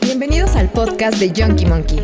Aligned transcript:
Bienvenidos 0.00 0.54
al 0.54 0.70
podcast 0.70 1.18
de 1.18 1.32
Junkie 1.34 1.66
Monkey. 1.66 1.98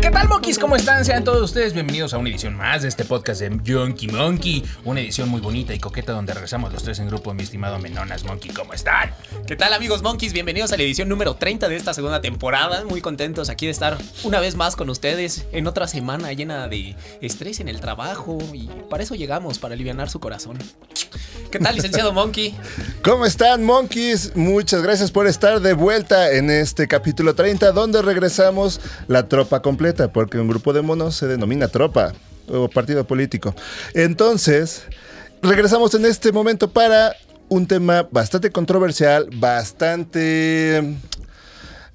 ¿Qué 0.00 0.10
tal, 0.10 0.28
monkeys? 0.28 0.58
¿Cómo 0.58 0.76
están? 0.76 1.04
Sean 1.04 1.24
todos 1.24 1.42
ustedes 1.42 1.74
bienvenidos 1.74 2.14
a 2.14 2.18
una 2.18 2.30
edición 2.30 2.54
más 2.54 2.82
de 2.82 2.88
este 2.88 3.04
podcast 3.04 3.42
de 3.42 3.50
Junkie 3.50 4.08
Monkey. 4.08 4.64
Una 4.84 5.00
edición 5.00 5.28
muy 5.28 5.42
bonita 5.42 5.74
y 5.74 5.78
coqueta 5.78 6.12
donde 6.12 6.32
regresamos 6.32 6.72
los 6.72 6.82
tres 6.84 7.00
en 7.00 7.08
grupo, 7.08 7.34
mi 7.34 7.42
estimado 7.42 7.78
Menonas 7.78 8.24
Monkey. 8.24 8.52
¿Cómo 8.52 8.72
están? 8.72 9.12
¿Qué 9.46 9.56
tal 9.56 9.74
amigos 9.74 10.02
Monkeys? 10.02 10.32
Bienvenidos 10.32 10.72
a 10.72 10.78
la 10.78 10.84
edición 10.84 11.10
número 11.10 11.34
30 11.34 11.68
de 11.68 11.76
esta 11.76 11.92
segunda 11.92 12.22
temporada. 12.22 12.84
Muy 12.86 13.02
contentos 13.02 13.50
aquí 13.50 13.66
de 13.66 13.72
estar 13.72 13.98
una 14.24 14.40
vez 14.40 14.54
más 14.54 14.74
con 14.74 14.88
ustedes 14.88 15.44
en 15.52 15.66
otra 15.66 15.86
semana 15.86 16.32
llena 16.32 16.66
de 16.66 16.96
estrés 17.20 17.60
en 17.60 17.68
el 17.68 17.80
trabajo 17.82 18.38
y 18.54 18.70
para 18.88 19.02
eso 19.02 19.16
llegamos, 19.16 19.58
para 19.58 19.74
aliviar 19.74 20.08
su 20.08 20.18
corazón. 20.18 20.56
¿Qué 21.50 21.58
tal, 21.58 21.74
licenciado 21.76 22.12
Monkey? 22.12 22.56
¿Cómo 23.02 23.24
están, 23.24 23.62
monkeys? 23.64 24.34
Muchas 24.34 24.82
gracias 24.82 25.10
por 25.10 25.26
estar 25.26 25.60
de 25.60 25.74
vuelta 25.74 26.32
en 26.32 26.50
este 26.50 26.88
capítulo 26.88 27.34
30, 27.34 27.72
donde 27.72 28.02
regresamos 28.02 28.80
la 29.06 29.28
tropa 29.28 29.62
completa, 29.62 30.12
porque 30.12 30.38
un 30.38 30.48
grupo 30.48 30.72
de 30.72 30.82
monos 30.82 31.14
se 31.14 31.26
denomina 31.26 31.68
tropa 31.68 32.12
o 32.48 32.68
partido 32.68 33.06
político. 33.06 33.54
Entonces, 33.94 34.82
regresamos 35.42 35.94
en 35.94 36.06
este 36.06 36.32
momento 36.32 36.70
para 36.70 37.14
un 37.48 37.66
tema 37.66 38.08
bastante 38.10 38.50
controversial, 38.50 39.28
bastante... 39.34 40.96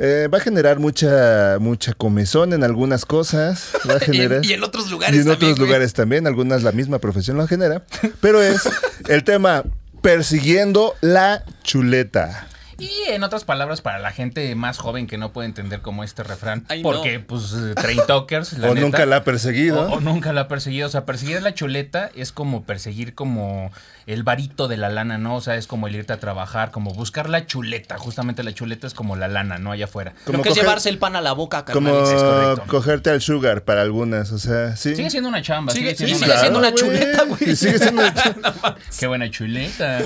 eh, 0.03 0.27
va 0.33 0.39
a 0.39 0.41
generar 0.41 0.79
mucha, 0.79 1.57
mucha 1.59 1.93
comezón 1.93 2.53
en 2.53 2.63
algunas 2.63 3.05
cosas. 3.05 3.69
Va 3.87 3.95
a 3.95 3.99
generar, 4.01 4.43
y 4.43 4.53
en 4.53 4.63
otros 4.63 4.89
lugares 4.89 5.15
y 5.15 5.19
en 5.19 5.25
también, 5.27 5.35
otros 5.51 5.59
güey. 5.59 5.67
lugares 5.67 5.93
también. 5.93 6.25
Algunas 6.25 6.63
la 6.63 6.71
misma 6.71 6.97
profesión 6.97 7.37
lo 7.37 7.47
genera. 7.47 7.83
Pero 8.19 8.41
es 8.41 8.61
el 9.09 9.23
tema 9.23 9.63
persiguiendo 10.01 10.95
la 11.01 11.43
chuleta. 11.63 12.47
Y 12.81 13.09
en 13.11 13.23
otras 13.23 13.43
palabras, 13.43 13.81
para 13.81 13.99
la 13.99 14.11
gente 14.11 14.53
más 14.55 14.77
joven 14.77 15.07
que 15.07 15.17
no 15.17 15.31
puede 15.31 15.47
entender 15.47 15.81
como 15.81 16.03
este 16.03 16.23
refrán, 16.23 16.65
Ay, 16.69 16.81
no. 16.83 16.89
porque 16.91 17.19
pues 17.19 17.53
eh, 17.53 17.75
train 17.75 17.99
talkers, 18.07 18.53
la 18.53 18.67
o 18.71 18.73
neta, 18.73 18.85
nunca 18.85 19.05
la 19.05 19.17
ha 19.17 19.23
perseguido. 19.23 19.81
O, 19.89 19.95
o 19.97 20.01
nunca 20.01 20.33
la 20.33 20.41
ha 20.41 20.47
perseguido. 20.47 20.87
O 20.87 20.91
sea, 20.91 21.05
perseguir 21.05 21.41
la 21.41 21.53
chuleta 21.53 22.09
es 22.15 22.31
como 22.31 22.63
perseguir 22.63 23.13
como 23.13 23.71
el 24.07 24.23
varito 24.23 24.67
de 24.67 24.77
la 24.77 24.89
lana, 24.89 25.17
¿no? 25.17 25.35
O 25.35 25.41
sea, 25.41 25.55
es 25.55 25.67
como 25.67 25.87
el 25.87 25.95
irte 25.95 26.11
a 26.13 26.19
trabajar, 26.19 26.71
como 26.71 26.93
buscar 26.93 27.29
la 27.29 27.45
chuleta. 27.45 27.97
Justamente 27.99 28.41
la 28.43 28.53
chuleta 28.53 28.87
es 28.87 28.93
como 28.93 29.15
la 29.15 29.27
lana, 29.27 29.57
¿no? 29.59 29.71
Allá 29.71 29.85
afuera. 29.85 30.13
Lo 30.25 30.31
Como 30.31 30.43
que 30.43 30.49
es 30.49 30.55
llevarse 30.55 30.89
el 30.89 30.97
pan 30.97 31.15
a 31.15 31.21
la 31.21 31.33
boca, 31.33 31.63
Como 31.65 31.93
carnal. 31.93 32.13
es 32.15 32.21
correcto. 32.23 32.63
cogerte 32.67 33.09
al 33.11 33.21
sugar 33.21 33.63
para 33.63 33.81
algunas, 33.83 34.31
o 34.31 34.39
sea, 34.39 34.75
sí. 34.75 34.95
Sigue 34.95 35.09
siendo 35.11 35.29
una 35.29 35.41
chamba. 35.41 35.71
Sigue- 35.71 35.95
sigue, 35.95 36.15
sí, 36.15 36.15
siendo 36.19 36.25
sigue 36.25 36.31
una 36.31 36.41
siendo 36.41 36.61
chamba. 36.61 36.69
una 36.69 36.99
chuleta, 37.05 37.23
güey. 37.25 37.49
Y 37.51 37.55
sigue 37.55 37.77
siendo 37.77 38.01
una 38.01 38.13
chuleta. 38.23 38.75
Qué 38.99 39.07
buena 39.07 39.29
chuleta. 39.29 39.99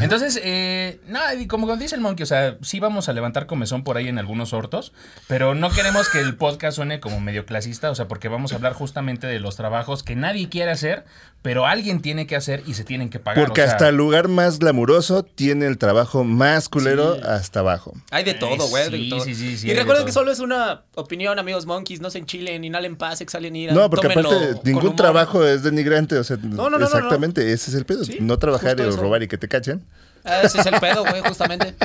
Entonces, 0.00 0.40
eh, 0.42 0.98
nada, 1.08 1.34
y 1.34 1.46
como 1.46 1.76
dice 1.76 1.94
el 1.94 2.00
monkey, 2.00 2.21
o 2.22 2.26
sea, 2.26 2.56
sí 2.62 2.80
vamos 2.80 3.08
a 3.08 3.12
levantar 3.12 3.46
comezón 3.46 3.84
por 3.84 3.96
ahí 3.96 4.08
en 4.08 4.18
algunos 4.18 4.52
hortos, 4.52 4.92
pero 5.28 5.54
no 5.54 5.70
queremos 5.70 6.08
que 6.08 6.20
el 6.20 6.36
podcast 6.36 6.76
suene 6.76 7.00
como 7.00 7.20
medio 7.20 7.46
clasista, 7.46 7.90
o 7.90 7.94
sea, 7.94 8.08
porque 8.08 8.28
vamos 8.28 8.52
a 8.52 8.56
hablar 8.56 8.72
justamente 8.72 9.26
de 9.26 9.40
los 9.40 9.56
trabajos 9.56 10.02
que 10.02 10.16
nadie 10.16 10.48
quiere 10.48 10.70
hacer, 10.70 11.04
pero 11.42 11.66
alguien 11.66 12.00
tiene 12.00 12.26
que 12.26 12.36
hacer 12.36 12.62
y 12.66 12.74
se 12.74 12.84
tienen 12.84 13.10
que 13.10 13.18
pagar. 13.18 13.44
Porque 13.44 13.62
o 13.62 13.64
sea, 13.64 13.72
hasta 13.72 13.88
el 13.88 13.96
lugar 13.96 14.28
más 14.28 14.58
glamuroso 14.58 15.24
tiene 15.24 15.66
el 15.66 15.78
trabajo 15.78 16.24
más 16.24 16.68
culero 16.68 17.18
hasta 17.24 17.60
abajo. 17.60 17.94
Hay 18.10 18.24
de 18.24 18.34
todo, 18.34 18.68
güey. 18.68 18.88
Sí, 18.90 19.10
sí, 19.24 19.34
sí, 19.34 19.56
sí, 19.58 19.70
y 19.70 19.74
recuerden 19.74 20.06
que 20.06 20.12
solo 20.12 20.30
es 20.30 20.38
una 20.38 20.82
opinión, 20.94 21.38
amigos 21.38 21.66
Monkeys. 21.66 22.00
No 22.00 22.10
se 22.10 22.18
enchilen, 22.18 22.64
inhalen 22.64 22.96
paz, 22.96 23.20
exhalen 23.20 23.56
ira. 23.56 23.72
No, 23.72 23.90
porque 23.90 24.08
tómenlo 24.08 24.30
aparte 24.30 24.60
ningún 24.64 24.96
trabajo 24.96 25.44
es 25.46 25.62
denigrante, 25.62 26.16
o 26.16 26.24
sea, 26.24 26.36
no, 26.42 26.70
no, 26.70 26.78
no, 26.78 26.86
exactamente, 26.86 27.52
ese 27.52 27.70
es 27.70 27.76
el 27.76 27.84
pedo. 27.84 28.04
Sí, 28.04 28.18
no 28.20 28.38
trabajar 28.38 28.78
y 28.78 28.90
robar 28.90 29.22
y 29.22 29.28
que 29.28 29.38
te 29.38 29.48
cachen. 29.48 29.84
Ah, 30.24 30.42
Ese 30.42 30.60
es 30.60 30.66
el 30.66 30.78
pedo, 30.78 31.04
güey, 31.04 31.20
justamente. 31.22 31.74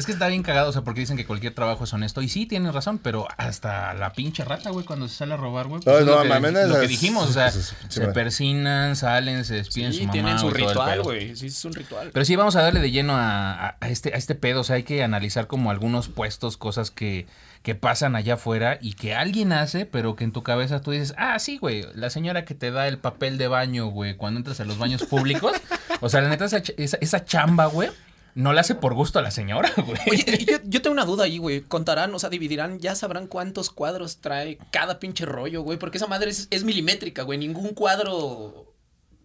Es 0.00 0.06
que 0.06 0.12
está 0.12 0.26
bien 0.28 0.42
cagado, 0.42 0.70
o 0.70 0.72
sea, 0.72 0.82
porque 0.82 1.00
dicen 1.00 1.16
que 1.16 1.26
cualquier 1.26 1.54
trabajo 1.54 1.84
es 1.84 1.92
honesto. 1.92 2.22
Y 2.22 2.28
sí, 2.28 2.46
tienen 2.46 2.72
razón, 2.72 2.98
pero 2.98 3.28
hasta 3.36 3.94
la 3.94 4.12
pinche 4.12 4.44
rata, 4.44 4.70
güey, 4.70 4.84
cuando 4.84 5.06
se 5.08 5.14
sale 5.14 5.34
a 5.34 5.36
robar, 5.36 5.68
güey. 5.68 5.80
pues 5.82 6.04
no, 6.04 6.16
lo 6.16 6.22
que, 6.22 6.28
mames, 6.28 6.68
lo 6.68 6.80
que 6.80 6.88
dijimos, 6.88 7.28
o 7.30 7.32
sea, 7.32 7.50
sí, 7.50 7.60
se 7.88 8.06
persinan, 8.08 8.96
salen, 8.96 9.44
se 9.44 9.54
despiden 9.56 9.92
Sí, 9.92 9.98
su 9.98 10.04
mamá. 10.04 10.12
tienen 10.12 10.38
su 10.38 10.48
güey, 10.50 10.64
ritual, 10.66 11.02
güey. 11.02 11.36
Sí, 11.36 11.46
es 11.46 11.64
un 11.64 11.74
ritual. 11.74 12.10
Pero 12.12 12.24
sí, 12.24 12.34
vamos 12.34 12.56
a 12.56 12.62
darle 12.62 12.80
de 12.80 12.90
lleno 12.90 13.14
a, 13.14 13.52
a- 13.68 13.76
a 13.80 13.88
este, 13.88 14.12
a 14.14 14.16
este 14.16 14.34
pedo. 14.34 14.60
O 14.60 14.64
sea, 14.64 14.76
hay 14.76 14.82
que 14.82 15.02
analizar 15.04 15.46
como 15.46 15.70
algunos 15.70 16.08
puestos, 16.08 16.56
cosas 16.56 16.90
que, 16.90 17.26
que 17.62 17.74
pasan 17.74 18.16
allá 18.16 18.34
afuera 18.34 18.78
y 18.80 18.94
que 18.94 19.14
alguien 19.14 19.52
hace, 19.52 19.84
pero 19.86 20.16
que 20.16 20.24
en 20.24 20.32
tu 20.32 20.42
cabeza 20.42 20.80
tú 20.80 20.92
dices, 20.92 21.14
ah, 21.18 21.38
sí, 21.38 21.58
güey, 21.58 21.84
la 21.94 22.08
señora 22.10 22.44
que 22.44 22.54
te 22.54 22.70
da 22.70 22.88
el 22.88 22.98
papel 22.98 23.36
de 23.38 23.48
baño, 23.48 23.86
güey, 23.88 24.16
cuando 24.16 24.38
entras 24.38 24.60
a 24.60 24.64
los 24.64 24.78
baños 24.78 25.02
públicos. 25.04 25.52
o 26.00 26.08
sea, 26.08 26.20
la 26.22 26.30
neta, 26.30 26.46
esa, 26.46 26.62
esa 26.76 27.24
chamba, 27.24 27.66
güey, 27.66 27.90
no 28.34 28.52
la 28.52 28.60
hace 28.62 28.74
por 28.74 28.94
gusto 28.94 29.18
a 29.18 29.22
la 29.22 29.30
señora, 29.30 29.72
güey. 29.76 29.98
Oye, 30.10 30.60
yo 30.64 30.82
tengo 30.82 30.92
una 30.92 31.04
duda 31.04 31.24
ahí, 31.24 31.38
güey. 31.38 31.62
Contarán, 31.62 32.14
o 32.14 32.18
sea, 32.18 32.30
dividirán, 32.30 32.78
ya 32.78 32.94
sabrán 32.94 33.26
cuántos 33.26 33.70
cuadros 33.70 34.18
trae 34.18 34.58
cada 34.70 34.98
pinche 34.98 35.26
rollo, 35.26 35.62
güey. 35.62 35.78
Porque 35.78 35.98
esa 35.98 36.06
madre 36.06 36.30
es, 36.30 36.48
es 36.50 36.64
milimétrica, 36.64 37.22
güey. 37.22 37.38
Ningún 37.38 37.74
cuadro 37.74 38.69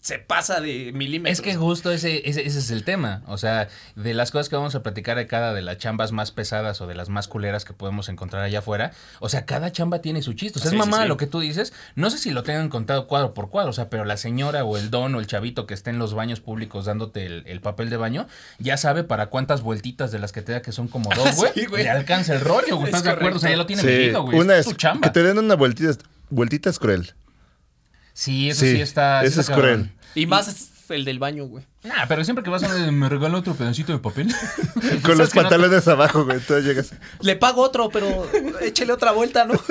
se 0.06 0.20
pasa 0.20 0.62
de 0.62 0.92
milímetros. 0.94 1.40
Es 1.40 1.42
que 1.42 1.56
justo 1.56 1.92
ese, 1.92 2.30
ese, 2.30 2.46
ese 2.46 2.60
es 2.60 2.70
el 2.70 2.84
tema. 2.84 3.24
O 3.26 3.40
sea, 3.40 3.70
de 3.96 4.14
las 4.14 4.30
cosas 4.30 4.50
que 4.50 4.56
vamos 4.56 4.76
a 4.76 4.84
platicar 4.84 5.18
de 5.18 5.26
cada 5.26 5.52
de 5.56 5.64
las 5.64 5.80
chambas 5.80 6.12
más 6.12 6.30
pesadas 6.30 6.80
o 6.80 6.86
de 6.86 6.94
las 6.94 7.10
más 7.10 7.28
culeras 7.28 7.66
que 7.66 7.74
podemos 7.74 8.08
encontrar 8.08 8.44
allá 8.44 8.60
afuera. 8.60 8.92
O 9.20 9.30
sea, 9.30 9.48
cada 9.48 9.72
chamba 9.72 10.02
tiene 10.02 10.22
su 10.22 10.34
chiste. 10.34 10.60
O 10.60 10.62
sea, 10.62 10.70
Sí, 10.70 10.78
es 10.78 10.80
mamá 10.86 11.02
sí. 11.02 11.08
lo 11.08 11.18
que 11.18 11.26
tú 11.26 11.40
dices. 11.40 11.74
No 11.96 12.12
sé 12.12 12.20
si 12.20 12.30
lo 12.30 12.44
tengan 12.44 12.70
contado 12.70 13.08
cuadro 13.08 13.34
por 13.34 13.50
cuadro. 13.50 13.72
O 13.72 13.74
sea, 13.74 13.90
pero 13.90 14.06
la 14.06 14.18
señora 14.18 14.64
o 14.64 14.78
el 14.78 14.92
don 14.92 15.16
o 15.16 15.20
el 15.20 15.26
chavito 15.26 15.66
que 15.66 15.74
esté 15.74 15.90
en 15.90 15.98
los 15.98 16.14
baños 16.14 16.40
públicos 16.40 16.86
dándote 16.86 17.26
el, 17.26 17.42
el 17.48 17.60
papel 17.62 17.90
de 17.90 17.98
baño, 17.98 18.28
ya 18.60 18.78
sabe 18.78 19.04
para 19.04 19.32
cuántas 19.32 19.62
vueltitas 19.64 20.12
de 20.12 20.20
las 20.20 20.32
que 20.32 20.44
te 20.44 20.52
da, 20.52 20.62
que 20.62 20.72
son 20.72 20.88
como 20.88 21.10
dos, 21.16 21.36
güey, 21.36 21.52
Sí, 21.56 21.66
güey. 21.66 21.84
le 21.84 21.90
alcanza 21.90 22.36
el 22.36 22.42
rollo, 22.42 22.76
güey. 22.76 22.90
Es 22.90 22.96
¿Estás 22.96 23.04
de 23.06 23.10
acuerdo? 23.10 23.38
O 23.38 23.40
sea, 23.40 23.50
ya 23.50 23.58
lo 23.58 23.66
tiene 23.66 23.82
Sí, 23.82 23.88
medido, 23.88 24.22
güey. 24.22 24.38
una 24.40 24.54
es 24.54 24.68
es 24.68 24.72
tu 24.72 24.74
chamba. 24.78 25.08
que 25.08 25.10
te 25.10 25.24
den 25.24 25.40
una 25.40 25.56
vueltita, 25.56 25.90
es- 25.90 25.98
vueltita 26.30 26.70
es 26.70 26.78
cruel. 26.78 27.16
Sí, 28.18 28.50
eso 28.50 28.62
sí, 28.62 28.76
Sí, 28.76 28.82
está. 28.82 29.20
sí 29.22 29.28
eso 29.28 29.42
está 29.42 29.52
es 29.54 29.60
cruel. 29.60 29.92
Y 30.16 30.26
más 30.26 30.72
el 30.94 31.06
del 31.06 31.20
baño, 31.20 31.46
güey. 31.46 31.66
Nah, 31.84 32.06
pero 32.08 32.24
siempre 32.24 32.44
que 32.44 32.50
vas 32.50 32.64
a 32.64 32.92
me 32.92 33.10
regala 33.10 33.38
otro 33.38 33.54
pedacito 33.56 33.94
de 33.94 34.00
papel. 34.00 34.34
Con 35.04 35.18
los 35.18 35.30
¿Sabes 35.30 35.30
que 35.32 35.40
no 35.40 35.44
pantalones 35.44 35.88
abajo, 35.88 36.26
güey. 36.26 36.40
Tú 36.40 36.60
llegas. 36.60 36.94
Le 37.22 37.36
pago 37.36 37.62
otro, 37.62 37.90
pero 37.90 38.28
échele 38.62 38.94
otra 38.94 39.12
vuelta, 39.12 39.46
¿no? 39.46 39.54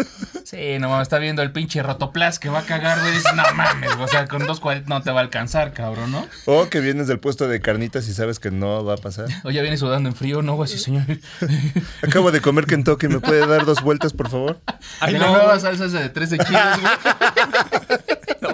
Sí, 0.45 0.79
no 0.79 0.91
mames, 0.91 1.05
está 1.05 1.19
viendo 1.19 1.41
el 1.41 1.53
pinche 1.53 1.83
rotoplas 1.83 2.39
que 2.39 2.51
va 2.51 2.59
a 2.61 2.63
cagar, 2.65 3.01
güey. 3.01 3.15
Dices, 3.15 3.35
no 3.35 3.43
mames, 3.55 3.93
o 3.99 4.07
sea, 4.07 4.29
con 4.29 4.47
dos 4.47 4.61
cuadritos 4.61 4.91
no 4.91 5.01
te 5.03 5.11
va 5.11 5.21
a 5.21 5.23
alcanzar, 5.23 5.73
cabrón, 5.73 6.13
¿no? 6.13 6.29
O 6.45 6.69
que 6.69 6.81
vienes 6.81 7.09
del 7.09 7.19
puesto 7.19 7.49
de 7.49 7.63
carnitas 7.63 8.07
y 8.09 8.15
sabes 8.15 8.39
que 8.41 8.51
no 8.51 8.85
va 8.85 8.95
a 8.95 8.97
pasar. 8.99 9.27
O 9.45 9.51
ya 9.51 9.63
viene 9.63 9.79
sudando 9.79 10.11
en 10.11 10.15
frío, 10.15 10.43
no, 10.43 10.55
güey, 10.55 10.69
sí, 10.69 10.79
señor. 10.79 11.07
Acabo 12.03 12.31
de 12.31 12.43
comer 12.43 12.67
Kentucky, 12.67 13.09
¿me 13.09 13.21
puede 13.21 13.47
dar 13.47 13.65
dos 13.65 13.81
vueltas, 13.83 14.13
por 14.13 14.29
favor? 14.29 14.61
de 15.05 15.13
la 15.13 15.31
nueva 15.31 15.59
salsa 15.59 15.87
esa 15.87 16.01
de 16.01 16.11
13 16.11 16.37
chiles, 16.37 16.63
güey. 16.79 17.99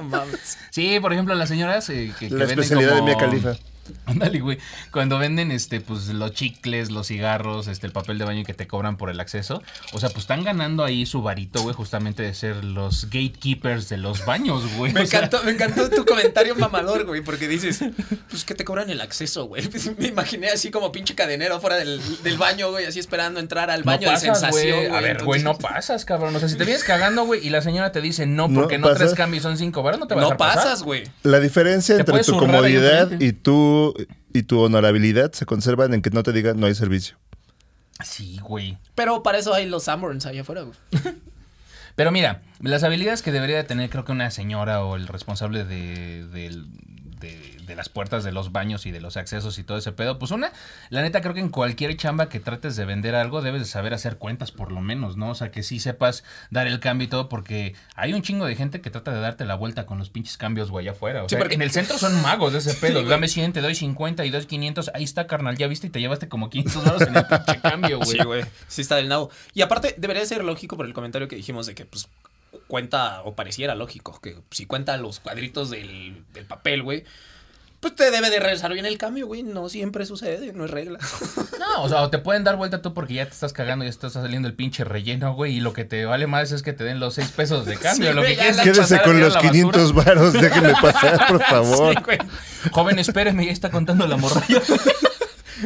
No 0.03 0.09
mames. 0.09 0.59
Sí, 0.71 0.99
por 1.01 1.13
ejemplo, 1.13 1.35
las 1.35 1.49
señoras 1.49 1.89
eh, 1.91 2.13
que, 2.19 2.29
que 2.29 2.35
La 2.35 2.41
venden 2.47 2.61
especialidad 2.61 2.99
como- 2.99 3.07
de 3.09 3.15
Mia 3.15 3.19
Khalifa. 3.19 3.57
Ándale, 4.11 4.41
güey. 4.41 4.59
Cuando 4.91 5.19
venden 5.19 5.51
este, 5.51 5.81
pues, 5.81 6.09
los 6.09 6.33
chicles, 6.33 6.91
los 6.91 7.07
cigarros, 7.07 7.67
este, 7.69 7.87
el 7.87 7.93
papel 7.93 8.19
de 8.19 8.25
baño 8.25 8.45
que 8.45 8.55
te 8.55 8.67
cobran 8.67 8.97
por 8.97 9.11
el 9.11 9.21
acceso. 9.21 9.63
O 9.93 10.01
sea, 10.01 10.09
pues 10.11 10.25
están 10.25 10.45
ganando 10.45 10.85
ahí 10.85 11.07
su 11.07 11.23
varito, 11.23 11.63
güey, 11.63 11.75
justamente 11.75 12.23
de 12.23 12.35
ser 12.35 12.65
los 12.65 13.05
gatekeepers 13.07 13.89
de 13.89 13.97
los 13.97 14.25
baños, 14.25 14.65
güey. 14.77 14.93
Me 14.93 15.01
O 15.05 15.07
sea, 15.07 15.21
encantó, 15.21 15.45
me 15.45 15.53
encantó 15.53 15.89
tu 15.91 16.05
comentario 16.05 16.55
mamador, 16.57 17.05
güey, 17.07 17.21
porque 17.23 17.49
dices, 17.49 17.81
pues 18.29 18.45
que 18.45 18.55
te 18.55 18.65
cobran 18.65 18.91
el 18.91 19.01
acceso, 19.01 19.45
güey. 19.45 19.67
Pues, 19.69 19.91
Me 19.99 20.09
imaginé 20.09 20.49
así 20.49 20.71
como 20.71 20.93
pinche 20.93 21.15
cadenero 21.15 21.61
fuera 21.61 21.77
del, 21.77 22.01
del 22.23 22.39
baño, 22.39 22.71
güey, 22.71 22.87
así 22.87 22.99
esperando 22.99 23.41
entrar 23.41 23.71
al 23.71 23.83
baño 23.83 24.09
no 24.09 24.13
de 24.15 24.19
sensación, 24.21 24.77
güey. 24.77 24.89
güey. 24.89 24.99
A 24.99 25.01
ver, 25.01 25.25
güey, 25.25 25.43
no 25.43 25.57
pasas, 25.59 26.05
cabrón. 26.05 26.35
O 26.35 26.39
sea, 26.39 26.49
si 26.49 26.57
te 26.57 26.65
vienes 26.65 26.85
cagando, 26.85 27.25
güey, 27.25 27.47
y 27.47 27.51
la 27.51 27.63
señora 27.63 27.93
te 27.93 28.01
dice 28.01 28.27
no 28.27 28.49
No 28.49 28.61
porque 28.61 28.79
no, 28.79 28.93
tres 28.95 29.15
cambios 29.15 29.43
son 29.43 29.57
cinco 29.57 29.83
varos, 29.83 30.01
no 30.01 30.07
te 30.07 30.15
va 30.15 30.21
a 30.21 30.25
No 30.25 30.31
dejar 30.31 30.39
pasar. 30.39 30.63
pasas, 30.65 30.83
güey. 30.83 31.05
La 31.23 31.41
diferencia 31.41 31.97
entre 31.97 32.23
tu 32.25 32.37
comodidad 32.39 33.11
y 33.21 33.33
tu, 33.33 33.95
y 34.33 34.43
tu 34.45 34.61
honorabilidad 34.61 35.33
se 35.33 35.47
conservan 35.47 35.95
en 35.95 36.03
que 36.03 36.11
no 36.11 36.23
te 36.23 36.33
digan 36.33 36.59
no 36.61 36.67
hay 36.67 36.75
servicio. 36.75 37.17
Sí, 38.05 38.39
güey. 38.43 38.79
Pero 38.95 39.23
para 39.23 39.39
eso 39.39 39.53
hay 39.53 39.67
los 39.69 39.85
Sanborns 39.85 40.27
allá 40.27 40.41
afuera, 40.43 40.63
güey. 40.63 40.77
Pero 41.97 42.13
mira, 42.13 42.43
las 42.61 42.83
habilidades 42.83 43.21
que 43.23 43.33
debería 43.33 43.57
de 43.57 43.65
tener 43.65 43.91
creo 43.91 44.05
que 44.05 44.13
una 44.13 44.31
señora 44.31 44.83
o 44.85 44.97
el 44.97 45.07
responsable 45.07 45.65
de, 45.65 46.25
del- 46.27 46.67
de- 47.21 47.50
de 47.71 47.77
las 47.77 47.89
puertas 47.89 48.25
de 48.25 48.33
los 48.33 48.53
baños 48.53 48.85
y 48.85 48.91
de 48.91 49.01
los 49.01 49.17
accesos 49.17 49.59
y 49.59 49.65
todo 49.65 49.79
ese 49.79 49.93
pedo, 49.93 50.19
pues 50.19 50.31
una, 50.33 50.53
la 50.91 51.01
neta 51.03 51.21
creo 51.23 51.33
que 51.33 51.41
en 51.41 51.49
cualquier 51.49 51.97
chamba 51.97 52.29
que 52.29 52.41
trates 52.41 52.77
de 52.77 52.85
vender 52.85 53.15
algo 53.15 53.41
debes 53.41 53.63
de 53.63 53.67
saber 53.69 53.95
hacer 53.95 54.19
cuentas 54.19 54.51
por 54.53 54.73
lo 54.73 54.81
menos, 54.81 55.17
¿no? 55.17 55.31
O 55.31 55.35
sea, 55.35 55.51
que 55.51 55.63
sí 55.63 55.81
sepas 55.81 56.25
dar 56.51 56.67
el 56.67 56.81
cambio 56.81 57.07
y 57.07 57.09
todo 57.09 57.29
porque 57.29 57.75
hay 57.95 58.13
un 58.13 58.23
chingo 58.23 58.45
de 58.45 58.57
gente 58.57 58.81
que 58.81 58.91
trata 58.91 59.13
de 59.13 59.21
darte 59.21 59.45
la 59.45 59.55
vuelta 59.55 59.87
con 59.87 59.99
los 59.99 60.11
pinches 60.11 60.37
cambios, 60.37 60.71
güey, 60.71 60.89
afuera. 60.89 61.25
O 61.25 61.29
Sí, 61.29 61.37
porque- 61.37 61.55
en 61.55 61.63
el 61.63 61.71
centro 61.71 61.97
son 61.97 62.21
magos 62.21 62.53
de 62.53 62.59
ese 62.59 62.75
pedo. 62.81 62.95
güey. 63.01 63.07
Dame 63.09 63.29
100, 63.29 63.53
te 63.53 63.61
doy 63.61 63.75
50 63.75 64.25
y 64.27 64.31
doy 64.31 64.45
500. 64.45 64.91
Ahí 64.95 65.05
está, 65.05 65.27
carnal, 65.27 65.57
ya 65.57 65.67
viste 65.69 65.87
y 65.87 65.91
te 65.91 66.01
llevaste 66.01 66.29
como 66.29 66.51
500 66.51 66.85
dólares 66.85 67.09
en 67.09 67.17
el 67.17 67.25
pinche 67.47 67.61
cambio, 67.61 67.99
güey. 67.99 68.11
Sí, 68.11 68.19
güey. 68.25 68.45
Sí 68.67 68.83
está 68.83 68.97
del 68.97 69.09
nabo. 69.09 69.31
Y 69.55 69.63
aparte, 69.63 69.95
debería 69.97 70.27
ser 70.27 70.43
lógico 70.45 70.77
por 70.77 70.87
el 70.87 70.93
comentario 70.93 71.29
que 71.29 71.37
dijimos 71.37 71.67
de 71.67 71.75
que, 71.77 71.85
pues, 71.85 72.09
cuenta, 72.67 73.23
o 73.23 73.35
pareciera 73.35 73.75
lógico, 73.75 74.21
que 74.21 74.37
si 74.51 74.67
cuenta 74.67 74.97
los 74.97 75.21
cuadritos 75.21 75.71
del, 75.71 76.25
del 76.33 76.45
papel, 76.47 76.83
güey, 76.83 77.05
pues 77.81 77.95
te 77.95 78.11
debe 78.11 78.29
de 78.29 78.39
regresar 78.39 78.73
bien 78.75 78.85
el 78.85 78.99
cambio, 78.99 79.27
güey. 79.27 79.43
No 79.43 79.69
siempre 79.71 80.05
sucede, 80.05 80.53
no 80.53 80.65
es 80.67 80.71
regla. 80.71 80.99
No, 81.61 81.83
o 81.83 81.89
sea, 81.91 82.01
o 82.01 82.09
te 82.11 82.19
pueden 82.19 82.43
dar 82.43 82.57
vuelta 82.57 82.81
tú 82.81 82.95
porque 82.95 83.13
ya 83.15 83.27
te 83.27 83.33
estás 83.33 83.53
cagando 83.53 83.85
y 83.85 83.89
estás 83.89 84.15
saliendo 84.15 84.49
el 84.49 84.55
pinche 84.55 84.83
relleno, 84.83 85.35
güey. 85.35 85.59
Y 85.59 85.61
lo 85.61 85.75
que 85.75 85.85
te 85.85 86.07
vale 86.07 86.27
más 86.27 86.53
es 86.53 86.63
que 86.63 86.73
te 86.73 86.85
den 86.85 86.99
los 87.01 87.15
seis 87.15 87.29
pesos 87.29 87.67
de 87.67 87.77
cambio. 87.79 88.09
Sí, 88.09 88.15
lo 88.17 88.23
que 88.23 88.35
quieres 88.35 88.57
Quédese 88.57 89.03
con 89.03 89.21
los 89.21 89.37
500 89.37 89.93
varos, 89.93 90.33
déjenme 90.33 90.73
pasar, 90.81 91.27
por 91.29 91.45
favor. 91.45 91.95
Sí, 91.95 92.03
güey. 92.03 92.19
Joven, 92.73 92.99
espéreme, 92.99 93.45
ya 93.45 93.53
está 93.53 93.71
contando 93.71 94.07
la 94.07 94.17
morralla. 94.17 94.63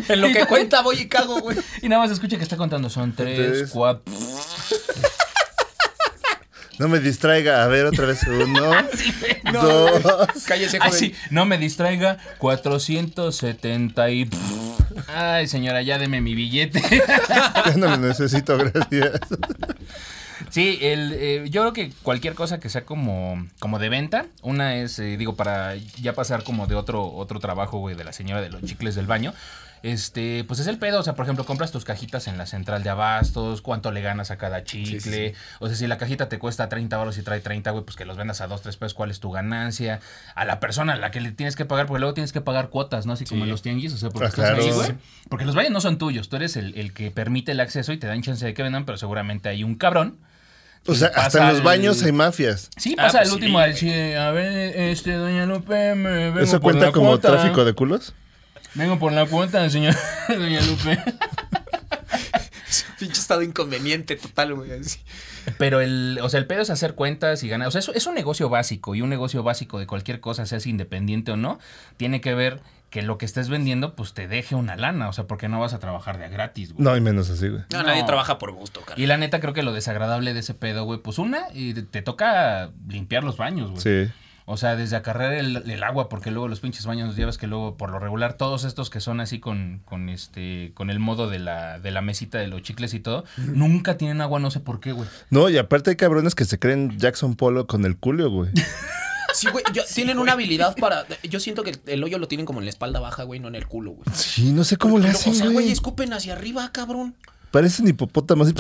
en 0.09 0.21
lo 0.21 0.29
que 0.29 0.45
cuenta 0.47 0.83
voy 0.83 0.99
y 0.99 1.09
cago, 1.09 1.41
güey. 1.41 1.59
Y 1.81 1.89
nada 1.89 2.03
más 2.03 2.11
escucha 2.11 2.37
que 2.39 2.43
está 2.43 2.57
contando, 2.57 2.91
son 2.91 3.15
3, 3.15 3.71
4... 3.73 4.03
No 6.79 6.89
me 6.89 7.01
distraiga. 7.01 7.63
A 7.65 7.69
ver, 7.69 7.87
otra 7.87 8.07
vez. 8.07 8.21
Uno, 8.25 8.71
dos. 9.53 10.03
Cállese, 10.47 10.79
Ay, 10.81 10.89
joven. 10.91 10.99
sí, 10.99 11.15
no 11.31 11.45
me 11.45 11.59
distraiga. 11.59 12.19
470 12.39 14.11
y. 14.11 14.31
Ay, 15.09 15.47
señora, 15.49 15.83
ya 15.83 15.99
deme 15.99 16.21
mi 16.21 16.35
billete. 16.35 16.83
Ya 17.67 17.75
no 17.77 17.89
lo 17.89 17.97
necesito, 17.97 18.59
gracias. 18.59 19.21
Sí, 20.51 20.79
el, 20.83 21.13
eh, 21.15 21.45
yo 21.51 21.63
creo 21.63 21.73
que 21.73 21.93
cualquier 22.03 22.35
cosa 22.35 22.61
que 22.61 22.69
sea 22.69 22.85
como, 22.85 23.47
como 23.59 23.79
de 23.79 23.89
venta, 23.89 24.27
una 24.43 24.77
es, 24.77 24.99
eh, 24.99 25.17
digo, 25.17 25.35
para 25.35 25.75
ya 26.01 26.13
pasar 26.13 26.45
como 26.45 26.67
de 26.67 26.75
otro, 26.75 27.05
otro 27.13 27.41
trabajo, 27.41 27.79
güey, 27.79 27.97
de 27.97 28.05
la 28.05 28.13
señora 28.13 28.41
de 28.41 28.51
los 28.51 28.63
chicles 28.63 28.95
del 28.95 29.07
baño, 29.07 29.33
este, 29.85 30.45
pues 30.45 30.61
es 30.61 30.67
el 30.67 30.79
pedo, 30.79 30.99
o 31.01 31.03
sea, 31.03 31.15
por 31.15 31.27
ejemplo, 31.27 31.45
compras 31.45 31.71
tus 31.71 31.85
cajitas 31.85 32.27
en 32.27 32.39
la 32.39 32.47
central 32.47 32.83
de 32.83 32.89
abastos, 32.89 33.61
cuánto 33.61 33.91
le 33.93 34.01
ganas 34.01 34.31
a 34.31 34.39
cada 34.39 34.65
chicle, 34.65 35.01
Sí, 35.01 35.11
sí, 35.11 35.33
o 35.61 35.67
sea, 35.69 35.77
si 35.77 35.87
la 35.87 35.99
cajita 35.99 36.31
te 36.31 36.39
cuesta 36.39 36.71
30 36.71 36.97
baros 36.97 37.19
y 37.19 37.23
trae 37.23 37.41
30, 37.41 37.71
güey, 37.71 37.85
pues 37.85 37.95
que 37.95 38.07
los 38.07 38.17
vendas 38.17 38.41
a 38.41 38.47
2, 38.47 38.63
3 38.63 38.77
pesos, 38.79 38.95
cuál 38.95 39.11
es 39.11 39.21
tu 39.21 39.31
ganancia, 39.31 40.01
a 40.35 40.47
la 40.47 40.59
persona 40.59 40.95
a 40.95 40.97
la 40.97 41.11
que 41.11 41.21
le 41.21 41.33
tienes 41.33 41.55
que 41.55 41.67
pagar, 41.67 41.85
porque 41.87 42.01
luego 42.01 42.15
tienes 42.15 42.33
que 42.33 42.41
pagar 42.41 42.71
cuotas, 42.71 43.05
¿no? 43.05 43.13
Así 43.13 43.27
como 43.27 43.41
Sí. 43.41 43.45
en 43.45 43.51
los 43.51 43.61
tianguis, 43.61 43.93
o 43.93 43.99
sea, 43.99 44.09
porque 44.09 44.29
estás 44.29 44.47
claro. 44.53 44.63
ahí, 44.65 44.71
güey. 44.71 44.95
Porque 45.29 45.45
los 45.45 45.55
baños 45.55 45.71
no 45.73 45.81
son 45.83 45.99
tuyos, 45.99 46.31
tú 46.31 46.37
eres 46.37 46.57
el, 46.57 46.75
el 46.79 46.95
que 46.95 47.11
permite 47.11 47.53
el 47.53 47.61
acceso 47.61 47.93
y 47.93 47.99
te 47.99 48.07
dan 48.07 48.23
chance 48.23 48.45
de 48.45 48.55
que 48.55 48.63
vendan, 48.63 48.87
pero 48.87 48.97
seguramente 48.97 49.51
hay 49.51 49.65
un 49.65 49.75
cabrón 49.75 50.17
O 50.87 50.95
sea, 50.95 51.09
hasta 51.15 51.41
en 51.43 51.49
los 51.49 51.59
el- 51.59 51.63
baños 51.63 52.03
hay 52.03 52.13
mafias. 52.13 52.71
Sí, 52.79 52.95
Ah, 52.99 53.03
pasa 53.05 53.19
pues 53.19 53.23
el 53.23 53.29
sí, 53.29 53.35
último 53.43 53.61
decir, 53.61 54.17
a 54.17 54.31
ver, 54.33 54.79
este, 54.79 55.13
doña 55.13 55.45
Lupe, 55.47 55.95
me 55.95 56.11
vengo 56.31 56.41
¿Eso 56.41 56.53
por 56.53 56.73
cuenta 56.73 56.87
la 56.87 56.93
como 56.93 57.09
cuota. 57.09 57.33
tráfico 57.33 57.65
de 57.67 57.75
culos? 57.75 58.15
Vengo 58.75 58.99
por 58.99 59.13
la 59.13 59.27
cuota, 59.27 59.69
señor, 59.71 59.95
doña 60.29 60.61
Lupe. 60.63 60.99
Pinche 62.99 63.21
estado 63.21 63.43
inconveniente 63.43 64.17
total, 64.17 64.55
güey. 64.55 64.71
Pero 65.59 65.81
el, 65.81 66.19
o 66.23 66.29
sea, 66.29 66.41
el 66.41 66.47
pedo 66.47 66.63
es 66.63 66.71
hacer 66.71 66.95
cuentas 66.95 67.43
y 67.43 67.49
ganar. 67.49 67.69
O 67.69 67.71
sea, 67.71 67.79
eso 67.81 67.93
es 67.93 68.07
un 68.07 68.15
negocio 68.15 68.49
básico 68.49 68.95
y 68.95 69.03
un 69.03 69.11
negocio 69.11 69.43
básico 69.43 69.79
de 69.79 69.87
cualquier 69.87 70.21
cosa, 70.21 70.47
seas 70.47 70.67
independiente 70.67 71.33
o 71.33 71.37
no, 71.37 71.59
tiene 71.97 72.21
que 72.21 72.35
ver 72.35 72.61
que 72.91 73.03
lo 73.03 73.19
que 73.19 73.27
estés 73.27 73.49
vendiendo, 73.49 73.95
pues 73.95 74.15
te 74.15 74.27
deje 74.29 74.55
una 74.55 74.77
lana. 74.77 75.09
O 75.09 75.13
sea, 75.13 75.27
porque 75.27 75.49
no 75.49 75.61
vas 75.61 75.75
a 75.75 75.79
trabajar 75.81 76.19
de 76.19 76.25
a 76.25 76.29
gratis, 76.29 76.73
güey. 76.73 76.83
No 76.85 76.93
hay 76.93 77.01
menos 77.01 77.29
así, 77.31 77.49
güey. 77.49 77.63
No, 77.73 77.79
No. 77.83 77.89
nadie 77.89 78.05
trabaja 78.05 78.39
por 78.39 78.53
gusto, 78.53 78.81
cara. 78.81 78.99
Y 79.01 79.07
la 79.07 79.17
neta, 79.19 79.41
creo 79.41 79.53
que 79.53 79.63
lo 79.63 79.73
desagradable 79.73 80.33
de 80.33 80.41
ese 80.41 80.55
pedo, 80.55 80.85
güey, 80.85 81.01
pues 81.01 81.19
una, 81.19 81.47
y 81.53 81.75
te 81.75 82.03
toca 82.03 82.71
limpiar 82.89 83.23
los 83.25 83.37
baños, 83.37 83.71
güey. 83.71 83.83
Sí. 84.07 84.13
O 84.47 84.59
sea, 84.59 84.77
desde 84.77 84.97
acarrear 84.97 85.33
el, 85.33 85.71
el 85.71 85.83
agua, 85.83 86.11
porque 86.11 86.31
luego 86.31 86.49
los 86.49 86.61
pinches 86.61 86.85
baños 86.85 87.17
llevas 87.17 87.39
que 87.39 87.47
luego, 87.47 87.77
por 87.79 87.91
lo 87.91 87.99
regular, 87.99 88.35
todos 88.35 88.65
estos 88.65 88.91
que 88.91 89.01
son 89.01 89.21
así 89.21 89.41
con, 89.41 89.81
con 89.87 90.11
este, 90.11 90.73
con 90.75 90.91
el 90.91 90.99
modo 90.99 91.31
de 91.31 91.39
la, 91.39 91.79
de 91.79 91.91
la 91.91 92.03
mesita 92.03 92.37
de 92.39 92.47
los 92.49 92.61
chicles 92.61 92.93
y 92.93 93.01
todo, 93.01 93.25
nunca 93.39 93.97
tienen 93.97 94.21
agua, 94.21 94.41
no 94.41 94.51
sé 94.51 94.61
por 94.61 94.81
qué, 94.81 94.93
güey. 94.93 95.09
No, 95.31 95.49
y 95.49 95.57
aparte 95.57 95.91
hay 95.91 95.97
cabrones 95.97 96.35
que 96.35 96.45
se 96.45 96.59
creen 96.59 96.99
Jackson 96.99 97.37
Polo 97.37 97.67
con 97.67 97.85
el 97.87 97.97
culio, 97.97 98.31
güey. 98.31 98.51
Sí, 99.33 99.49
güey. 99.51 99.65
yo- 99.73 99.83
tienen 99.93 100.21
una 100.21 100.35
habilidad 100.35 100.77
para. 100.77 101.07
Yo 101.25 101.41
siento 101.41 101.65
que 101.65 101.73
el 101.87 102.05
hoyo 102.05 102.19
lo 102.19 102.29
tienen 102.29 102.47
como 102.47 102.61
en 102.61 102.67
la 102.67 102.71
espalda 102.71 103.01
baja, 103.01 103.25
güey, 103.25 103.41
no 103.41 103.49
en 103.49 103.57
el 103.57 103.67
culo, 103.67 103.91
güey. 103.91 104.05
Sí, 104.15 104.53
no 104.53 104.63
sé 104.63 104.77
cómo 104.77 104.97
le 104.99 105.07
Pero, 105.07 105.19
hacen, 105.19 105.33
o 105.33 105.35
sea, 105.35 105.49
güey. 105.49 105.73
escupen 105.73 106.13
hacia 106.13 106.35
arriba, 106.35 106.71
cabrón. 106.71 107.17
Parecen 107.55 107.87
hipopótamos. 107.87 108.53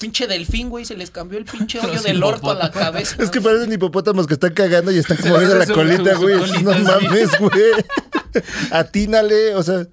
Pinche 0.00 0.26
delfín, 0.26 0.70
güey, 0.70 0.86
se 0.86 0.96
les 0.96 1.10
cambió 1.10 1.38
el 1.38 1.44
pinche 1.44 1.78
hoyo 1.78 2.00
del 2.00 2.22
orto 2.22 2.50
a 2.50 2.54
la 2.54 2.70
cabeza. 2.70 3.16
Es 3.18 3.28
que 3.28 3.42
parecen 3.42 3.70
hipopótamos 3.70 4.26
que 4.26 4.32
están 4.32 4.54
cagando 4.54 4.90
y 4.90 4.96
están 4.96 5.18
como 5.18 5.36
les 5.36 5.46
viendo 5.46 5.58
la 5.58 5.66
colita, 5.66 6.14
güey. 6.16 6.36
No 6.62 6.70
mames, 6.70 7.38
güey. 7.38 7.84
Atínale, 8.70 9.54
o 9.54 9.62
sea, 9.62 9.86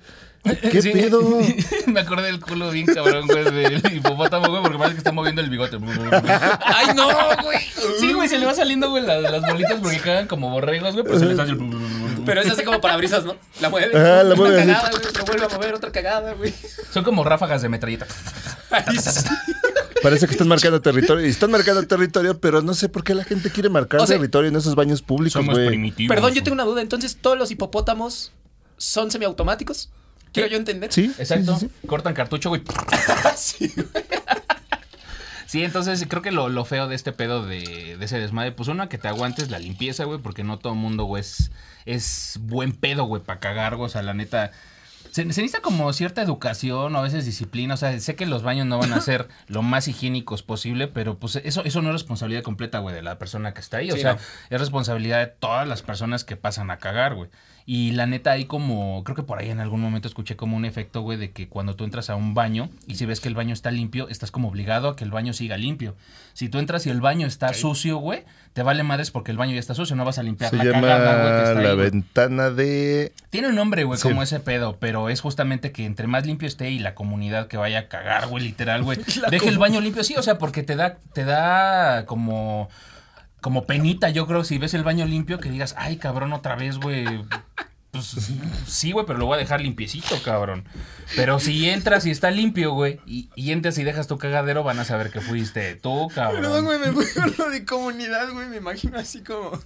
¿qué 0.44 0.82
Sí. 0.82 0.92
pedo? 0.92 1.22
Me 1.88 2.00
acordé 2.00 2.28
del 2.28 2.40
culo 2.40 2.72
bien 2.72 2.86
cabrón, 2.88 3.28
güey, 3.28 3.44
del 3.44 3.82
hipopótamo, 3.96 4.48
güey, 4.50 4.62
porque 4.62 4.78
parece 4.78 4.96
que 4.96 5.00
está 5.00 5.12
moviendo 5.12 5.42
el 5.42 5.50
bigote. 5.50 5.78
¡Ay, 6.62 6.88
no, 6.96 7.08
güey! 7.44 7.60
Sí, 8.00 8.14
güey, 8.14 8.28
se 8.28 8.38
le 8.40 8.46
va 8.46 8.54
saliendo, 8.54 8.90
güey, 8.90 9.04
las, 9.06 9.22
las 9.22 9.42
bolitas 9.42 9.80
porque 9.82 10.00
cagan 10.00 10.28
como 10.28 10.50
borregos, 10.50 10.94
güey, 10.94 11.06
pero 11.06 11.20
se 11.20 11.26
les 11.26 11.38
hace 11.40 11.52
el... 11.52 11.60
Pero 12.26 12.42
es 12.42 12.52
así 12.52 12.64
como 12.64 12.80
para 12.82 12.98
brisas, 12.98 13.26
¿no? 13.26 13.36
La 13.60 13.70
mueve. 13.70 13.92
Ah, 13.98 14.24
la 14.24 14.34
una 14.34 14.36
mueve 14.36 14.62
así. 14.62 14.68
cagada, 14.72 14.90
güey. 14.92 15.14
Lo 15.18 15.26
vuelve 15.26 15.46
a 15.46 15.50
mover, 15.50 15.74
otra 15.74 15.92
cagada, 15.92 16.34
güey. 16.34 16.54
Son 16.94 17.04
como 17.04 17.24
ráfagas 17.24 17.62
de 17.64 17.70
metralleta. 17.70 18.06
Ay, 18.70 18.98
sí. 18.98 19.28
Parece 20.04 20.28
que 20.28 20.34
están 20.34 20.48
marcando 20.48 20.82
territorio. 20.82 21.26
Y 21.26 21.30
están 21.30 21.50
marcando 21.52 21.86
territorio, 21.88 22.40
pero 22.40 22.62
no 22.62 22.74
sé 22.76 22.90
por 22.90 23.04
qué 23.04 23.16
la 23.16 23.24
gente 23.24 23.50
quiere 23.52 23.70
marcar 23.70 24.02
O 24.02 24.08
sea, 24.08 24.18
territorio 24.18 24.50
en 24.50 24.56
esos 24.56 24.76
baños 24.76 25.02
públicos, 25.02 25.34
Somos 25.34 25.56
güey. 25.56 25.68
primitivos. 25.68 26.16
Perdón, 26.16 26.34
yo 26.34 26.44
tengo 26.44 26.54
una 26.56 26.64
duda. 26.64 26.82
Entonces, 26.82 27.18
¿todos 27.20 27.38
los 27.38 27.50
hipopótamos 27.52 28.32
son 28.78 29.10
semiautomáticos? 29.12 29.90
Quiero 30.31 30.50
yo 30.50 30.57
entender. 30.57 30.92
Sí. 30.92 31.12
Exacto. 31.18 31.57
sí, 31.57 31.68
sí. 31.81 31.88
Cortan 31.88 32.13
cartucho, 32.13 32.50
güey. 32.50 32.62
Sí. 33.36 33.74
Sí, 35.48 35.63
entonces 35.66 36.06
creo 36.07 36.22
que 36.22 36.31
lo, 36.31 36.48
lo 36.48 36.63
feo 36.63 36.88
de 36.88 36.95
este 36.95 37.12
pedo 37.12 37.45
de, 37.45 37.98
de 37.98 38.06
ese 38.06 38.18
desmadre, 38.19 38.54
pues 38.54 38.69
una, 38.69 38.88
que 38.88 38.98
te 38.98 39.10
aguantes 39.10 39.50
la 39.51 39.60
limpieza, 39.60 40.06
güey, 40.06 40.18
porque 40.19 40.45
no 40.45 40.60
todo 40.60 40.72
el 40.74 40.80
mundo, 40.80 41.04
güey, 41.04 41.19
es, 41.19 41.51
es 41.86 42.39
buen 42.42 42.72
pedo, 42.72 43.04
güey, 43.04 43.22
para 43.22 43.42
cagar, 43.42 43.75
güey. 43.75 43.88
O 43.88 43.89
sea, 43.89 44.01
la 44.01 44.13
neta, 44.13 44.51
se, 45.10 45.24
se 45.24 45.25
necesita 45.25 45.60
como 45.60 45.92
cierta 45.92 46.22
educación 46.22 46.95
o 46.95 47.00
a 47.00 47.01
veces 47.01 47.25
disciplina. 47.25 47.74
O 47.74 47.77
sea, 47.77 48.00
sé 48.00 48.16
que 48.16 48.25
los 48.25 48.44
baños 48.44 48.66
no 48.66 48.77
van 48.77 48.94
a 48.94 49.01
ser 49.01 49.27
lo 49.48 49.62
más 49.62 49.89
higiénicos 49.89 50.42
posible, 50.42 50.88
pero 50.88 51.19
pues 51.19 51.36
eso, 51.44 51.66
eso 51.66 51.81
no 51.81 51.89
es 51.89 51.94
responsabilidad 51.95 52.44
completa, 52.44 52.80
güey, 52.80 52.95
de 52.95 53.01
la 53.01 53.19
persona 53.19 53.54
que 53.54 53.60
está 53.60 53.77
ahí. 53.77 53.92
O 53.92 53.95
Sí, 53.95 54.01
sea, 54.01 54.13
no. 54.13 54.19
es 54.51 54.60
responsabilidad 54.62 55.19
de 55.19 55.27
todas 55.27 55.68
las 55.68 55.81
personas 55.81 56.24
que 56.24 56.38
pasan 56.38 56.72
a 56.72 56.77
cagar, 56.77 57.16
güey. 57.16 57.30
Y 57.66 57.92
la 57.92 58.06
neta, 58.08 58.31
hay 58.31 58.46
como, 58.46 59.04
creo 59.04 59.16
que 59.16 59.24
por 59.24 59.40
ahí 59.40 59.50
en 59.50 59.60
algún 59.60 59.81
momento 59.81 60.08
escuché 60.08 60.36
como 60.36 60.58
un 60.58 60.66
efecto, 60.66 61.02
güey, 61.02 61.18
de 61.18 61.31
que 61.31 61.48
cuando 61.48 61.75
tú 61.75 61.84
entras 61.84 62.10
a 62.10 62.16
un 62.16 62.34
baño 62.34 62.69
y 62.88 62.96
si 62.96 63.06
ves 63.06 63.19
que 63.19 63.28
el 63.28 63.36
baño 63.36 63.54
está 63.54 63.72
limpio, 63.72 64.10
estás 64.10 64.31
como 64.31 64.48
obligado 64.50 64.90
a 64.90 64.96
que 64.96 65.04
el 65.04 65.12
baño 65.12 65.34
siga 65.34 65.58
limpio. 65.58 65.96
Si 66.34 66.50
tú 66.50 66.60
entras 66.60 66.86
y 66.86 66.90
el 66.90 67.02
baño 67.02 67.28
está 67.28 67.54
sucio, 67.54 67.98
güey, 67.98 68.24
te 68.54 68.63
vale 68.63 68.84
madres 68.84 69.12
porque 69.12 69.31
el 69.31 69.38
baño 69.38 69.54
ya 69.54 69.60
está 69.60 69.75
sucio, 69.75 69.96
no 69.96 70.06
vas 70.06 70.18
a 70.18 70.24
limpiar 70.24 70.50
Se 70.50 70.58
la 70.58 70.66
llama 70.66 70.88
cagada, 70.88 71.22
güey, 71.22 71.36
que 71.44 71.50
está 71.50 71.62
la 71.62 71.69
ahí, 71.69 71.75
güey. 71.75 71.90
ventana 71.92 72.50
de... 72.50 73.13
Tiene 73.30 73.48
un 73.50 73.56
nombre, 73.56 73.84
güey, 73.84 74.00
Sí. 74.00 74.08
como 74.10 74.24
ese 74.24 74.40
pedo, 74.40 74.78
pero 74.80 75.10
es 75.10 75.22
justamente 75.22 75.72
que 75.72 75.86
entre 75.86 76.08
más 76.08 76.25
limpio 76.25 76.48
esté 76.48 76.72
y 76.72 76.80
la 76.80 76.96
comunidad 76.96 77.48
que 77.48 77.58
vaya 77.58 77.80
a 77.80 77.88
cagar, 77.88 78.27
güey, 78.27 78.44
literal, 78.44 78.84
güey, 78.84 78.98
deje 79.32 79.48
el 79.50 79.58
baño 79.60 79.80
limpio, 79.82 80.03
sí, 80.03 80.15
o 80.18 80.22
sea, 80.24 80.38
porque 80.38 80.63
te 80.63 80.75
da, 80.75 80.98
te 81.13 81.24
da 81.25 82.06
como, 82.06 82.70
como 83.41 83.65
penita, 83.65 84.10
yo 84.10 84.27
creo, 84.27 84.43
si 84.43 84.57
ves 84.57 84.74
el 84.74 84.83
baño 84.83 85.05
limpio, 85.05 85.39
que 85.39 85.50
digas, 85.50 85.75
ay, 85.77 85.98
cabrón, 85.98 86.31
otra 86.33 86.55
vez, 86.55 86.77
güey. 86.77 87.05
Pues 87.91 88.15
sí, 88.67 88.93
güey, 88.93 89.05
pero 89.05 89.19
lo 89.19 89.25
voy 89.25 89.36
a 89.36 89.39
dejar 89.39 89.60
limpiecito, 89.60 90.15
cabrón. 90.24 90.63
Pero 91.17 91.39
si 91.41 91.69
entras 91.69 92.05
y 92.05 92.12
está 92.12 92.31
limpio, 92.31 92.71
güey, 92.71 93.01
y, 93.05 93.29
y 93.36 93.51
entras 93.51 93.77
y 93.79 93.83
dejas 93.83 94.07
tu 94.07 94.17
cagadero, 94.17 94.63
van 94.63 94.79
a 94.79 94.86
saber 94.86 95.12
que 95.12 95.19
fuiste 95.19 95.75
tú, 95.75 96.07
cabrón. 96.15 96.41
Perdón, 96.41 96.65
güey, 96.65 96.79
me 96.79 96.91
fui 96.93 97.05
lo 97.38 97.50
de 97.50 97.65
comunidad, 97.65 98.31
güey. 98.31 98.48
Me 98.48 98.57
imagino 98.57 98.98
así 98.98 99.21
como 99.24 99.60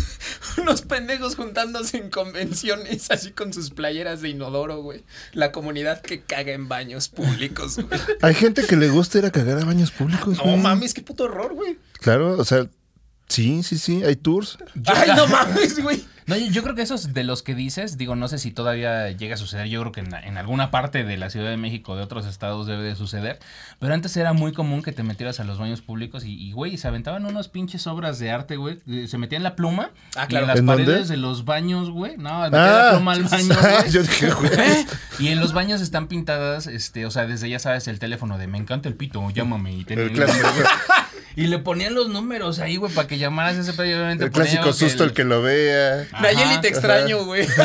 unos 0.58 0.82
pendejos 0.82 1.36
juntándose 1.36 1.98
en 1.98 2.10
convenciones, 2.10 3.08
así 3.12 3.30
con 3.30 3.52
sus 3.52 3.70
playeras 3.70 4.20
de 4.20 4.30
inodoro, 4.30 4.82
güey. 4.82 5.04
La 5.32 5.52
comunidad 5.52 6.00
que 6.02 6.22
caga 6.22 6.52
en 6.52 6.68
baños 6.68 7.08
públicos, 7.08 7.76
güey. 7.76 8.00
Hay 8.22 8.34
gente 8.34 8.66
que 8.66 8.76
le 8.76 8.88
gusta 8.88 9.18
ir 9.18 9.26
a 9.26 9.30
cagar 9.30 9.58
a 9.58 9.64
baños 9.64 9.92
públicos, 9.92 10.38
No 10.38 10.42
güey. 10.44 10.56
mames, 10.56 10.92
qué 10.94 11.02
puto 11.02 11.24
horror, 11.24 11.54
güey. 11.54 11.78
Claro, 12.00 12.36
o 12.36 12.44
sea, 12.44 12.66
sí, 13.30 13.62
sí, 13.62 13.78
sí, 13.78 14.02
hay 14.04 14.16
tours. 14.16 14.58
Ay, 14.86 15.10
no 15.16 15.26
mames, 15.26 15.82
güey. 15.82 16.04
No, 16.26 16.36
yo, 16.36 16.46
yo 16.46 16.62
creo 16.62 16.76
que 16.76 16.82
esos 16.82 17.12
de 17.12 17.24
los 17.24 17.42
que 17.42 17.56
dices, 17.56 17.96
digo, 17.96 18.14
no 18.14 18.28
sé 18.28 18.38
si 18.38 18.52
todavía 18.52 19.10
llega 19.10 19.34
a 19.34 19.36
suceder, 19.36 19.66
yo 19.66 19.80
creo 19.80 19.90
que 19.90 19.98
en, 20.00 20.14
en 20.14 20.38
alguna 20.38 20.70
parte 20.70 21.02
de 21.02 21.16
la 21.16 21.28
Ciudad 21.28 21.50
de 21.50 21.56
México, 21.56 21.96
de 21.96 22.02
otros 22.02 22.24
estados 22.24 22.68
debe 22.68 22.84
de 22.84 22.94
suceder, 22.94 23.40
pero 23.80 23.94
antes 23.94 24.16
era 24.16 24.32
muy 24.32 24.52
común 24.52 24.82
que 24.82 24.92
te 24.92 25.02
metieras 25.02 25.40
a 25.40 25.44
los 25.44 25.58
baños 25.58 25.80
públicos 25.80 26.24
y, 26.24 26.34
y, 26.40 26.52
güey, 26.52 26.76
se 26.76 26.86
aventaban 26.86 27.26
unas 27.26 27.48
pinches 27.48 27.88
obras 27.88 28.20
de 28.20 28.30
arte, 28.30 28.54
güey, 28.56 28.78
se 29.08 29.18
metían 29.18 29.42
la 29.42 29.56
pluma 29.56 29.90
Ah, 30.14 30.28
y 30.28 30.36
en 30.36 30.46
las 30.46 30.60
¿En 30.60 30.66
paredes 30.66 30.86
dónde? 31.08 31.08
de 31.08 31.16
los 31.16 31.44
baños, 31.44 31.90
güey, 31.90 32.16
no, 32.16 32.42
metía 32.42 32.50
la 32.60 32.88
Ah, 32.90 32.92
pluma 32.92 33.12
al 33.12 33.24
baño, 33.24 33.54
güey. 33.60 33.90
yo 33.90 34.02
dije, 34.02 34.30
güey. 34.30 34.50
Y 35.18 35.28
en 35.28 35.40
los 35.40 35.52
baños 35.52 35.80
están 35.80 36.06
pintadas, 36.06 36.68
este, 36.68 37.06
o 37.06 37.10
sea, 37.10 37.26
desde 37.26 37.48
ya 37.50 37.58
sabes 37.58 37.88
el 37.88 37.98
teléfono 37.98 38.38
de 38.38 38.46
me 38.46 38.58
encanta 38.58 38.88
el 38.88 38.94
pito, 38.94 39.28
llámame 39.30 39.72
y 39.74 39.84
ten 39.84 39.98
El 41.20 41.26
el 41.26 41.26
clásico, 41.26 41.26
número". 41.26 41.36
Y 41.36 41.46
le 41.46 41.58
ponían 41.58 41.94
los 41.94 42.08
números 42.08 42.58
ahí, 42.58 42.76
güey, 42.76 42.92
para 42.92 43.06
que 43.08 43.18
llamaras 43.18 43.56
ese 43.56 43.72
pedo. 43.72 43.86
obviamente 43.96 44.24
el 44.24 44.30
clásico 44.30 44.72
susto 44.72 45.04
el 45.04 45.12
que 45.12 45.24
lo 45.24 45.42
vea. 45.42 46.06
Nayeli, 46.20 46.60
te 46.60 46.68
extraño, 46.68 47.24
güey. 47.24 47.46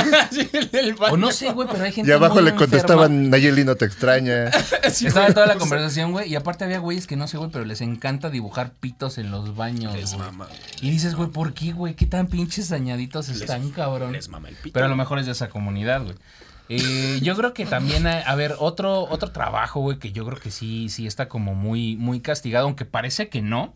O 1.11 1.17
no 1.17 1.31
sé, 1.31 1.51
güey, 1.51 1.67
pero 1.71 1.83
hay 1.83 1.91
gente 1.91 2.09
Y 2.09 2.13
abajo 2.13 2.35
muy 2.35 2.43
le 2.43 2.49
enferma. 2.51 2.71
contestaban, 2.71 3.29
Nayeli 3.29 3.63
no 3.63 3.75
te 3.75 3.85
extraña. 3.85 4.51
Sí, 4.91 5.07
Estaba 5.07 5.33
toda 5.33 5.47
la 5.47 5.55
conversación, 5.55 6.11
güey, 6.11 6.29
y 6.29 6.35
aparte 6.35 6.63
había 6.63 6.77
güeyes 6.79 7.07
que 7.07 7.15
no 7.15 7.27
sé, 7.27 7.37
güey, 7.37 7.49
pero 7.51 7.65
les 7.65 7.81
encanta 7.81 8.29
dibujar 8.29 8.71
pitos 8.71 9.17
en 9.17 9.31
los 9.31 9.55
baños, 9.55 9.93
Les 9.95 10.13
güey. 10.13 10.19
mama, 10.19 10.45
güey. 10.45 10.59
Y 10.81 10.91
dices, 10.91 11.15
güey, 11.15 11.29
¿por 11.29 11.53
qué, 11.53 11.71
güey? 11.73 11.95
¿Qué 11.95 12.05
tan 12.05 12.27
pinches 12.27 12.69
dañaditos 12.69 13.29
están, 13.29 13.71
cabrón? 13.71 14.11
Les 14.13 14.29
mama 14.29 14.49
el 14.49 14.55
pito. 14.55 14.73
Pero 14.73 14.85
a 14.85 14.89
lo 14.89 14.95
mejor 14.95 15.19
es 15.19 15.25
de 15.25 15.31
esa 15.31 15.49
comunidad, 15.49 16.03
güey. 16.03 16.15
Eh, 16.67 17.19
yo 17.21 17.35
creo 17.35 17.53
que 17.53 17.65
también, 17.65 18.07
a 18.07 18.35
ver, 18.35 18.55
otro, 18.59 19.03
otro 19.03 19.31
trabajo, 19.31 19.81
güey, 19.81 19.99
que 19.99 20.11
yo 20.11 20.25
creo 20.25 20.39
que 20.39 20.51
sí, 20.51 20.89
sí 20.89 21.05
está 21.05 21.29
como 21.29 21.53
muy, 21.53 21.95
muy 21.95 22.21
castigado, 22.21 22.65
aunque 22.65 22.85
parece 22.85 23.29
que 23.29 23.41
no. 23.41 23.73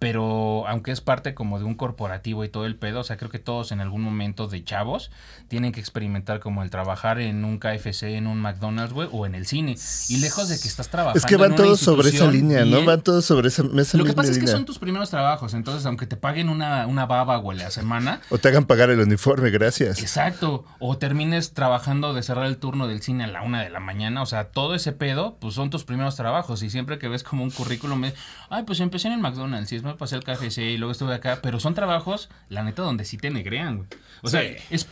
Pero 0.00 0.66
aunque 0.66 0.92
es 0.92 1.02
parte 1.02 1.34
como 1.34 1.58
de 1.58 1.66
un 1.66 1.74
corporativo 1.74 2.42
y 2.42 2.48
todo 2.48 2.64
el 2.64 2.74
pedo, 2.74 3.00
o 3.00 3.04
sea, 3.04 3.18
creo 3.18 3.30
que 3.30 3.38
todos 3.38 3.70
en 3.70 3.80
algún 3.80 4.00
momento 4.00 4.48
de 4.48 4.64
chavos 4.64 5.10
tienen 5.48 5.72
que 5.72 5.80
experimentar 5.80 6.40
como 6.40 6.62
el 6.62 6.70
trabajar 6.70 7.20
en 7.20 7.44
un 7.44 7.58
KFC, 7.58 8.16
en 8.16 8.26
un 8.26 8.40
McDonald's, 8.40 8.94
güey, 8.94 9.10
o 9.12 9.26
en 9.26 9.34
el 9.34 9.46
cine. 9.46 9.76
Y 10.08 10.16
lejos 10.16 10.48
de 10.48 10.58
que 10.58 10.66
estás 10.68 10.88
trabajando. 10.88 11.18
Es 11.18 11.26
que 11.26 11.34
en 11.34 11.40
van 11.40 11.52
una 11.52 11.62
todos 11.62 11.80
sobre 11.80 12.08
esa 12.08 12.30
línea, 12.30 12.64
¿no? 12.64 12.82
Van 12.82 13.02
todos 13.02 13.26
sobre 13.26 13.48
esa, 13.48 13.62
esa 13.78 13.98
Lo 13.98 14.04
que 14.04 14.14
pasa 14.14 14.30
es 14.30 14.38
que 14.38 14.44
línea. 14.44 14.56
son 14.56 14.64
tus 14.64 14.78
primeros 14.78 15.10
trabajos, 15.10 15.52
entonces 15.52 15.84
aunque 15.84 16.06
te 16.06 16.16
paguen 16.16 16.48
una, 16.48 16.86
una 16.86 17.04
baba, 17.04 17.36
güey, 17.36 17.58
la 17.58 17.70
semana, 17.70 18.22
O 18.30 18.38
te 18.38 18.48
hagan 18.48 18.64
pagar 18.64 18.88
el 18.88 19.00
uniforme, 19.00 19.50
gracias. 19.50 20.00
Exacto. 20.00 20.64
O 20.78 20.96
termines 20.96 21.52
trabajando 21.52 22.14
de 22.14 22.22
cerrar 22.22 22.46
el 22.46 22.56
turno 22.56 22.88
del 22.88 23.02
cine 23.02 23.24
a 23.24 23.26
la 23.26 23.42
una 23.42 23.62
de 23.62 23.68
la 23.68 23.80
mañana. 23.80 24.22
O 24.22 24.26
sea, 24.26 24.44
todo 24.44 24.74
ese 24.74 24.92
pedo, 24.92 25.36
pues 25.40 25.52
son 25.52 25.68
tus 25.68 25.84
primeros 25.84 26.16
trabajos. 26.16 26.62
Y 26.62 26.70
siempre 26.70 26.98
que 26.98 27.08
ves 27.08 27.22
como 27.22 27.44
un 27.44 27.50
currículum, 27.50 28.04
es, 28.04 28.14
ay, 28.48 28.62
pues 28.62 28.80
empecé 28.80 29.08
en 29.08 29.14
el 29.14 29.20
McDonald's 29.20 29.70
y 29.72 29.74
después 29.76 29.89
me 29.92 29.96
pasé 29.98 30.14
al 30.16 30.24
KFC 30.24 30.58
y 30.58 30.76
luego 30.78 30.92
estuve 30.92 31.14
acá. 31.14 31.40
Pero 31.42 31.60
son 31.60 31.74
trabajos, 31.74 32.28
la 32.48 32.62
neta, 32.62 32.82
donde 32.82 33.04
sí 33.04 33.16
te 33.16 33.30
negrean, 33.30 33.76
güey. 33.78 33.88
O 34.22 34.28
sea, 34.28 34.42
es. 34.42 34.86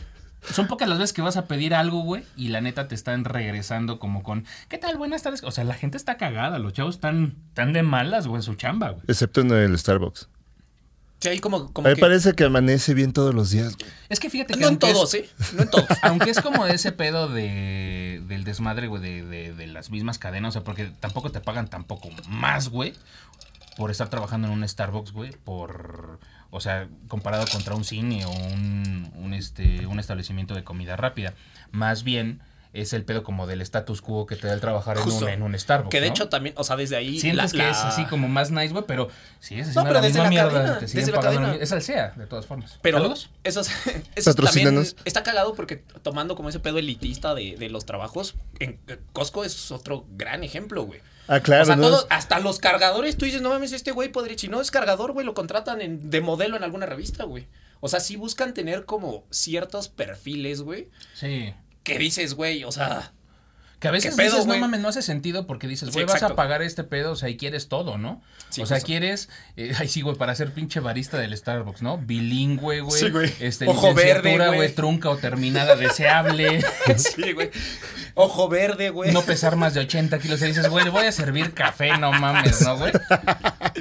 Son 0.53 0.67
pocas 0.67 0.87
las 0.87 0.97
veces 0.99 1.11
que 1.11 1.21
vas 1.21 1.35
a 1.35 1.47
pedir 1.47 1.73
algo, 1.75 1.99
güey, 2.01 2.23
y 2.37 2.47
la 2.47 2.61
neta 2.61 2.87
te 2.87 2.95
están 2.95 3.25
regresando 3.25 3.99
como 3.99 4.23
con, 4.23 4.45
¿qué 4.69 4.77
tal? 4.77 4.95
Buenas 4.97 5.21
tardes. 5.21 5.43
O 5.43 5.51
sea, 5.51 5.65
la 5.65 5.73
gente 5.73 5.97
está 5.97 6.15
cagada, 6.15 6.59
los 6.59 6.71
chavos 6.71 6.95
están 6.95 7.35
tan 7.53 7.73
de 7.73 7.83
malas, 7.83 8.25
güey, 8.25 8.37
en 8.39 8.43
su 8.43 8.55
chamba, 8.55 8.91
güey. 8.91 9.03
Excepto 9.09 9.41
en 9.41 9.51
el 9.51 9.77
Starbucks. 9.77 10.29
Sí, 11.19 11.27
ahí 11.27 11.39
como, 11.39 11.57
A 11.57 11.73
como 11.73 11.89
mí 11.89 11.95
que... 11.95 11.99
parece 11.99 12.31
que 12.31 12.45
amanece 12.45 12.93
bien 12.93 13.11
todos 13.11 13.35
los 13.35 13.49
días. 13.51 13.75
güey. 13.75 13.91
Es 14.07 14.21
que 14.21 14.29
fíjate 14.29 14.53
que 14.53 14.61
No 14.61 14.67
en 14.67 14.73
aunque 14.75 14.87
es- 14.87 14.93
todos, 14.93 15.13
¿eh? 15.15 15.29
No 15.57 15.63
en 15.63 15.69
todos. 15.69 15.85
Aunque 16.03 16.29
es 16.29 16.39
como 16.39 16.65
ese 16.67 16.93
pedo 16.93 17.27
de, 17.27 18.23
del 18.25 18.45
desmadre, 18.45 18.87
güey, 18.87 19.01
de, 19.01 19.25
de, 19.25 19.53
de 19.53 19.67
las 19.67 19.89
mismas 19.89 20.17
cadenas, 20.19 20.51
o 20.51 20.53
sea, 20.53 20.63
porque 20.63 20.85
tampoco 21.01 21.31
te 21.33 21.41
pagan 21.41 21.67
tampoco 21.67 22.07
más, 22.29 22.69
güey, 22.69 22.93
por 23.79 23.91
estar 23.91 24.09
trabajando 24.09 24.47
en 24.49 24.53
un 24.53 24.67
Starbucks, 24.67 25.13
güey, 25.13 25.31
por, 25.31 26.19
o 26.51 26.59
sea, 26.59 26.89
comparado 27.07 27.45
contra 27.49 27.75
un 27.75 27.85
cine 27.85 28.25
o 28.25 28.29
un, 28.29 29.09
un, 29.15 29.33
este, 29.33 29.87
un 29.87 29.99
establecimiento 30.01 30.53
de 30.53 30.65
comida 30.65 30.97
rápida. 30.97 31.33
Más 31.71 32.03
bien 32.03 32.41
es 32.73 32.91
el 32.93 33.03
pedo 33.05 33.23
como 33.23 33.47
del 33.47 33.61
status 33.61 34.01
quo 34.01 34.25
que 34.27 34.35
te 34.35 34.45
da 34.47 34.53
el 34.53 34.59
trabajar 34.59 34.97
en 34.97 35.09
un, 35.09 35.29
en 35.29 35.41
un 35.43 35.57
Starbucks, 35.57 35.89
Que 35.89 36.01
de 36.01 36.07
¿no? 36.07 36.13
hecho 36.13 36.27
también, 36.29 36.53
o 36.57 36.63
sea, 36.65 36.75
desde 36.75 36.97
ahí... 36.97 37.19
Sientes 37.19 37.53
la- 37.53 37.63
que 37.65 37.69
es 37.71 37.77
así 37.77 38.03
como 38.05 38.27
más 38.27 38.51
nice, 38.51 38.73
güey, 38.73 38.83
pero 38.85 39.07
sí, 39.39 39.55
es 39.59 39.67
No, 39.73 39.81
haciendo 39.81 39.89
pero 39.89 39.93
la 39.93 40.01
desde 40.01 40.19
misma 40.19 40.23
la 40.23 40.29
mierda. 40.29 40.51
cadena, 40.51 40.79
desde 40.81 41.11
la 41.11 41.19
cadena. 41.19 41.55
Es 41.55 41.71
al 41.71 41.81
SEA, 41.81 42.11
de 42.17 42.27
todas 42.27 42.45
formas. 42.45 42.77
Pero 42.83 42.97
¿Saludos? 42.97 43.29
eso, 43.45 43.61
es- 43.61 43.71
eso 44.15 44.33
también 44.35 44.85
está 45.05 45.23
cagado 45.23 45.55
porque 45.55 45.77
tomando 46.03 46.35
como 46.35 46.49
ese 46.49 46.59
pedo 46.59 46.77
elitista 46.79 47.33
de, 47.33 47.55
de 47.57 47.69
los 47.69 47.85
trabajos, 47.85 48.35
en 48.59 48.77
eh, 48.87 48.99
Costco 49.13 49.45
es 49.45 49.71
otro 49.71 50.05
gran 50.11 50.43
ejemplo, 50.43 50.83
güey. 50.83 50.99
Ah, 51.31 51.39
claro, 51.41 51.63
o 51.63 51.65
sea, 51.67 51.75
¿no? 51.75 51.83
todos- 51.83 52.07
hasta 52.09 52.39
los 52.39 52.57
cargadores, 52.57 53.15
tú 53.17 53.25
dices, 53.25 53.41
no 53.41 53.49
mames, 53.49 53.71
este 53.71 53.91
güey 53.91 54.09
podría, 54.09 54.37
si 54.37 54.47
no 54.47 54.59
es 54.61 54.71
cargador, 54.71 55.11
güey, 55.13 55.25
lo 55.25 55.33
contratan 55.35 55.79
en- 55.81 56.09
de 56.09 56.21
modelo 56.21 56.57
en 56.57 56.63
alguna 56.63 56.87
revista, 56.87 57.23
güey. 57.23 57.47
O 57.81 57.87
sea, 57.87 57.99
sí 57.99 58.15
buscan 58.15 58.53
tener 58.53 58.85
como 58.85 59.25
ciertos 59.29 59.87
perfiles, 59.89 60.61
güey, 60.61 60.89
Sí. 61.13 61.53
que 61.83 61.97
dices, 61.99 62.33
güey, 62.33 62.63
o 62.63 62.71
sea, 62.71 63.13
Que 63.79 63.87
a 63.87 63.91
veces 63.91 64.11
¿Qué 64.11 64.23
pedo, 64.23 64.31
dices, 64.31 64.45
no 64.45 64.57
mames, 64.57 64.81
no 64.81 64.89
hace 64.89 65.01
sentido 65.01 65.47
porque 65.47 65.65
dices, 65.67 65.87
Sí, 65.89 65.93
güey, 65.93 66.05
vas 66.05 66.21
a 66.21 66.35
pagar 66.35 66.61
este 66.61 66.83
pedo, 66.83 67.13
o 67.13 67.15
sea, 67.15 67.29
y 67.29 67.37
quieres 67.37 67.69
todo, 67.69 67.97
¿no? 67.97 68.21
Sí, 68.49 68.61
o 68.61 68.65
sea, 68.65 68.77
justo. 68.77 68.87
quieres, 68.87 69.29
eh, 69.55 69.73
ay 69.79 69.87
sí, 69.87 70.01
güey, 70.01 70.17
para 70.17 70.35
ser 70.35 70.53
pinche 70.53 70.81
barista 70.81 71.17
del 71.17 71.35
Starbucks, 71.35 71.81
¿no? 71.81 71.97
Bilingüe, 71.97 72.81
güey. 72.81 73.01
Sí, 73.01 73.09
güey. 73.09 73.33
Este, 73.39 73.67
Ojo 73.67 73.93
verde, 73.93 74.35
güey. 74.53 74.75
trunca 74.75 75.09
o 75.09 75.17
terminada, 75.17 75.77
deseable. 75.77 76.61
sí, 76.97 77.31
güey. 77.31 77.51
Ojo 78.15 78.49
verde, 78.49 78.89
güey. 78.89 79.13
no 79.13 79.21
pesar 79.21 79.55
más 79.55 79.73
de 79.73 79.79
80 79.79 80.19
kilos. 80.19 80.41
Y 80.41 80.47
dices, 80.47 80.67
güey, 80.67 80.89
voy 80.89 81.05
a 81.05 81.11
servir 81.13 81.53
café, 81.53 81.97
no 81.97 82.11
mames, 82.11 82.61
¿no, 82.61 82.77
güey? 82.77 82.91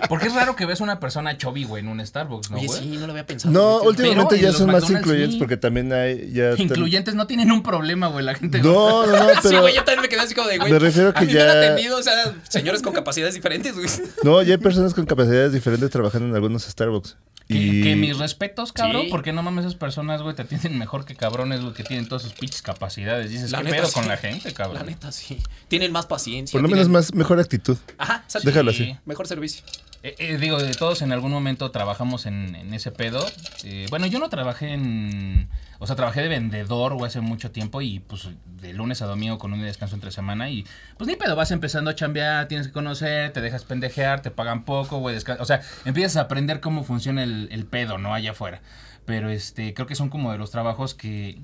Porque 0.09 0.27
es 0.29 0.35
raro 0.35 0.55
que 0.57 0.67
ves 0.67 0.81
una 0.81 1.01
persona 1.01 1.37
chubby, 1.37 1.65
güey, 1.65 1.83
en 1.83 1.89
un 1.89 2.05
Starbucks, 2.05 2.51
¿no, 2.51 2.59
Oye, 2.59 2.67
güey? 2.67 2.79
sí, 2.81 2.89
no 2.99 3.07
lo 3.07 3.13
había 3.13 3.27
pensado. 3.27 3.53
No, 3.53 3.81
últimamente 3.83 4.37
en 4.37 4.43
ya 4.43 4.53
son 4.53 4.67
más 4.67 4.83
McDonald's, 4.83 4.91
incluyentes 5.07 5.33
sí. 5.35 5.39
porque 5.39 5.57
también 5.57 5.93
hay 5.93 6.33
ya 6.33 6.55
Incluyentes 6.59 7.15
no 7.15 7.27
tienen 7.27 7.51
un 7.53 7.63
problema, 7.63 8.09
güey, 8.09 8.25
la 8.25 8.35
gente. 8.35 8.61
No, 8.63 9.07
no, 9.07 9.13
no, 9.17 9.29
Sí, 9.35 9.39
pero 9.43 9.61
güey, 9.63 9.75
yo 9.75 9.85
también 9.85 10.03
me 10.03 10.09
quedé 10.09 10.21
así 10.21 10.35
como 10.35 10.49
de, 10.49 10.59
güey. 10.59 10.73
Me 10.73 10.79
refiero 10.79 11.13
que 11.15 11.19
a 11.21 11.23
mí 11.27 11.33
ya- 11.33 11.45
me 11.45 11.51
han 11.51 11.59
atendido, 11.59 11.99
o 11.99 12.03
sea, 12.03 12.35
señores 12.49 12.83
con 12.83 12.93
capacidades 12.93 13.35
diferentes, 13.35 13.75
güey. 13.75 13.89
no, 14.23 14.43
ya 14.43 14.55
hay 14.55 14.59
personas 14.59 14.95
con 14.95 15.07
capacidades 15.07 15.53
diferentes 15.53 15.91
trabajando 15.91 16.29
en 16.29 16.35
algunos 16.35 16.63
Starbucks. 16.65 17.17
Que, 17.49 17.55
Y 17.57 17.83
que 17.83 17.97
mis 17.97 18.19
respetos, 18.19 18.75
cabrón, 18.75 19.05
Sí. 19.05 19.09
porque 19.11 19.33
no 19.33 19.43
mames, 19.43 19.65
esas 19.65 19.75
personas, 19.75 20.21
güey, 20.21 20.37
te 20.37 20.43
atienden 20.43 20.77
mejor 20.79 21.07
que 21.07 21.17
cabrones, 21.17 21.63
güey, 21.63 21.73
que 21.73 21.83
tienen 21.83 22.07
todas 22.07 22.21
sus 22.23 22.35
pinches 22.35 22.61
capacidades. 22.61 23.31
Dices, 23.31 23.51
La 23.53 23.59
¿qué 23.59 23.65
neta, 23.65 23.77
pedo 23.79 23.87
sí. 23.87 23.95
con 23.95 24.07
la 24.07 24.19
gente, 24.19 24.53
cabrón? 24.53 24.77
La 24.77 24.83
neta, 24.85 25.11
sí. 25.13 25.39
Tienen 25.69 25.91
más 25.91 26.05
paciencia. 26.05 26.53
por 26.53 26.61
lo 26.61 26.69
menos 26.69 26.91
más 26.91 27.15
mejor 27.15 27.41
actitud. 27.41 27.79
Ajá. 27.97 28.23
Déjalo 28.45 28.71
Sí. 28.75 28.83
así. 28.91 28.97
Mejor 29.07 29.27
servicio. 29.27 29.63
Eh, 30.03 30.15
eh, 30.19 30.39
digo, 30.39 30.59
de 30.59 30.75
todos 30.75 31.03
en 31.03 31.13
algún 31.13 31.33
momento 31.33 31.71
trabajamos 31.71 32.27
en, 32.27 32.73
ese 32.73 32.93
pedo. 32.93 33.25
Eh, 33.65 33.87
bueno, 33.91 34.07
yo 34.07 34.19
no 34.19 34.29
trabajé 34.29 34.73
en... 34.73 35.49
O 35.81 35.87
sea, 35.87 35.95
trabajé 35.95 36.23
de 36.23 36.29
vendedor, 36.29 36.95
güey, 36.95 37.07
hace 37.07 37.21
mucho 37.21 37.53
tiempo 37.53 37.81
y 37.81 38.01
pues 38.01 38.29
de 38.61 38.73
lunes 38.73 39.01
a 39.01 39.07
domingo 39.07 39.39
con 39.39 39.53
un 39.53 39.63
descanso 39.63 39.95
entre 39.95 40.11
semana 40.11 40.51
y 40.51 40.67
pues 40.97 41.07
ni 41.07 41.15
pedo, 41.15 41.37
vas 41.37 41.53
empezando 41.53 41.91
a 41.91 41.95
chambear, 41.95 42.49
tienes 42.49 42.67
que 42.67 42.73
conocer, 42.73 43.33
te 43.33 43.41
dejas 43.41 43.65
pendejear, 43.65 44.21
te 44.21 44.33
pagan 44.33 44.65
poco, 44.65 44.99
güey, 44.99 45.17
O 45.39 45.45
sea, 45.45 45.63
empiezas 45.85 46.17
a 46.17 46.23
aprender 46.23 46.61
cómo 46.61 46.83
funciona 46.83 47.23
el, 47.23 47.49
el 47.53 47.65
pedo, 47.65 47.97
¿no? 47.97 48.13
Allá 48.13 48.33
afuera. 48.33 48.61
Pero 49.05 49.31
este, 49.31 49.73
creo 49.73 49.87
que 49.87 49.95
son 49.95 50.11
como 50.11 50.33
de 50.33 50.39
los 50.39 50.51
trabajos 50.51 50.95
que 50.95 51.39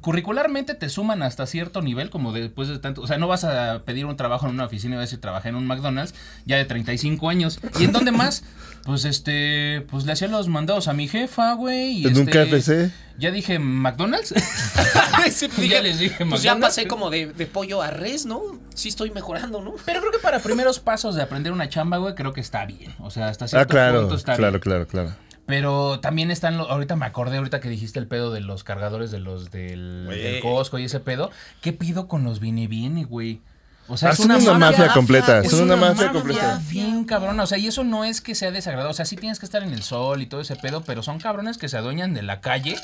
curricularmente 0.00 0.74
te 0.74 0.88
suman 0.88 1.22
hasta 1.22 1.46
cierto 1.46 1.82
nivel, 1.82 2.10
como 2.10 2.32
después 2.32 2.68
de 2.68 2.78
tanto, 2.78 3.02
o 3.02 3.06
sea, 3.06 3.18
no 3.18 3.28
vas 3.28 3.44
a 3.44 3.82
pedir 3.84 4.06
un 4.06 4.16
trabajo 4.16 4.46
en 4.46 4.52
una 4.54 4.64
oficina 4.66 4.94
y 4.94 4.96
vas 4.98 5.02
a 5.02 5.06
decir, 5.06 5.20
trabajé 5.20 5.48
en 5.48 5.54
un 5.56 5.66
McDonald's 5.66 6.14
ya 6.44 6.56
de 6.56 6.64
35 6.64 7.28
años. 7.28 7.58
¿Y 7.78 7.84
en 7.84 7.92
dónde 7.92 8.12
más? 8.12 8.44
Pues 8.86 9.04
este, 9.04 9.84
pues 9.90 10.04
le 10.06 10.12
hacía 10.12 10.28
los 10.28 10.46
mandados 10.46 10.86
a 10.86 10.92
mi 10.92 11.08
jefa, 11.08 11.54
güey. 11.54 12.02
y 12.02 12.06
En 12.06 12.16
un 12.18 12.28
este, 12.28 12.46
KFC. 12.60 12.92
Ya 13.18 13.32
dije, 13.32 13.58
¿McDonald's? 13.58 14.32
Sí, 15.32 15.48
pues 15.48 15.68
ya 15.68 15.82
les 15.82 15.98
dije, 15.98 16.24
Pues 16.24 16.42
ya 16.42 16.56
pasé 16.56 16.86
como 16.86 17.10
de, 17.10 17.26
de 17.32 17.46
pollo 17.46 17.82
a 17.82 17.90
res, 17.90 18.26
¿no? 18.26 18.40
Sí 18.74 18.88
estoy 18.90 19.10
mejorando, 19.10 19.60
¿no? 19.60 19.74
Pero 19.84 19.98
creo 20.00 20.12
que 20.12 20.20
para 20.20 20.38
primeros 20.38 20.78
pasos 20.78 21.16
de 21.16 21.22
aprender 21.22 21.52
una 21.52 21.68
chamba, 21.68 21.96
güey, 21.96 22.14
creo 22.14 22.32
que 22.32 22.40
está 22.40 22.64
bien. 22.64 22.94
O 23.00 23.10
sea, 23.10 23.26
hasta 23.26 23.48
cierto 23.48 23.64
Ah, 23.64 23.66
claro, 23.66 24.00
punto 24.02 24.14
está 24.14 24.36
claro, 24.36 24.52
bien. 24.52 24.60
claro, 24.62 24.86
claro. 24.86 25.10
Pero 25.46 26.00
también 26.00 26.30
están, 26.30 26.56
lo- 26.58 26.68
ahorita 26.68 26.96
me 26.96 27.06
acordé, 27.06 27.36
ahorita 27.38 27.60
que 27.60 27.68
dijiste 27.68 27.98
el 27.98 28.06
pedo 28.08 28.32
de 28.32 28.40
los 28.40 28.64
cargadores 28.64 29.10
de 29.10 29.20
los 29.20 29.50
del, 29.50 30.06
del 30.08 30.40
Costco 30.40 30.78
y 30.78 30.84
ese 30.84 30.98
pedo. 31.00 31.30
¿Qué 31.60 31.72
pido 31.72 32.08
con 32.08 32.24
los 32.24 32.40
viene 32.40 32.66
viene, 32.66 33.04
güey? 33.04 33.40
O 33.88 33.96
sea, 33.96 34.08
Ah, 34.08 34.12
es 34.14 34.18
una, 34.18 34.36
una 34.38 34.54
mafia, 34.54 34.78
mafia 34.86 34.94
completa, 34.94 35.38
es 35.42 35.52
una 35.52 35.76
mafia 35.76 36.10
completa. 36.10 36.60
bien 36.68 37.04
cabrona. 37.04 37.44
O 37.44 37.46
sea, 37.46 37.56
y 37.58 37.68
eso 37.68 37.84
no 37.84 38.04
es 38.04 38.20
que 38.20 38.34
sea 38.34 38.50
desagradable. 38.50 38.90
O 38.90 38.94
sea, 38.94 39.04
sí 39.04 39.14
tienes 39.14 39.38
que 39.38 39.46
estar 39.46 39.62
en 39.62 39.72
el 39.72 39.84
sol 39.84 40.20
y 40.22 40.26
todo 40.26 40.40
ese 40.40 40.56
pedo, 40.56 40.82
pero 40.82 41.04
son 41.04 41.20
cabrones 41.20 41.56
que 41.56 41.68
se 41.68 41.76
adueñan 41.76 42.12
de 42.12 42.22
la 42.22 42.40
calle 42.40 42.74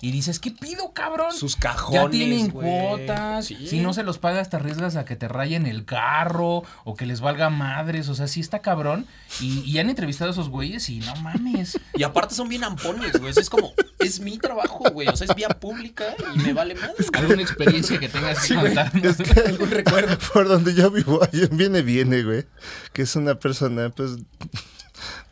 y 0.00 0.12
dices, 0.12 0.38
¿qué 0.38 0.50
pido, 0.52 0.92
cabrón? 0.92 1.32
Sus 1.32 1.54
Ya 1.56 1.60
cajones, 1.70 2.10
tienen 2.10 2.50
güey. 2.50 2.66
cuotas. 2.68 3.46
Sí. 3.46 3.66
Si 3.66 3.80
no 3.80 3.92
se 3.92 4.04
los 4.04 4.18
pagas, 4.18 4.48
te 4.48 4.56
arriesgas 4.56 4.94
a 4.96 5.04
que 5.04 5.16
te 5.16 5.26
rayen 5.26 5.66
el 5.66 5.84
carro 5.84 6.62
o 6.84 6.94
que 6.94 7.04
les 7.04 7.20
valga 7.20 7.50
madres. 7.50 8.08
O 8.08 8.14
sea, 8.14 8.28
sí 8.28 8.38
está 8.40 8.60
cabrón. 8.60 9.06
Y, 9.40 9.60
y 9.68 9.78
han 9.78 9.90
entrevistado 9.90 10.30
a 10.30 10.32
esos 10.32 10.48
güeyes 10.50 10.88
y 10.88 11.00
no 11.00 11.16
mames. 11.16 11.80
Y 11.94 12.04
aparte 12.04 12.34
son 12.36 12.48
bien 12.48 12.62
ampones, 12.64 13.18
güey. 13.18 13.32
Es 13.36 13.50
como, 13.50 13.72
es 13.98 14.20
mi 14.20 14.38
trabajo, 14.38 14.84
güey. 14.92 15.08
O 15.08 15.16
sea, 15.16 15.26
es 15.28 15.34
vía 15.34 15.48
pública 15.48 16.04
y 16.34 16.38
me 16.38 16.52
vale 16.52 16.74
madre. 16.76 16.94
¿Alguna 17.14 17.42
experiencia 17.42 17.98
que 17.98 18.08
tengas 18.08 18.46
que 18.46 18.54
contarnos? 18.54 19.16
Algún 19.46 19.70
recuerdo. 19.70 20.16
Por 20.32 20.46
donde 20.48 20.74
yo 20.74 20.90
vivo, 20.92 21.20
viene, 21.50 21.82
viene, 21.82 22.22
güey. 22.22 22.44
Que 22.92 23.02
es 23.02 23.16
una 23.16 23.34
persona, 23.34 23.90
pues, 23.90 24.12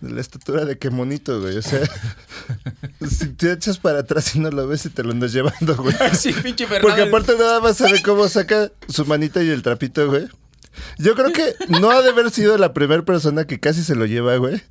de 0.00 0.12
la 0.12 0.20
estatura 0.20 0.64
de 0.64 0.78
que 0.78 0.90
monito, 0.90 1.40
güey. 1.40 1.56
O 1.56 1.62
sea, 1.62 1.80
si 3.08 3.28
te 3.28 3.52
echas 3.52 3.78
para 3.78 4.00
atrás 4.00 4.34
y 4.34 4.40
no 4.40 4.50
lo 4.50 4.66
ves 4.66 4.86
y 4.86 4.90
te 4.90 5.02
lo 5.02 5.12
andas 5.12 5.32
llevando, 5.32 5.76
güey. 5.76 5.94
Sí, 6.18 6.32
pinche 6.32 6.66
Fernando. 6.66 6.88
Porque 6.88 7.02
aparte 7.02 7.36
nada 7.38 7.60
más 7.60 7.76
sabe 7.76 8.02
cómo 8.02 8.28
saca 8.28 8.70
su 8.88 9.04
manita 9.06 9.42
y 9.42 9.50
el 9.50 9.62
trapito, 9.62 10.08
güey. 10.08 10.28
Yo 10.98 11.14
creo 11.14 11.32
que 11.32 11.54
no 11.68 11.90
ha 11.90 12.02
de 12.02 12.10
haber 12.10 12.30
sido 12.30 12.58
la 12.58 12.74
primera 12.74 13.02
persona 13.02 13.46
que 13.46 13.58
casi 13.58 13.82
se 13.82 13.94
lo 13.94 14.04
lleva, 14.04 14.36
güey. 14.36 14.62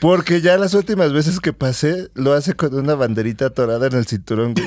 Porque 0.00 0.40
ya 0.40 0.56
las 0.56 0.74
últimas 0.74 1.12
veces 1.12 1.40
que 1.40 1.52
pasé, 1.52 2.10
lo 2.14 2.32
hace 2.32 2.54
con 2.54 2.74
una 2.74 2.94
banderita 2.94 3.46
atorada 3.46 3.86
en 3.86 3.94
el 3.94 4.06
cinturón, 4.06 4.54
güey. 4.54 4.66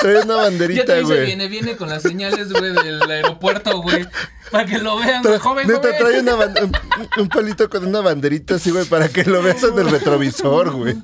Trae 0.00 0.16
una 0.16 0.24
Ya 0.24 0.26
te 0.26 0.32
banderita, 0.44 0.94
dice, 0.94 1.02
güey. 1.04 1.26
viene, 1.26 1.48
viene 1.48 1.76
con 1.76 1.88
las 1.88 2.02
señales, 2.02 2.52
güey, 2.52 2.72
del 2.72 3.02
aeropuerto, 3.10 3.80
güey. 3.82 4.06
Para 4.50 4.66
que 4.66 4.78
lo 4.78 4.98
vean, 4.98 5.22
Tra- 5.22 5.28
güey, 5.28 5.38
joven, 5.40 5.66
neta, 5.68 5.80
joven. 5.80 5.94
trae 5.98 6.20
una 6.20 6.34
un, 6.36 6.72
un 7.18 7.28
palito 7.28 7.68
con 7.70 7.84
una 7.86 8.00
banderita 8.00 8.56
así, 8.56 8.70
güey, 8.70 8.84
para 8.84 9.08
que 9.08 9.24
lo 9.24 9.42
veas 9.42 9.62
en 9.64 9.78
el 9.78 9.90
retrovisor, 9.90 10.70
güey. 10.72 10.94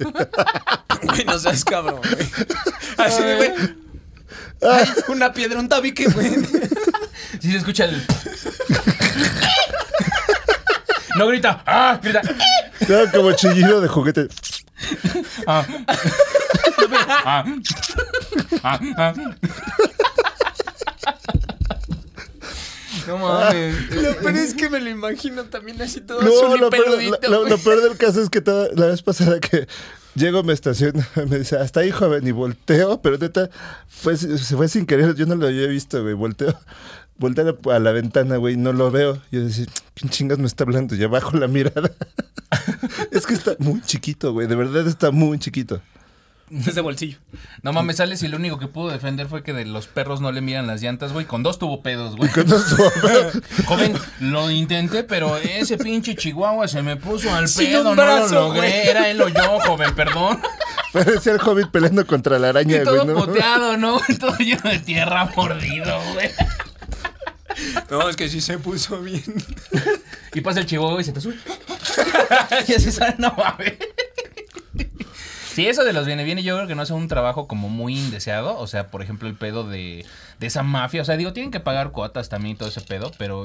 Güey, 1.02 1.24
no 1.24 1.38
seas 1.38 1.64
cabrón, 1.64 2.00
güey. 2.00 2.28
Así, 2.98 3.22
güey. 3.22 3.52
Ay, 4.62 4.88
una 5.08 5.32
piedra, 5.32 5.58
un 5.58 5.68
tabique, 5.68 6.06
güey. 6.06 6.30
Si 7.40 7.50
se 7.50 7.56
escucha 7.58 7.86
el. 7.86 8.00
No 11.16 11.26
grita. 11.26 11.62
¡Ah! 11.66 11.98
Grita. 12.02 12.22
No, 12.88 13.10
como 13.12 13.32
chillido 13.32 13.80
de 13.80 13.88
juguete. 13.88 14.28
¡Ah! 15.46 15.66
¡Ah! 17.24 17.44
¡Ah! 18.62 18.80
¡Ah! 18.96 19.14
No 23.06 23.18
mames. 23.18 23.90
Lo 23.96 24.16
peor 24.16 24.36
es 24.36 24.54
que 24.54 24.68
me 24.70 24.80
lo 24.80 24.88
imagino 24.90 25.44
también 25.44 25.80
así 25.82 26.00
todo 26.00 26.22
No, 26.22 26.56
lo 26.56 26.70
peor, 26.70 26.84
peludito, 26.84 27.18
lo- 27.22 27.28
lo- 27.30 27.38
güey. 27.40 27.50
lo 27.50 27.58
peor 27.58 27.82
del 27.82 27.96
caso 27.96 28.20
es 28.22 28.30
que 28.30 28.40
toda- 28.40 28.68
la 28.76 28.86
vez 28.86 29.02
pasada 29.02 29.40
que 29.40 29.66
llego, 30.14 30.42
me 30.44 30.52
estaciono, 30.52 31.02
me 31.28 31.38
dice, 31.40 31.56
hasta 31.56 31.80
ahí, 31.80 31.90
joven, 31.90 32.26
y 32.26 32.30
volteo, 32.30 33.00
pero 33.02 33.18
neta, 33.18 33.50
fue, 33.88 34.16
se 34.16 34.56
fue 34.56 34.68
sin 34.68 34.86
querer, 34.86 35.14
yo 35.16 35.26
no 35.26 35.34
lo 35.34 35.46
había 35.48 35.66
visto, 35.66 36.00
güey, 36.02 36.14
volteo, 36.14 36.56
volteo 37.22 37.56
a 37.72 37.78
la 37.78 37.92
ventana, 37.92 38.36
güey, 38.36 38.56
no 38.58 38.72
lo 38.74 38.90
veo. 38.90 39.18
Yo 39.30 39.42
decía, 39.44 39.64
¿quién 39.94 40.10
chingas 40.10 40.38
me 40.38 40.46
está 40.46 40.64
hablando? 40.64 40.94
Y 40.94 41.02
abajo 41.02 41.36
la 41.38 41.48
mirada. 41.48 41.90
es 43.10 43.26
que 43.26 43.34
está 43.34 43.52
muy 43.58 43.80
chiquito, 43.80 44.32
güey, 44.32 44.46
de 44.46 44.56
verdad 44.56 44.86
está 44.86 45.10
muy 45.10 45.38
chiquito. 45.38 45.80
Es 46.50 46.74
de 46.74 46.82
bolsillo. 46.82 47.16
No 47.62 47.72
mames, 47.72 47.96
sales 47.96 48.22
y 48.22 48.28
lo 48.28 48.36
único 48.36 48.58
que 48.58 48.66
pudo 48.66 48.90
defender 48.90 49.26
fue 49.26 49.42
que 49.42 49.54
de 49.54 49.64
los 49.64 49.86
perros 49.86 50.20
no 50.20 50.32
le 50.32 50.42
miran 50.42 50.66
las 50.66 50.82
llantas, 50.82 51.14
güey. 51.14 51.24
Con 51.24 51.42
dos 51.42 51.58
tuvo 51.58 51.82
pedos, 51.82 52.14
güey. 52.14 52.30
Con 52.30 52.46
dos- 52.46 52.76
Joven, 53.64 53.94
lo 54.20 54.50
intenté, 54.50 55.02
pero 55.02 55.38
ese 55.38 55.78
pinche 55.78 56.14
chihuahua 56.14 56.68
se 56.68 56.82
me 56.82 56.96
puso 56.96 57.32
al 57.34 57.48
Sin 57.48 57.68
pedo, 57.68 57.90
un 57.92 57.96
no 57.96 58.04
lo 58.04 58.28
logré. 58.28 58.58
güey. 58.60 58.86
Era 58.86 59.08
él 59.08 59.22
o 59.22 59.28
yo, 59.28 59.60
joven, 59.60 59.94
perdón. 59.94 60.42
Parecía 60.92 61.32
el 61.32 61.40
hobbit 61.40 61.68
peleando 61.70 62.06
contra 62.06 62.38
la 62.38 62.50
araña, 62.50 62.82
Y 62.82 62.84
todo 62.84 62.96
güey, 63.04 63.06
¿no? 63.16 63.24
poteado, 63.24 63.78
¿no? 63.78 63.98
Todo 64.20 64.36
lleno 64.36 64.68
de 64.68 64.78
tierra 64.80 65.32
mordido, 65.34 65.98
güey. 66.12 66.28
No, 67.90 68.08
es 68.08 68.16
que 68.16 68.28
sí 68.28 68.40
se 68.40 68.58
puso 68.58 69.00
bien. 69.00 69.22
Y 70.34 70.40
pasa 70.40 70.60
el 70.60 70.66
chihuahua 70.66 71.00
y 71.00 71.04
se 71.04 71.12
te 71.12 71.20
sube. 71.20 71.36
y 72.68 72.72
así 72.74 72.90
sale, 72.90 73.16
no 73.18 73.34
mames. 73.36 73.74
Sí, 75.52 75.66
eso 75.66 75.84
de 75.84 75.92
los 75.92 76.06
viene 76.06 76.24
viene 76.24 76.42
yo 76.42 76.56
creo 76.56 76.66
que 76.66 76.74
no 76.74 76.82
es 76.82 76.90
un 76.90 77.08
trabajo 77.08 77.46
como 77.46 77.68
muy 77.68 77.98
indeseado. 77.98 78.58
O 78.58 78.66
sea, 78.66 78.86
por 78.86 79.02
ejemplo, 79.02 79.28
el 79.28 79.34
pedo 79.34 79.68
de, 79.68 80.06
de 80.40 80.46
esa 80.46 80.62
mafia. 80.62 81.02
O 81.02 81.04
sea, 81.04 81.18
digo, 81.18 81.34
tienen 81.34 81.50
que 81.50 81.60
pagar 81.60 81.92
cuotas 81.92 82.30
también 82.30 82.54
y 82.54 82.58
todo 82.58 82.70
ese 82.70 82.80
pedo, 82.80 83.12
pero 83.18 83.44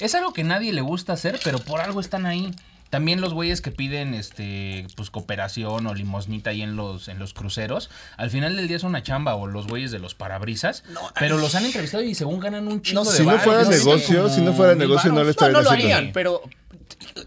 es 0.00 0.14
algo 0.16 0.32
que 0.32 0.42
nadie 0.42 0.72
le 0.72 0.80
gusta 0.80 1.12
hacer, 1.12 1.38
pero 1.44 1.60
por 1.60 1.80
algo 1.80 2.00
están 2.00 2.26
ahí. 2.26 2.52
También 2.96 3.20
los 3.20 3.34
güeyes 3.34 3.60
que 3.60 3.70
piden 3.70 4.14
este 4.14 4.86
pues 4.96 5.10
cooperación 5.10 5.86
o 5.86 5.92
limosnita 5.92 6.48
ahí 6.48 6.62
en 6.62 6.76
los 6.76 7.08
en 7.08 7.18
los 7.18 7.34
cruceros, 7.34 7.90
al 8.16 8.30
final 8.30 8.56
del 8.56 8.68
día 8.68 8.78
es 8.78 8.84
una 8.84 9.02
chamba 9.02 9.34
o 9.34 9.46
los 9.46 9.66
güeyes 9.66 9.90
de 9.90 9.98
los 9.98 10.14
parabrisas, 10.14 10.82
pero 11.20 11.36
los 11.36 11.54
han 11.54 11.66
entrevistado 11.66 12.02
y 12.02 12.14
según 12.14 12.40
ganan 12.40 12.66
un 12.68 12.80
chingo 12.80 13.04
No, 13.04 13.10
de 13.10 13.16
si 13.18 13.22
no 13.26 13.38
fuera 13.38 13.64
¿no? 13.64 13.68
negocio, 13.68 14.28
si 14.30 14.40
no 14.40 14.54
fuera 14.54 14.74
negocio, 14.74 15.12
no 15.12 15.22
No, 15.24 15.28
estarían 15.28 15.52
no 15.52 15.60
lo 15.62 15.70
haciendo. 15.72 15.94
harían, 15.96 16.12
pero. 16.14 16.40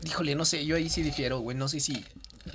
Híjole, 0.08 0.34
no 0.34 0.44
sé, 0.44 0.66
yo 0.66 0.76
ahí 0.76 0.90
sí 0.90 1.04
difiero, 1.04 1.40
güey. 1.40 1.56
No 1.56 1.68
sé 1.68 1.80
si. 1.80 2.04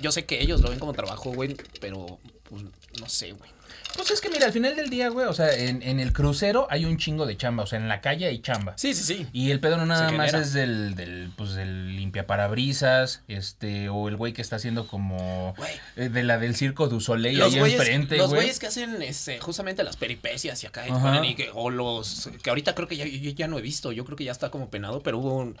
Yo 0.01 0.11
sé 0.11 0.25
que 0.25 0.41
ellos 0.41 0.59
lo 0.59 0.69
ven 0.69 0.79
como 0.79 0.91
trabajo, 0.91 1.31
güey, 1.31 1.55
pero. 1.79 2.19
Pues 2.49 2.63
no 2.99 3.07
sé, 3.07 3.31
güey. 3.31 3.49
Pues 3.95 4.11
es 4.11 4.21
que 4.21 4.29
mira, 4.29 4.45
al 4.45 4.51
final 4.53 4.75
del 4.75 4.89
día, 4.89 5.09
güey, 5.09 5.25
o 5.27 5.33
sea, 5.33 5.53
en, 5.53 5.81
en 5.81 5.99
el 5.99 6.11
crucero 6.13 6.67
hay 6.69 6.85
un 6.85 6.97
chingo 6.97 7.25
de 7.25 7.37
chamba, 7.37 7.63
o 7.63 7.65
sea, 7.67 7.79
en 7.79 7.87
la 7.87 8.01
calle 8.01 8.25
hay 8.27 8.39
chamba. 8.39 8.73
Sí, 8.77 8.93
sí, 8.93 9.03
sí. 9.03 9.27
Y 9.33 9.51
el 9.51 9.59
pedo 9.59 9.77
no 9.77 9.85
nada 9.85 10.11
más 10.11 10.33
es 10.33 10.53
del, 10.53 10.95
del, 10.95 11.31
pues, 11.35 11.53
del 11.55 11.95
limpiaparabrisas, 11.95 13.23
este, 13.27 13.89
o 13.89 14.07
el 14.07 14.15
güey 14.17 14.33
que 14.33 14.41
está 14.41 14.57
haciendo 14.57 14.87
como 14.87 15.53
Güey. 15.57 15.71
eh, 15.95 16.09
de 16.09 16.23
la 16.23 16.37
del 16.37 16.55
circo 16.55 16.87
du 16.87 16.99
Soleil 16.99 17.37
Los 17.37 17.53
ahí 17.53 17.59
güeyes, 17.59 17.79
enfrente, 17.79 18.17
los 18.17 18.29
güey. 18.29 18.41
güeyes 18.41 18.59
que 18.59 18.67
hacen 18.67 19.01
este, 19.01 19.39
justamente 19.39 19.83
las 19.83 19.97
peripecias 19.97 20.63
y 20.63 20.67
acá 20.67 20.87
y 20.87 20.91
ponen 20.91 21.25
y 21.25 21.35
que, 21.35 21.49
o 21.53 21.69
los 21.69 22.29
que 22.43 22.49
ahorita 22.49 22.75
creo 22.75 22.87
que 22.87 22.97
ya, 22.97 23.05
yo 23.05 23.31
ya 23.31 23.47
no 23.47 23.57
he 23.57 23.61
visto, 23.61 23.91
yo 23.91 24.05
creo 24.05 24.17
que 24.17 24.23
ya 24.25 24.31
está 24.31 24.49
como 24.49 24.69
penado, 24.69 25.01
pero 25.01 25.19
hubo 25.19 25.35
un, 25.37 25.57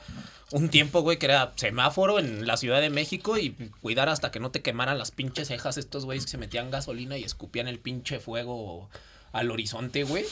un 0.51 0.69
tiempo, 0.69 1.01
güey, 1.01 1.17
que 1.17 1.25
era 1.25 1.53
semáforo 1.55 2.19
en 2.19 2.45
la 2.45 2.57
Ciudad 2.57 2.81
de 2.81 2.89
México 2.89 3.37
y 3.37 3.51
cuidar 3.81 4.09
hasta 4.09 4.31
que 4.31 4.39
no 4.39 4.51
te 4.51 4.61
quemaran 4.61 4.97
las 4.97 5.11
pinches 5.11 5.47
cejas 5.47 5.77
estos 5.77 6.05
güeyes 6.05 6.25
que 6.25 6.31
se 6.31 6.37
metían 6.37 6.71
gasolina 6.71 7.17
y 7.17 7.23
escupían 7.23 7.67
el 7.67 7.79
pinche 7.79 8.19
fuego 8.25 8.89
al 9.31 9.51
horizonte, 9.51 10.03
güey. 10.03 10.25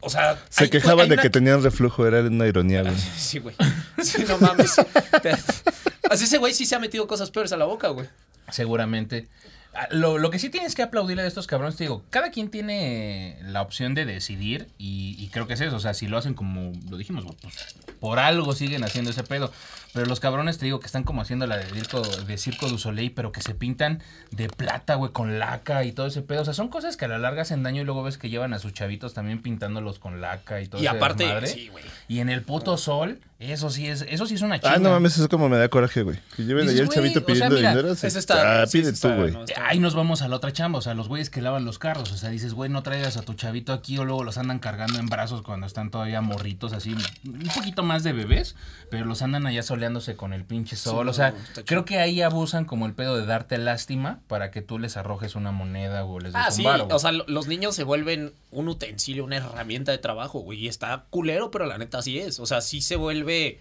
O 0.00 0.08
sea, 0.10 0.38
Se 0.48 0.64
hay- 0.64 0.70
quejaban 0.70 1.08
de 1.08 1.14
una- 1.14 1.22
que 1.22 1.30
tenían 1.30 1.62
reflujo, 1.62 2.06
era 2.06 2.20
una 2.20 2.46
ironía, 2.46 2.82
güey. 2.82 2.94
Sí, 3.16 3.38
güey. 3.40 3.54
Sí, 4.02 4.24
no 4.26 4.38
mames. 4.38 4.74
Así 6.10 6.24
ese 6.24 6.38
güey 6.38 6.54
sí 6.54 6.66
se 6.66 6.74
ha 6.74 6.78
metido 6.78 7.06
cosas 7.06 7.30
peores 7.30 7.52
a 7.52 7.56
la 7.56 7.64
boca, 7.66 7.88
güey. 7.88 8.08
Seguramente. 8.50 9.28
Ah, 9.74 9.88
Lo, 9.90 10.18
lo 10.18 10.30
que 10.30 10.38
sí 10.38 10.50
tienes 10.50 10.74
que 10.74 10.82
aplaudirle 10.82 11.22
a 11.22 11.26
estos 11.26 11.46
cabrones, 11.46 11.76
te 11.76 11.84
digo, 11.84 12.04
cada 12.10 12.30
quien 12.30 12.50
tiene 12.50 13.38
la 13.42 13.62
opción 13.62 13.94
de 13.94 14.04
decidir 14.04 14.68
y, 14.78 15.16
y 15.18 15.28
creo 15.28 15.46
que 15.46 15.54
es 15.54 15.60
eso, 15.62 15.76
o 15.76 15.80
sea, 15.80 15.94
si 15.94 16.06
lo 16.08 16.18
hacen 16.18 16.34
como 16.34 16.72
lo 16.90 16.96
dijimos, 16.98 17.24
güey, 17.24 17.36
pues 17.40 17.74
por 18.00 18.18
algo 18.18 18.52
siguen 18.54 18.84
haciendo 18.84 19.10
ese 19.10 19.22
pedo. 19.24 19.50
Pero 19.94 20.06
los 20.06 20.20
cabrones, 20.20 20.56
te 20.56 20.64
digo, 20.64 20.80
que 20.80 20.86
están 20.86 21.04
como 21.04 21.20
haciendo 21.20 21.46
la 21.46 21.58
de 21.58 21.66
Circo, 21.66 22.00
de 22.00 22.38
Circo 22.38 22.66
du 22.70 22.78
Soleil, 22.78 23.12
pero 23.12 23.30
que 23.30 23.42
se 23.42 23.54
pintan 23.54 24.02
de 24.30 24.48
plata, 24.48 24.94
güey, 24.94 25.12
con 25.12 25.38
laca 25.38 25.84
y 25.84 25.92
todo 25.92 26.06
ese 26.06 26.22
pedo. 26.22 26.40
O 26.40 26.44
sea, 26.46 26.54
son 26.54 26.68
cosas 26.68 26.96
que 26.96 27.04
a 27.04 27.08
la 27.08 27.18
larga 27.18 27.42
hacen 27.42 27.62
daño 27.62 27.82
y 27.82 27.84
luego 27.84 28.02
ves 28.02 28.16
que 28.16 28.30
llevan 28.30 28.54
a 28.54 28.58
sus 28.58 28.72
chavitos 28.72 29.12
también 29.12 29.42
pintándolos 29.42 29.98
con 29.98 30.22
laca 30.22 30.62
y 30.62 30.66
todo 30.66 30.80
Y 30.82 30.86
ese 30.86 30.96
aparte, 30.96 31.24
desmadre. 31.24 31.46
sí, 31.46 31.68
güey. 31.68 31.84
Y 32.08 32.20
en 32.20 32.30
el 32.30 32.40
puto 32.40 32.78
sol, 32.78 33.20
eso 33.38 33.68
sí 33.68 33.86
es, 33.86 34.06
eso 34.08 34.24
sí 34.24 34.36
es 34.36 34.40
una 34.40 34.58
chinga. 34.58 34.76
Ah, 34.76 34.78
no 34.78 34.88
mames, 34.92 35.14
eso 35.18 35.28
como 35.28 35.50
me 35.50 35.58
da 35.58 35.68
coraje, 35.68 36.00
güey. 36.00 36.18
Que 36.36 36.44
lleven 36.44 36.66
allá 36.70 36.80
el 36.84 36.88
chavito 36.88 37.18
o 37.18 37.22
sea, 37.22 37.26
pidiendo 37.26 37.56
mira, 37.56 37.70
dinero. 37.74 37.94
sí, 37.94 38.06
Eso 38.06 38.18
está. 38.18 38.62
ah, 38.62 38.66
sí, 38.66 38.80
pide 38.80 38.94
tú, 38.94 39.08
güey. 39.10 39.30
no, 39.30 39.44
está- 39.44 39.61
Ahí 39.64 39.78
nos 39.78 39.94
vamos 39.94 40.22
a 40.22 40.28
la 40.28 40.36
otra 40.36 40.52
chamba, 40.52 40.78
o 40.78 40.82
sea, 40.82 40.94
los 40.94 41.08
güeyes 41.08 41.30
que 41.30 41.40
lavan 41.42 41.64
los 41.64 41.78
carros, 41.78 42.12
o 42.12 42.16
sea, 42.16 42.30
dices, 42.30 42.54
güey, 42.54 42.70
no 42.70 42.82
traigas 42.82 43.16
a 43.16 43.22
tu 43.22 43.34
chavito 43.34 43.72
aquí 43.72 43.96
o 43.98 44.04
luego 44.04 44.24
los 44.24 44.38
andan 44.38 44.58
cargando 44.58 44.98
en 44.98 45.06
brazos 45.06 45.42
cuando 45.42 45.66
están 45.66 45.90
todavía 45.90 46.20
morritos, 46.20 46.72
así, 46.72 46.94
un 47.24 47.50
poquito 47.54 47.82
más 47.82 48.02
de 48.02 48.12
bebés, 48.12 48.56
pero 48.90 49.04
los 49.04 49.22
andan 49.22 49.46
allá 49.46 49.62
soleándose 49.62 50.16
con 50.16 50.32
el 50.32 50.44
pinche 50.44 50.76
sol, 50.76 51.08
o 51.08 51.12
sea, 51.12 51.34
creo 51.66 51.84
que 51.84 51.98
ahí 51.98 52.22
abusan 52.22 52.64
como 52.64 52.86
el 52.86 52.94
pedo 52.94 53.16
de 53.16 53.26
darte 53.26 53.58
lástima 53.58 54.20
para 54.28 54.50
que 54.50 54.62
tú 54.62 54.78
les 54.78 54.96
arrojes 54.96 55.34
una 55.34 55.52
moneda 55.52 56.04
o 56.04 56.18
les 56.20 56.32
des 56.32 56.42
Ah, 56.42 56.46
un 56.48 56.54
sí, 56.54 56.62
o 56.90 56.98
sea, 56.98 57.12
lo- 57.12 57.24
los 57.28 57.46
niños 57.46 57.74
se 57.74 57.84
vuelven 57.84 58.32
un 58.50 58.68
utensilio, 58.68 59.24
una 59.24 59.36
herramienta 59.36 59.92
de 59.92 59.98
trabajo, 59.98 60.40
güey, 60.40 60.58
y 60.64 60.68
está 60.68 61.04
culero, 61.10 61.50
pero 61.50 61.66
la 61.66 61.78
neta 61.78 61.98
así 61.98 62.18
es, 62.18 62.38
o 62.40 62.46
sea, 62.46 62.60
sí 62.60 62.80
se 62.82 62.96
vuelve, 62.96 63.60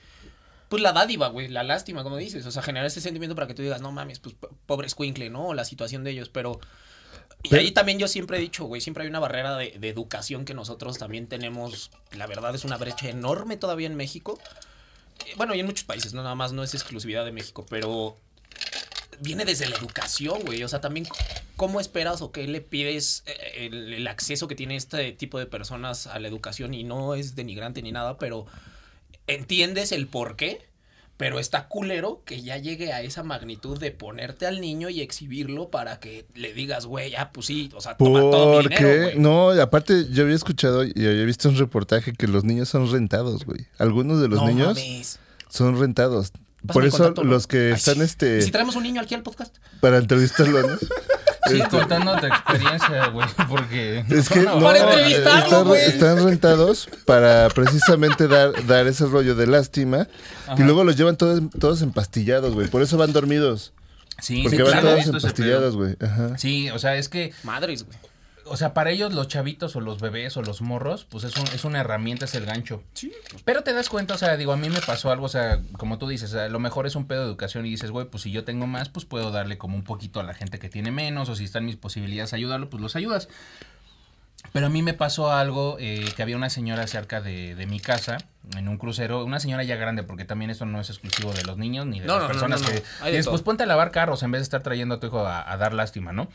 pues 0.72 0.82
la 0.82 0.92
dádiva, 0.94 1.28
güey, 1.28 1.50
la 1.50 1.62
lástima, 1.62 2.02
como 2.02 2.18
dices, 2.18 2.46
o 2.48 2.52
sea, 2.52 2.64
generar 2.64 2.88
ese 2.88 3.02
sentimiento 3.02 3.36
para 3.36 3.46
que 3.46 3.54
tú 3.54 3.62
digas, 3.62 3.82
no 3.82 3.92
mames, 3.92 4.20
pues 4.20 4.34
po- 4.34 4.50
pobre 4.66 4.88
escuincle, 4.88 5.30
¿no? 5.30 5.50
O 5.50 5.54
la 5.54 5.66
situación 5.66 6.04
de 6.04 6.12
ellos, 6.12 6.30
pero... 6.30 6.60
Y 7.44 7.50
Pero- 7.50 7.62
ahí 7.62 7.72
también 7.72 8.00
yo 8.00 8.08
siempre 8.08 8.38
he 8.38 8.40
dicho, 8.40 8.64
güey, 8.66 8.80
siempre 8.82 9.04
hay 9.04 9.10
una 9.10 9.20
barrera 9.20 9.58
de, 9.58 9.72
de 9.78 9.90
educación 9.90 10.46
que 10.46 10.54
nosotros 10.54 10.98
también 10.98 11.28
tenemos, 11.28 11.92
la 12.14 12.26
verdad 12.26 12.56
es 12.56 12.64
una 12.66 12.78
brecha 12.78 13.10
enorme 13.10 13.58
todavía 13.58 13.88
en 13.88 13.96
México, 13.96 14.40
Eh, 15.26 15.34
bueno, 15.38 15.54
y 15.54 15.60
en 15.60 15.66
muchos 15.68 15.84
países, 15.84 16.14
no 16.14 16.24
nada 16.24 16.36
más, 16.36 16.52
no 16.54 16.64
es 16.64 16.74
exclusividad 16.74 17.26
de 17.26 17.32
México, 17.32 17.64
pero 17.70 18.18
viene 19.20 19.46
desde 19.46 19.68
la 19.70 19.76
educación, 19.76 20.40
güey. 20.46 20.64
O 20.64 20.68
sea, 20.68 20.82
también, 20.82 21.06
¿cómo 21.58 21.80
esperas 21.80 22.22
o 22.24 22.32
qué 22.32 22.48
le 22.48 22.62
pides 22.62 23.24
eh, 23.28 23.68
el, 23.68 23.94
el 23.94 24.08
acceso 24.08 24.48
que 24.48 24.56
tiene 24.56 24.76
este 24.76 25.12
tipo 25.12 25.38
de 25.38 25.46
personas 25.46 26.08
a 26.08 26.18
la 26.20 26.28
educación? 26.28 26.74
Y 26.74 26.84
no 26.84 27.14
es 27.14 27.36
denigrante 27.36 27.82
ni 27.84 27.92
nada, 27.92 28.18
pero 28.18 28.46
entiendes 29.28 29.92
el 29.92 30.08
por 30.08 30.36
qué. 30.36 30.70
Pero 31.18 31.38
está 31.38 31.68
culero 31.68 32.24
que 32.26 32.42
ya 32.42 32.58
llegue 32.58 32.94
a 32.94 33.02
esa 33.04 33.22
magnitud 33.22 33.78
de 33.80 33.92
ponerte 33.92 34.48
al 34.48 34.60
niño 34.60 34.90
y 34.90 35.02
exhibirlo 35.02 35.70
para 35.70 36.00
que 36.00 36.26
le 36.34 36.52
digas, 36.52 36.88
güey, 36.88 37.12
ya, 37.12 37.32
pues 37.32 37.46
sí, 37.46 37.70
o 37.76 37.80
sea, 37.82 37.96
toma 37.96 38.22
todo 38.22 38.48
mi 38.48 38.54
¿Por 38.56 38.64
dinero, 38.64 38.88
qué? 38.88 39.02
güey. 39.04 39.20
No, 39.20 39.50
aparte 39.52 40.08
yo 40.10 40.24
había 40.24 40.34
escuchado 40.34 40.84
y 40.84 40.92
había 40.96 41.24
visto 41.26 41.48
un 41.50 41.58
reportaje 41.58 42.14
que 42.14 42.26
los 42.26 42.44
niños 42.44 42.70
son 42.70 42.92
rentados, 42.92 43.46
güey. 43.46 43.68
Algunos 43.78 44.20
de 44.20 44.30
los 44.30 44.40
No 44.42 44.48
niños 44.48 44.70
mames. 44.80 45.20
son 45.48 45.80
rentados. 45.80 46.32
Pásame 46.66 46.74
Por 46.74 46.86
eso 46.86 46.98
contacto, 46.98 47.24
¿no? 47.24 47.32
los 47.32 47.48
que 47.48 47.68
Ay, 47.68 47.74
están 47.74 47.96
sí. 47.96 48.02
este 48.02 48.38
¿Y 48.38 48.42
si 48.44 48.52
traemos 48.52 48.76
un 48.76 48.84
niño 48.84 49.02
aquí 49.02 49.16
al 49.16 49.24
podcast? 49.24 49.56
para 49.80 49.98
entrevistarlo, 49.98 50.62
¿no? 50.62 50.78
Sigue 51.48 51.64
Este, 51.64 51.76
contando 51.80 52.16
tu 52.18 52.26
experiencia, 52.28 53.08
güey, 53.08 53.28
porque... 53.50 54.06
Es 54.10 54.30
que 54.30 54.42
no, 54.42 54.60
Para 54.62 54.78
eh, 54.78 54.82
entrevistarlo, 54.84 55.44
están, 55.44 55.68
güey. 55.68 55.82
están 55.82 56.24
rentados 56.24 56.88
para 57.06 57.50
precisamente 57.50 58.28
dar, 58.28 58.52
dar 58.68 58.86
ese 58.86 59.08
rollo 59.08 59.34
de 59.34 59.48
lástima 59.48 60.08
y 60.56 60.62
luego 60.62 60.84
los 60.84 60.96
llevan 60.96 61.18
todos, 61.18 61.42
todos 61.60 61.82
empastillados, 61.82 62.54
güey. 62.54 62.68
Por 62.68 62.84
eso 62.84 62.96
van 62.98 63.12
dormidos. 63.12 63.74
Sí, 64.22 64.44
Porque 64.44 64.58
sí, 64.58 64.62
van 64.62 64.72
claro, 64.72 64.90
todos 64.98 65.08
empastillados, 65.08 65.76
güey. 65.76 65.96
Ajá. 66.00 66.38
Sí, 66.38 66.70
o 66.70 66.78
sea, 66.78 66.96
es 66.96 67.10
que 67.10 67.34
Madres, 67.44 67.86
güey. 67.86 67.98
O 68.52 68.58
sea, 68.58 68.74
para 68.74 68.90
ellos 68.92 69.14
los 69.14 69.28
chavitos 69.30 69.76
o 69.76 69.80
los 69.80 70.02
bebés 70.02 70.36
o 70.36 70.42
los 70.42 70.62
morros, 70.62 71.06
pues 71.06 71.24
es, 71.24 71.38
un, 71.38 71.48
es 71.48 71.64
una 71.64 71.80
herramienta, 71.80 72.26
es 72.26 72.36
el 72.36 72.46
gancho. 72.46 72.84
Pero 73.46 73.64
te 73.64 73.72
das 73.74 73.88
cuenta, 73.90 74.14
o 74.16 74.18
sea, 74.18 74.36
digo, 74.36 74.52
a 74.52 74.58
mí 74.58 74.70
me 74.70 74.82
pasó 74.82 75.10
algo, 75.12 75.26
o 75.26 75.30
sea, 75.30 75.62
como 75.78 75.98
tú 75.98 76.08
dices, 76.08 76.30
sea, 76.32 76.50
lo 76.50 76.60
mejor 76.60 76.86
es 76.86 76.96
un 76.96 77.08
pedo 77.08 77.22
de 77.22 77.28
educación 77.28 77.66
y 77.66 77.70
dices, 77.70 77.92
güey, 77.92 78.08
pues 78.08 78.24
si 78.24 78.32
yo 78.32 78.44
tengo 78.44 78.68
más, 78.68 78.90
pues 78.90 79.06
puedo 79.06 79.32
darle 79.32 79.58
como 79.58 79.76
un 79.76 79.84
poquito 79.84 80.20
a 80.20 80.24
la 80.24 80.34
gente 80.34 80.60
que 80.60 80.70
tiene 80.70 80.92
menos, 80.92 81.30
o 81.30 81.36
si 81.36 81.46
están 81.46 81.66
mis 81.66 81.78
posibilidades 81.78 82.34
ayudarlo, 82.34 82.70
pues 82.70 82.82
los 82.82 82.96
ayudas. 82.96 83.30
Pero 84.54 84.66
a 84.66 84.70
mí 84.70 84.82
me 84.82 84.94
pasó 84.94 85.32
algo 85.32 85.78
eh, 85.80 86.04
que 86.16 86.24
había 86.24 86.36
una 86.36 86.50
señora 86.50 86.86
cerca 86.88 87.22
de, 87.22 87.56
de 87.56 87.66
mi 87.68 87.80
casa, 87.80 88.18
en 88.58 88.68
un 88.68 88.78
crucero, 88.78 89.24
una 89.24 89.40
señora 89.40 89.64
ya 89.64 89.76
grande, 89.76 90.04
porque 90.04 90.26
también 90.26 90.50
esto 90.50 90.66
no 90.66 90.82
es 90.82 90.90
exclusivo 90.90 91.32
de 91.32 91.44
los 91.44 91.58
niños 91.58 91.86
ni 91.86 92.00
de 92.00 92.08
No, 92.08 92.16
las 92.16 92.24
no, 92.24 92.28
personas 92.28 92.62
no, 92.62 92.68
no. 92.68 92.74
que... 92.74 92.82
De 93.06 93.12
después 93.18 93.42
todo. 93.42 93.46
ponte 93.46 93.64
a 93.64 93.66
lavar 93.68 93.92
carros 93.92 94.24
en 94.24 94.32
vez 94.32 94.40
de 94.40 94.44
estar 94.44 94.64
trayendo 94.64 94.96
a 94.96 95.00
tu 95.00 95.08
hijo 95.08 95.26
a, 95.26 95.50
a 95.50 95.58
dar 95.58 95.74
lástima, 95.74 96.12
¿no? 96.12 96.28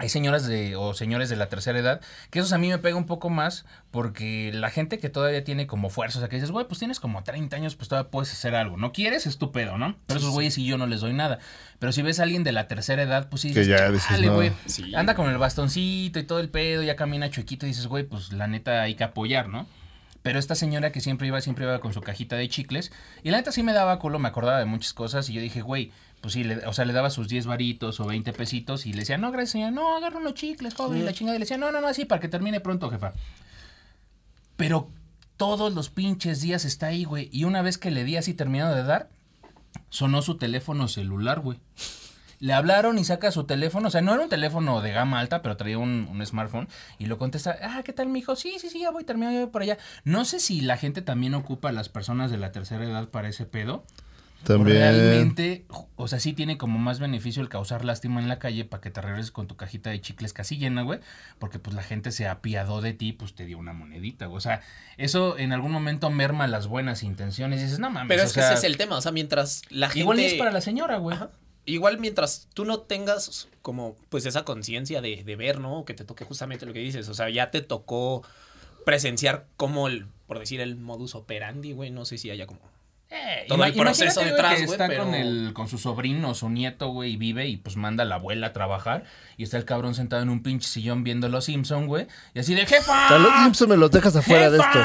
Hay 0.00 0.08
señoras 0.08 0.46
de 0.46 0.76
o 0.76 0.94
señores 0.94 1.28
de 1.28 1.36
la 1.36 1.50
tercera 1.50 1.78
edad 1.78 2.00
que 2.30 2.38
esos 2.38 2.52
a 2.54 2.58
mí 2.58 2.68
me 2.68 2.78
pega 2.78 2.96
un 2.96 3.04
poco 3.04 3.28
más 3.28 3.66
porque 3.90 4.50
la 4.54 4.70
gente 4.70 4.98
que 4.98 5.10
todavía 5.10 5.44
tiene 5.44 5.66
como 5.66 5.90
fuerza, 5.90 6.18
o 6.18 6.20
sea, 6.20 6.28
que 6.30 6.36
dices, 6.36 6.50
güey, 6.50 6.66
pues 6.66 6.78
tienes 6.78 7.00
como 7.00 7.22
30 7.22 7.54
años, 7.56 7.76
pues 7.76 7.88
todavía 7.88 8.10
puedes 8.10 8.32
hacer 8.32 8.54
algo. 8.54 8.76
No 8.78 8.92
quieres, 8.92 9.26
estúpido, 9.26 9.76
¿no? 9.78 9.96
Pero 10.06 10.18
esos 10.20 10.30
güeyes 10.30 10.56
y 10.56 10.64
yo 10.64 10.78
no 10.78 10.86
les 10.86 11.00
doy 11.02 11.12
nada. 11.12 11.38
Pero 11.78 11.92
si 11.92 12.00
ves 12.02 12.18
a 12.18 12.22
alguien 12.22 12.44
de 12.44 12.52
la 12.52 12.66
tercera 12.66 13.02
edad, 13.02 13.28
pues 13.28 13.42
sí 13.42 13.52
Que 13.52 13.60
dices, 13.60 13.78
ya 13.78 13.90
dices, 13.90 14.08
"Chale, 14.08 14.26
no". 14.28 14.34
güey, 14.36 14.52
Sí. 14.66 14.94
anda 14.94 15.14
con 15.14 15.28
el 15.28 15.36
bastoncito 15.38 16.18
y 16.18 16.22
todo 16.24 16.40
el 16.40 16.48
pedo, 16.48 16.82
ya 16.82 16.96
camina 16.96 17.28
chuequito 17.28 17.66
y 17.66 17.68
dices, 17.70 17.86
güey, 17.86 18.04
pues 18.04 18.32
la 18.32 18.46
neta 18.46 18.82
hay 18.82 18.94
que 18.94 19.04
apoyar, 19.04 19.48
¿no? 19.48 19.66
Pero 20.22 20.38
esta 20.38 20.54
señora 20.54 20.92
que 20.92 21.00
siempre 21.00 21.26
iba, 21.26 21.40
siempre 21.40 21.64
iba 21.64 21.78
con 21.80 21.94
su 21.94 22.00
cajita 22.02 22.36
de 22.36 22.46
chicles. 22.48 22.92
Y 23.22 23.30
la 23.30 23.38
neta 23.38 23.52
sí 23.52 23.62
me 23.62 23.72
daba 23.72 23.98
culo, 23.98 24.18
me 24.18 24.28
acordaba 24.28 24.58
de 24.58 24.66
muchas 24.66 24.92
cosas. 24.92 25.28
Y 25.30 25.32
yo 25.32 25.40
dije, 25.40 25.62
güey, 25.62 25.92
pues 26.20 26.34
sí, 26.34 26.44
le- 26.44 26.66
o 26.66 26.72
sea, 26.72 26.84
le 26.84 26.92
daba 26.92 27.10
sus 27.10 27.28
10 27.28 27.46
varitos 27.46 27.98
o 28.00 28.06
20 28.06 28.32
pesitos. 28.32 28.86
Y 28.86 28.92
le 28.92 29.00
decía, 29.00 29.18
no, 29.18 29.30
gracias, 29.30 29.50
señora, 29.52 29.70
no, 29.70 29.96
agarra 29.96 30.18
unos 30.18 30.34
chicles, 30.34 30.74
joven. 30.74 31.00
Y 31.00 31.02
la 31.04 31.12
chingada. 31.12 31.36
Y 31.36 31.38
le 31.38 31.44
decía, 31.44 31.56
no, 31.58 31.72
no, 31.72 31.80
no, 31.80 31.86
así, 31.88 32.04
para 32.04 32.20
que 32.20 32.28
termine 32.28 32.60
pronto, 32.60 32.90
jefa. 32.90 33.12
Pero 34.56 34.90
todos 35.36 35.72
los 35.74 35.88
pinches 35.90 36.40
días 36.40 36.64
está 36.64 36.88
ahí, 36.88 37.04
güey. 37.04 37.28
Y 37.32 37.44
una 37.44 37.62
vez 37.62 37.78
que 37.78 37.90
le 37.90 38.04
di 38.04 38.16
así 38.16 38.34
terminado 38.34 38.74
de 38.74 38.82
dar, 38.82 39.08
sonó 39.88 40.22
su 40.22 40.36
teléfono 40.36 40.88
celular, 40.88 41.40
güey. 41.40 41.58
Le 42.40 42.54
hablaron 42.54 42.98
y 42.98 43.04
saca 43.04 43.30
su 43.32 43.44
teléfono, 43.44 43.88
o 43.88 43.90
sea, 43.90 44.00
no 44.00 44.14
era 44.14 44.22
un 44.22 44.30
teléfono 44.30 44.80
de 44.80 44.92
gama 44.92 45.20
alta, 45.20 45.42
pero 45.42 45.58
traía 45.58 45.76
un, 45.76 46.08
un 46.10 46.24
smartphone 46.24 46.68
y 46.98 47.04
lo 47.04 47.18
contesta, 47.18 47.54
ah, 47.62 47.82
¿qué 47.84 47.92
tal, 47.92 48.08
mijo? 48.08 48.34
Sí, 48.34 48.54
sí, 48.58 48.70
sí, 48.70 48.80
ya 48.80 48.90
voy, 48.90 49.04
terminado, 49.04 49.34
ya 49.34 49.40
voy 49.42 49.50
por 49.50 49.60
allá. 49.60 49.76
No 50.04 50.24
sé 50.24 50.40
si 50.40 50.62
la 50.62 50.78
gente 50.78 51.02
también 51.02 51.34
ocupa 51.34 51.68
a 51.68 51.72
las 51.72 51.90
personas 51.90 52.30
de 52.30 52.38
la 52.38 52.50
tercera 52.50 52.82
edad 52.84 53.08
para 53.08 53.28
ese 53.28 53.44
pedo. 53.44 53.84
También. 54.44 54.78
Realmente, 54.78 55.64
o 55.96 56.08
sea, 56.08 56.18
sí 56.18 56.32
tiene 56.32 56.56
como 56.56 56.78
más 56.78 56.98
beneficio 56.98 57.42
el 57.42 57.48
causar 57.48 57.84
lástima 57.84 58.20
en 58.20 58.28
la 58.28 58.38
calle 58.38 58.64
para 58.64 58.80
que 58.80 58.90
te 58.90 59.00
regreses 59.00 59.30
con 59.30 59.46
tu 59.46 59.56
cajita 59.56 59.90
de 59.90 60.00
chicles 60.00 60.32
casi 60.32 60.56
llena, 60.56 60.82
güey. 60.82 61.00
Porque 61.38 61.58
pues 61.58 61.76
la 61.76 61.82
gente 61.82 62.10
se 62.10 62.26
apiadó 62.26 62.80
de 62.80 62.94
ti, 62.94 63.12
pues 63.12 63.34
te 63.34 63.44
dio 63.44 63.58
una 63.58 63.72
monedita, 63.72 64.26
güey. 64.26 64.38
O 64.38 64.40
sea, 64.40 64.62
eso 64.96 65.36
en 65.38 65.52
algún 65.52 65.72
momento 65.72 66.10
merma 66.10 66.46
las 66.46 66.66
buenas 66.66 67.02
intenciones 67.02 67.60
y 67.60 67.64
dices, 67.64 67.78
no 67.78 67.90
mames. 67.90 68.08
Pero 68.08 68.22
o 68.22 68.26
es 68.26 68.32
que 68.32 68.40
sea, 68.40 68.50
ese 68.50 68.58
es 68.58 68.64
el 68.64 68.76
tema, 68.76 68.96
o 68.96 69.00
sea, 69.00 69.12
mientras 69.12 69.62
la 69.68 69.88
gente... 69.88 70.00
Igual 70.00 70.20
es 70.20 70.34
para 70.34 70.50
la 70.50 70.60
señora, 70.60 70.96
güey. 70.96 71.18
Igual 71.66 71.98
mientras 71.98 72.48
tú 72.54 72.64
no 72.64 72.80
tengas 72.80 73.48
como 73.60 73.94
pues 74.08 74.24
esa 74.24 74.44
conciencia 74.44 75.02
de, 75.02 75.22
de 75.22 75.36
ver, 75.36 75.60
¿no? 75.60 75.84
Que 75.84 75.92
te 75.92 76.04
toque 76.04 76.24
justamente 76.24 76.64
lo 76.64 76.72
que 76.72 76.80
dices. 76.80 77.08
O 77.08 77.14
sea, 77.14 77.28
ya 77.28 77.50
te 77.50 77.60
tocó 77.60 78.22
presenciar 78.86 79.46
como 79.56 79.86
el, 79.86 80.06
por 80.26 80.38
decir, 80.38 80.60
el 80.60 80.76
modus 80.76 81.14
operandi, 81.14 81.72
güey. 81.72 81.90
No 81.90 82.06
sé 82.06 82.16
si 82.16 82.30
haya 82.30 82.46
como... 82.46 82.60
Eh, 83.12 83.44
Todo 83.48 83.64
el 83.64 83.74
proceso 83.74 84.20
detrás, 84.20 84.52
güey, 84.52 84.64
está 84.64 84.86
pero- 84.86 85.04
con, 85.04 85.14
el, 85.14 85.50
con 85.52 85.66
su 85.66 85.78
sobrino, 85.78 86.32
su 86.34 86.48
nieto, 86.48 86.88
güey, 86.88 87.14
y 87.14 87.16
vive 87.16 87.48
y 87.48 87.56
pues 87.56 87.76
manda 87.76 88.04
a 88.04 88.06
la 88.06 88.14
abuela 88.16 88.48
a 88.48 88.52
trabajar. 88.52 89.02
Y 89.36 89.42
está 89.42 89.56
el 89.56 89.64
cabrón 89.64 89.94
sentado 89.96 90.22
en 90.22 90.28
un 90.28 90.42
pinche 90.44 90.68
sillón 90.68 91.02
viendo 91.02 91.28
Los 91.28 91.46
Simpson, 91.46 91.86
güey. 91.88 92.06
Y 92.34 92.38
así 92.38 92.54
de, 92.54 92.66
jefa. 92.66 93.18
Los 93.18 93.32
Simpson 93.42 93.68
me 93.70 93.76
los 93.76 93.90
dejas 93.90 94.14
afuera 94.14 94.50
de 94.50 94.58
esto. 94.58 94.78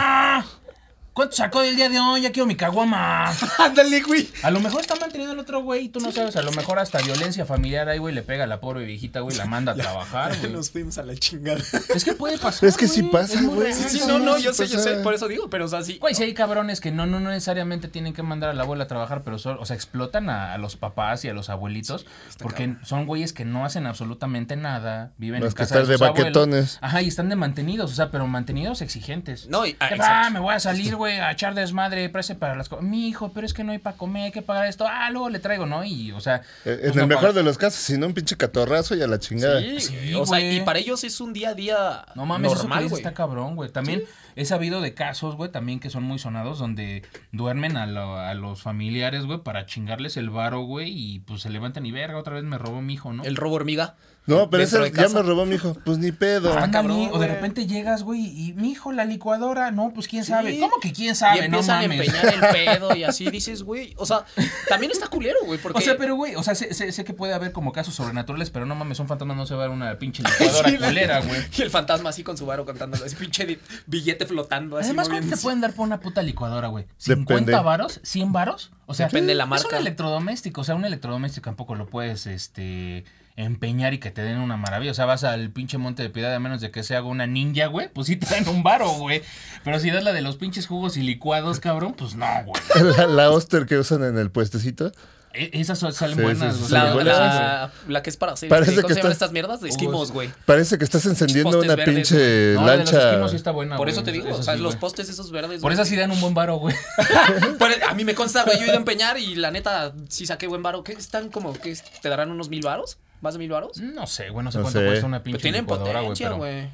¿Cuánto 1.16 1.34
sacó 1.38 1.62
del 1.62 1.78
día 1.78 1.88
de 1.88 1.98
hoy? 1.98 2.22
Ya 2.24 2.34
quiero 2.34 2.46
mi 2.46 2.58
caguama. 2.58 3.32
¡Ándale, 3.58 4.02
güey! 4.02 4.28
A 4.44 4.52
lo 4.52 4.60
mejor 4.60 4.82
está 4.82 4.96
manteniendo 4.96 5.32
el 5.32 5.40
otro 5.40 5.64
güey 5.64 5.86
y 5.86 5.90
tú 5.90 6.02
no 6.02 6.12
sabes. 6.12 6.36
A 6.36 6.42
lo 6.42 6.52
mejor 6.52 6.78
hasta 6.78 6.98
violencia 7.02 7.46
familiar 7.46 7.88
ahí, 7.88 8.00
güey, 8.00 8.14
le 8.14 8.22
pega 8.22 8.44
a 8.44 8.48
la 8.48 8.60
pobre 8.60 8.84
viejita, 8.84 9.22
güey, 9.22 9.38
la 9.38 9.46
manda 9.46 9.72
a 9.72 9.76
trabajar, 9.78 10.38
güey. 10.38 10.52
Nos 10.52 10.72
fuimos 10.72 10.98
a 10.98 11.04
la 11.04 11.16
chingada. 11.16 11.62
Es 11.96 12.04
que 12.04 12.12
puede 12.12 12.38
pasar. 12.38 12.68
Es 12.68 12.76
que 12.76 12.90
sí 12.90 13.00
güey, 13.00 13.12
pasa, 13.14 13.42
güey. 13.42 13.72
Sí, 13.74 14.00
Sí, 14.00 14.02
no, 14.06 14.20
no, 14.20 14.36
sí 14.36 14.44
yo 14.44 14.54
sé, 14.54 14.68
yo 14.68 14.78
sé, 14.78 14.96
por 14.96 15.14
eso 15.14 15.30
digo, 15.30 15.50
pero 15.50 15.64
o 15.64 15.68
sea, 15.70 15.84
sí. 15.84 16.00
Güey, 16.00 16.14
si 16.16 16.24
hay 16.24 16.34
cabrones 16.34 16.82
que 16.82 16.92
no, 16.92 17.06
no, 17.06 17.22
no 17.22 17.30
necesariamente 17.30 17.88
tienen 17.88 18.12
que 18.12 18.22
mandar 18.22 18.50
a 18.50 18.54
la 18.54 18.64
abuela 18.64 18.84
a 18.84 18.88
trabajar, 18.88 19.24
pero 19.24 19.40
son, 19.40 19.58
o 19.58 19.66
sea, 19.66 19.78
explotan 19.78 20.30
a, 20.30 20.54
a 20.54 20.58
los 20.58 20.76
papás 20.76 21.24
y 21.24 21.30
a 21.30 21.34
los 21.34 21.50
abuelitos 21.50 22.06
porque 22.40 22.76
son 22.84 23.06
güeyes 23.06 23.32
que 23.32 23.46
no 23.46 23.64
hacen 23.64 23.88
absolutamente 23.88 24.58
nada, 24.58 25.14
viven 25.18 25.44
en 25.44 25.48
que 25.48 25.56
casa 25.56 25.76
de, 25.76 25.82
estar 25.94 25.98
de 25.98 26.06
abuelos. 26.08 26.24
baquetones. 26.26 26.78
Ajá, 26.82 27.02
y 27.02 27.08
están 27.08 27.30
de 27.30 27.38
mantenidos, 27.38 27.90
o 27.94 27.96
sea, 27.96 28.12
pero 28.12 28.28
mantenidos 28.28 28.82
exigentes. 28.82 29.48
No, 29.48 29.66
y- 29.66 29.78
ah, 29.80 29.88
exacto. 29.92 30.32
me 30.34 30.40
voy 30.42 30.54
a 30.54 30.60
salir, 30.60 30.94
güey, 30.98 31.05
a 31.14 31.32
echar 31.32 31.56
desmadre, 31.56 32.10
prese 32.10 32.36
para 32.36 32.56
las 32.56 32.70
cosas. 32.70 32.86
Mi 32.86 33.08
hijo, 33.08 33.32
pero 33.34 33.46
es 33.46 33.54
que 33.54 33.64
no 33.64 33.72
hay 33.72 33.78
para 33.80 33.96
comer, 33.98 34.24
hay 34.26 34.32
que 34.32 34.42
pagar 34.42 34.68
esto. 34.68 34.86
Ah, 34.88 35.10
luego 35.12 35.30
le 35.30 35.40
traigo, 35.40 35.66
¿no? 35.66 35.84
Y, 35.84 36.12
o 36.12 36.20
sea. 36.20 36.42
Eh, 36.66 36.78
pues 36.82 36.92
En 36.92 36.96
no 36.98 37.02
el 37.04 37.08
mejor 37.08 37.34
de 37.34 37.44
los 37.44 37.58
casos, 37.58 37.80
si 37.80 37.98
no 37.98 38.08
un 38.08 38.14
pinche 38.14 38.36
catorrazo 38.38 38.96
y 38.96 39.02
a 39.02 39.08
la 39.08 39.20
chingada. 39.20 39.62
Sí, 39.62 39.80
Sí, 39.80 40.14
o 40.14 40.26
sea, 40.26 40.40
y 40.40 40.62
para 40.62 40.80
ellos 40.80 41.04
es 41.04 41.20
un 41.22 41.34
día 41.34 41.50
a 41.50 41.54
día 41.54 42.06
No 42.16 42.26
mames, 42.26 42.52
eso 42.52 42.62
que 42.64 42.68
normal, 42.70 42.86
está 42.92 43.14
cabrón, 43.14 43.56
güey. 43.56 43.70
También 43.70 44.04
he 44.36 44.46
sabido 44.46 44.82
de 44.82 44.94
casos, 44.94 45.36
güey, 45.36 45.52
también 45.52 45.80
que 45.80 45.90
son 45.90 46.04
muy 46.04 46.20
sonados, 46.20 46.60
donde 46.60 47.04
duermen 47.32 47.78
a, 47.78 47.86
lo- 47.86 48.18
a 48.20 48.34
los 48.34 48.62
familiares, 48.62 49.26
güey, 49.26 49.40
para 49.40 49.66
chingarles 49.66 50.18
el 50.18 50.30
varo, 50.30 50.62
güey, 50.62 50.90
y 50.92 51.20
pues 51.20 51.42
se 51.42 51.50
levantan 51.50 51.86
y 51.86 51.92
verga, 51.92 52.18
otra 52.18 52.34
vez 52.36 52.44
me 52.44 52.58
robó 52.58 52.82
mi 52.82 52.94
hijo, 52.96 53.14
¿no? 53.14 53.24
El 53.24 53.36
robo 53.36 53.56
hormiga. 53.56 53.96
No, 54.28 54.50
pero 54.50 54.64
ese 54.64 54.80
de 54.80 54.92
ya 54.92 55.08
me 55.10 55.22
robó 55.22 55.46
mi 55.46 55.56
hijo. 55.56 55.76
Pues 55.86 56.00
ni 56.00 56.12
pedo. 56.12 56.50
Ándale, 56.54 56.72
cabrón, 56.72 57.10
o 57.14 57.20
de 57.20 57.28
repente 57.28 57.68
llegas, 57.68 58.02
güey, 58.02 58.22
y 58.26 58.54
mi 58.54 58.72
hijo, 58.72 58.92
la 58.92 59.06
licuadora, 59.06 59.70
no, 59.70 59.92
pues 59.94 60.08
quién 60.08 60.24
Sí. 60.24 60.32
sabe. 60.32 60.60
¿Cómo 60.60 60.80
que 60.82 60.92
quién 60.92 61.12
Y 61.12 61.16
sabe? 61.16 61.38
No 61.48 61.60
empiezan 61.60 61.78
a 61.78 61.82
mames. 61.88 62.08
empeñar 62.08 62.34
el 62.34 62.40
pedo 62.80 62.96
y 62.96 63.04
así 63.04 63.30
dices, 63.30 63.62
güey. 63.62 63.94
O 63.98 64.06
sea, 64.08 64.26
también 64.68 64.92
está 64.92 65.08
culero, 65.08 65.38
güey, 65.46 65.60
porque... 65.60 65.78
O 65.78 65.82
sea, 65.82 65.96
pero 65.98 66.16
güey, 66.16 66.36
o 66.36 66.42
sea, 66.44 66.56
sé, 66.56 66.74
sé- 66.74 66.92
sé 66.92 67.04
que 67.04 67.14
puede 67.14 67.34
haber 67.36 67.52
como 67.52 67.72
casos 67.72 67.94
sobrenaturales, 67.94 68.50
pero 68.50 68.66
no 68.66 68.74
mames, 68.74 69.00
un 69.00 69.08
fantasma 69.08 69.36
no 69.36 69.46
se 69.46 69.54
va 69.54 69.62
a 69.66 69.68
dar 69.68 69.76
una 69.76 70.00
pinche 70.00 70.24
licuadora 70.40 70.70
Sí, 70.70 70.78
culera, 70.78 71.22
güey. 71.22 71.42
Y 71.56 71.62
el 71.62 71.70
fantasma 71.70 72.10
así 72.10 72.24
con 72.24 72.36
su 72.38 72.46
varo 72.48 72.66
contándolo. 72.66 73.06
Ese 73.06 73.16
pinche 73.18 73.60
billete 73.86 74.26
flotando 74.26 74.78
así. 74.78 74.88
Además, 74.88 75.08
¿cuánto 75.10 75.36
te 75.36 75.42
pueden 75.42 75.62
dar 75.62 75.74
por 75.74 75.86
una 75.86 76.00
puta 76.00 76.24
licuadora, 76.24 76.68
güey? 76.70 76.86
Depende. 77.06 77.54
¿50 77.54 77.64
varos? 77.64 78.02
¿100 78.04 78.32
varos? 78.32 78.72
O 78.88 78.94
sea, 78.96 79.06
Depende 79.06 79.30
de 79.34 79.36
la 79.36 79.44
Es 79.44 79.50
marca. 79.52 79.68
un 79.70 79.76
electrodoméstico, 79.76 80.62
o 80.62 80.64
sea, 80.64 80.74
un 80.76 80.86
electrodoméstico 80.86 81.46
tampoco 81.46 81.76
lo 81.76 81.86
puedes, 81.88 82.26
este, 82.28 83.04
empeñar 83.38 83.94
y 83.94 84.00
que 84.00 84.12
te 84.12 84.22
den 84.22 84.38
una 84.40 84.56
maravilla. 84.58 84.92
O 84.92 84.94
sea, 84.94 85.06
vas 85.06 85.24
al 85.24 85.50
pinche 85.52 85.78
Monte 85.78 86.04
de 86.04 86.10
Piedad, 86.10 86.34
a 86.34 86.40
menos 86.40 86.62
de 86.62 86.72
que 86.72 86.84
se 86.84 86.96
haga 86.96 87.08
una 87.08 87.28
ninja, 87.28 87.68
güey, 87.68 87.90
pues 87.92 88.08
sí 88.08 88.16
te 88.16 88.26
dan 88.28 88.48
un 88.48 88.64
varo, 88.64 88.90
güey. 88.92 89.22
Pero 89.64 89.80
si 89.80 89.92
das 89.92 90.04
la 90.04 90.14
de 90.14 90.22
los 90.22 90.38
pinches 90.38 90.68
jugos 90.68 90.96
y 90.98 91.02
licuados, 91.02 91.60
cabrón, 91.60 91.94
pues 91.98 92.16
no, 92.16 92.26
güey. 92.46 92.62
La, 92.98 93.08
la 93.08 93.32
Oster 93.32 93.66
que 93.66 93.78
usan 93.78 94.04
en 94.04 94.18
el 94.18 94.32
puestecito. 94.32 94.92
E- 95.38 95.50
Esas 95.60 95.80
salen 95.80 96.16
Sí, 96.16 96.24
buenas, 96.24 96.54
sí, 96.54 96.60
sí, 96.60 96.64
o 96.64 96.68
sí, 96.68 96.72
sea, 96.72 96.84
La, 96.86 96.94
buenas, 96.94 97.18
la, 97.18 97.72
la 97.90 98.02
que 98.02 98.10
es 98.10 98.16
para 98.16 98.32
hacer. 98.32 98.48
Parece 98.48 98.76
¿Cómo 98.76 98.88
que 98.88 98.94
se 98.94 99.00
llaman 99.02 99.12
está- 99.12 99.26
estas 99.26 99.32
mierdas? 99.34 99.60
De 99.60 99.68
esquimos, 99.68 100.14
güey. 100.14 100.30
Parece 100.46 100.78
que 100.78 100.86
estás 100.86 101.06
encendiendo 101.08 101.60
una 101.60 101.76
verdes, 101.76 101.94
pinche 101.94 102.54
No, 102.56 102.66
la 102.66 102.72
de 102.72 102.78
los 102.78 102.92
lancha. 102.94 103.10
esquimos 103.10 103.32
sí 103.32 103.36
está 103.36 103.52
buena, 103.52 103.76
Por 103.76 103.90
eso 103.90 104.02
te 104.04 104.14
digo, 104.14 104.34
o 104.34 104.42
sea, 104.42 104.56
sí, 104.56 104.62
los 104.62 104.78
postes 104.78 105.10
esos 105.10 105.32
verdes. 105.32 105.60
Por 105.60 105.74
eso 105.74 105.84
sí 105.84 105.98
dan 105.98 106.10
un 106.12 106.22
buen 106.22 106.34
varo, 106.34 106.56
güey. 106.56 106.74
Por- 107.60 107.70
a 107.86 107.94
mí 107.96 108.06
me 108.06 108.16
consta, 108.16 108.44
güey, 108.46 108.56
yo 108.60 108.64
he 108.64 108.68
ido 108.68 108.76
a 108.76 108.78
empeñar 108.78 109.18
y 109.20 109.36
la 109.36 109.52
neta 109.52 109.94
sí 110.08 110.26
saqué 110.26 110.48
buen 110.48 110.64
varo. 110.64 110.86
¿Qué 110.86 110.94
están 110.94 111.28
como 111.30 111.52
que 111.52 111.78
te 112.02 112.08
darán 112.08 112.32
unos 112.32 112.48
mil 112.48 112.62
varos? 112.62 112.98
¿Más 113.26 113.34
de 113.34 113.40
mil 113.40 113.50
varos? 113.50 113.82
No 113.82 114.06
sé, 114.06 114.30
güey, 114.30 114.44
no 114.46 114.52
sé 114.52 114.60
No 114.60 114.64
cuánto 114.66 114.80
sé. 114.80 114.86
cuesta 114.86 115.06
una 115.08 115.18
Pero 115.24 115.24
pinche 115.24 115.42
tienen 115.42 115.62
licuadora, 115.62 116.02
güey, 116.02 116.16
pero... 116.18 116.38
güey. 116.38 116.70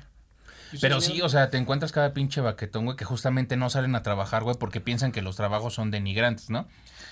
Pero 0.82 1.00
sí, 1.02 1.22
o 1.22 1.30
sea, 1.30 1.50
te 1.50 1.58
encuentras 1.58 1.92
cada 1.94 2.14
pinche 2.14 2.40
baquetón, 2.42 2.86
güey, 2.86 2.98
que 2.98 3.06
justamente 3.06 3.56
no 3.58 3.70
salen 3.70 3.96
a 3.96 4.04
trabajar, 4.04 4.44
güey, 4.44 4.56
porque 4.58 4.80
piensan 4.82 5.12
que 5.14 5.22
los 5.22 5.36
trabajos 5.38 5.74
son 5.74 5.92
denigrantes, 5.92 6.50
¿no? 6.50 6.68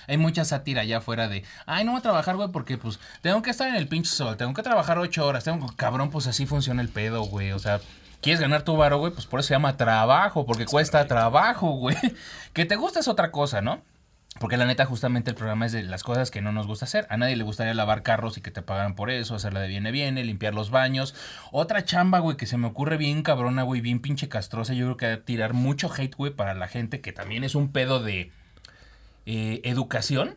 Hay 0.08 0.16
mucha 0.18 0.44
sátira 0.44 0.82
allá 0.82 0.98
afuera 0.98 1.28
de, 1.28 1.42
ay, 1.66 1.84
no 1.84 1.92
voy 1.92 2.00
a 2.00 2.02
trabajar, 2.02 2.36
güey, 2.36 2.48
porque 2.50 2.76
pues 2.78 2.98
tengo 3.22 3.40
que 3.42 3.50
estar 3.50 3.68
en 3.68 3.74
el 3.76 3.88
pinche 3.88 4.10
sol, 4.10 4.36
tengo 4.36 4.52
que 4.54 4.62
trabajar 4.62 4.98
ocho 4.98 5.26
horas, 5.26 5.44
tengo 5.44 5.66
cabrón, 5.76 6.10
pues 6.10 6.26
así 6.26 6.44
funciona 6.46 6.82
el 6.82 6.88
pedo, 6.90 7.22
güey, 7.24 7.52
o 7.52 7.58
sea, 7.58 7.80
quieres 8.22 8.40
ganar 8.40 8.62
tu 8.62 8.76
varo, 8.76 8.98
güey, 8.98 9.12
pues 9.12 9.26
por 9.26 9.40
eso 9.40 9.48
se 9.48 9.54
llama 9.54 9.76
trabajo, 9.76 10.46
porque 10.46 10.66
cuesta 10.66 11.06
trabajo, 11.06 11.70
güey. 11.72 11.96
Que 12.52 12.64
te 12.66 12.76
gusta 12.76 13.00
es 13.00 13.08
otra 13.08 13.30
cosa, 13.30 13.60
¿no? 13.62 13.82
Porque 14.38 14.56
la 14.56 14.64
neta, 14.64 14.86
justamente 14.86 15.30
el 15.30 15.36
programa 15.36 15.66
es 15.66 15.72
de 15.72 15.82
las 15.82 16.02
cosas 16.02 16.30
que 16.30 16.40
no 16.40 16.52
nos 16.52 16.66
gusta 16.66 16.84
hacer. 16.84 17.06
A 17.10 17.16
nadie 17.16 17.36
le 17.36 17.42
gustaría 17.44 17.74
lavar 17.74 18.02
carros 18.02 18.38
y 18.38 18.40
que 18.40 18.50
te 18.50 18.62
pagaran 18.62 18.94
por 18.94 19.10
eso, 19.10 19.34
hacerla 19.34 19.60
de 19.60 19.68
viene 19.68 19.90
viene, 19.90 20.24
limpiar 20.24 20.54
los 20.54 20.70
baños. 20.70 21.14
Otra 21.50 21.84
chamba, 21.84 22.20
güey, 22.20 22.36
que 22.36 22.46
se 22.46 22.56
me 22.56 22.68
ocurre 22.68 22.96
bien 22.96 23.22
cabrona, 23.22 23.64
güey, 23.64 23.80
bien 23.80 24.00
pinche 24.00 24.28
castrosa. 24.28 24.72
Yo 24.72 24.86
creo 24.86 24.96
que 24.96 25.06
va 25.08 25.12
a 25.14 25.24
tirar 25.24 25.52
mucho 25.52 25.92
hate, 25.92 26.14
güey, 26.14 26.32
para 26.32 26.54
la 26.54 26.68
gente 26.68 27.00
que 27.00 27.12
también 27.12 27.44
es 27.44 27.54
un 27.54 27.72
pedo 27.72 28.02
de 28.02 28.30
eh, 29.26 29.60
educación. 29.64 30.36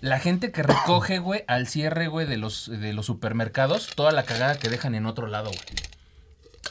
La 0.00 0.18
gente 0.18 0.52
que 0.52 0.62
recoge, 0.62 1.18
güey, 1.18 1.44
al 1.48 1.66
cierre, 1.66 2.08
güey, 2.08 2.26
de 2.26 2.36
los, 2.36 2.70
de 2.70 2.92
los 2.92 3.06
supermercados, 3.06 3.88
toda 3.96 4.12
la 4.12 4.22
cagada 4.22 4.58
que 4.58 4.68
dejan 4.68 4.94
en 4.94 5.06
otro 5.06 5.26
lado, 5.26 5.50
güey. 5.50 5.60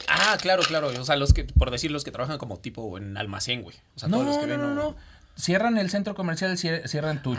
Ah, 0.08 0.36
claro, 0.40 0.62
claro. 0.62 0.88
O 0.88 1.04
sea, 1.04 1.16
los 1.16 1.32
que, 1.32 1.44
por 1.44 1.70
decir, 1.70 1.90
los 1.90 2.04
que 2.04 2.10
trabajan 2.10 2.38
como 2.38 2.58
tipo 2.58 2.96
en 2.96 3.16
almacén, 3.16 3.62
güey. 3.62 3.76
O 3.96 3.98
sea, 3.98 4.08
No, 4.08 4.18
todos 4.18 4.28
los 4.28 4.38
que 4.38 4.46
no, 4.46 4.52
ven. 4.52 4.60
no, 4.60 4.74
no. 4.74 4.96
Cierran 5.40 5.78
el 5.78 5.90
centro 5.90 6.14
comercial, 6.14 6.52
cier- 6.56 6.86
cierran 6.86 7.22
tu 7.22 7.34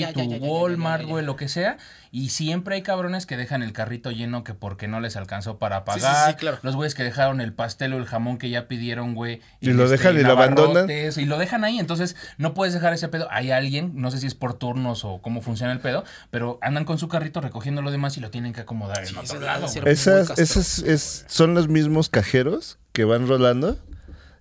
ya, 0.00 0.12
tu 0.12 0.20
ya, 0.20 0.38
ya, 0.38 0.44
Walmart, 0.46 1.04
güey, 1.04 1.24
lo 1.24 1.36
que 1.36 1.48
sea. 1.48 1.76
Y 2.10 2.30
siempre 2.30 2.74
hay 2.76 2.82
cabrones 2.82 3.26
que 3.26 3.36
dejan 3.36 3.62
el 3.62 3.74
carrito 3.74 4.10
lleno 4.10 4.42
que 4.42 4.54
porque 4.54 4.88
no 4.88 4.98
les 5.00 5.16
alcanzó 5.16 5.58
para 5.58 5.80
Sí, 5.80 5.82
sí, 5.94 6.00
pagar. 6.00 6.30
sí, 6.30 6.36
claro. 6.38 6.58
Los 6.62 6.74
güeyes 6.74 6.94
que 6.94 7.02
dejaron 7.04 7.42
el 7.42 7.52
pastel 7.52 7.92
o 7.92 7.98
el 7.98 8.06
jamón 8.06 8.38
que 8.38 8.48
ya 8.48 8.66
pidieron, 8.66 9.14
güey. 9.14 9.42
Y 9.60 9.72
lo 9.72 9.88
dejan 9.88 10.16
y 10.18 10.22
lo 10.22 10.32
abandonan. 10.32 10.88
Y 10.90 11.24
lo 11.26 11.36
dejan 11.38 11.64
ahí. 11.64 11.78
Entonces, 11.78 12.16
no 12.38 12.54
puedes 12.54 12.72
dejar 12.72 12.94
ese 12.94 13.08
pedo. 13.08 13.28
Hay 13.30 13.50
alguien, 13.50 13.92
no 13.96 14.10
sé 14.10 14.18
si 14.18 14.26
es 14.26 14.34
por 14.34 14.54
turnos 14.54 15.04
o 15.04 15.20
cómo 15.20 15.42
funciona 15.42 15.72
el 15.72 15.80
pedo, 15.80 16.02
pero 16.30 16.58
andan 16.62 16.84
con 16.86 16.98
su 16.98 17.08
carrito 17.08 17.42
recogiendo 17.42 17.82
lo 17.82 17.90
demás 17.90 18.16
y 18.16 18.20
lo 18.20 18.30
tienen 18.30 18.54
que 18.54 18.62
acomodar 18.62 19.04
en 19.06 19.16
otro 19.18 19.38
lado. 19.40 19.66
Esas, 19.84 20.30
esas 20.38 20.78
es- 20.78 21.24
son 21.28 21.54
los 21.54 21.68
mismos 21.68 22.08
cajeros 22.08 22.78
que 22.92 23.04
van 23.04 23.28
rolando. 23.28 23.76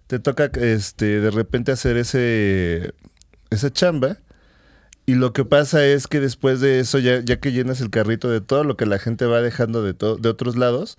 Te 0.07 0.19
toca 0.19 0.45
este 0.45 1.19
de 1.19 1.31
repente 1.31 1.71
hacer 1.71 1.97
ese 1.97 2.93
esa 3.49 3.71
chamba 3.71 4.17
Y 5.05 5.15
lo 5.15 5.33
que 5.33 5.45
pasa 5.45 5.85
es 5.85 6.07
que 6.07 6.19
después 6.19 6.61
de 6.61 6.79
eso, 6.79 6.99
ya, 6.99 7.21
ya 7.21 7.39
que 7.39 7.51
llenas 7.53 7.81
el 7.81 7.89
carrito 7.89 8.29
de 8.29 8.41
todo 8.41 8.63
lo 8.65 8.77
que 8.77 8.85
la 8.85 8.99
gente 8.99 9.25
va 9.25 9.41
dejando 9.41 9.83
de, 9.83 9.93
de 9.93 10.29
otros 10.29 10.57
lados, 10.57 10.97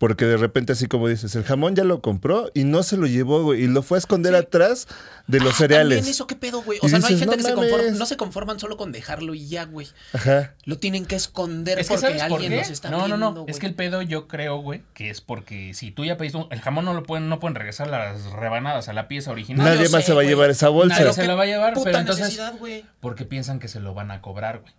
porque 0.00 0.24
de 0.24 0.38
repente, 0.38 0.72
así 0.72 0.86
como 0.86 1.08
dices, 1.08 1.36
el 1.36 1.44
jamón 1.44 1.76
ya 1.76 1.84
lo 1.84 2.00
compró 2.00 2.50
y 2.54 2.64
no 2.64 2.82
se 2.82 2.96
lo 2.96 3.06
llevó, 3.06 3.42
güey, 3.42 3.64
y 3.64 3.66
lo 3.66 3.82
fue 3.82 3.98
a 3.98 4.00
esconder 4.00 4.34
atrás 4.34 4.88
de 5.26 5.40
los 5.40 5.52
Ah, 5.54 5.58
cereales. 5.58 5.98
También 5.98 6.10
eso, 6.14 6.26
¿qué 6.26 6.36
pedo, 6.36 6.62
güey? 6.62 6.78
O 6.80 6.86
Y 6.86 6.88
sea, 6.88 6.98
no 7.00 7.06
hay 7.06 7.18
gente 7.18 7.36
"No 7.36 7.42
que 7.42 7.42
se 7.48 7.54
conforma, 7.54 7.84
mames". 7.84 7.98
no 7.98 8.06
se 8.06 8.16
conforman 8.16 8.58
solo 8.58 8.78
con 8.78 8.92
dejarlo 8.92 9.34
y 9.34 9.46
ya, 9.46 9.66
güey. 9.66 9.88
Ajá. 10.14 10.54
Lo 10.64 10.78
tienen 10.78 11.04
que 11.04 11.16
esconder 11.16 11.78
Es 11.78 11.86
que 11.88 11.94
porque 11.96 12.06
¿sabes 12.06 12.22
por 12.22 12.32
alguien 12.32 12.52
qué? 12.52 12.58
los 12.60 12.70
está 12.70 12.88
no, 12.88 13.08
no, 13.08 13.18
no. 13.18 13.32
güey. 13.32 13.44
Es 13.50 13.58
que 13.58 13.66
el 13.66 13.74
pedo 13.74 14.00
yo 14.00 14.26
creo, 14.26 14.56
güey, 14.56 14.82
que 14.94 15.10
es 15.10 15.20
porque 15.20 15.74
si 15.74 15.90
tú 15.90 16.06
ya 16.06 16.16
pediste 16.16 16.38
un- 16.38 16.46
el 16.50 16.62
jamón 16.62 16.86
no 16.86 16.94
lo 16.94 17.02
pueden, 17.02 17.28
no 17.28 17.38
pueden 17.38 17.54
regresar 17.54 17.88
las 17.90 18.24
rebanadas 18.32 18.88
a 18.88 18.94
la 18.94 19.06
pieza 19.06 19.30
original. 19.32 19.58
No, 19.66 19.70
Nadie 19.74 19.84
yo 19.84 19.90
más 19.90 20.00
sé, 20.00 20.06
se 20.08 20.14
va 20.14 20.22
a 20.22 20.24
llevar 20.24 20.48
esa 20.48 20.70
bolsa. 20.70 20.98
Nadie 20.98 21.12
se 21.12 21.26
la 21.26 21.34
va 21.34 21.42
a 21.42 21.46
llevar, 21.46 21.74
puta 21.74 21.84
pero 21.84 21.98
entonces-. 21.98 22.40
Porque 23.00 23.26
piensan 23.26 23.58
que 23.60 23.68
se 23.68 23.80
lo 23.80 23.92
van 23.92 24.10
a 24.10 24.22
cobrar, 24.22 24.60
güey. 24.60 24.72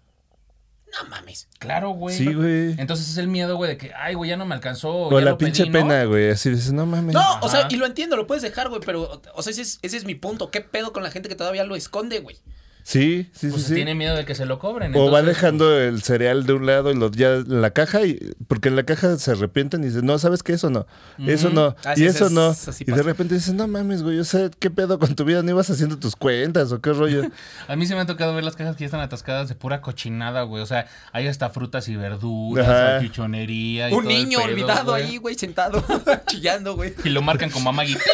No 0.92 1.10
mames. 1.10 1.48
Claro, 1.60 1.92
güey. 1.92 2.18
Sí, 2.18 2.34
güey. 2.34 2.76
Entonces 2.78 3.10
es 3.10 3.18
el 3.18 3.28
miedo, 3.28 3.56
güey, 3.56 3.72
de 3.72 3.78
que, 3.78 3.94
ay, 3.94 4.14
güey, 4.14 4.30
ya 4.30 4.38
no 4.38 4.46
me 4.46 4.56
alcanzó. 4.56 4.94
O 4.94 5.12
ya 5.12 5.24
la 5.24 5.32
lo 5.32 5.38
pedí, 5.38 5.48
pinche 5.52 5.66
¿no? 5.66 5.72
pena, 5.72 6.04
güey. 6.06 6.30
Así 6.30 6.50
dices, 6.50 6.74
no 6.74 6.86
mames. 6.86 7.14
No, 7.14 7.40
o 7.42 7.50
sea, 7.50 7.68
y 7.70 7.78
lo 7.78 7.86
entiendo, 7.86 8.18
lo 8.18 8.28
puedes 8.28 8.42
dejar, 8.44 8.70
güey, 8.70 8.82
pero, 8.86 9.22
o 9.34 9.42
sea, 9.44 9.52
ese 9.52 9.62
es, 9.62 9.80
ese 9.82 9.98
es 9.98 10.06
mi 10.06 10.16
punto. 10.16 10.52
¿Qué 10.52 10.62
pedo 10.62 10.92
con 10.92 11.04
la 11.04 11.12
gente 11.12 11.30
que 11.30 11.36
todavía 11.36 11.64
lo 11.64 11.76
esconde, 11.76 12.20
güey? 12.20 12.38
Sí, 12.84 13.30
sí, 13.34 13.50
Pues 13.50 13.62
sí. 13.64 13.68
sí. 13.70 13.76
tiene 13.76 13.94
miedo 13.96 14.16
de 14.16 14.26
que 14.26 14.36
se 14.36 14.46
lo 14.46 14.60
cobren. 14.60 14.94
O 14.96 15.12
va 15.12 15.22
dejando 15.22 15.78
el 15.80 16.02
cereal 16.02 16.46
de 16.46 16.54
un 16.54 16.66
lado 16.66 16.92
y 16.92 16.96
lo 16.96 17.12
ya 17.12 17.36
en 17.36 17.62
la 17.62 17.72
caja 17.72 18.02
y 18.06 18.20
porque 18.48 18.70
en 18.70 18.76
la 18.76 18.84
caja 18.84 19.18
se 19.18 19.32
arrepienten 19.32 19.84
y 19.84 19.88
dicen, 19.88 20.06
no, 20.06 20.18
¿sabes 20.20 20.44
qué? 20.44 20.54
Eso 20.54 20.70
no, 20.70 20.88
eso 21.28 21.48
Ujú. 21.48 21.56
no, 21.56 21.76
Ah, 21.86 21.94
y 21.96 22.06
eso 22.06 22.30
no. 22.30 22.48
así 22.50 22.84
y 22.88 22.92
de 22.92 23.04
repente 23.04 23.36
dices, 23.36 23.54
no 23.54 23.68
mames, 23.68 24.04
güey, 24.04 24.20
o 24.20 24.24
sea, 24.24 24.50
¿qué 24.60 24.70
pedo 24.70 24.98
con 25.00 25.16
tu 25.16 25.24
vida? 25.26 25.42
¿No 25.44 25.52
ibas 25.52 25.70
haciendo 25.70 25.98
tus 26.00 26.16
cuentas 26.16 26.72
o 26.72 26.82
qué 26.82 26.92
rollo? 26.94 27.24
A 27.68 27.76
mí 27.76 27.86
se 27.86 27.96
me 27.96 28.02
ha 28.02 28.06
tocado 28.06 28.34
ver 28.34 28.44
las 28.44 28.56
cajas 28.56 28.76
que 28.76 28.82
ya 28.82 28.86
están 28.88 29.00
atascadas 29.02 29.48
de 29.50 29.56
pura 29.56 29.82
cochinada, 29.82 30.42
güey. 30.44 30.62
O 30.62 30.66
sea, 30.66 30.88
hay 31.12 31.28
hasta 31.28 31.50
frutas 31.50 31.88
y 31.88 31.96
verduras, 31.96 33.04
y 33.04 33.06
Un 33.08 33.12
todo 33.12 34.00
el 34.02 34.08
niño 34.08 34.40
pedo, 34.40 34.50
olvidado 34.50 34.92
güey. 34.92 35.04
ahí, 35.04 35.18
güey, 35.18 35.36
sentado, 35.36 35.84
chillando, 36.28 36.76
güey. 36.76 36.94
Y 37.04 37.10
lo 37.10 37.22
marcan 37.22 37.50
como 37.50 37.70
a 37.70 37.74
Maggie. 37.74 37.98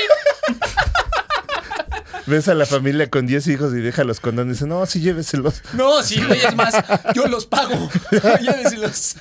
Ves 2.26 2.48
a 2.48 2.54
la 2.54 2.66
familia 2.66 3.10
con 3.10 3.28
10 3.28 3.48
hijos 3.48 3.74
y 3.74 3.82
deja 3.82 4.04
los 4.04 4.20
condones 4.20 4.62
no, 4.62 4.86
sí, 4.86 5.00
lléveselos. 5.02 5.62
No, 5.74 6.02
sí, 6.04 6.22
güey, 6.24 6.40
es 6.44 6.56
más, 6.56 6.76
yo 7.14 7.28
los 7.28 7.46
pago. 7.46 7.90
Lléveselos. 8.42 9.16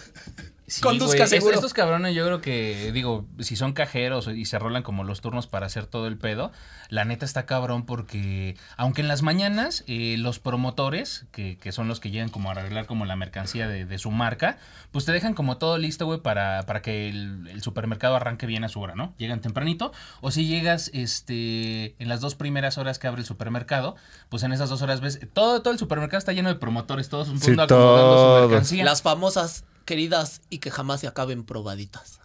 Sí, 0.68 0.81
Conduzca 0.81 1.12
güey. 1.18 1.22
Es- 1.24 1.31
seguro. 1.31 1.55
Estos 1.55 1.72
cabrones, 1.74 2.14
yo 2.14 2.24
creo 2.26 2.40
que, 2.40 2.90
digo, 2.92 3.24
si 3.38 3.55
son 3.55 3.72
cajeros 3.72 4.26
y 4.29 4.44
se 4.46 4.59
rolan 4.59 4.83
como 4.83 5.05
los 5.05 5.20
turnos 5.20 5.46
para 5.46 5.66
hacer 5.66 5.87
todo 5.87 6.09
el 6.09 6.18
pedo, 6.18 6.50
la 6.88 7.05
neta 7.05 7.24
está 7.24 7.46
cabrón 7.46 7.87
porque, 7.87 8.57
aunque 8.76 9.00
en 9.02 9.09
las 9.09 9.22
mañanas 9.22 9.85
eh, 9.87 10.16
los 10.18 10.40
promotores, 10.40 11.26
que, 11.31 11.57
que 11.59 11.70
son 11.70 11.87
los 11.87 12.00
que 12.00 12.11
llegan 12.11 12.31
como 12.31 12.48
a 12.48 12.52
arreglar 12.52 12.87
como 12.87 13.05
la 13.05 13.14
mercancía 13.14 13.68
de, 13.68 13.85
de 13.85 13.98
su 13.98 14.11
marca, 14.11 14.59
pues 14.90 15.05
te 15.05 15.12
dejan 15.12 15.35
como 15.35 15.57
todo 15.57 15.79
listo, 15.79 16.05
güey, 16.07 16.20
para, 16.20 16.64
para 16.64 16.83
que 16.83 17.09
el, 17.09 17.46
el 17.48 17.62
supermercado 17.62 18.16
arranque 18.16 18.46
bien 18.46 18.64
a 18.64 18.68
su 18.68 18.81
hora, 18.81 18.96
¿no? 18.96 19.14
Llegan 19.18 19.40
tempranito, 19.40 19.92
o 20.20 20.31
si 20.33 20.46
llegas 20.48 20.90
este 20.94 21.94
en 22.02 22.09
las 22.09 22.20
dos 22.20 22.35
primeras 22.35 22.76
horas 22.79 22.98
que 22.98 23.07
abre 23.07 23.20
el 23.20 23.26
supermercado, 23.26 23.94
pues 24.29 24.42
en 24.42 24.52
esas 24.52 24.68
dos 24.68 24.83
horas 24.83 25.00
ves, 25.00 25.20
todo, 25.33 25.62
todo 25.62 25.72
el 25.72 25.79
supermercado 25.79 26.18
está 26.18 26.33
lleno 26.33 26.48
de 26.48 26.57
promotores, 26.57 27.09
todos 27.09 27.29
un 27.29 27.40
Sí, 27.40 27.48
mundo 27.48 27.62
acomodando 27.62 28.40
su 28.42 28.48
mercancía. 28.48 28.85
Las 28.85 29.02
famosas 29.02 29.64
queridas 29.87 30.42
y 30.51 30.59
que 30.59 30.70
jamás 30.70 31.01
se 31.01 31.07
acaben 31.07 31.44
probaditas. 31.44 32.20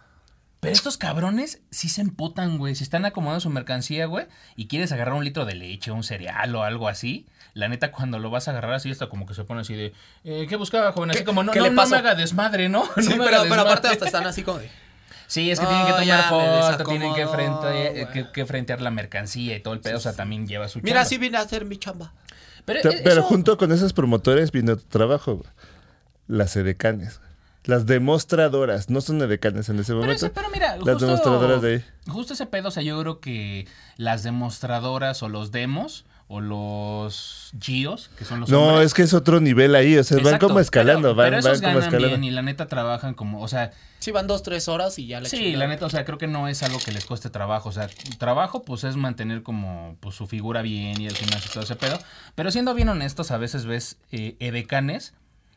Pero 0.60 0.74
estos 0.74 0.96
cabrones 0.96 1.60
sí 1.70 1.88
se 1.88 2.02
emputan, 2.02 2.56
güey. 2.58 2.74
Si 2.76 2.84
están 2.84 3.04
acomodando 3.04 3.40
su 3.40 3.50
mercancía, 3.50 4.06
güey, 4.06 4.26
y 4.54 4.68
quieres 4.68 4.92
agarrar 4.92 5.14
un 5.14 5.24
litro 5.24 5.44
de 5.44 5.54
leche, 5.56 5.90
un 5.90 6.04
cereal 6.04 6.54
o 6.54 6.62
algo 6.62 6.86
así, 6.88 7.26
la 7.54 7.68
neta, 7.68 7.90
cuando 7.90 8.18
lo 8.20 8.30
vas 8.30 8.46
a 8.46 8.52
agarrar 8.52 8.74
así, 8.74 8.90
hasta 8.90 9.08
como 9.08 9.26
que 9.26 9.34
se 9.34 9.42
pone 9.44 9.62
así 9.62 9.74
de, 9.74 9.92
eh, 10.22 10.46
¿qué 10.48 10.54
buscaba, 10.56 10.92
joven? 10.92 11.10
Así 11.10 11.20
¿Qué- 11.20 11.24
como, 11.24 11.42
no, 11.42 11.50
qué 11.52 11.58
no, 11.58 11.64
le 11.64 11.70
no 11.72 11.76
pasó? 11.76 11.90
me 11.90 11.96
haga 11.96 12.14
desmadre, 12.14 12.68
¿no? 12.68 12.84
Sí, 13.00 13.14
pero, 13.18 13.40
aparte 13.60 13.88
hasta 13.88 14.06
están 14.06 14.26
así 14.26 14.42
como 14.44 14.58
de... 14.60 14.70
Sí, 15.26 15.50
es 15.50 15.58
que 15.58 15.66
tienen 15.66 15.86
que 15.86 15.92
tomar 15.94 16.28
foto, 16.28 16.84
tienen 16.84 17.14
que, 17.14 17.26
frente, 17.26 18.08
que, 18.12 18.30
que 18.32 18.44
frentear 18.46 18.82
la 18.82 18.90
mercancía 18.90 19.56
y 19.56 19.60
todo 19.60 19.72
el 19.72 19.80
pedo, 19.80 19.96
o 19.96 20.00
sea, 20.00 20.12
también 20.12 20.46
lleva 20.46 20.68
su 20.68 20.78
Mira, 20.80 20.96
chamba. 20.96 21.02
así 21.02 21.16
vine 21.18 21.38
a 21.38 21.40
hacer 21.40 21.64
mi 21.64 21.78
chamba. 21.78 22.12
Pero, 22.66 22.90
eh, 22.90 23.02
eso- 23.02 23.22
junto 23.22 23.56
con 23.56 23.72
esos 23.72 23.94
promotores 23.94 24.52
viene 24.52 24.72
otro 24.72 24.86
trabajo, 24.88 25.36
güey. 25.36 25.48
Las 26.28 26.54
edecanes. 26.56 27.18
Las 27.64 27.86
demostradoras, 27.86 28.90
no 28.90 29.00
son 29.00 29.22
edecanes 29.22 29.68
en 29.68 29.78
ese 29.78 29.92
Pero, 29.92 30.00
momento. 30.02 30.26
ese- 30.26 30.34
pero 30.34 30.48
mira, 30.50 30.76
las 30.76 30.84
justo, 30.84 31.06
demostradoras 31.06 31.62
de 31.62 31.74
ahí. 31.74 31.84
justo 32.08 32.34
ese 32.34 32.46
pedo, 32.46 32.68
o 32.68 32.70
sea, 32.72 32.82
yo 32.82 32.98
creo 33.00 33.20
que 33.20 33.66
las 33.96 34.22
demostradoras 34.24 35.22
o 35.22 35.28
los 35.28 35.52
demos 35.52 36.04
o 36.28 36.40
los 36.40 37.50
GIOs, 37.60 38.08
que 38.16 38.24
son 38.24 38.40
los 38.40 38.48
No, 38.48 38.68
hombres, 38.68 38.86
es 38.86 38.94
que 38.94 39.02
es 39.02 39.12
otro 39.12 39.38
nivel 39.40 39.74
ahí, 39.74 39.98
o 39.98 40.02
sea, 40.04 40.18
van 40.22 40.38
como 40.38 40.60
escalando, 40.60 41.08
pero, 41.10 41.14
van, 41.14 41.26
pero 41.30 41.42
van 41.42 41.52
esos 41.52 41.60
como 41.60 41.74
ganan 41.74 41.82
escalando. 41.82 42.08
bien 42.08 42.24
y 42.24 42.30
la 42.30 42.40
neta 42.42 42.66
trabajan 42.68 43.14
como, 43.14 43.42
o 43.42 43.48
sea, 43.48 43.70
Sí, 43.98 44.10
van 44.10 44.26
dos, 44.26 44.42
tres 44.42 44.66
horas 44.66 44.98
y 44.98 45.06
ya 45.06 45.20
la 45.20 45.28
sí, 45.28 45.54
la 45.54 45.68
neta, 45.68 45.86
o 45.86 45.90
sea, 45.90 46.04
creo 46.04 46.18
que 46.18 46.26
no 46.26 46.48
es 46.48 46.62
algo 46.64 46.78
que 46.84 46.90
les 46.90 47.04
cueste 47.04 47.28
trabajo, 47.30 47.68
o 47.68 47.72
sea, 47.72 47.88
trabajo 48.18 48.62
pues 48.62 48.82
es 48.84 48.96
mantener 48.96 49.42
como 49.44 49.96
pues 50.00 50.14
su 50.16 50.26
figura 50.26 50.62
bien 50.62 51.00
y 51.00 51.06
el 51.06 51.14
gimnasio 51.16 51.48
y 51.50 51.52
todo 51.52 51.62
ese 51.64 51.76
pedo, 51.76 51.98
pero 52.34 52.50
siendo 52.50 52.74
bien 52.74 52.88
honestos, 52.88 53.30
a 53.30 53.36
veces 53.36 53.64
ves 53.66 53.98
eh, 54.10 54.34
edecanes 54.40 55.12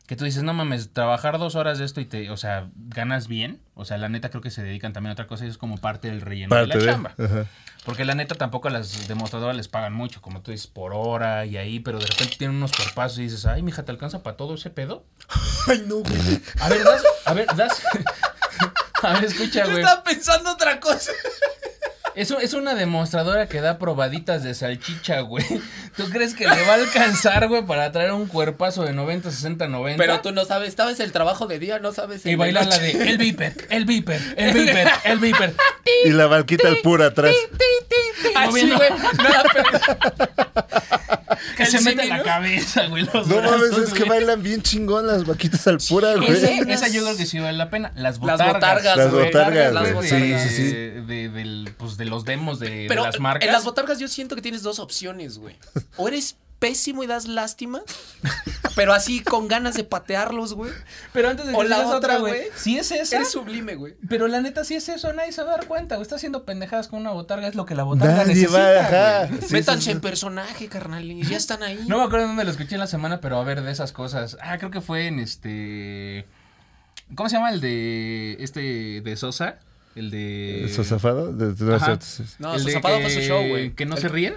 que 0.06 0.16
tú 0.16 0.24
dices, 0.24 0.42
no 0.44 0.52
mames, 0.54 0.92
trabajar 0.92 1.38
dos 1.38 1.54
horas 1.56 1.78
de 1.78 1.84
esto 1.84 2.00
y 2.00 2.04
te, 2.04 2.30
o 2.30 2.36
sea, 2.36 2.68
ganas 2.76 3.26
bien, 3.28 3.60
o 3.74 3.84
sea, 3.84 3.98
la 3.98 4.08
neta 4.08 4.30
creo 4.30 4.40
que 4.42 4.50
se 4.52 4.62
dedican 4.62 4.92
también 4.92 5.10
a 5.10 5.12
otra 5.14 5.26
cosa 5.26 5.44
y 5.44 5.48
es 5.48 5.58
como 5.58 5.78
parte 5.78 6.08
del 6.08 6.20
relleno 6.20 6.50
Parte 6.50 6.68
de 6.68 6.74
la 6.74 6.80
de- 6.84 6.90
chamba. 6.92 7.14
ajá. 7.18 7.46
Porque 7.84 8.04
la 8.04 8.14
neta 8.16 8.34
tampoco 8.34 8.66
a 8.66 8.72
las 8.72 9.06
demostradoras 9.06 9.56
les 9.56 9.68
pagan 9.68 9.92
mucho, 9.92 10.20
como 10.20 10.42
tú 10.42 10.50
dices, 10.50 10.66
por 10.66 10.92
hora 10.92 11.44
y 11.46 11.56
ahí, 11.56 11.78
pero 11.80 11.98
de 12.00 12.06
repente 12.06 12.36
tienen 12.36 12.56
unos 12.56 12.72
cuerpazos 12.72 13.18
y 13.20 13.22
dices, 13.22 13.46
ay, 13.46 13.62
mija, 13.62 13.84
¿te 13.84 13.92
alcanza 13.92 14.22
para 14.24 14.36
todo 14.36 14.54
ese 14.54 14.70
pedo? 14.70 15.04
Ay, 15.68 15.84
no, 15.86 15.96
güey. 15.96 16.40
A 16.60 16.68
ver, 16.68 16.82
das, 16.84 17.02
a 17.24 17.32
ver, 17.34 17.46
das. 17.56 17.82
A 19.02 19.12
ver, 19.12 19.24
escucha, 19.26 19.64
Yo 19.64 19.70
güey. 19.72 19.82
estaba 19.84 20.02
pensando 20.02 20.50
otra 20.52 20.80
cosa. 20.80 21.12
Eso 22.16 22.40
es 22.40 22.54
una 22.54 22.74
demostradora 22.74 23.46
que 23.46 23.60
da 23.60 23.78
probaditas 23.78 24.42
de 24.42 24.54
salchicha, 24.54 25.20
güey. 25.20 25.44
¿Tú 25.96 26.08
crees 26.10 26.34
que 26.34 26.44
le 26.48 26.62
va 26.66 26.72
a 26.72 26.74
alcanzar, 26.74 27.46
güey, 27.48 27.64
para 27.64 27.92
traer 27.92 28.12
un 28.12 28.26
cuerpazo 28.26 28.82
de 28.84 28.92
90, 28.94 29.30
60, 29.30 29.68
90? 29.68 30.02
Pero 30.02 30.20
tú 30.20 30.32
no 30.32 30.44
sabes, 30.46 30.74
sabes 30.74 30.98
el 31.00 31.12
trabajo 31.12 31.46
de 31.46 31.58
día, 31.58 31.78
no 31.78 31.92
sabes 31.92 32.24
el 32.26 32.32
Y 32.32 32.34
bailar 32.36 32.66
la 32.66 32.78
de 32.78 32.90
el 33.10 33.18
viper, 33.18 33.54
el 33.70 33.84
viper, 33.84 34.20
el 34.36 34.52
viper, 34.54 34.88
el 35.04 35.18
viper. 35.18 35.54
Y 36.06 36.10
la 36.10 36.26
barquita 36.26 36.68
al 36.68 36.78
puro 36.78 37.04
atrás. 37.04 37.34
Así, 38.34 38.48
moviendo. 38.48 38.76
güey. 38.76 38.90
Nada, 39.18 39.44
pero... 39.52 40.66
Que 41.56 41.66
se 41.66 41.80
mete 41.80 42.04
la 42.06 42.18
¿no? 42.18 42.24
cabeza, 42.24 42.86
güey. 42.86 43.04
Los 43.12 43.26
No 43.26 43.40
mames, 43.42 43.76
es 43.78 43.92
que 43.94 44.04
bailan 44.04 44.42
bien 44.42 44.62
chingón 44.62 45.06
las 45.06 45.24
vaquitas 45.26 45.66
al 45.66 45.78
pura, 45.78 46.14
güey. 46.16 46.30
Esa 46.32 46.88
yo 46.88 47.02
creo 47.04 47.16
que 47.16 47.24
sí 47.26 47.38
vale 47.38 47.56
la 47.56 47.70
pena. 47.70 47.92
Las 47.94 48.18
Las 48.20 48.38
botargas. 48.38 48.96
Las 48.96 49.10
güey. 49.10 49.24
botargas, 49.26 49.72
Las 49.72 49.82
güey. 49.92 49.94
botargas. 49.94 50.42
Sí, 50.42 50.48
sí, 50.48 50.56
sí. 50.56 50.62
De, 50.72 51.00
de- 51.02 51.28
del- 51.30 51.74
pues, 51.76 51.96
de 52.06 52.10
los 52.10 52.24
demos 52.24 52.58
de, 52.58 52.88
las 52.88 53.20
marcas. 53.20 53.46
en 53.46 53.52
las 53.52 53.64
botargas 53.64 53.98
yo 53.98 54.08
siento 54.08 54.34
que 54.34 54.42
tienes 54.42 54.62
dos 54.62 54.78
opciones, 54.78 55.38
güey. 55.38 55.56
O 55.96 56.08
eres 56.08 56.36
pésimo 56.58 57.02
y 57.04 57.06
das 57.06 57.26
lástima, 57.26 57.82
pero 58.74 58.92
así 58.94 59.20
con 59.20 59.48
ganas 59.48 59.74
de 59.74 59.84
patearlos, 59.84 60.54
güey. 60.54 60.72
Pero 61.12 61.28
antes 61.28 61.46
de 61.46 61.54
O 61.54 61.62
la 61.62 61.86
otra, 61.86 62.18
güey. 62.18 62.44
Si 62.56 62.78
es 62.78 62.90
esa. 62.92 63.16
Eres 63.16 63.30
sublime, 63.30 63.74
güey. 63.74 63.94
Pero 64.08 64.26
la 64.28 64.40
neta, 64.40 64.64
si 64.64 64.74
es 64.74 64.88
eso, 64.88 65.12
nadie 65.12 65.32
se 65.32 65.42
va 65.42 65.54
a 65.54 65.56
dar 65.58 65.66
cuenta, 65.66 65.96
güey. 65.96 66.02
Está 66.02 66.16
haciendo 66.16 66.44
pendejadas 66.44 66.88
con 66.88 67.00
una 67.00 67.10
botarga, 67.10 67.48
es 67.48 67.54
lo 67.54 67.66
que 67.66 67.74
la 67.74 67.82
botarga 67.82 68.16
Nadie 68.16 68.34
necesita. 68.34 69.28
Sí, 69.28 69.52
Métanse 69.52 69.80
sí, 69.80 69.84
sí. 69.86 69.90
en 69.90 70.00
personaje, 70.00 70.68
carnal, 70.68 71.04
y 71.04 71.22
ya 71.24 71.36
están 71.36 71.62
ahí. 71.62 71.84
No 71.86 71.98
me 71.98 72.04
acuerdo 72.04 72.26
dónde 72.26 72.44
lo 72.44 72.50
escuché 72.50 72.74
en 72.74 72.80
la 72.80 72.86
semana, 72.86 73.20
pero 73.20 73.38
a 73.38 73.44
ver, 73.44 73.62
de 73.62 73.70
esas 73.70 73.92
cosas. 73.92 74.36
Ah, 74.40 74.58
creo 74.58 74.70
que 74.70 74.80
fue 74.80 75.06
en 75.06 75.18
este... 75.18 76.26
¿Cómo 77.14 77.28
se 77.28 77.36
llama 77.36 77.50
el 77.50 77.60
de... 77.60 78.36
Este... 78.40 79.00
de 79.02 79.16
Sosa? 79.16 79.58
El 79.96 80.10
de... 80.10 80.70
¿Sosafado? 80.74 81.32
De- 81.32 81.52
de- 81.54 81.74
Ajá. 81.74 81.98
No, 82.38 82.54
el 82.54 82.64
de 82.64 82.72
que- 82.74 82.80
fue 82.80 83.10
su 83.10 83.20
show, 83.20 83.42
güey. 83.48 83.72
Que 83.72 83.84
no 83.86 83.96
El- 83.96 84.00
se 84.02 84.08
ríen. 84.08 84.34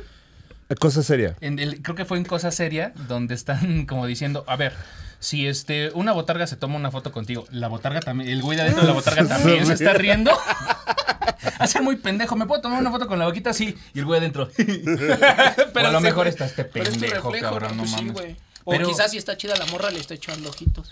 Cosa 0.79 1.03
seria. 1.03 1.35
En 1.41 1.59
el- 1.59 1.81
creo 1.81 1.95
que 1.95 2.05
fue 2.05 2.17
en 2.17 2.25
Cosa 2.25 2.51
Seria, 2.51 2.93
donde 3.07 3.33
están 3.35 3.85
como 3.87 4.05
diciendo, 4.07 4.43
a 4.47 4.55
ver, 4.55 4.73
si 5.19 5.47
este 5.47 5.91
una 5.95 6.13
botarga 6.13 6.47
se 6.47 6.55
toma 6.55 6.75
una 6.75 6.91
foto 6.91 7.11
contigo, 7.11 7.45
la 7.51 7.67
botarga 7.67 7.99
también, 7.99 8.29
el 8.29 8.41
güey 8.41 8.55
de 8.55 8.61
adentro 8.63 8.81
de 8.83 8.87
la 8.87 8.93
botarga 8.93 9.27
también 9.27 9.65
se 9.65 9.73
está 9.73 9.93
riendo. 9.93 10.31
Hace 11.59 11.81
muy 11.81 11.95
pendejo, 11.97 12.35
¿me 12.35 12.45
puedo 12.45 12.61
tomar 12.61 12.79
una 12.79 12.91
foto 12.91 13.07
con 13.07 13.19
la 13.19 13.25
boquita? 13.25 13.51
Sí, 13.53 13.75
y 13.93 13.99
el 13.99 14.05
güey 14.05 14.19
adentro. 14.19 14.49
o 14.49 15.79
a 15.79 15.91
lo 15.91 15.99
mejor 16.01 16.27
está 16.27 16.45
este 16.45 16.63
pero 16.65 16.85
es 16.85 16.93
tu 16.93 16.99
pendejo, 16.99 17.31
reflejo, 17.31 17.53
cabrón, 17.53 17.71
no 17.77 17.83
Pues 17.83 17.89
sí, 17.91 17.95
mames. 17.97 18.13
güey. 18.13 18.35
O 18.63 18.71
Pero- 18.71 18.87
quizás 18.87 19.11
si 19.11 19.17
está 19.17 19.35
chida 19.37 19.55
la 19.55 19.65
morra, 19.65 19.89
le 19.89 19.99
está 19.99 20.13
echando 20.13 20.49
ojitos. 20.49 20.91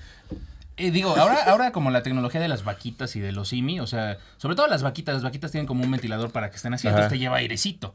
Eh, 0.78 0.92
digo, 0.92 1.16
ahora, 1.18 1.44
ahora 1.48 1.72
como 1.72 1.90
la 1.92 2.04
tecnología 2.04 2.40
de 2.40 2.48
las 2.48 2.63
vaquitas 2.63 3.16
y 3.16 3.20
de 3.20 3.32
los 3.32 3.50
simi, 3.50 3.80
o 3.80 3.88
sea, 3.88 4.18
sobre 4.38 4.56
todo 4.56 4.68
las 4.68 4.84
vaquitas, 4.84 5.16
las 5.16 5.24
vaquitas 5.24 5.52
tienen 5.52 5.66
como 5.68 5.84
un 5.84 5.90
ventilador 5.92 6.32
para 6.32 6.50
que 6.52 6.56
estén 6.58 6.74
así, 6.74 6.88
Ajá. 6.88 6.96
entonces 6.98 7.18
te 7.18 7.20
lleva 7.20 7.38
airecito. 7.38 7.94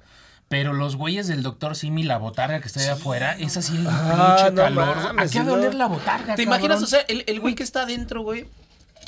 Pero 0.48 0.72
los 0.74 0.96
güeyes 0.96 1.28
del 1.28 1.42
doctor 1.42 1.76
Simi, 1.76 2.02
la 2.02 2.18
botarga 2.18 2.60
que 2.60 2.66
está 2.66 2.80
ahí 2.80 2.88
afuera, 2.88 3.36
es 3.38 3.56
así 3.56 3.74
el 3.76 3.86
Ah, 3.88 4.34
pinche 4.36 4.50
no 4.50 4.62
calor. 4.62 4.96
mames, 4.96 5.30
¿A 5.30 5.32
qué 5.32 5.38
de 5.38 5.44
no. 5.46 5.52
oler 5.54 5.74
la 5.74 5.86
botarga, 5.86 6.34
¿Te 6.34 6.42
imaginas? 6.42 6.82
O 6.82 6.86
sea, 6.86 7.00
el, 7.08 7.24
el 7.26 7.40
güey 7.40 7.54
que 7.54 7.62
está 7.62 7.82
adentro, 7.82 8.20
güey, 8.22 8.46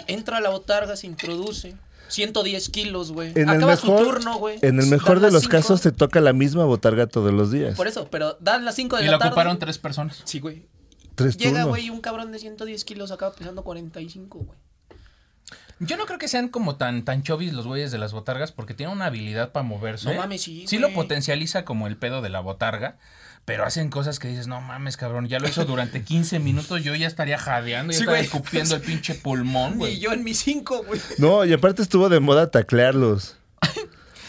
entra 0.07 0.39
a 0.39 0.41
la 0.41 0.49
botarga, 0.51 0.97
se 0.97 1.07
introduce. 1.07 1.75
110 2.09 2.69
kilos, 2.69 3.13
güey. 3.13 3.33
En 3.35 3.49
el 3.49 3.57
Acaba 3.57 3.77
su 3.77 3.89
mejor, 3.91 4.05
turno, 4.15 4.39
güey. 4.39 4.59
en 4.63 4.79
el 4.79 4.87
mejor 4.87 5.21
de 5.21 5.31
los 5.33 5.43
cinco. 5.43 5.53
casos 5.57 5.81
te 5.83 5.91
toca 5.91 6.21
la 6.21 6.33
misma 6.33 6.65
botarga 6.65 7.07
todos 7.09 7.33
los 7.33 7.51
días. 7.51 7.77
Por 7.77 7.89
eso, 7.89 8.09
pero 8.11 8.37
dan 8.41 8.65
las 8.65 8.75
5 8.77 8.97
de 8.97 9.03
Y 9.03 9.07
la 9.07 9.13
la 9.13 9.19
tarde. 9.19 9.31
ocuparon 9.33 9.59
tres 9.59 9.79
personas. 9.79 10.23
Sí, 10.25 10.39
güey. 10.39 10.67
Tres 11.15 11.37
Llega, 11.37 11.51
turnos. 11.63 11.69
güey, 11.69 11.91
un 11.91 12.01
cabrón 12.01 12.33
de 12.33 12.39
110 12.39 12.85
kilos 12.85 13.11
acaba 13.11 13.35
pesando 13.35 13.63
45, 13.63 14.39
güey. 14.39 14.59
Yo 15.81 15.97
no 15.97 16.07
creo 16.07 16.19
que 16.19 16.29
sean 16.29 16.49
como 16.49 16.77
tan, 16.77 17.05
tan 17.05 17.23
chovis 17.25 17.53
los 17.53 17.67
güeyes 17.67 17.91
de 17.91 17.99
las 17.99 18.13
botargas 18.13 18.53
porque 18.53 18.75
tienen 18.75 18.95
una 18.97 19.07
habilidad 19.07 19.51
para 19.53 19.65
moverse. 19.65 20.09
No 20.09 20.15
mames, 20.15 20.43
sí, 20.43 20.67
Sí 20.69 20.79
lo 20.79 20.93
potencializa 20.93 21.65
como 21.65 21.87
el 21.89 21.97
pedo 21.97 22.23
de 22.23 22.29
la 22.31 22.41
botarga. 22.41 22.97
Pero 23.45 23.65
hacen 23.67 23.91
cosas 23.91 24.19
que 24.19 24.29
dices, 24.29 24.47
no 24.47 24.63
mames, 24.63 24.97
cabrón, 24.97 25.29
ya 25.29 25.39
lo 25.39 25.47
hizo 25.47 25.67
durante 25.67 26.03
15 26.03 26.39
minutos, 26.39 26.83
yo 26.83 26.95
ya 26.95 27.07
estaría 27.07 27.37
jadeando, 27.37 27.93
ya 27.93 27.99
Sí, 27.99 28.05
estaría 28.05 28.23
güey. 28.23 28.41
escupiendo 28.41 28.75
el 28.77 28.81
pinche 28.81 29.15
pulmón, 29.17 29.73
Y 29.75 29.77
güey. 29.77 29.99
yo 29.99 30.13
en 30.13 30.25
mis 30.25 30.39
5, 30.39 30.85
güey. 30.87 30.99
No, 31.19 31.45
y 31.45 31.53
aparte 31.53 31.83
estuvo 31.83 32.09
de 32.09 32.21
moda 32.21 32.51
taclearlos. 32.51 33.37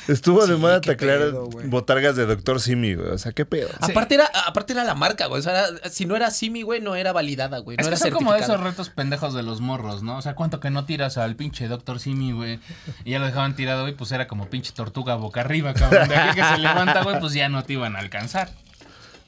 Estuvo 0.08 0.46
de 0.46 0.56
Sí, 0.56 0.60
moda 0.60 0.82
qué 0.82 0.92
taclear 0.92 1.20
pedo, 1.20 1.50
botargas 1.66 2.16
de 2.16 2.26
Doctor 2.26 2.62
Simi, 2.62 2.94
güey. 2.96 3.10
O 3.10 3.18
sea, 3.18 3.32
qué 3.32 3.46
pedo. 3.46 3.70
Sí. 3.86 3.92
Aparte, 3.92 4.16
era, 4.16 4.30
aparte 4.46 4.74
era 4.74 4.84
la 4.84 4.94
marca, 4.96 5.26
güey. 5.28 5.40
O 5.40 5.44
sea, 5.44 5.68
era- 5.68 5.90
si 5.90 6.06
no 6.06 6.16
era 6.16 6.30
Simi, 6.32 6.62
güey, 6.62 6.82
no 6.82 6.96
era 6.96 7.12
validada, 7.14 7.60
güey. 7.60 7.78
No 7.78 7.82
Es 7.82 7.88
que 7.88 7.94
era 7.96 7.98
son 7.98 8.12
como 8.12 8.34
de 8.34 8.40
esos 8.40 8.60
retos 8.60 8.90
pendejos 8.90 9.34
de 9.34 9.44
los 9.44 9.62
morros, 9.62 10.04
¿no? 10.04 10.18
O 10.18 10.22
sea, 10.22 10.36
cuánto 10.36 10.60
que 10.60 10.70
no 10.70 10.86
tiras 10.86 11.18
al 11.18 11.36
pinche 11.36 11.68
Doctor 11.68 12.00
Simi, 12.00 12.32
güey. 12.34 12.60
Y 13.04 13.12
ya 13.12 13.20
lo 13.20 13.26
dejaban 13.26 13.56
tirado, 13.56 13.82
güey, 13.82 13.96
pues 13.96 14.12
era 14.12 14.28
como 14.28 14.50
pinche 14.50 14.72
tortuga 14.74 15.16
boca 15.16 15.42
arriba, 15.42 15.74
cabrón. 15.74 16.08
De 16.08 16.16
aquí 16.16 16.40
que 16.40 16.46
se 16.46 16.58
levanta, 16.60 17.04
güey, 17.04 17.20
pues 17.20 17.34
ya 17.34 17.50
no 17.50 17.64
te 17.64 17.74
iban 17.74 17.96
a 17.96 18.00
alcanzar. 18.00 18.50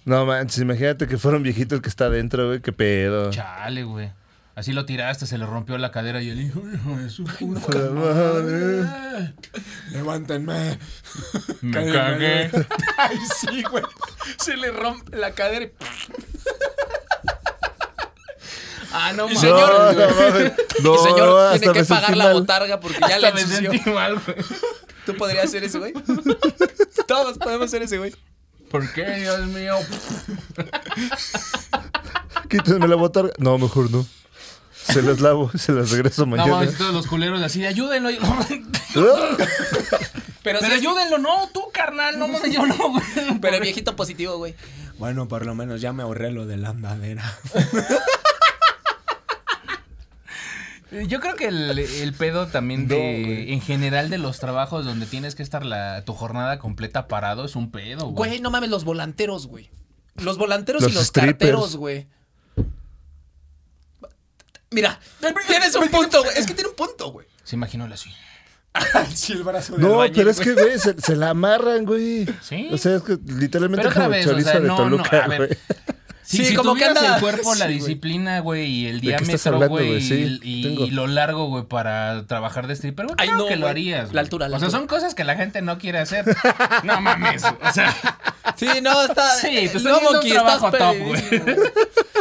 No 0.05 0.25
manches, 0.25 0.59
imagínate 0.59 1.05
que 1.07 1.17
fuera 1.17 1.37
un 1.37 1.43
viejito 1.43 1.75
el 1.75 1.81
que 1.81 1.89
está 1.89 2.05
adentro, 2.05 2.47
güey. 2.47 2.61
Qué 2.61 2.71
pedo. 2.71 3.29
Chale, 3.31 3.83
güey. 3.83 4.09
Así 4.57 4.73
lo 4.73 4.85
tiraste, 4.87 5.27
se 5.27 5.37
le 5.37 5.45
rompió 5.45 5.77
la 5.77 5.91
cadera 5.91 6.19
y 6.19 6.31
el 6.31 6.41
hijo, 6.41 6.63
hijo 6.73 6.97
de 6.97 7.11
su 7.11 7.25
puta 7.25 7.69
madre. 7.69 8.81
madre. 8.81 9.33
Levántenme. 9.91 10.79
Me 11.61 11.91
cagué. 11.93 12.49
Ay, 12.97 13.19
sí, 13.39 13.61
güey. 13.69 13.83
Se 14.39 14.57
le 14.57 14.71
rompe 14.71 15.15
la 15.15 15.29
cadera 15.33 15.65
y... 15.65 15.71
Ah, 18.91 19.13
no 19.13 19.25
mames. 19.25 19.41
señor, 19.41 19.69
No, 19.69 19.93
no 19.93 20.15
mames. 20.15 20.53
No, 20.81 20.95
y 20.95 20.97
señor 20.97 21.59
tiene 21.59 21.73
que 21.73 21.83
pagar 21.83 22.17
la 22.17 22.33
botarga 22.33 22.79
porque 22.79 22.99
ya 23.07 23.19
le 23.19 23.29
ensució. 23.41 23.93
mal, 23.93 24.19
güey. 24.25 24.37
¿Tú 25.05 25.15
podrías 25.15 25.45
hacer 25.45 25.65
ese, 25.65 25.77
güey? 25.77 25.93
Todos 27.07 27.37
podemos 27.37 27.69
ser 27.69 27.83
ese, 27.83 27.99
güey. 27.99 28.15
¿Por 28.71 28.91
qué, 28.93 29.05
Dios 29.17 29.45
mío? 29.47 29.75
Quítenme 32.49 32.87
la 32.87 32.95
botarga. 32.95 33.33
No, 33.37 33.59
mejor 33.59 33.91
no. 33.91 34.03
Se 34.87 35.01
las 35.01 35.19
lavo, 35.19 35.51
se 35.55 35.71
las 35.73 35.91
regreso 35.91 36.21
No 36.25 36.31
mañana. 36.37 36.51
mames, 36.51 36.77
todos 36.77 36.93
los 36.93 37.07
culeros 37.07 37.41
así, 37.41 37.59
de, 37.61 37.67
ayúdenlo. 37.67 38.09
Pero, 40.43 40.59
Pero 40.59 40.59
es- 40.59 40.71
ayúdenlo, 40.79 41.17
no, 41.17 41.49
tú, 41.53 41.61
carnal, 41.73 42.17
no 42.17 42.27
mames, 42.27 42.51
yo 42.53 42.65
no, 42.65 42.75
güey. 42.91 43.03
Pero 43.41 43.55
el 43.57 43.61
viejito 43.61 43.95
positivo, 43.95 44.37
güey. 44.37 44.55
Bueno, 44.97 45.27
por 45.27 45.45
lo 45.45 45.53
menos 45.55 45.81
ya 45.81 45.93
me 45.93 46.03
ahorré 46.03 46.31
lo 46.31 46.45
de 46.45 46.57
la 46.57 46.69
andadera. 46.69 47.37
Yo 51.09 51.19
creo 51.19 51.35
que 51.35 51.47
el, 51.47 51.77
el 51.77 52.13
pedo 52.13 52.47
también 52.47 52.87
No, 52.87 52.95
de, 52.95 53.51
en 53.51 53.59
general 53.61 54.09
de 54.09 54.17
los 54.17 54.39
trabajos 54.39 54.85
donde 54.85 55.05
tienes 55.05 55.35
que 55.35 55.43
estar 55.43 55.65
la, 55.65 56.05
tu 56.05 56.13
jornada 56.13 56.59
completa 56.59 57.09
parado 57.09 57.43
es 57.43 57.57
un 57.57 57.71
pedo, 57.71 58.05
güey. 58.11 58.29
Güey, 58.29 58.41
no 58.41 58.51
mames, 58.51 58.69
los 58.69 58.85
volanteros, 58.85 59.47
güey. 59.47 59.69
Los 60.15 60.37
volanteros 60.37 60.81
Los 60.81 60.91
y 60.91 60.95
los 60.95 61.03
strippers. 61.07 61.33
carteros, 61.37 61.75
güey. 61.75 62.07
Mira, 64.71 64.99
tienes 65.47 65.75
un 65.75 65.87
punto, 65.89 66.23
güey. 66.23 66.37
Es 66.37 66.45
que 66.45 66.53
tiene 66.53 66.69
un 66.69 66.75
punto, 66.75 67.11
güey. 67.11 67.27
Se 67.43 67.55
imaginó 67.55 67.85
así. 67.85 68.13
sí, 69.15 69.33
el 69.33 69.43
brazo 69.43 69.77
No, 69.77 70.03
pero 70.13 70.29
es 70.29 70.39
que, 70.39 70.53
güey, 70.53 70.77
se, 70.77 70.99
se 70.99 71.15
la 71.15 71.31
amarran, 71.31 71.85
güey. 71.85 72.27
Sí. 72.41 72.69
O 72.71 72.77
sea, 72.77 72.97
es 72.97 73.01
que 73.03 73.17
literalmente 73.25 73.87
Pero 73.87 73.89
otra 73.89 74.03
como 74.03 74.09
vez, 74.15 74.27
o 74.27 74.29
chorizo 74.31 74.49
sea, 74.51 74.59
de 74.59 74.67
no, 74.67 74.75
Toluca, 74.75 75.17
no, 75.17 75.23
a 75.23 75.27
ver. 75.27 75.37
güey. 75.47 75.57
Sí, 76.29 76.39
Sí, 76.39 76.45
si 76.47 76.55
como 76.55 76.75
que 76.75 76.83
anda- 76.83 77.15
el 77.15 77.21
cuerpo, 77.21 77.55
la 77.55 77.67
sí, 77.67 77.71
güey. 77.71 77.73
disciplina, 77.79 78.39
güey, 78.41 78.65
y 78.69 78.87
el 78.87 78.99
¿De 78.99 79.07
qué 79.15 79.23
estás 79.23 79.43
diámetro, 79.45 79.69
güey, 79.69 79.87
güey? 79.87 80.01
Sí, 80.01 80.39
y, 80.43 80.91
lo 80.91 81.07
largo, 81.07 81.45
güey, 81.47 81.63
para 81.63 82.25
trabajar 82.27 82.67
de 82.67 82.73
stripper, 82.73 83.05
güey, 83.05 83.15
Ay, 83.17 83.27
claro 83.29 83.43
no, 83.43 83.47
que 83.47 83.55
lo 83.55 83.61
güey. 83.61 83.71
harías. 83.71 84.01
La 84.07 84.11
güey. 84.11 84.19
altura, 84.19 84.49
la 84.49 84.57
O 84.57 84.59
sea, 84.59 84.65
altura. 84.67 84.79
son 84.79 84.87
cosas 84.89 85.15
que 85.15 85.23
la 85.23 85.35
gente 85.37 85.61
no 85.61 85.77
quiere 85.77 85.99
hacer. 85.99 86.25
No 86.83 86.99
mames, 86.99 87.43
o 87.45 87.71
sea, 87.73 87.95
Sí, 88.57 88.67
no, 88.81 89.03
está. 89.03 89.29
Sí, 89.39 89.47
te 89.51 89.65
estoy 89.65 89.83
dando 89.83 89.99
un 90.09 90.13
Monkey, 90.15 90.31
trabajo 90.33 90.65
estás 90.67 90.79
top, 90.81 90.95
pedísimo, 90.97 91.45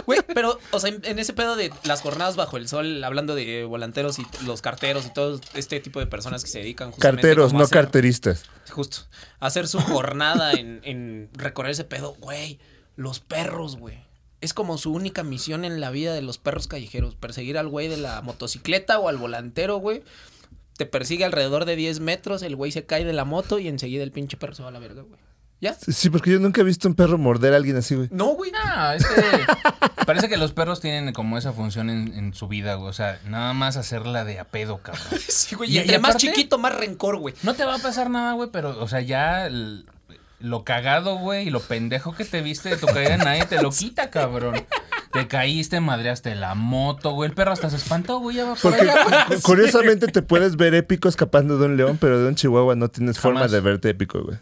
Güey, 0.06 0.20
pero, 0.34 0.60
o 0.70 0.78
sea, 0.78 0.90
en, 0.90 1.00
en 1.04 1.18
ese 1.18 1.32
pedo 1.32 1.56
de 1.56 1.72
las 1.82 2.00
jornadas 2.02 2.36
bajo 2.36 2.56
el 2.58 2.68
sol, 2.68 3.02
hablando 3.02 3.34
de 3.34 3.64
volanteros 3.64 4.20
y 4.20 4.26
los 4.44 4.62
carteros 4.62 5.04
y 5.06 5.10
todo 5.12 5.40
este 5.54 5.80
tipo 5.80 5.98
de 5.98 6.06
personas 6.06 6.44
que 6.44 6.50
se 6.50 6.60
dedican 6.60 6.92
justamente 6.92 7.22
Carteros, 7.22 7.46
como 7.48 7.58
a 7.58 7.62
no 7.62 7.64
hacer- 7.64 7.74
carteristas. 7.82 8.44
Justo. 8.70 8.98
Hacer 9.40 9.66
su 9.66 9.80
jornada 9.80 10.52
en, 10.52 10.80
en 10.84 11.28
recorrer 11.32 11.72
ese 11.72 11.82
pedo. 11.82 12.14
Güey, 12.20 12.60
los 12.96 13.20
perros, 13.20 13.76
güey. 13.76 13.98
Es 14.40 14.52
como 14.52 14.76
su 14.78 14.92
única 14.92 15.22
misión 15.22 15.64
en 15.64 15.80
la 15.80 15.90
vida 15.90 16.12
de 16.14 16.22
los 16.22 16.38
perros 16.38 16.66
callejeros. 16.68 17.14
Perseguir 17.14 17.56
al 17.59 17.68
güey 17.68 17.88
de 17.88 17.96
la 17.96 18.20
motocicleta 18.22 18.98
o 18.98 19.09
al 19.09 19.16
volantero, 19.16 19.76
güey. 19.78 20.02
Te 20.76 20.85
persigue 20.87 21.24
alrededor 21.24 21.64
de 21.64 21.74
10 21.76 22.00
metros, 22.00 22.42
el 22.42 22.54
güey 22.54 22.70
se 22.70 22.85
cae 22.85 23.04
de 23.04 23.14
la 23.14 23.24
moto 23.24 23.59
y 23.59 23.66
enseguida 23.68 24.02
el 24.02 24.12
pinche 24.12 24.37
perro 24.37 24.54
se 24.54 24.62
va 24.62 24.68
a 24.68 24.72
la 24.72 24.78
verga, 24.78 25.02
güey. 25.02 25.18
¿Ya? 25.59 25.72
Sí, 25.72 26.11
porque 26.11 26.30
yo 26.32 26.38
nunca 26.38 26.61
he 26.61 26.64
visto 26.64 26.87
un 26.87 26.94
perro 26.94 27.16
morder 27.16 27.54
a 27.54 27.56
alguien 27.56 27.76
así, 27.78 27.94
güey. 27.94 28.09
No, 28.12 28.26
güey. 28.35 28.52
No, 28.52 28.92
es 28.92 29.06
que 29.06 29.14
parece 30.06 30.28
que 30.28 30.37
los 30.37 30.52
perros 30.52 30.80
tienen 30.82 31.14
como 31.14 31.38
esa 31.38 31.54
función 31.54 31.88
en, 31.88 32.12
en 32.12 32.35
su 32.35 32.46
vida, 32.46 32.74
güey. 32.74 32.90
O 32.90 32.92
sea, 32.92 33.18
nada 33.24 33.54
más 33.54 33.78
hacerla 33.78 34.26
de 34.26 34.38
a 34.38 34.44
pedo, 34.44 34.82
cabrón. 34.82 35.02
Sí, 35.28 35.54
güey. 35.54 35.70
Y- 35.70 35.76
Y, 35.76 35.78
entre 35.78 35.96
y 35.96 35.98
más 35.98 36.11
aparte- 36.16 36.26
chiquito, 36.26 36.59
más 36.59 36.74
rencor, 36.76 37.16
güey. 37.16 37.35
No 37.42 37.54
te 37.54 37.64
va 37.64 37.76
a 37.76 37.78
pasar 37.78 38.11
nada, 38.11 38.35
güey, 38.35 38.50
pero, 38.52 38.78
o 38.78 38.87
sea, 38.87 39.00
ya 39.00 39.46
l- 39.46 39.85
lo 40.40 40.64
cagado, 40.64 41.16
güey, 41.16 41.49
y 41.49 41.51
lo 41.51 41.61
pendejo 41.61 42.14
que 42.14 42.25
te 42.25 42.42
viste 42.42 42.68
de 42.70 42.77
tu 42.77 42.87
caída, 42.87 43.16
nadie 43.16 43.44
te 43.46 43.61
lo 43.62 43.70
quita, 43.70 44.11
cabrón. 44.11 44.55
Te 45.12 45.29
caíste, 45.29 45.81
madreaste 45.81 46.35
la 46.35 46.55
moto, 46.55 47.12
güey. 47.12 47.31
El 47.31 47.35
perro 47.35 47.53
hasta 47.53 47.70
se 47.70 47.77
espantó, 47.77 48.18
güey, 48.18 48.37
ya 48.37 48.44
va 48.44 48.55
por 48.55 48.61
Porque 48.72 48.83
allá, 48.83 49.27
güey. 49.29 49.40
curiosamente 49.40 50.09
te 50.09 50.20
puedes 50.22 50.57
ver 50.57 50.75
épico 50.75 51.09
escapando 51.09 51.57
de 51.59 51.66
un 51.66 51.77
león, 51.77 51.96
pero 51.99 52.20
de 52.20 52.29
un 52.29 52.35
chihuahua 52.35 52.75
no 52.77 52.88
tienes 52.88 53.18
forma 53.18 53.49
de 53.49 53.61
verte 53.61 53.90
épico, 53.90 54.22
güey. 54.22 54.37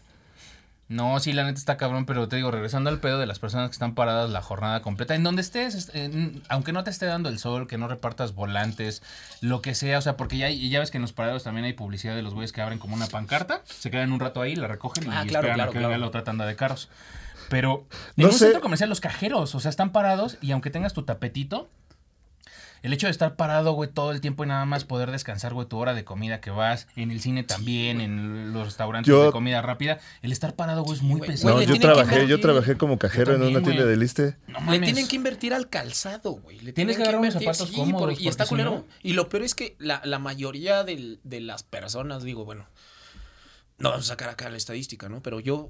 No, 0.89 1.19
sí, 1.19 1.33
la 1.33 1.45
neta 1.45 1.59
está 1.59 1.79
cabrón, 1.79 2.05
pero 2.05 2.29
te 2.29 2.37
digo, 2.37 2.51
regresando 2.51 2.91
al 2.91 3.01
pedo 3.01 3.19
de 3.19 3.25
las 3.27 3.39
personas 3.39 3.69
que 3.71 3.73
están 3.73 3.95
paradas 3.95 4.29
la 4.29 4.43
jornada 4.43 4.83
completa, 4.83 5.15
en 5.15 5.23
donde 5.25 5.41
estés, 5.41 5.75
est- 5.75 5.95
en- 5.97 6.43
aunque 6.51 6.73
no 6.73 6.85
te 6.85 6.91
esté 6.91 7.07
dando 7.07 7.31
el 7.31 7.39
sol, 7.39 7.67
que 7.67 7.79
no 7.79 7.89
repartas 7.89 8.35
volantes, 8.35 9.03
lo 9.41 9.63
que 9.63 9.75
sea, 9.75 9.97
o 9.99 10.03
sea, 10.03 10.17
porque 10.19 10.37
ya, 10.37 10.51
ya 10.51 10.81
ves 10.81 10.91
que 10.91 10.99
en 10.99 11.03
los 11.03 11.13
parados 11.15 11.43
también 11.43 11.65
hay 11.65 11.73
publicidad 11.73 12.15
de 12.15 12.21
los 12.23 12.35
güeyes 12.35 12.53
que 12.53 12.61
abren 12.61 12.79
como 12.79 12.95
una 12.95 13.07
pancarta, 13.07 13.63
se 13.65 13.91
quedan 13.91 14.13
un 14.13 14.21
rato 14.21 14.43
ahí, 14.43 14.57
la 14.57 14.69
recogen 14.69 15.05
y 15.05 15.07
Ah, 15.09 15.25
claro, 15.27 15.47
esperan 15.49 15.55
claro, 15.55 15.63
a 15.71 15.73
que 15.73 15.79
claro. 15.79 15.89
venga 15.89 15.99
la 15.99 16.07
otra 16.07 16.23
tanda 16.25 16.45
de 16.45 16.55
carros. 16.55 16.91
Pero 17.49 17.87
en 18.17 18.25
No 18.25 18.27
un 18.27 18.33
sé. 18.33 18.39
centro 18.47 18.61
comercial 18.61 18.89
los 18.91 19.01
cajeros, 19.01 19.55
o 19.55 19.61
sea, 19.61 19.71
están 19.71 19.91
parados 19.91 20.37
y 20.43 20.53
aunque 20.53 20.71
tengas 20.71 20.93
tu 20.93 21.03
tapetito, 21.05 21.69
el 22.85 22.93
hecho 22.93 23.07
de 23.07 23.11
estar 23.11 23.35
parado, 23.35 23.73
güey, 23.73 23.91
todo 23.91 24.13
el 24.13 24.21
tiempo 24.21 24.45
y 24.45 24.47
nada 24.47 24.65
más 24.67 24.85
poder 24.85 25.11
descansar, 25.11 25.55
güey, 25.55 25.67
tu 25.67 25.79
hora 25.79 25.95
de 25.95 26.05
comida 26.05 26.41
que 26.41 26.51
vas, 26.51 26.87
en 26.97 27.11
el 27.11 27.21
cine 27.21 27.43
también, 27.43 28.01
en 28.03 28.53
los 28.53 28.67
restaurantes 28.67 29.09
Yo- 29.09 29.25
de 29.25 29.33
comida 29.33 29.63
rápida, 29.63 29.99
el 30.23 30.31
estar 30.33 30.55
parado, 30.55 30.83
güey, 30.83 30.97
es 30.99 31.03
muy 31.03 31.19
Güey, 31.19 31.31
pesado. 31.31 31.55
No, 31.57 31.63
yo 31.63 31.81
trabajé, 31.81 32.27
yo 32.29 32.39
trabajé 32.41 32.77
como 32.77 32.99
cajero 32.99 33.35
en 33.35 33.41
una 33.43 33.63
tienda 33.63 33.83
güey. 33.85 33.89
de 33.89 33.97
liste. 33.97 34.37
No 34.47 34.71
Le 34.71 34.79
tienen 34.81 35.09
que 35.09 35.17
invertir 35.17 35.55
al 35.55 35.69
calzado, 35.71 36.33
güey. 36.33 36.61
Le 36.61 36.73
Tienes 36.73 36.75
tienen 36.75 36.97
que 36.97 37.03
agarrar 37.03 37.21
unos 37.23 37.35
zapatos 37.35 37.69
sí, 37.71 37.75
cómodos, 37.75 38.13
por- 38.15 38.21
y 38.23 38.29
está 38.29 38.45
si 38.45 38.51
culero. 38.51 38.71
no- 38.71 38.85
Y 39.03 39.15
lo 39.15 39.29
peor 39.31 39.43
es 39.45 39.55
que 39.55 39.75
la, 39.79 40.03
la 40.05 40.19
mayoría 40.19 40.85
del- 40.85 41.21
de 41.25 41.41
las 41.41 41.63
personas, 41.63 42.23
digo, 42.23 42.45
bueno, 42.45 42.67
no 43.79 43.91
vamos 43.91 44.05
a 44.07 44.09
sacar 44.09 44.29
acá 44.29 44.49
la 44.51 44.57
estadística, 44.57 45.09
¿no? 45.09 45.23
Pero 45.23 45.41
yo 45.41 45.69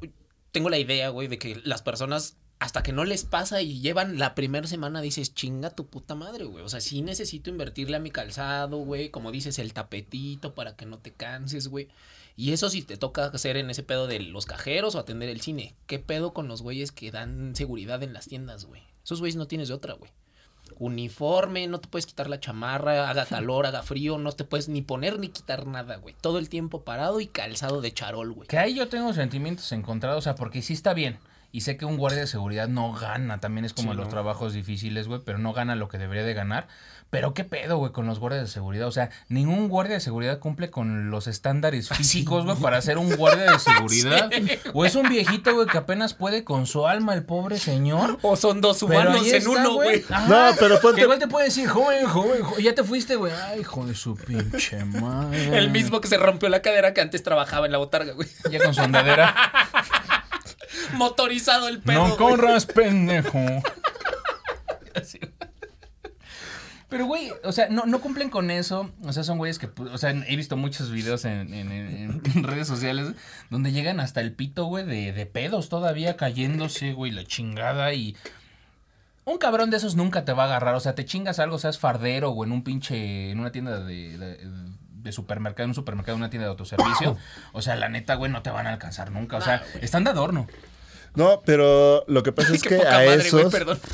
tengo 0.53 0.69
la 0.69 0.79
idea, 0.79 1.09
güey, 1.11 1.29
de 1.29 1.39
que 1.39 1.61
las 1.65 1.83
personas, 1.83 2.37
hasta 2.65 2.83
que 2.83 2.93
no 2.93 3.05
les 3.05 3.25
pasa 3.25 3.61
y 3.61 3.81
llevan 3.81 4.19
la 4.19 4.35
primera 4.35 4.67
semana, 4.67 5.03
dices, 5.03 5.35
chinga 5.35 5.69
tu 5.69 5.87
puta 5.87 6.15
madre, 6.15 6.45
güey. 6.45 6.65
O 6.65 6.69
sea, 6.71 6.81
sí 6.81 7.03
necesito 7.03 7.51
invertirle 7.51 7.99
a 7.99 8.01
mi 8.01 8.11
calzado, 8.11 8.79
güey. 8.79 9.11
Como 9.11 9.31
dices, 9.31 9.59
el 9.59 9.75
tapetito 9.75 10.55
para 10.55 10.75
que 10.75 10.87
no 10.87 10.97
te 10.97 11.13
canses, 11.13 11.69
güey. 11.69 11.89
Y 12.37 12.53
eso 12.53 12.71
sí 12.71 12.81
te 12.81 12.97
toca 12.97 13.27
hacer 13.27 13.59
en 13.59 13.69
ese 13.69 13.83
pedo 13.83 14.07
de 14.07 14.19
los 14.19 14.47
cajeros 14.47 14.95
o 14.95 14.99
atender 14.99 15.29
el 15.29 15.43
cine. 15.43 15.75
¿Qué 15.87 15.99
pedo 15.99 16.33
con 16.33 16.49
los 16.49 16.63
güeyes 16.63 16.91
que 16.91 17.11
dan 17.11 17.55
seguridad 17.55 18.03
en 18.03 18.15
las 18.15 18.29
tiendas, 18.29 18.65
güey? 18.65 18.81
Esos 19.05 19.21
güeyes 19.21 19.37
no 19.37 19.47
tienes 19.47 19.69
de 19.69 19.75
otra, 19.75 19.93
güey. 19.93 20.11
Uniforme, 20.79 21.67
no 21.67 21.81
te 21.81 21.89
puedes 21.89 22.07
quitar 22.07 22.31
la 22.31 22.41
chamarra, 22.41 23.11
haga 23.11 23.27
calor, 23.27 23.67
haga 23.67 23.83
frío, 23.83 24.17
no 24.17 24.33
te 24.33 24.45
puedes 24.45 24.71
ni 24.71 24.81
poner 24.81 25.19
ni 25.19 25.29
quitar 25.29 25.67
nada, 25.67 25.97
güey. 25.97 26.17
Todo 26.19 26.39
el 26.39 26.49
tiempo 26.49 26.83
parado 26.83 27.21
y 27.21 27.27
calzado 27.27 27.83
de 27.83 27.93
charol, 27.93 28.33
güey. 28.33 28.49
Que 28.49 28.57
ahí 28.57 28.75
yo 28.75 28.89
tengo 28.89 29.13
sentimientos 29.13 29.71
encontrados, 29.73 30.21
o 30.21 30.23
sea, 30.23 30.35
porque 30.35 30.63
sí 30.63 30.73
está 30.73 30.95
bien. 30.95 31.19
Y 31.55 31.61
sé 31.61 31.77
que 31.77 31.85
un 31.85 31.99
guardia 31.99 32.19
de 32.19 32.27
seguridad 32.27 32.67
no 32.67 32.93
gana, 32.93 33.39
también 33.39 33.65
es 33.65 33.73
como 33.73 33.93
Sí, 33.93 33.97
los 33.97 34.07
no. 34.07 34.11
trabajos 34.11 34.55
difíciles, 34.55 35.07
güey, 35.07 35.21
pero 35.25 35.39
no 35.39 35.53
gana 35.53 35.77
lo 35.77 35.87
que 35.89 35.99
debería 35.99 36.25
de 36.25 36.35
ganar. 36.35 36.67
Pero 37.11 37.33
qué 37.33 37.45
pedo, 37.45 37.77
güey, 37.77 37.93
con 37.93 38.07
los 38.09 38.19
guardias 38.19 38.43
de 38.43 38.49
seguridad. 38.49 38.89
O 38.89 38.91
sea, 38.91 39.11
ningún 39.29 39.69
guardia 39.69 39.95
de 39.95 40.01
seguridad 40.01 40.41
cumple 40.41 40.71
con 40.71 41.13
los 41.13 41.29
estándares 41.29 41.89
físicos, 41.97 42.45
güey, 42.45 42.57
para 42.57 42.83
ser 42.83 42.99
un 42.99 43.15
guardia 43.15 43.53
de 43.53 43.59
seguridad. 43.61 44.31
O 44.75 44.85
es 44.85 44.97
un 44.97 45.09
viejito, 45.09 45.55
güey, 45.55 45.69
que 45.69 45.79
apenas 45.79 46.13
puede 46.15 46.43
con 46.43 46.67
su 46.67 46.89
alma, 46.89 47.15
el 47.15 47.23
pobre 47.23 47.57
señor. 47.59 48.19
O 48.23 48.35
son 48.35 48.61
dos 48.61 48.83
humanos 48.83 49.25
en 49.25 49.37
está, 49.37 49.51
uno, 49.51 49.75
güey. 49.75 50.05
No, 50.29 50.47
pero 50.59 50.81
ponte- 50.81 50.97
Que 50.97 51.03
igual 51.03 51.21
te 51.21 51.29
puede 51.29 51.45
decir, 51.47 51.69
joven, 51.69 52.05
joven, 52.09 52.43
joven, 52.43 52.65
ya 52.65 52.75
te 52.75 52.83
fuiste, 52.83 53.15
güey. 53.15 53.33
Ay, 53.33 53.61
hijo 53.61 53.87
de 53.87 53.95
su 53.95 54.17
pinche 54.17 54.85
madre. 54.85 55.57
El 55.57 55.71
mismo 55.71 56.01
que 56.01 56.09
se 56.09 56.17
rompió 56.17 56.49
la 56.49 56.63
cadera 56.63 56.93
que 56.95 57.01
antes 57.01 57.23
trabajaba 57.23 57.67
en 57.67 57.71
la 57.73 57.79
botarga, 57.79 58.13
güey. 58.15 58.27
Ya 58.51 58.59
con 58.61 58.75
su 58.75 58.81
andadera. 58.81 59.33
Motorizado 60.95 61.69
el 61.69 61.81
pedo. 61.81 61.99
No 62.09 62.17
güey. 62.17 62.17
corras, 62.17 62.67
pendejo. 62.67 63.39
Así. 64.95 65.19
Pero, 66.89 67.07
güey, 67.07 67.33
o 67.43 67.51
sea, 67.51 67.69
no, 67.71 67.87
no 67.87 68.01
cumplen 68.01 68.31
con 68.31 68.51
eso. 68.53 68.91
O 69.05 69.13
sea, 69.13 69.25
son 69.25 69.39
güeyes 69.39 69.59
que, 69.59 69.67
pues, 69.67 69.91
o 69.91 69.99
sea, 69.99 70.11
he 70.11 70.37
visto 70.37 70.57
muchos 70.57 70.91
videos 70.93 71.25
en, 71.25 71.53
en- 71.53 71.73
en- 71.73 72.23
en 72.35 72.45
redes 72.45 72.69
sociales 72.69 73.13
donde 73.51 73.73
llegan 73.73 73.99
hasta 73.99 74.21
el 74.21 74.33
pito, 74.33 74.67
güey, 74.67 74.85
de, 74.85 75.13
de 75.13 75.27
pedos 75.27 75.69
todavía 75.69 76.17
cayéndose, 76.17 76.93
güey, 76.93 77.11
la 77.11 77.25
chingada 77.25 77.93
y... 77.95 78.17
Un 79.27 79.39
cabrón 79.39 79.71
de 79.71 79.79
esos 79.79 79.97
nunca 79.97 80.27
te 80.27 80.35
va 80.35 80.43
a 80.43 80.47
agarrar. 80.47 80.75
O 80.75 80.81
sea, 80.81 80.95
te 80.95 81.07
chingas 81.07 81.39
algo, 81.39 81.57
seas 81.59 81.79
fardero 81.79 82.31
o 82.31 82.45
en 82.45 82.53
un 82.53 82.63
pinche. 82.63 83.31
en 83.31 83.41
una 83.41 83.51
tienda 83.53 83.81
de. 83.81 84.19
de- 84.19 84.49
de 84.91 85.13
supermercado, 85.13 85.65
en 85.65 85.71
un 85.71 85.75
supermercado, 85.75 86.17
en 86.17 86.23
una 86.23 86.31
tienda 86.31 86.45
de 86.47 86.51
autoservicio. 86.51 87.17
O 87.53 87.63
sea, 87.63 87.75
la 87.77 87.89
neta, 87.89 88.17
güey, 88.17 88.31
no 88.31 88.43
te 88.43 88.51
van 88.51 88.67
a 88.67 88.71
alcanzar 88.75 89.11
nunca. 89.13 89.39
O 89.39 89.41
sea, 89.41 89.63
están 89.81 90.05
de 90.05 90.11
adorno. 90.11 90.47
No, 91.15 91.43
pero 91.45 92.05
lo 92.09 92.23
que 92.23 92.33
pasa 92.33 92.55
es 92.55 92.63
que 92.63 92.77
poca 92.77 92.89
a 92.89 93.05
madre, 93.05 93.27
esos. 93.27 93.53
perdón. 93.53 93.79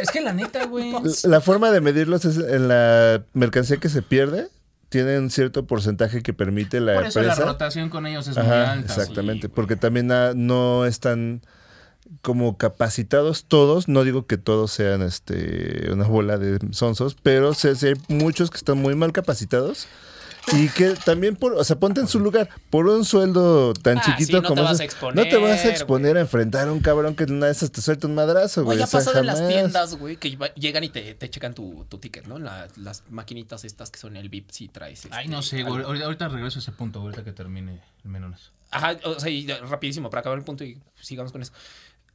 Es 0.00 0.10
que 0.10 0.20
la 0.20 0.32
neta, 0.32 0.64
güey. 0.66 0.92
La 1.22 1.40
forma 1.40 1.70
de 1.70 1.80
medirlos 1.80 2.24
es 2.24 2.36
en 2.36 2.66
la 2.66 3.22
mercancía 3.32 3.76
que 3.76 3.88
se 3.88 4.02
pierde, 4.02 4.48
tienen 4.88 5.30
cierto 5.30 5.66
porcentaje 5.66 6.20
que 6.20 6.32
permite 6.32 6.80
la 6.80 6.94
Por 6.94 7.06
eso 7.06 7.22
la 7.22 7.36
rotación 7.36 7.90
con 7.90 8.04
ellos 8.06 8.26
es 8.26 8.36
muy 8.36 8.46
alta. 8.46 8.92
exactamente, 8.92 9.48
porque 9.48 9.76
también 9.76 10.08
no 10.08 10.84
están 10.84 11.42
como 12.22 12.58
capacitados 12.58 13.44
todos, 13.44 13.88
no 13.88 14.04
digo 14.04 14.26
que 14.26 14.36
todos 14.36 14.72
sean 14.72 15.02
este 15.02 15.90
una 15.92 16.06
bola 16.06 16.38
de 16.38 16.58
sonsos, 16.72 17.16
pero 17.22 17.54
sé 17.54 17.76
si 17.76 17.88
hay 17.88 17.94
muchos 18.08 18.50
que 18.50 18.56
están 18.56 18.78
muy 18.78 18.94
mal 18.94 19.12
capacitados 19.12 19.86
y 20.52 20.68
que 20.68 20.94
también 21.04 21.36
por, 21.36 21.54
o 21.54 21.64
sea, 21.64 21.76
ponte 21.76 22.00
en 22.00 22.08
su 22.08 22.20
lugar, 22.20 22.48
por 22.70 22.86
un 22.86 23.04
sueldo 23.04 23.72
tan 23.74 23.98
Ah, 23.98 24.02
chiquito 24.04 24.26
sí, 24.26 24.32
no 24.34 24.42
te 24.42 24.48
como 24.48 24.62
vas 24.62 24.72
ese, 24.74 24.82
a 24.82 24.86
exponer, 24.86 25.24
no 25.24 25.30
te 25.30 25.36
vas 25.38 25.64
a 25.64 25.68
exponer 25.70 26.16
a 26.16 26.20
enfrentar 26.20 26.68
a 26.68 26.72
un 26.72 26.80
cabrón 26.80 27.14
que 27.16 27.24
una 27.24 27.46
de 27.46 27.52
esas 27.52 27.70
te 27.72 27.80
suelta 27.80 28.06
un 28.06 28.14
madrazo, 28.14 28.64
Güey, 28.64 28.78
ya 28.78 28.84
o 28.84 28.86
sea, 28.86 29.00
pasado 29.00 29.20
en 29.20 29.26
las 29.26 29.46
tiendas, 29.48 29.96
güey, 29.96 30.16
que 30.16 30.36
llegan 30.56 30.84
y 30.84 30.90
te, 30.90 31.14
te 31.14 31.30
checan 31.30 31.54
tu, 31.54 31.86
tu 31.88 31.98
ticket, 31.98 32.26
¿no? 32.26 32.38
La- 32.38 32.68
las 32.76 33.02
maquinitas 33.10 33.64
estas 33.64 33.90
que 33.90 33.98
son 33.98 34.16
el 34.16 34.28
VIP, 34.28 34.50
si 34.50 34.68
traes. 34.68 35.06
Ay, 35.10 35.24
este, 35.24 35.36
no 35.36 35.42
sé, 35.42 35.62
güey. 35.62 35.82
Ahorita, 36.02 36.28
regreso 36.28 36.58
a 36.58 36.62
ese 36.62 36.72
punto, 36.72 37.00
ahorita 37.00 37.24
que 37.24 37.32
termine 37.32 37.80
el 38.04 38.10
menos. 38.10 38.52
Ajá, 38.70 38.96
o 39.04 39.18
sea, 39.20 39.30
y 39.30 39.46
rapidísimo, 39.46 40.10
para 40.10 40.20
acabar 40.20 40.38
el 40.38 40.44
punto 40.44 40.64
y 40.64 40.78
sigamos 41.00 41.32
con 41.32 41.40
eso. 41.42 41.52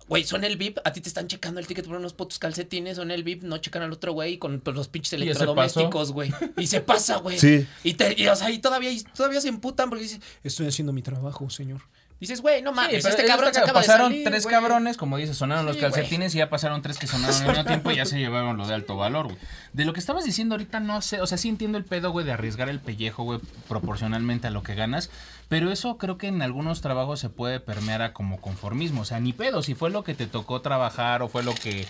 Güey, 0.10 0.24
son 0.24 0.44
el 0.44 0.58
VIP, 0.58 0.80
a 0.84 0.92
ti 0.92 1.02
te 1.02 1.08
están 1.08 1.28
checando 1.28 1.60
el 1.60 1.68
ticket 1.68 1.86
por 1.86 1.96
unos 1.96 2.14
putos 2.14 2.40
calcetines, 2.40 2.98
son 2.98 3.12
el 3.12 3.24
VIP, 3.24 3.44
no 3.44 3.60
checan 3.60 3.84
al 3.84 3.92
otro 3.94 4.12
güey 4.12 4.40
con 4.40 4.60
pues, 4.60 4.76
los 4.76 4.88
pinches 4.88 5.14
¿Y 5.14 5.16
ese 5.18 5.24
electrodomésticos, 5.26 6.12
güey. 6.12 6.34
Y 6.58 6.66
se 6.66 6.82
pasa, 6.82 7.18
güey. 7.18 7.38
Sí. 7.38 7.68
Y, 7.84 7.94
te, 7.94 8.20
y, 8.20 8.28
o 8.28 8.36
sea, 8.36 8.50
y 8.50 8.58
todavía, 8.58 8.92
y 8.92 9.02
todavía 9.04 9.40
se 9.40 9.50
emputan 9.50 9.90
porque 9.90 10.04
dices, 10.04 10.20
estoy 10.44 10.68
haciendo 10.68 10.94
mi 10.94 11.04
trabajo, 11.04 11.50
señor. 11.52 11.82
Dices, 12.20 12.42
güey, 12.42 12.62
no 12.62 12.74
mames, 12.74 13.02
Sí, 13.04 13.10
este 13.10 13.24
es 13.24 13.28
cabrón 13.30 13.50
que 13.50 13.56
se 13.56 13.60
acaba 13.62 13.80
pasaron 13.80 14.10
de 14.10 14.16
salir, 14.16 14.28
tres 14.28 14.44
güey. 14.44 14.54
cabrones, 14.56 14.98
como 14.98 15.16
dices, 15.16 15.38
sonaron 15.38 15.66
los 15.66 15.78
calcetines 15.78 16.36
y 16.36 16.40
ya 16.40 16.50
pasaron 16.50 16.82
tres 16.82 16.98
que 16.98 17.08
sonaron 17.08 17.34
al 17.36 17.48
mismo 17.48 17.66
tiempo 17.66 17.92
y 17.92 17.96
ya 17.96 18.06
se 18.06 18.18
llevaron 18.20 18.58
lo 18.58 18.68
de 18.68 18.74
alto 18.74 18.98
valor, 18.98 19.28
güey. 19.28 19.38
De 19.72 19.86
lo 19.86 19.94
que 19.94 20.02
estabas 20.02 20.26
diciendo 20.26 20.56
ahorita, 20.56 20.82
no 20.82 21.02
sé, 21.02 21.22
o 21.22 21.28
sea, 21.28 21.38
sí 21.38 21.48
entiendo 21.48 21.78
el 21.78 21.86
pedo, 21.86 22.12
güey, 22.12 22.26
de 22.26 22.34
arriesgar 22.34 22.68
el 22.68 22.80
pellejo, 22.80 23.24
güey, 23.24 23.40
proporcionalmente 23.70 24.48
a 24.48 24.50
lo 24.52 24.64
que 24.64 24.76
ganas, 24.76 25.10
pero 25.48 25.72
eso 25.72 25.98
creo 25.98 26.18
que 26.18 26.28
en 26.28 26.42
algunos 26.42 26.82
trabajos 26.82 27.20
se 27.22 27.30
puede 27.30 27.60
permear 27.60 28.02
a 28.02 28.12
como 28.14 28.42
conformismo, 28.42 29.02
o 29.02 29.06
sea, 29.06 29.20
ni 29.20 29.32
pedo, 29.32 29.64
si 29.64 29.74
fue 29.74 29.90
lo 29.90 30.04
que 30.04 30.14
te 30.14 30.28
tocó 30.28 30.62
trabajar 30.62 31.22
o 31.22 31.30
fue 31.30 31.44
lo 31.44 31.54
que 31.56 31.88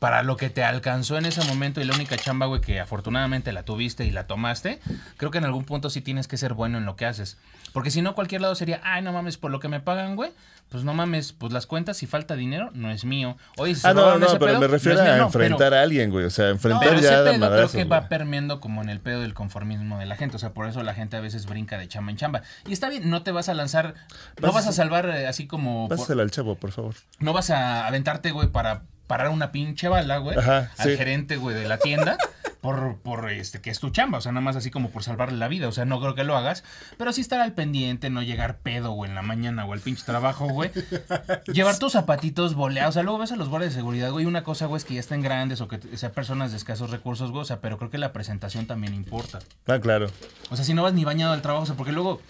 para 0.00 0.22
lo 0.24 0.36
que 0.36 0.50
te 0.50 0.64
alcanzó 0.64 1.16
en 1.18 1.26
ese 1.26 1.44
momento 1.44 1.80
y 1.80 1.84
la 1.84 1.94
única 1.94 2.16
chamba, 2.16 2.46
güey, 2.46 2.60
que 2.60 2.80
afortunadamente 2.80 3.52
la 3.52 3.62
tuviste 3.64 4.04
y 4.06 4.10
la 4.10 4.26
tomaste, 4.26 4.80
creo 5.18 5.30
que 5.30 5.38
en 5.38 5.44
algún 5.44 5.64
punto 5.64 5.90
sí 5.90 6.00
tienes 6.00 6.26
que 6.26 6.36
ser 6.38 6.54
bueno 6.54 6.78
en 6.78 6.86
lo 6.86 6.96
que 6.96 7.06
haces. 7.06 7.36
Porque 7.72 7.90
si 7.92 8.02
no, 8.02 8.14
cualquier 8.14 8.40
lado 8.40 8.54
sería, 8.56 8.80
ay, 8.82 9.02
no 9.02 9.12
mames, 9.12 9.36
por 9.36 9.50
lo 9.52 9.60
que 9.60 9.68
me 9.68 9.78
pagan, 9.78 10.16
güey, 10.16 10.32
pues 10.70 10.84
no 10.84 10.94
mames, 10.94 11.32
pues 11.34 11.52
las 11.52 11.66
cuentas, 11.66 11.98
si 11.98 12.06
falta 12.06 12.34
dinero, 12.34 12.70
no 12.72 12.90
es 12.90 13.04
mío. 13.04 13.36
Oye, 13.58 13.74
si 13.74 13.82
se 13.82 13.88
Ah, 13.88 13.92
no, 13.94 14.00
robaron 14.00 14.20
no, 14.20 14.26
ese 14.26 14.38
pero 14.38 14.46
pedo, 14.52 14.60
me 14.60 14.66
no 14.68 14.72
refiero 14.72 15.00
a 15.02 15.16
no, 15.18 15.24
enfrentar 15.26 15.58
pero- 15.58 15.76
a 15.76 15.82
alguien, 15.82 16.10
güey. 16.10 16.24
O 16.24 16.30
sea, 16.30 16.48
enfrentar 16.48 16.94
ese 16.94 17.02
ya 17.02 17.22
de 17.22 17.32
pedo 17.38 17.50
creo 17.50 17.70
que 17.70 17.84
va 17.84 18.08
permeando 18.08 18.58
como 18.60 18.80
en 18.82 18.88
el 18.88 19.00
pedo 19.00 19.20
del 19.20 19.34
conformismo 19.34 19.98
de 19.98 20.06
la 20.06 20.16
gente. 20.16 20.36
O 20.36 20.38
sea, 20.38 20.54
por 20.54 20.66
eso 20.66 20.82
la 20.82 20.94
gente 20.94 21.16
a 21.16 21.20
veces 21.20 21.44
brinca 21.46 21.76
de 21.76 21.86
chamba 21.88 22.10
en 22.10 22.16
chamba. 22.16 22.42
Y 22.66 22.72
está 22.72 22.88
bien, 22.88 23.10
no 23.10 23.22
te 23.22 23.32
vas 23.32 23.48
a 23.50 23.54
lanzar, 23.54 23.94
no 24.40 24.50
vas 24.52 24.66
a 24.66 24.72
salvar 24.72 25.06
eh, 25.10 25.26
así 25.26 25.46
como... 25.46 25.88
por- 25.88 25.98
Pásasela 25.98 26.22
al 26.22 26.30
chavo, 26.30 26.54
por 26.54 26.72
favor. 26.72 26.94
no 27.18 27.32
vas 27.34 27.50
a 27.50 27.86
aventarte, 27.86 28.30
güey, 28.30 28.48
para 28.48 28.82
parar 29.10 29.30
una 29.30 29.50
pinche 29.50 29.88
bala, 29.88 30.18
güey, 30.18 30.38
Ajá, 30.38 30.70
al 30.78 30.90
sí. 30.90 30.96
gerente, 30.96 31.36
güey, 31.36 31.56
de 31.56 31.66
la 31.66 31.78
tienda, 31.78 32.16
por, 32.60 32.98
por 32.98 33.28
este, 33.28 33.60
que 33.60 33.68
es 33.70 33.80
tu 33.80 33.90
chamba, 33.90 34.18
o 34.18 34.20
sea, 34.20 34.30
nada 34.30 34.40
más 34.40 34.54
así 34.54 34.70
como 34.70 34.90
por 34.90 35.02
salvarle 35.02 35.36
la 35.36 35.48
vida, 35.48 35.66
o 35.66 35.72
sea, 35.72 35.84
no 35.84 35.98
creo 35.98 36.14
que 36.14 36.22
lo 36.22 36.36
hagas, 36.36 36.62
pero 36.96 37.12
sí 37.12 37.20
estar 37.20 37.40
al 37.40 37.52
pendiente, 37.52 38.08
no 38.08 38.22
llegar 38.22 38.58
pedo, 38.58 38.92
güey, 38.92 39.10
en 39.10 39.16
la 39.16 39.22
mañana 39.22 39.64
o 39.64 39.72
al 39.72 39.80
pinche 39.80 40.04
trabajo, 40.04 40.46
güey, 40.46 40.70
llevar 41.52 41.76
tus 41.80 41.94
zapatitos 41.94 42.54
boleados, 42.54 42.90
o 42.90 42.92
sea, 42.92 43.02
luego 43.02 43.18
ves 43.18 43.32
a 43.32 43.36
los 43.36 43.48
guardias 43.48 43.72
de 43.72 43.80
seguridad, 43.80 44.12
güey, 44.12 44.26
una 44.26 44.44
cosa, 44.44 44.66
güey, 44.66 44.78
es 44.78 44.84
que 44.84 44.94
ya 44.94 45.00
estén 45.00 45.22
grandes 45.22 45.60
o 45.60 45.66
que 45.66 45.80
sean 45.96 46.12
personas 46.12 46.52
de 46.52 46.58
escasos 46.58 46.90
recursos, 46.90 47.32
güey, 47.32 47.42
o 47.42 47.46
sea, 47.46 47.60
pero 47.60 47.78
creo 47.78 47.90
que 47.90 47.98
la 47.98 48.12
presentación 48.12 48.66
también 48.66 48.94
importa. 48.94 49.40
Ah, 49.66 49.80
claro. 49.80 50.06
O 50.50 50.54
sea, 50.56 50.64
si 50.64 50.72
no 50.72 50.84
vas 50.84 50.94
ni 50.94 51.04
bañado 51.04 51.32
al 51.32 51.42
trabajo, 51.42 51.64
o 51.64 51.66
sea, 51.66 51.74
porque 51.74 51.90
luego 51.90 52.22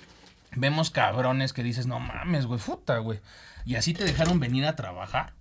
vemos 0.57 0.89
cabrones 0.91 1.53
que 1.53 1.62
dices, 1.62 1.87
no 1.87 2.01
mames, 2.01 2.47
güey, 2.47 2.59
puta, 2.59 2.97
güey. 3.01 3.20
Y 3.66 3.74
así 3.74 3.93
te 3.93 4.05
dejaron 4.05 4.41
venir 4.41 4.64
a 4.64 4.76
trabajar. 4.76 5.35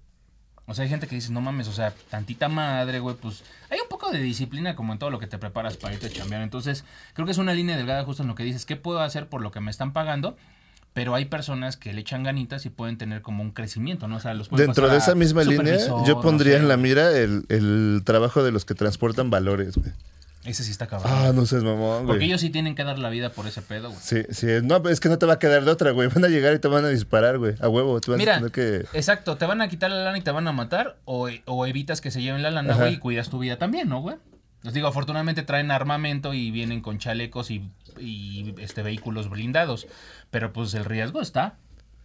O 0.69 0.75
sea, 0.75 0.83
hay 0.83 0.89
gente 0.89 1.07
que 1.07 1.15
dice, 1.15 1.31
no 1.31 1.41
mames, 1.41 1.67
o 1.67 1.73
sea, 1.73 1.93
tantita 2.09 2.47
madre, 2.47 2.99
güey, 2.99 3.15
pues 3.15 3.43
hay 3.69 3.79
un 3.79 3.89
poco 3.89 4.11
de 4.11 4.19
disciplina 4.19 4.75
como 4.75 4.93
en 4.93 4.99
todo 4.99 5.09
lo 5.09 5.19
que 5.19 5.25
te 5.25 5.39
preparas 5.39 5.77
para 5.77 5.95
irte 5.95 6.07
a 6.07 6.09
chambear. 6.11 6.43
Entonces, 6.43 6.85
creo 7.13 7.25
que 7.25 7.31
es 7.31 7.39
una 7.39 7.53
línea 7.53 7.75
delgada 7.75 8.03
justo 8.03 8.21
en 8.21 8.29
lo 8.29 8.35
que 8.35 8.43
dices, 8.43 8.65
¿qué 8.65 8.75
puedo 8.75 9.01
hacer 9.01 9.27
por 9.27 9.41
lo 9.41 9.51
que 9.51 9.59
me 9.61 9.71
están 9.71 9.93
pagando? 9.93 10.37
Pero 10.93 11.15
hay 11.15 11.25
personas 11.25 11.75
que 11.75 11.91
le 11.91 12.01
echan 12.01 12.23
ganitas 12.23 12.65
y 12.65 12.69
pueden 12.69 12.97
tener 12.97 13.21
como 13.21 13.41
un 13.41 13.51
crecimiento, 13.51 14.07
¿no? 14.07 14.17
O 14.17 14.19
sea, 14.19 14.33
los 14.33 14.49
Dentro 14.49 14.89
de 14.89 14.97
esa 14.97 15.15
misma 15.15 15.43
línea, 15.43 15.77
yo 16.05 16.21
pondría 16.21 16.53
no 16.53 16.59
sé, 16.59 16.63
en 16.63 16.69
la 16.69 16.77
mira 16.77 17.17
el, 17.17 17.45
el 17.49 18.01
trabajo 18.05 18.43
de 18.43 18.51
los 18.51 18.63
que 18.63 18.75
transportan 18.75 19.29
valores, 19.29 19.75
güey. 19.75 19.91
Ese 20.45 20.63
sí 20.63 20.71
está 20.71 20.87
cabrón. 20.87 21.11
Ah, 21.13 21.31
no 21.35 21.45
seas 21.45 21.63
mamón, 21.63 22.05
Porque 22.05 22.19
güey. 22.19 22.27
ellos 22.29 22.39
sí 22.41 22.49
tienen 22.49 22.73
que 22.73 22.83
dar 22.85 22.97
la 22.97 23.09
vida 23.09 23.29
por 23.29 23.45
ese 23.45 23.61
pedo, 23.61 23.89
güey. 23.89 24.01
Sí, 24.01 24.23
sí. 24.29 24.47
No, 24.63 24.77
es 24.89 25.01
que 25.01 25.09
no 25.09 25.19
te 25.19 25.25
va 25.25 25.33
a 25.33 25.39
quedar 25.39 25.65
de 25.65 25.71
otra, 25.71 25.91
güey. 25.91 26.07
Van 26.07 26.23
a 26.23 26.29
llegar 26.29 26.53
y 26.55 26.59
te 26.59 26.69
van 26.69 26.85
a 26.85 26.89
disparar, 26.89 27.37
güey. 27.37 27.55
A 27.59 27.67
huevo. 27.67 27.99
Te 27.99 28.09
van 28.11 28.19
a 28.19 28.23
Mira, 28.23 28.35
tener 28.37 28.51
que... 28.51 28.85
exacto, 28.97 29.35
te 29.37 29.45
van 29.45 29.59
a 29.61 29.67
quitar 29.67 29.91
la 29.91 30.03
lana 30.03 30.17
y 30.17 30.21
te 30.21 30.31
van 30.31 30.47
a 30.47 30.53
matar 30.53 30.97
o, 31.03 31.27
o 31.45 31.65
evitas 31.65 31.99
que 31.99 32.09
se 32.09 32.21
lleven 32.21 32.41
la 32.41 32.51
lana, 32.51 32.71
Ajá. 32.73 32.83
güey, 32.83 32.93
y 32.93 32.97
cuidas 32.99 33.29
tu 33.29 33.39
vida 33.39 33.57
también, 33.57 33.89
¿no, 33.89 33.99
güey? 33.99 34.15
Les 34.63 34.73
digo, 34.73 34.87
afortunadamente 34.87 35.43
traen 35.43 35.71
armamento 35.71 36.33
y 36.33 36.51
vienen 36.51 36.81
con 36.81 36.99
chalecos 36.99 37.51
y, 37.51 37.69
y, 37.99 38.53
este 38.59 38.81
vehículos 38.81 39.29
blindados, 39.29 39.87
pero 40.31 40.51
pues 40.53 40.73
el 40.73 40.85
riesgo 40.85 41.21
está. 41.21 41.55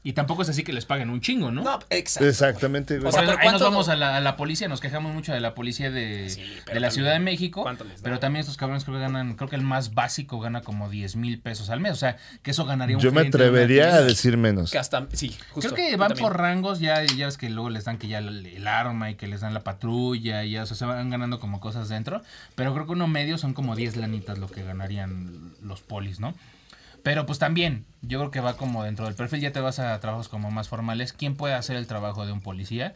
Y 0.07 0.13
tampoco 0.13 0.43
es 0.43 0.51
así 0.51 0.63
que 0.65 0.75
les 0.75 0.85
paguen 0.85 1.09
un 1.09 1.23
chingo, 1.23 1.51
¿no? 1.51 1.63
No, 1.63 1.79
exacto. 1.89 2.29
Exactamente, 2.29 2.99
güey. 2.99 3.09
O 3.09 3.11
sea, 3.13 3.23
pero 3.23 3.33
ahí 3.33 3.37
nos 3.39 3.45
¿cuánto- 3.55 3.65
vamos 3.65 3.89
a 3.89 3.97
la, 3.97 4.17
a 4.17 4.21
la 4.21 4.37
policía, 4.37 4.69
nos 4.69 4.83
quejamos 4.83 5.15
mucho 5.15 5.33
de 5.33 5.41
la 5.41 5.55
policía 5.55 5.91
de, 5.91 6.29
Sí, 6.29 6.43
pero 6.67 6.75
de 6.75 6.81
la 6.81 6.91
Ciudad 6.91 7.15
de 7.15 7.21
México, 7.21 7.63
¿cuánto 7.63 7.85
les 7.85 7.97
da? 7.97 8.05
pero 8.05 8.19
también 8.21 8.41
estos 8.41 8.59
cabrones 8.59 8.85
creo 8.85 8.97
que 8.99 9.01
ganan, 9.03 9.35
creo 9.35 9.49
que 9.49 9.57
el 9.57 9.63
más 9.63 9.95
básico 9.95 10.41
gana 10.41 10.61
como 10.61 10.91
10 10.91 11.17
mil 11.17 11.41
pesos 11.41 11.71
al 11.71 11.81
mes, 11.81 11.93
o 11.93 11.97
sea, 11.97 12.19
que 12.43 12.51
eso 12.51 12.67
ganaría 12.67 12.97
un 12.99 13.03
Yo 13.03 13.13
me 13.13 13.23
atrevería 13.23 13.95
a 13.95 14.03
decir 14.03 14.37
menos. 14.37 14.71
Que 14.71 14.79
hasta, 14.79 15.09
sí, 15.15 15.35
justo. 15.53 15.75
Creo 15.75 15.89
que 15.91 15.97
van 15.97 16.09
también. 16.09 16.29
por 16.29 16.37
rangos, 16.39 16.81
ya, 16.81 17.03
ya 17.03 17.25
ves 17.25 17.39
que 17.39 17.49
luego 17.49 17.71
les 17.71 17.85
dan 17.85 17.97
que 17.97 18.07
ya 18.09 18.19
el, 18.19 18.45
el 18.45 18.67
arma 18.69 19.11
y 19.11 19.15
que 19.15 19.27
les 19.27 19.41
dan 19.41 19.55
la 19.55 19.61
patrulla 19.61 20.45
y 20.45 20.51
ya, 20.51 20.65
o 20.65 20.67
sea, 20.67 20.77
se 20.77 20.85
van 20.85 21.09
ganando 21.09 21.41
como 21.41 21.61
cosas 21.61 21.89
dentro. 21.89 22.21
Pero 22.57 22.75
creo 22.75 22.85
que 22.85 22.93
uno 22.93 23.09
medio 23.09 23.39
son 23.39 23.55
como 23.55 23.75
10 23.75 23.97
lanitas 23.97 24.37
lo 24.37 24.49
que 24.49 24.63
ganarían 24.63 25.55
los 25.63 25.81
polis, 25.81 26.21
¿no? 26.21 26.35
Pero 27.05 27.27
pues 27.27 27.39
también, 27.39 27.85
yo 28.01 28.19
creo 28.19 28.31
que 28.31 28.41
va 28.41 28.57
como 28.57 28.83
dentro 28.83 29.05
del 29.05 29.15
perfil, 29.15 29.41
ya 29.41 29.53
te 29.53 29.61
vas 29.61 29.79
a 29.79 30.01
trabajos 30.01 30.31
como 30.31 30.51
más 30.51 30.71
formales. 30.71 31.13
¿Quién 31.13 31.37
puede 31.37 31.53
hacer 31.53 31.77
el 31.77 31.87
trabajo 31.87 32.25
de 32.25 32.33
un 32.33 32.41
policía? 32.41 32.95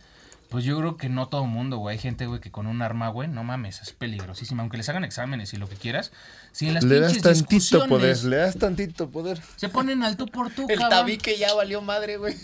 Pues 0.49 0.65
yo 0.65 0.79
creo 0.79 0.97
que 0.97 1.11
no 1.11 1.29
todo 1.29 1.45
mundo, 1.45 1.77
güey. 1.77 1.97
Hay 1.97 2.01
gente, 2.01 2.25
güey, 2.25 2.41
que 2.41 2.51
con 2.51 2.67
un 2.67 2.81
arma, 2.81 3.11
güey, 3.11 3.29
no 3.29 3.45
mames, 3.45 3.83
es 3.83 3.93
peligrosísima. 3.93 4.63
Aunque 4.63 4.79
les 4.79 4.89
hagan 4.89 5.05
exámenes 5.05 5.53
y 5.53 5.59
lo 5.59 5.69
que 5.69 5.77
quieras. 5.77 6.11
Si 6.59 6.67
en 6.67 6.75
las 6.75 6.83
Le 6.83 6.99
das 6.99 7.23
tantito 7.23 7.87
poder. 7.87 8.25
Le 8.25 8.37
das 8.37 8.57
tantito 8.59 9.09
poder. 9.11 9.41
Se 9.55 9.69
ponen 9.69 10.03
al 10.03 10.17
tú 10.17 10.27
por 10.27 10.51
tú, 10.51 10.63
El 10.69 10.77
cabrón. 10.77 10.91
tabique 10.91 11.39
ya 11.39 11.55
valió 11.55 11.81
madre, 11.83 12.17
güey. 12.17 12.35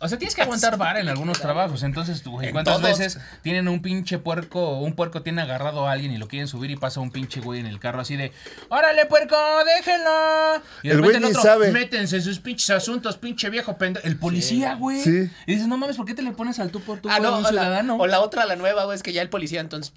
O 0.00 0.08
sea, 0.08 0.18
tienes 0.18 0.34
que 0.34 0.42
aguantar 0.42 0.76
vara 0.78 0.98
en 0.98 1.08
algunos 1.08 1.38
trabajos. 1.40 1.84
Entonces, 1.84 2.24
tú, 2.24 2.40
¿cuántas 2.50 2.80
todos. 2.80 2.98
veces 2.98 3.20
tienen 3.42 3.68
un 3.68 3.80
pinche 3.80 4.18
puerco, 4.18 4.80
un 4.80 4.94
puerco 4.94 5.22
tiene 5.22 5.42
agarrado 5.42 5.86
a 5.86 5.92
alguien 5.92 6.10
y 6.12 6.18
lo 6.18 6.26
quieren 6.26 6.48
subir 6.48 6.72
y 6.72 6.76
pasa 6.76 6.98
un 6.98 7.12
pinche 7.12 7.40
güey 7.40 7.60
en 7.60 7.66
el 7.66 7.78
carro 7.78 8.00
así 8.00 8.16
de, 8.16 8.32
¡Órale, 8.68 9.06
puerco, 9.06 9.36
déjenlo! 9.76 10.60
Y 10.82 10.88
de 10.88 10.94
El 10.94 11.00
repente 11.00 11.20
güey 11.20 11.32
ni 11.32 11.40
sabe. 11.40 11.70
métense 11.70 12.16
en 12.16 12.22
sus 12.24 12.40
pinches 12.40 12.70
asuntos, 12.70 13.16
pinche 13.16 13.48
viejo 13.48 13.78
pendejo. 13.78 14.04
El 14.04 14.16
policía, 14.16 14.74
güey. 14.74 15.04
Sí. 15.04 15.30
Y 15.46 15.52
dices, 15.52 15.68
no 15.68 15.76
mames, 15.76 15.96
¿por 15.96 16.04
qué 16.06 16.14
te 16.14 16.22
le 16.22 16.32
pones 16.32 16.58
al 16.58 16.72
tú 16.72 16.80
por 16.80 16.98
tú 16.98 17.08
Ah, 17.08 17.18
güey, 17.20 17.28
a 17.28 17.32
no, 17.32 17.38
un 17.38 17.46
o 17.46 17.52
la, 17.52 17.94
o 17.94 18.06
la 18.08 18.20
otra, 18.22 18.44
la 18.44 18.56
nueva, 18.56 18.86
güey, 18.86 18.96
es 18.96 19.04
que 19.04 19.12
ya 19.12 19.22
el 19.22 19.28
policía 19.28 19.60
entonces 19.60 19.92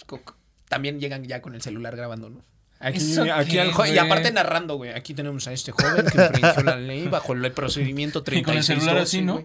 también 0.70 1.00
llegan 1.00 1.24
ya 1.24 1.42
con 1.42 1.56
el 1.56 1.64
celular 1.64 1.96
grabando, 1.96 2.30
¿no? 2.30 2.42
Aquí, 2.80 2.98
¿Eso 2.98 3.24
aquí 3.34 3.52
qué, 3.52 3.62
al 3.62 3.72
jo- 3.72 3.86
y 3.86 3.98
aparte 3.98 4.32
narrando, 4.32 4.76
güey. 4.76 4.92
Aquí 4.92 5.14
tenemos 5.14 5.48
a 5.48 5.54
este 5.54 5.72
joven 5.72 6.06
que 6.12 6.22
infringió 6.22 6.64
la 6.64 6.76
ley 6.76 7.08
bajo 7.08 7.34
el 7.34 7.52
procedimiento 7.52 8.20
Y 8.20 8.44
con 8.44 8.56
el 8.58 8.66
36 8.66 8.80
celular 8.80 8.98
así, 9.02 9.22
¿no? 9.22 9.44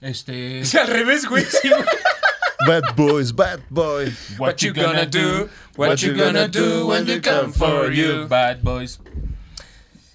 Este... 0.00 0.62
Al 0.80 0.88
revés, 0.88 1.26
güey. 1.26 1.44
Sí, 1.44 1.68
güey. 1.68 1.84
Bad 2.66 2.94
boys, 2.96 3.34
bad 3.34 3.60
boy. 3.70 4.12
What 4.38 4.56
you 4.58 4.72
gonna 4.72 5.04
do? 5.06 5.48
What 5.76 5.96
you 5.96 6.14
gonna 6.14 6.48
do 6.48 6.86
when 6.86 7.04
they 7.06 7.20
come 7.20 7.52
for 7.52 7.92
you? 7.92 8.26
Bad 8.28 8.62
boys. 8.62 9.00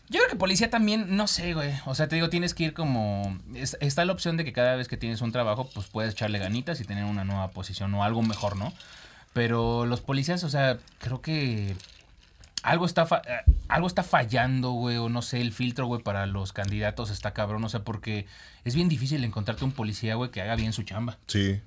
Yo 0.10 0.20
creo 0.20 0.30
que 0.30 0.36
policía 0.38 0.70
también, 0.70 1.18
no 1.18 1.28
sé, 1.28 1.54
güey. 1.54 1.74
O 1.86 1.94
sea, 1.94 2.08
te 2.08 2.16
digo, 2.16 2.30
tienes 2.30 2.54
que 2.54 2.64
ir 2.64 2.74
como. 2.74 3.38
es- 3.54 3.76
está 3.82 4.06
la 4.06 4.14
opción 4.14 4.38
de 4.38 4.46
que 4.46 4.54
cada 4.54 4.76
vez 4.78 4.88
que 4.88 4.96
tienes 4.96 5.20
un 5.22 5.34
trabajo, 5.34 5.70
pues 5.74 5.88
puedes 5.88 6.14
echarle 6.14 6.40
ganitas 6.40 6.80
y 6.80 6.86
tener 6.86 7.04
una 7.04 7.26
nueva 7.26 7.52
posición 7.52 7.94
o 7.94 8.04
algo 8.06 8.22
mejor, 8.22 8.56
¿no? 8.56 8.74
Pero 9.34 9.86
los 9.86 10.00
policías, 10.00 10.44
o 10.46 10.50
sea, 10.50 10.78
creo 11.00 11.22
que 11.22 11.76
algo 12.68 12.86
está, 12.86 13.06
fa- 13.06 13.22
eh, 13.26 13.50
algo 13.70 13.88
está 13.88 14.04
fallando, 14.04 14.72
güey, 14.72 14.98
o 14.98 15.08
no 15.10 15.22
sé, 15.22 15.40
el 15.42 15.54
filtro, 15.54 15.86
güey, 15.88 16.02
para 16.04 16.26
los 16.26 16.52
candidatos 16.52 17.10
está 17.10 17.34
cabrón, 17.34 17.64
o 17.64 17.70
sea, 17.70 17.82
porque 17.84 18.26
es 18.66 18.76
bien 18.76 18.90
difícil 18.90 19.24
encontrarte 19.24 19.64
un 19.64 19.72
policía, 19.72 20.16
güey, 20.16 20.32
que 20.32 20.42
haga 20.42 20.56
bien 20.56 20.74
su 20.74 20.84
chamba. 20.84 21.18
Sí. 21.28 21.62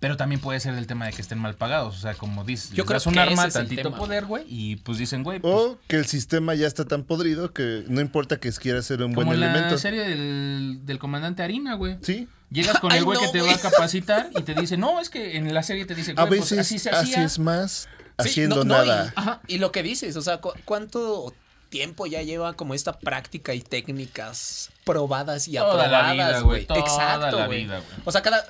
Pero 0.00 0.16
también 0.16 0.40
puede 0.40 0.58
ser 0.58 0.74
del 0.74 0.86
tema 0.86 1.06
de 1.06 1.12
que 1.12 1.20
estén 1.22 1.38
mal 1.38 1.54
pagados, 1.54 1.96
o 1.96 2.00
sea, 2.00 2.14
como 2.14 2.44
dices, 2.44 2.70
Yo 2.70 2.84
creo 2.86 2.98
creo 2.98 3.10
un 3.10 3.14
que 3.14 3.20
arma, 3.20 3.46
es 3.46 3.54
tantito 3.54 3.82
tema, 3.82 3.96
poder, 3.98 4.24
güey, 4.24 4.44
y 4.48 4.76
pues 4.76 4.98
dicen, 4.98 5.22
güey, 5.22 5.38
pues, 5.38 5.54
O 5.54 5.78
que 5.86 5.96
el 5.96 6.06
sistema 6.06 6.54
ya 6.54 6.66
está 6.66 6.86
tan 6.86 7.04
podrido 7.04 7.52
que 7.52 7.84
no 7.88 8.00
importa 8.00 8.38
que 8.40 8.50
quiera 8.52 8.80
ser 8.82 9.02
un 9.02 9.12
buen 9.12 9.26
como 9.28 9.38
la 9.38 9.50
elemento. 9.52 9.76
serie 9.78 10.00
del, 10.08 10.80
del 10.84 10.98
comandante 10.98 11.42
Harina, 11.42 11.74
güey. 11.74 11.98
Sí. 12.00 12.26
Llegas 12.50 12.80
con 12.80 12.92
el 12.92 13.04
güey 13.04 13.18
no, 13.20 13.26
que 13.26 13.38
te 13.38 13.42
va 13.46 13.52
a 13.54 13.58
capacitar 13.58 14.30
y 14.36 14.42
te 14.42 14.54
dice, 14.54 14.76
no, 14.76 14.98
es 15.00 15.08
que 15.08 15.36
en 15.36 15.52
la 15.54 15.62
serie 15.62 15.84
te 15.84 15.94
dice, 15.94 16.12
A 16.16 16.24
güey, 16.24 16.40
pues 16.40 16.50
veces 16.50 16.58
así 16.66 16.78
se 16.78 16.90
así 16.90 17.14
es 17.14 17.38
más 17.38 17.88
haciendo 18.30 18.56
no, 18.56 18.64
no, 18.64 18.84
nada. 18.84 19.06
y, 19.16 19.20
ajá, 19.20 19.40
y 19.46 19.58
lo 19.58 19.72
que 19.72 19.82
dices, 19.82 20.16
o 20.16 20.22
sea, 20.22 20.38
cu- 20.40 20.52
¿cuánto 20.64 21.34
tiempo 21.68 22.06
ya 22.06 22.22
lleva 22.22 22.52
como 22.54 22.74
esta 22.74 22.98
práctica 22.98 23.54
y 23.54 23.60
técnicas 23.62 24.70
probadas 24.84 25.48
y 25.48 25.52
Toda 25.54 25.76
la 25.88 26.08
aprobadas, 26.08 26.12
vida, 26.12 26.40
güey, 26.40 26.62
Exacto, 26.62 27.38
la 27.38 27.46
güey. 27.46 27.64
vida, 27.64 27.76
güey. 27.78 27.98
O 28.04 28.12
sea, 28.12 28.22
cada 28.22 28.44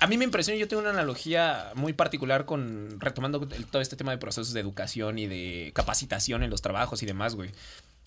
a 0.00 0.06
mí 0.08 0.18
me 0.18 0.24
impresiona, 0.24 0.58
yo 0.58 0.66
tengo 0.66 0.80
una 0.82 0.90
analogía 0.90 1.70
muy 1.76 1.92
particular 1.92 2.44
con 2.44 2.98
retomando 3.00 3.46
el- 3.52 3.66
todo 3.66 3.80
este 3.80 3.94
tema 3.96 4.10
de 4.10 4.18
procesos 4.18 4.52
de 4.52 4.58
educación 4.60 5.18
y 5.18 5.26
de 5.28 5.70
capacitación 5.74 6.42
en 6.42 6.50
los 6.50 6.60
trabajos 6.60 7.02
y 7.02 7.06
demás, 7.06 7.36
güey. 7.36 7.50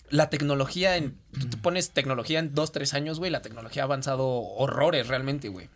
La 0.09 0.29
tecnología, 0.29 0.97
en, 0.97 1.17
tú 1.39 1.49
te 1.49 1.57
pones 1.57 1.91
tecnología 1.91 2.37
en 2.39 2.53
dos, 2.53 2.71
tres 2.71 2.93
años, 2.93 3.17
güey, 3.17 3.31
la 3.31 3.41
tecnología 3.41 3.81
ha 3.83 3.85
avanzado 3.85 4.27
horrores 4.27 5.07
realmente, 5.07 5.47
güey. 5.49 5.69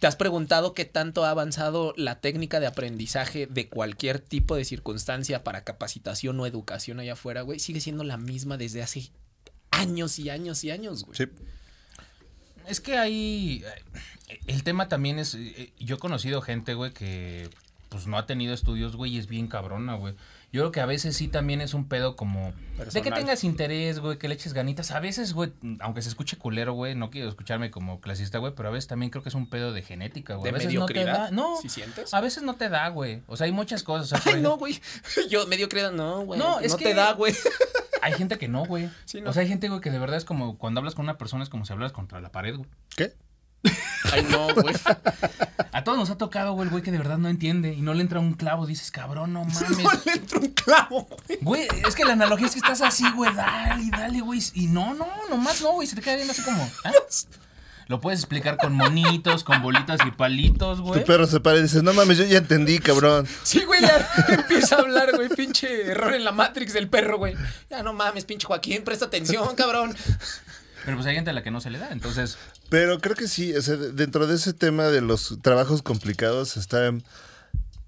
¿Te 0.00 0.06
has 0.06 0.16
preguntado 0.16 0.72
qué 0.74 0.86
tanto 0.86 1.24
ha 1.24 1.30
avanzado 1.30 1.92
la 1.96 2.20
técnica 2.20 2.58
de 2.58 2.66
aprendizaje 2.66 3.46
de 3.46 3.68
cualquier 3.68 4.18
tipo 4.18 4.56
de 4.56 4.64
circunstancia 4.64 5.44
para 5.44 5.62
capacitación 5.62 6.40
o 6.40 6.46
educación 6.46 7.00
allá 7.00 7.12
afuera, 7.12 7.42
güey? 7.42 7.60
Sigue 7.60 7.80
siendo 7.80 8.02
la 8.02 8.16
misma 8.16 8.56
desde 8.56 8.82
hace 8.82 9.10
años 9.70 10.18
y 10.18 10.30
años 10.30 10.64
y 10.64 10.70
años, 10.70 11.04
güey. 11.04 11.16
Sí. 11.18 11.24
Es 12.66 12.80
que 12.80 12.96
hay. 12.96 13.62
El 14.46 14.62
tema 14.62 14.88
también 14.88 15.18
es. 15.18 15.34
eh, 15.34 15.72
Yo 15.78 15.96
he 15.96 15.98
conocido 15.98 16.40
gente, 16.40 16.72
güey, 16.72 16.92
que 16.92 17.50
pues 17.90 18.06
no 18.06 18.16
ha 18.16 18.24
tenido 18.26 18.54
estudios, 18.54 18.96
güey, 18.96 19.16
y 19.16 19.18
es 19.18 19.26
bien 19.26 19.48
cabrona, 19.48 19.94
güey. 19.96 20.14
Yo 20.52 20.62
creo 20.62 20.72
que 20.72 20.80
a 20.80 20.86
veces 20.86 21.16
sí 21.16 21.28
también 21.28 21.60
es 21.60 21.74
un 21.74 21.86
pedo 21.88 22.16
como. 22.16 22.52
De 22.92 23.02
que 23.02 23.10
tengas 23.12 23.44
interés, 23.44 24.00
güey, 24.00 24.18
que 24.18 24.26
le 24.26 24.34
eches 24.34 24.52
ganitas. 24.52 24.90
A 24.90 24.98
veces, 24.98 25.32
güey, 25.32 25.52
aunque 25.80 26.02
se 26.02 26.08
escuche 26.08 26.36
culero, 26.38 26.72
güey, 26.72 26.94
no 26.96 27.10
quiero 27.10 27.28
escucharme 27.28 27.70
como 27.70 28.00
clasista, 28.00 28.38
güey, 28.38 28.54
pero 28.56 28.68
a 28.70 28.72
veces 28.72 28.88
también 28.88 29.10
creo 29.10 29.22
que 29.22 29.28
es 29.28 29.34
un 29.36 29.48
pedo 29.48 29.72
de 29.72 29.82
genética, 29.82 30.34
güey. 30.34 30.44
¿De 30.44 30.48
a 30.50 30.52
veces 30.58 30.74
no 30.74 30.86
te 30.86 30.94
mediocridad? 30.94 31.24
da. 31.26 31.30
No. 31.30 31.56
¿Sí 31.62 31.68
sientes? 31.68 32.12
A 32.12 32.20
veces 32.20 32.42
no 32.42 32.54
te 32.56 32.68
da, 32.68 32.88
güey. 32.88 33.22
O 33.28 33.36
sea, 33.36 33.44
hay 33.44 33.52
muchas 33.52 33.82
cosas. 33.84 34.06
o 34.12 34.16
sea, 34.16 34.18
por 34.24 34.34
Ay, 34.34 34.42
no, 34.42 34.56
güey. 34.56 34.80
Yo 35.30 35.46
medio 35.46 35.68
creda, 35.68 35.92
no, 35.92 36.22
güey. 36.22 36.38
No, 36.40 36.52
No, 36.56 36.60
es 36.60 36.72
no 36.72 36.78
que- 36.78 36.84
te 36.86 36.94
da, 36.94 37.12
güey. 37.12 37.34
Hay 38.02 38.14
gente 38.14 38.38
que 38.38 38.48
no, 38.48 38.64
güey. 38.64 38.88
Sí, 39.04 39.20
no. 39.20 39.28
O 39.28 39.32
sea, 39.34 39.42
hay 39.42 39.48
gente, 39.48 39.68
güey, 39.68 39.82
que 39.82 39.90
de 39.90 39.98
verdad 39.98 40.16
es 40.16 40.24
como 40.24 40.56
cuando 40.56 40.80
hablas 40.80 40.94
con 40.94 41.04
una 41.04 41.18
persona 41.18 41.42
es 41.44 41.50
como 41.50 41.66
si 41.66 41.74
hablas 41.74 41.92
contra 41.92 42.18
la 42.22 42.32
pared, 42.32 42.56
güey. 42.56 42.66
¿Qué? 42.96 43.12
Ay, 44.12 44.26
no, 44.30 44.54
güey. 44.54 44.74
A 45.72 45.84
todos 45.84 45.98
nos 45.98 46.10
ha 46.10 46.16
tocado, 46.16 46.52
güey, 46.52 46.66
el 46.66 46.70
güey 46.70 46.82
que 46.82 46.90
de 46.90 46.98
verdad 46.98 47.18
no 47.18 47.28
entiende 47.28 47.74
y 47.74 47.82
no 47.82 47.94
le 47.94 48.02
entra 48.02 48.18
un 48.20 48.34
clavo. 48.34 48.66
Dices, 48.66 48.90
cabrón, 48.90 49.32
no 49.32 49.44
mames. 49.44 49.78
No 49.78 49.90
le 50.04 50.12
entra 50.12 50.38
un 50.38 50.48
clavo, 50.48 51.08
güey. 51.26 51.38
Güey, 51.40 51.68
es 51.86 51.94
que 51.94 52.04
la 52.04 52.14
analogía 52.14 52.46
es 52.46 52.52
que 52.52 52.58
estás 52.60 52.80
así, 52.80 53.04
güey, 53.12 53.34
dale, 53.34 53.90
dale, 53.90 54.20
güey. 54.20 54.40
Y 54.54 54.66
no, 54.66 54.94
no, 54.94 55.06
nomás 55.28 55.60
no, 55.62 55.72
güey, 55.72 55.86
se 55.86 55.96
te 55.96 56.02
queda 56.02 56.16
viendo 56.16 56.32
así 56.32 56.42
como. 56.42 56.68
¿ah? 56.84 56.92
Lo 57.90 58.00
puedes 58.00 58.20
explicar 58.20 58.56
con 58.56 58.72
monitos, 58.72 59.42
con 59.42 59.62
bolitas 59.62 59.98
y 60.06 60.12
palitos, 60.12 60.80
güey. 60.80 61.00
Tu 61.00 61.06
perro 61.06 61.26
se 61.26 61.40
para 61.40 61.58
y 61.58 61.62
dice, 61.62 61.82
no 61.82 61.92
mames, 61.92 62.18
yo 62.18 62.24
ya 62.24 62.38
entendí, 62.38 62.78
cabrón. 62.78 63.26
Sí, 63.42 63.64
güey, 63.64 63.80
ya 63.80 64.08
empieza 64.28 64.76
a 64.76 64.78
hablar, 64.78 65.10
güey. 65.16 65.28
Pinche 65.28 65.90
error 65.90 66.14
en 66.14 66.22
la 66.22 66.30
Matrix 66.30 66.72
del 66.72 66.88
perro, 66.88 67.18
güey. 67.18 67.34
Ya 67.68 67.82
no 67.82 67.92
mames, 67.92 68.24
pinche 68.24 68.46
Joaquín, 68.46 68.84
presta 68.84 69.06
atención, 69.06 69.56
cabrón. 69.56 69.96
Pero 70.84 70.96
pues 70.96 71.06
hay 71.08 71.16
gente 71.16 71.30
a 71.30 71.32
la 71.32 71.42
que 71.42 71.50
no 71.50 71.60
se 71.60 71.70
le 71.70 71.78
da, 71.78 71.88
entonces. 71.90 72.38
Pero 72.70 72.98
creo 73.00 73.16
que 73.16 73.28
sí, 73.28 73.54
o 73.54 73.60
sea, 73.62 73.76
de- 73.76 73.92
dentro 73.92 74.26
de 74.26 74.36
ese 74.36 74.52
tema 74.54 74.84
de 74.84 75.00
los 75.02 75.38
trabajos 75.42 75.82
complicados 75.82 76.56
está, 76.56 76.86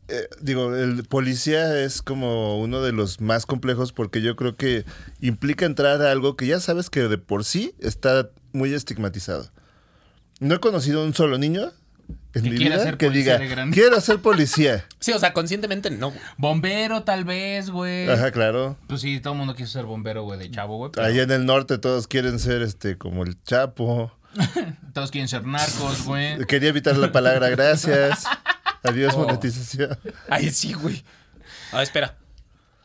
eh, 0.09 0.29
digo, 0.41 0.75
el 0.77 1.05
policía 1.05 1.79
es 1.83 2.03
como 2.03 2.61
uno 2.61 2.83
de 2.83 2.93
los 2.93 3.21
más 3.21 3.47
complejos 3.47 3.93
porque 3.93 4.21
yo 4.23 4.37
creo 4.37 4.57
que 4.57 4.85
implica 5.21 5.65
entrar 5.67 6.03
a 6.03 6.11
algo 6.11 6.37
que 6.37 6.47
ya 6.47 6.59
sabes 6.61 6.91
que 6.91 7.03
de 7.09 7.17
por 7.19 7.45
sí 7.45 7.75
está 7.79 8.29
muy 8.53 8.75
estigmatizado. 8.75 9.51
No 10.41 10.57
he 10.57 10.61
conocido 10.61 11.05
un 11.05 11.15
solo 11.15 11.39
niño 11.39 11.71
en 12.35 12.43
Que 12.43 12.51
mi 12.51 12.57
quiera 12.57 12.75
vida 12.77 12.85
ser 12.85 12.97
que 12.97 13.09
diga, 13.11 13.39
de 13.39 13.47
grande". 13.47 13.75
quiero 13.77 14.01
ser 14.01 14.19
policía. 14.19 14.85
Sí, 14.99 15.13
o 15.13 15.19
sea, 15.21 15.33
conscientemente 15.33 15.91
no. 15.91 16.13
Bombero, 16.39 17.05
tal 17.05 17.25
vez, 17.25 17.71
güey. 17.71 18.09
Ajá, 18.11 18.33
claro. 18.33 18.77
Pues 18.89 19.01
sí, 19.01 19.21
todo 19.21 19.35
el 19.35 19.39
mundo 19.39 19.55
quiso 19.55 19.71
ser 19.73 19.85
bombero, 19.85 20.25
güey, 20.25 20.39
de 20.41 20.51
chavo, 20.51 20.77
güey. 20.79 20.91
pero 20.93 21.07
Allá 21.07 21.23
en 21.23 21.31
el 21.31 21.47
norte 21.47 21.79
todos 21.79 22.09
quieren 22.09 22.41
ser 22.41 22.63
este 22.63 22.99
como 22.99 23.23
el 23.23 23.41
Chapo. 23.45 24.13
Todos 24.95 25.11
quieren 25.11 25.29
ser 25.29 25.45
narcos, 25.47 26.05
güey. 26.05 26.45
Quería 26.47 26.71
evitar 26.71 26.97
la 26.97 27.13
palabra 27.13 27.49
gracias. 27.51 28.25
Adiós 28.83 29.15
Oh. 29.15 29.21
monetización. 29.21 29.97
Ay, 30.29 30.51
sí, 30.51 30.73
güey. 30.73 31.05
Ah, 31.73 31.83
espera. 31.83 32.17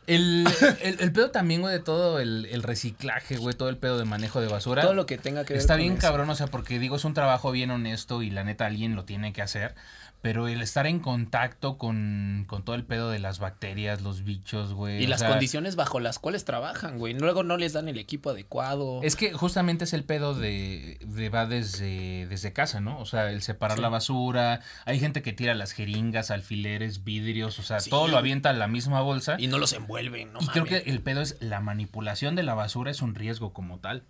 El, 0.06 0.46
el, 0.80 0.96
el 1.00 1.12
pedo 1.12 1.30
también, 1.30 1.60
güey, 1.60 1.74
de 1.74 1.80
todo 1.80 2.18
el, 2.18 2.46
el 2.46 2.62
reciclaje, 2.62 3.36
güey, 3.36 3.54
todo 3.54 3.68
el 3.68 3.76
pedo 3.76 3.98
de 3.98 4.06
manejo 4.06 4.40
de 4.40 4.48
basura. 4.48 4.80
Todo 4.82 4.94
lo 4.94 5.04
que 5.04 5.18
tenga 5.18 5.44
que 5.44 5.52
ver 5.52 5.60
Está 5.60 5.74
con 5.74 5.82
bien 5.82 5.92
eso. 5.94 6.00
cabrón, 6.00 6.30
o 6.30 6.34
sea, 6.34 6.46
porque 6.46 6.78
digo, 6.78 6.96
es 6.96 7.04
un 7.04 7.12
trabajo 7.12 7.50
bien 7.50 7.70
honesto 7.70 8.22
y 8.22 8.30
la 8.30 8.42
neta 8.42 8.64
alguien 8.64 8.94
lo 8.94 9.04
tiene 9.04 9.34
que 9.34 9.42
hacer. 9.42 9.74
Pero 10.20 10.48
el 10.48 10.60
estar 10.62 10.86
en 10.88 10.98
contacto 10.98 11.78
con, 11.78 12.44
con 12.48 12.64
todo 12.64 12.74
el 12.74 12.84
pedo 12.84 13.08
de 13.08 13.20
las 13.20 13.38
bacterias, 13.38 14.02
los 14.02 14.24
bichos, 14.24 14.74
güey. 14.74 15.00
Y 15.02 15.06
las 15.06 15.20
sea, 15.20 15.28
condiciones 15.28 15.76
bajo 15.76 16.00
las 16.00 16.18
cuales 16.18 16.44
trabajan, 16.44 16.98
güey. 16.98 17.14
Luego 17.14 17.44
no 17.44 17.56
les 17.56 17.72
dan 17.72 17.88
el 17.88 17.98
equipo 17.98 18.30
adecuado. 18.30 19.00
Es 19.04 19.14
que 19.14 19.32
justamente 19.32 19.84
es 19.84 19.92
el 19.92 20.02
pedo 20.02 20.34
de, 20.34 20.98
de 21.06 21.28
va 21.28 21.46
desde, 21.46 22.26
desde 22.26 22.52
casa, 22.52 22.80
¿no? 22.80 22.98
O 22.98 23.06
sea, 23.06 23.30
el 23.30 23.42
separar 23.42 23.76
Sí. 23.78 23.82
la 23.82 23.90
basura. 23.90 24.60
Hay 24.86 24.98
gente 24.98 25.22
que 25.22 25.32
tira 25.32 25.54
las 25.54 25.70
jeringas, 25.70 26.32
alfileres, 26.32 27.04
vidrios, 27.04 27.58
o 27.60 27.62
sea, 27.62 27.78
Sí, 27.78 27.90
todo 27.90 28.08
lo 28.08 28.18
avienta 28.18 28.50
a 28.50 28.54
la 28.54 28.66
misma 28.66 29.00
bolsa. 29.02 29.36
Y 29.38 29.46
no 29.46 29.58
los 29.58 29.72
envuelven, 29.72 30.32
no 30.32 30.40
y 30.40 30.46
creo 30.48 30.64
que 30.64 30.78
el 30.78 31.00
pedo 31.00 31.20
es 31.20 31.36
la 31.40 31.60
manipulación 31.60 32.34
de 32.34 32.42
la 32.42 32.54
basura 32.54 32.90
es 32.90 33.02
un 33.02 33.14
riesgo 33.14 33.52
como 33.52 33.78
tal. 33.78 34.02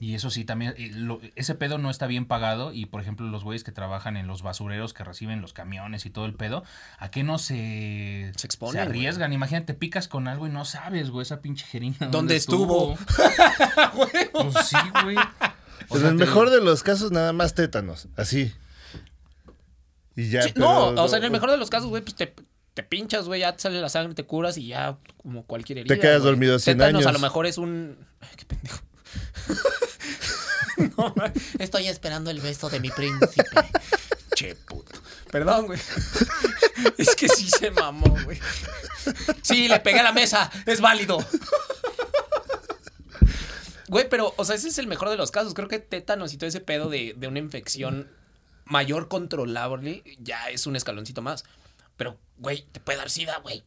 Y 0.00 0.16
eso 0.16 0.28
sí, 0.28 0.44
también, 0.44 0.74
eh, 0.76 0.90
lo- 0.92 1.20
ese 1.36 1.54
pedo 1.54 1.78
no 1.78 1.88
está 1.88 2.06
bien 2.08 2.26
pagado. 2.26 2.72
Y 2.72 2.86
por 2.86 3.00
ejemplo, 3.00 3.26
los 3.28 3.44
güeyes 3.44 3.62
que 3.62 3.70
trabajan 3.70 4.16
en 4.16 4.26
los 4.26 4.42
basureros 4.42 4.92
que 4.92 5.04
reciben 5.04 5.40
los 5.40 5.52
camiones 5.52 6.04
y 6.04 6.10
todo 6.10 6.26
el 6.26 6.34
pedo, 6.34 6.64
¿a 6.98 7.10
qué 7.12 7.22
no 7.22 7.38
se, 7.38 8.32
Se 8.36 8.46
exponen, 8.46 8.72
se 8.74 8.80
arriesgan? 8.80 9.32
Imagínate, 9.32 9.72
picas 9.72 10.08
con 10.08 10.26
algo 10.26 10.48
y 10.48 10.50
no 10.50 10.64
sabes, 10.64 11.10
güey, 11.10 11.22
esa 11.22 11.40
pinche 11.40 11.64
jeringa. 11.64 12.08
¿Dónde 12.08 12.34
estuvo? 12.36 12.96
pues 13.94 14.66
sí, 14.66 14.76
güey. 15.04 15.16
O 15.88 15.94
en 15.96 16.00
sea, 16.00 16.10
el 16.10 16.16
te- 16.18 16.24
mejor 16.24 16.50
de 16.50 16.60
los 16.60 16.82
casos, 16.82 17.12
nada 17.12 17.32
más 17.32 17.54
tétanos. 17.54 18.08
Así. 18.16 18.52
Y 20.16 20.28
ya. 20.28 20.42
Sí, 20.42 20.50
pero- 20.54 20.92
no, 20.92 21.02
o 21.04 21.08
sea, 21.08 21.18
en 21.18 21.24
el 21.24 21.30
mejor 21.30 21.50
de 21.52 21.56
los 21.56 21.70
casos, 21.70 21.88
güey, 21.88 22.02
pues 22.02 22.16
te, 22.16 22.34
te 22.74 22.82
pinchas, 22.82 23.26
güey, 23.26 23.40
ya 23.42 23.52
te 23.54 23.62
sale 23.62 23.80
la 23.80 23.88
sangre, 23.88 24.14
te 24.14 24.24
curas 24.24 24.58
y 24.58 24.66
ya 24.68 24.98
como 25.18 25.44
cualquier 25.44 25.78
herida. 25.78 25.96
quedas 25.98 26.22
güey. 26.22 26.32
dormido 26.32 26.58
100 26.58 26.78
Tétanos 26.78 26.98
años. 27.00 27.06
a 27.06 27.12
lo 27.12 27.18
mejor 27.20 27.46
es 27.46 27.58
un... 27.58 27.96
Ay, 28.20 28.28
qué 28.36 28.44
pendejo. 28.44 28.80
No, 30.96 31.14
Estoy 31.58 31.88
esperando 31.88 32.30
el 32.30 32.40
beso 32.40 32.70
de 32.70 32.80
mi 32.80 32.90
príncipe. 32.90 33.44
Che, 34.34 34.54
puto. 34.54 34.98
Perdón, 35.30 35.66
güey. 35.66 35.80
Es 36.98 37.14
que 37.14 37.28
sí 37.28 37.48
se 37.48 37.70
mamó, 37.70 38.16
güey. 38.24 38.38
Sí, 39.42 39.68
le 39.68 39.80
pegué 39.80 40.00
a 40.00 40.04
la 40.04 40.12
mesa. 40.12 40.50
Es 40.66 40.80
válido. 40.80 41.18
Güey, 43.88 44.08
pero, 44.08 44.34
o 44.36 44.44
sea, 44.44 44.56
ese 44.56 44.68
es 44.68 44.78
el 44.78 44.86
mejor 44.86 45.10
de 45.10 45.16
los 45.16 45.30
casos. 45.30 45.54
Creo 45.54 45.68
que 45.68 45.78
tétanos 45.78 46.32
y 46.32 46.36
todo 46.36 46.48
ese 46.48 46.60
pedo 46.60 46.88
de, 46.88 47.14
de 47.16 47.28
una 47.28 47.38
infección 47.38 48.10
mayor 48.64 49.08
controlable 49.08 50.02
ya 50.18 50.48
es 50.50 50.66
un 50.66 50.76
escaloncito 50.76 51.22
más. 51.22 51.44
Pero, 51.96 52.18
güey, 52.38 52.66
te 52.72 52.80
puede 52.80 52.98
dar 52.98 53.10
sida, 53.10 53.38
güey. 53.38 53.64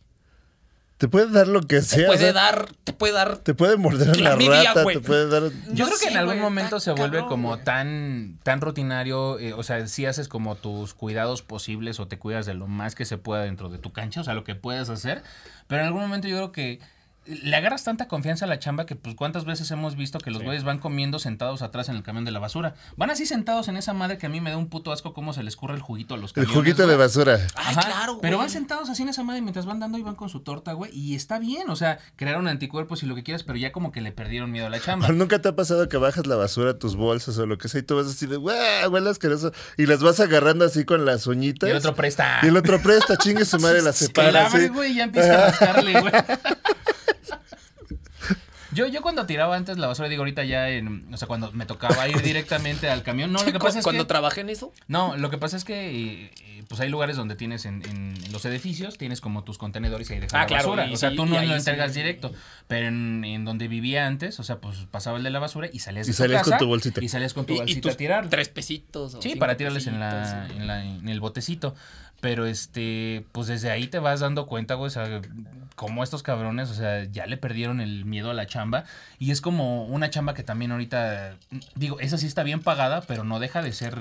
Te 0.97 1.07
puede 1.07 1.31
dar 1.31 1.47
lo 1.47 1.61
que 1.61 1.75
Te 1.77 1.81
sea. 1.83 2.03
o 2.05 2.07
puede 2.07 2.19
sea, 2.19 2.33
dar, 2.33 2.69
te 2.83 2.91
puede 2.91 3.13
dar. 3.13 3.37
Te 3.37 3.53
puede 3.53 3.77
morder 3.77 4.07
una 4.09 4.17
Clamidia, 4.17 4.63
rata, 4.69 4.83
güey. 4.83 4.95
te 4.97 5.01
puede 5.03 5.27
dar. 5.29 5.43
Yo 5.43 5.51
No 5.51 5.73
creo 5.85 5.89
que 5.89 6.05
sé, 6.05 6.09
en 6.11 6.17
algún 6.17 6.39
momento 6.39 6.79
se 6.79 6.91
vuelve 6.91 7.17
cabrón, 7.17 7.29
como 7.29 7.59
tan, 7.59 8.39
tan 8.43 8.61
rutinario, 8.61 9.37
eh, 9.37 9.53
o 9.53 9.61
sea, 9.61 9.87
si 9.87 10.07
haces 10.07 10.27
como 10.27 10.55
tus 10.55 10.95
cuidados 10.95 11.43
posibles 11.43 11.99
o 11.99 12.07
te 12.07 12.17
cuidas 12.17 12.47
de 12.47 12.55
lo 12.55 12.65
más 12.67 12.95
que 12.95 13.05
se 13.05 13.17
pueda 13.19 13.43
dentro 13.43 13.69
de 13.69 13.77
tu 13.77 13.91
cancha, 13.93 14.21
o 14.21 14.23
sea, 14.23 14.33
lo 14.33 14.43
que 14.43 14.55
puedes 14.55 14.89
hacer, 14.89 15.21
pero 15.67 15.81
en 15.81 15.87
algún 15.87 16.01
momento 16.01 16.27
yo 16.27 16.37
creo 16.37 16.51
que 16.51 16.79
le 17.27 17.55
agarras 17.55 17.83
tanta 17.83 18.07
confianza 18.07 18.45
a 18.45 18.47
la 18.47 18.59
chamba 18.59 18.85
que, 18.85 18.95
pues, 18.95 19.15
¿cuántas 19.15 19.45
veces 19.45 19.69
hemos 19.71 19.95
visto 19.95 20.19
que 20.19 20.31
los 20.31 20.43
güeyes 20.43 20.63
van 20.63 20.79
comiendo 20.79 21.19
sentados 21.19 21.61
atrás 21.61 21.89
en 21.89 21.95
el 21.95 22.03
camión 22.03 22.25
de 22.25 22.31
la 22.31 22.39
basura? 22.39 22.75
Van 22.95 23.09
así 23.09 23.25
sentados 23.25 23.67
en 23.67 23.77
esa 23.77 23.93
madre 23.93 24.17
que 24.17 24.25
a 24.25 24.29
mí 24.29 24.39
me 24.41 24.49
da 24.49 24.57
un 24.57 24.67
puto 24.67 24.91
asco 24.91 25.13
cómo 25.13 25.33
se 25.33 25.43
les 25.43 25.55
curre 25.55 25.73
el 25.75 25.81
juguito 25.81 26.15
a 26.15 26.17
los 26.17 26.31
El 26.31 26.35
camiones. 26.45 26.55
juguito 26.55 26.77
güey. 26.83 26.89
de 26.89 26.95
basura. 26.97 27.39
Ay, 27.55 27.75
Ajá, 27.77 27.81
claro, 27.81 28.19
Pero 28.21 28.37
güey. 28.37 28.45
van 28.47 28.49
sentados 28.51 28.89
así 28.89 29.03
en 29.03 29.09
esa 29.09 29.23
madre 29.23 29.41
mientras 29.41 29.65
van 29.65 29.79
dando 29.79 29.97
y 29.97 30.03
van 30.03 30.15
con 30.15 30.29
su 30.29 30.39
torta, 30.41 30.73
güey. 30.73 30.91
Y 30.97 31.15
está 31.15 31.37
bien, 31.39 31.69
o 31.69 31.75
sea, 31.75 31.99
crearon 32.15 32.47
anticuerpos 32.47 33.03
y 33.03 33.05
lo 33.05 33.15
que 33.15 33.23
quieras, 33.23 33.43
pero 33.43 33.57
ya 33.57 33.71
como 33.71 33.91
que 33.91 34.01
le 34.01 34.11
perdieron 34.11 34.51
miedo 34.51 34.67
a 34.67 34.69
la 34.69 34.79
chamba. 34.79 35.07
¿Nunca 35.11 35.41
te 35.41 35.49
ha 35.49 35.55
pasado 35.55 35.89
que 35.89 35.97
bajas 35.97 36.27
la 36.27 36.35
basura 36.35 36.71
a 36.71 36.79
tus 36.79 36.95
bolsas 36.95 37.37
o 37.37 37.45
lo 37.45 37.57
que 37.57 37.67
sea 37.67 37.81
y 37.81 37.83
tú 37.83 37.95
vas 37.97 38.07
así 38.07 38.25
de, 38.25 38.37
¡guau! 38.37 38.89
Huele 38.91 39.09
asqueroso. 39.09 39.51
Y 39.77 39.85
las 39.85 40.01
vas 40.01 40.19
agarrando 40.19 40.65
así 40.65 40.85
con 40.85 41.05
las 41.05 41.27
uñitas. 41.27 41.67
Y 41.67 41.71
el 41.71 41.77
otro 41.77 41.93
presta. 41.95 42.39
Y 42.43 42.47
el 42.47 42.57
otro 42.57 42.81
presta, 42.81 43.17
chingue 43.17 43.43
su 43.45 43.59
madre, 43.61 43.81
la 43.81 43.91
separa 43.93 44.31
la 44.31 44.45
abre, 44.47 44.63
así. 44.65 44.73
güey, 44.73 44.91
y 44.93 44.95
ya 44.95 45.03
empieza 45.03 45.33
a 45.33 45.45
rascarle, 45.51 45.99
güey. 45.99 46.13
Yo, 48.73 48.85
yo 48.85 49.01
cuando 49.01 49.25
tiraba 49.25 49.55
antes 49.55 49.77
la 49.77 49.87
basura, 49.87 50.09
digo 50.09 50.21
ahorita 50.23 50.43
ya 50.43 50.69
en, 50.69 51.07
o 51.13 51.17
sea, 51.17 51.25
cuando 51.27 51.53
me 51.53 51.65
tocaba 51.65 52.05
ir 52.09 52.21
directamente 52.21 52.89
al 52.89 53.01
camión, 53.01 53.31
no, 53.31 53.41
lo 53.43 53.51
que 53.53 53.59
pasa 53.59 53.79
es 53.79 53.83
Cuando 53.83 54.03
que, 54.03 54.07
trabajé 54.09 54.41
en 54.41 54.49
eso, 54.49 54.73
no, 54.89 55.15
lo 55.15 55.29
que 55.29 55.37
pasa 55.37 55.55
es 55.55 55.63
que, 55.63 55.89
eh, 56.25 56.31
eh, 56.41 56.63
pues 56.67 56.81
hay 56.81 56.89
lugares 56.89 57.15
donde 57.15 57.35
tienes 57.37 57.65
en, 57.65 57.81
en 57.89 58.13
los 58.33 58.43
edificios, 58.43 58.97
tienes 58.97 59.21
como 59.21 59.45
tus 59.45 59.57
contenedores 59.57 60.09
y 60.09 60.13
ahí 60.15 60.19
dejas 60.19 60.33
Ah, 60.33 60.39
la 60.41 60.45
claro, 60.47 60.69
basura, 60.71 60.87
y 60.87 60.93
o 60.93 60.97
sea, 60.97 61.15
tú 61.15 61.25
y 61.25 61.29
no 61.29 61.41
lo 61.41 61.47
sí. 61.47 61.53
entregas 61.53 61.93
directo, 61.93 62.33
pero 62.67 62.87
en, 62.87 63.23
en 63.23 63.45
donde 63.45 63.69
vivía 63.69 64.05
antes, 64.05 64.37
o 64.41 64.43
sea, 64.43 64.59
pues 64.59 64.79
pasaba 64.91 65.17
el 65.17 65.23
de 65.23 65.29
la 65.29 65.39
basura 65.39 65.69
y 65.71 65.79
salías 65.79 66.05
de 66.05 66.11
Y 66.11 66.15
tu 66.15 66.17
salías 66.23 66.43
con 66.43 66.51
casa 66.51 66.59
tu 66.59 66.67
bolsita. 66.67 67.01
y 67.03 67.07
salías 67.07 67.33
con 67.33 67.45
tu 67.45 67.53
y, 67.53 67.55
y 67.55 67.59
bolsita 67.59 67.81
tus 67.81 67.93
a 67.93 67.97
tirar. 67.97 68.29
tres 68.29 68.49
pesitos. 68.49 69.15
o 69.15 69.21
Sí, 69.21 69.37
para 69.37 69.55
tirarles 69.55 69.87
en, 69.87 69.97
la, 70.01 70.09
pesitos, 70.23 70.51
sí. 70.51 70.57
en, 70.57 70.67
la- 70.67 70.83
en 70.85 71.07
el 71.07 71.21
botecito. 71.21 71.73
Pero 72.19 72.47
este, 72.47 73.25
pues 73.31 73.45
desde 73.45 73.69
ahí 73.69 73.85
te 73.87 73.99
vas 73.99 74.19
dando 74.21 74.47
cuenta, 74.47 74.73
güey, 74.73 74.87
o 74.87 74.89
sea, 74.89 75.21
como 75.77 76.03
estos 76.03 76.23
cabrones, 76.23 76.69
o 76.69 76.73
sea, 76.73 77.05
ya 77.05 77.25
le 77.27 77.37
perdieron 77.37 77.79
el 77.79 78.03
miedo 78.03 78.31
a 78.31 78.33
la 78.33 78.47
chamba. 78.47 78.83
Y 79.19 79.31
es 79.31 79.39
como 79.39 79.85
una 79.85 80.09
chamba 80.09 80.33
que 80.33 80.43
también 80.43 80.71
ahorita, 80.73 81.37
digo, 81.75 81.99
esa 82.01 82.17
sí 82.17 82.25
está 82.27 82.43
bien 82.43 82.59
pagada, 82.61 83.01
pero 83.01 83.23
no 83.23 83.39
deja 83.39 83.61
de 83.61 83.71
ser 83.71 83.95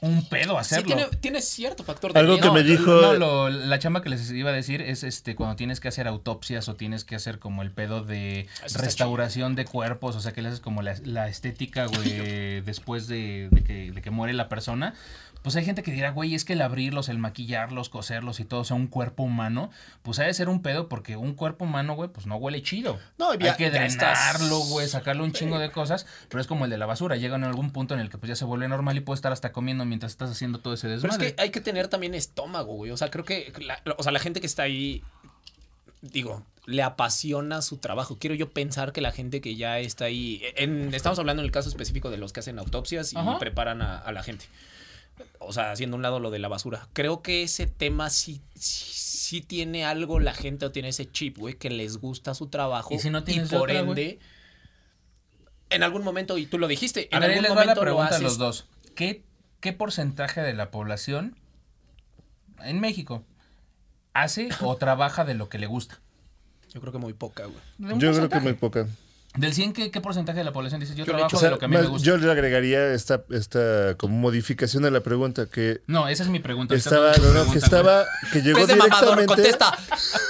un 0.00 0.24
pedo 0.28 0.54
Sí, 0.54 0.58
hacerlo. 0.60 0.86
tiene, 0.86 1.06
tiene 1.20 1.40
cierto 1.40 1.84
factor 1.84 2.12
de 2.12 2.18
Algo 2.18 2.36
que 2.36 2.40
miedo. 2.50 2.54
me 2.54 2.62
dijo- 2.64 2.90
No, 3.00 3.12
lo- 3.14 3.48
la 3.50 3.78
chamba 3.78 4.02
que 4.02 4.08
les 4.08 4.28
iba 4.32 4.50
a 4.50 4.52
decir 4.52 4.80
es 4.80 5.04
este 5.04 5.36
cuando 5.36 5.54
tienes 5.54 5.78
que 5.78 5.86
hacer 5.86 6.08
autopsias 6.08 6.68
o 6.68 6.74
tienes 6.74 7.04
que 7.04 7.14
hacer 7.14 7.38
como 7.38 7.62
el 7.62 7.70
pedo 7.70 8.02
de 8.02 8.40
Eso 8.40 8.66
está 8.66 8.82
restauración 8.82 9.54
de 9.54 9.64
cuerpos, 9.64 10.16
o 10.16 10.20
sea 10.20 10.32
que 10.32 10.42
le 10.42 10.48
haces 10.48 10.60
como 10.60 10.82
la, 10.82 10.96
la 11.04 11.28
estética, 11.28 11.86
güey, 11.86 12.60
después 12.62 13.06
de, 13.06 13.48
de 13.52 13.62
que, 13.62 13.92
de 13.92 14.02
que 14.02 14.10
muere 14.10 14.32
la 14.34 14.48
persona. 14.48 14.94
Pues 15.44 15.54
hay 15.56 15.64
gente 15.64 15.82
que 15.82 15.92
dirá, 15.92 16.10
güey, 16.10 16.34
es 16.34 16.44
que 16.46 16.54
el 16.54 16.62
abrirlos, 16.62 17.08
el 17.10 17.18
maquillarlos, 17.18 17.90
coserlos 17.90 18.40
y 18.40 18.46
todo, 18.46 18.60
o 18.60 18.64
sea, 18.64 18.76
un 18.76 18.86
cuerpo 18.86 19.22
humano, 19.22 19.70
pues 20.02 20.18
ha 20.18 20.24
de 20.24 20.32
ser 20.32 20.48
un 20.48 20.62
pedo 20.62 20.88
porque 20.88 21.16
un 21.16 21.34
cuerpo 21.34 21.66
humano, 21.66 21.94
güey, 21.94 22.08
pues 22.08 22.26
no 22.26 22.36
huele 22.36 22.62
chido. 22.62 22.98
No, 23.18 23.34
ya- 23.34 23.50
hay 23.52 23.56
que 23.58 23.70
drenarlo, 23.70 24.58
güey, 24.60 24.88
sacarle 24.88 25.22
un 25.22 25.32
chingo 25.32 25.58
de 25.58 25.70
cosas, 25.70 26.06
pero 26.30 26.40
es 26.40 26.46
como 26.46 26.64
el 26.64 26.70
de 26.70 26.78
la 26.78 26.86
basura, 26.86 27.16
llega 27.16 27.36
en 27.36 27.44
algún 27.44 27.72
punto 27.72 27.92
en 27.92 28.00
el 28.00 28.08
que 28.08 28.16
pues 28.16 28.28
ya 28.30 28.36
se 28.36 28.46
vuelve 28.46 28.66
normal 28.68 28.96
y 28.96 29.00
puedes 29.00 29.18
estar 29.18 29.32
hasta 29.32 29.52
comiendo 29.52 29.84
mientras 29.84 30.12
estás 30.12 30.30
haciendo 30.30 30.60
todo 30.60 30.72
ese 30.72 30.86
Pero 30.86 30.96
es 30.96 31.02
desmadre. 31.02 31.34
que 31.34 31.42
hay 31.42 31.50
que 31.50 31.60
tener 31.60 31.88
también 31.88 32.14
estómago, 32.14 32.74
güey. 32.76 32.90
O 32.90 32.96
sea, 32.96 33.10
creo 33.10 33.26
que 33.26 33.52
la, 33.60 33.82
o 33.98 34.02
sea, 34.02 34.12
la 34.12 34.20
gente 34.20 34.40
que 34.40 34.46
está 34.46 34.62
ahí, 34.62 35.02
digo, 36.00 36.42
le 36.66 36.82
apasiona 36.82 37.60
su 37.62 37.76
trabajo. 37.76 38.16
Quiero 38.18 38.34
yo 38.34 38.50
pensar 38.50 38.92
que 38.92 39.00
la 39.00 39.12
gente 39.12 39.40
que 39.40 39.56
ya 39.56 39.78
está 39.78 40.06
ahí, 40.06 40.42
en, 40.56 40.94
estamos 40.94 41.18
hablando 41.18 41.42
en 41.42 41.46
el 41.46 41.52
caso 41.52 41.68
específico 41.68 42.10
de 42.10 42.16
los 42.16 42.32
que 42.32 42.40
hacen 42.40 42.58
autopsias 42.58 43.12
y 43.12 43.16
Ajá. 43.18 43.38
preparan 43.38 43.82
a, 43.82 43.98
a 43.98 44.12
la 44.12 44.22
gente. 44.22 44.46
O 45.38 45.52
sea, 45.52 45.70
haciendo 45.70 45.96
un 45.96 46.02
lado 46.02 46.18
lo 46.20 46.30
de 46.30 46.38
la 46.38 46.48
basura. 46.48 46.88
Creo 46.92 47.22
que 47.22 47.42
ese 47.42 47.66
tema 47.66 48.10
sí, 48.10 48.40
sí, 48.54 48.84
sí 48.94 49.40
tiene 49.40 49.84
algo 49.84 50.20
la 50.20 50.34
gente 50.34 50.66
o 50.66 50.72
tiene 50.72 50.88
ese 50.88 51.10
chip, 51.10 51.38
güey, 51.38 51.54
que 51.54 51.70
les 51.70 51.98
gusta 51.98 52.34
su 52.34 52.48
trabajo. 52.48 52.94
¿Y 52.94 52.98
si 52.98 53.10
no 53.10 53.24
tienes 53.24 53.50
por 53.50 53.62
otra, 53.70 53.80
ende, 53.80 54.18
en 55.70 55.82
algún 55.82 56.02
momento, 56.02 56.38
y 56.38 56.46
tú 56.46 56.58
lo 56.58 56.66
dijiste, 56.68 57.08
A 57.12 57.16
en 57.16 57.20
ver, 57.22 57.30
algún 57.30 57.42
les 57.42 57.50
va 57.50 57.54
la 57.56 57.60
momento 57.62 57.80
lo 57.80 57.84
pregunta 57.84 58.06
a 58.06 58.16
haces. 58.16 58.22
los 58.22 58.38
dos. 58.38 58.66
¿Qué, 58.94 59.22
¿Qué 59.60 59.72
porcentaje 59.72 60.40
de 60.40 60.54
la 60.54 60.70
población 60.70 61.36
en 62.62 62.80
México 62.80 63.24
hace 64.12 64.48
o 64.60 64.76
trabaja 64.76 65.24
de 65.24 65.34
lo 65.34 65.48
que 65.48 65.58
le 65.58 65.66
gusta? 65.66 66.00
Yo 66.72 66.80
creo 66.80 66.92
que 66.92 66.98
muy 66.98 67.12
poca, 67.12 67.44
güey. 67.46 67.98
Yo 67.98 68.12
creo 68.12 68.28
que 68.28 68.40
muy 68.40 68.54
poca. 68.54 68.86
Del 69.36 69.52
100, 69.52 69.72
¿qué, 69.72 69.90
qué 69.90 70.00
porcentaje 70.00 70.38
de 70.38 70.44
la 70.44 70.52
población 70.52 70.80
dice 70.80 70.94
yo, 70.94 71.04
trabajo 71.04 71.36
O 71.36 71.40
de 71.40 71.50
lo 71.50 71.58
que 71.58 71.64
a 71.64 71.68
mí 71.68 71.76
me 71.76 71.82
gusta? 71.86 72.06
yo 72.06 72.16
le 72.16 72.30
agregaría 72.30 72.92
esta, 72.94 73.24
esta 73.30 73.96
como 73.96 74.16
modificación 74.16 74.84
a 74.84 74.90
la 74.90 75.00
pregunta 75.00 75.46
que 75.46 75.80
No, 75.88 76.06
esa 76.08 76.22
es 76.22 76.28
mi 76.28 76.38
pregunta. 76.38 76.74
Estaba, 76.74 77.12
no, 77.16 77.32
no, 77.44 77.50
que 77.52 77.58
estaba, 77.58 78.04
que 78.32 78.42
llegó 78.42 78.60
Es 78.60 78.68
de 78.68 78.76
mamador, 78.76 79.16
directamente, 79.18 79.58
contesta. 79.58 79.76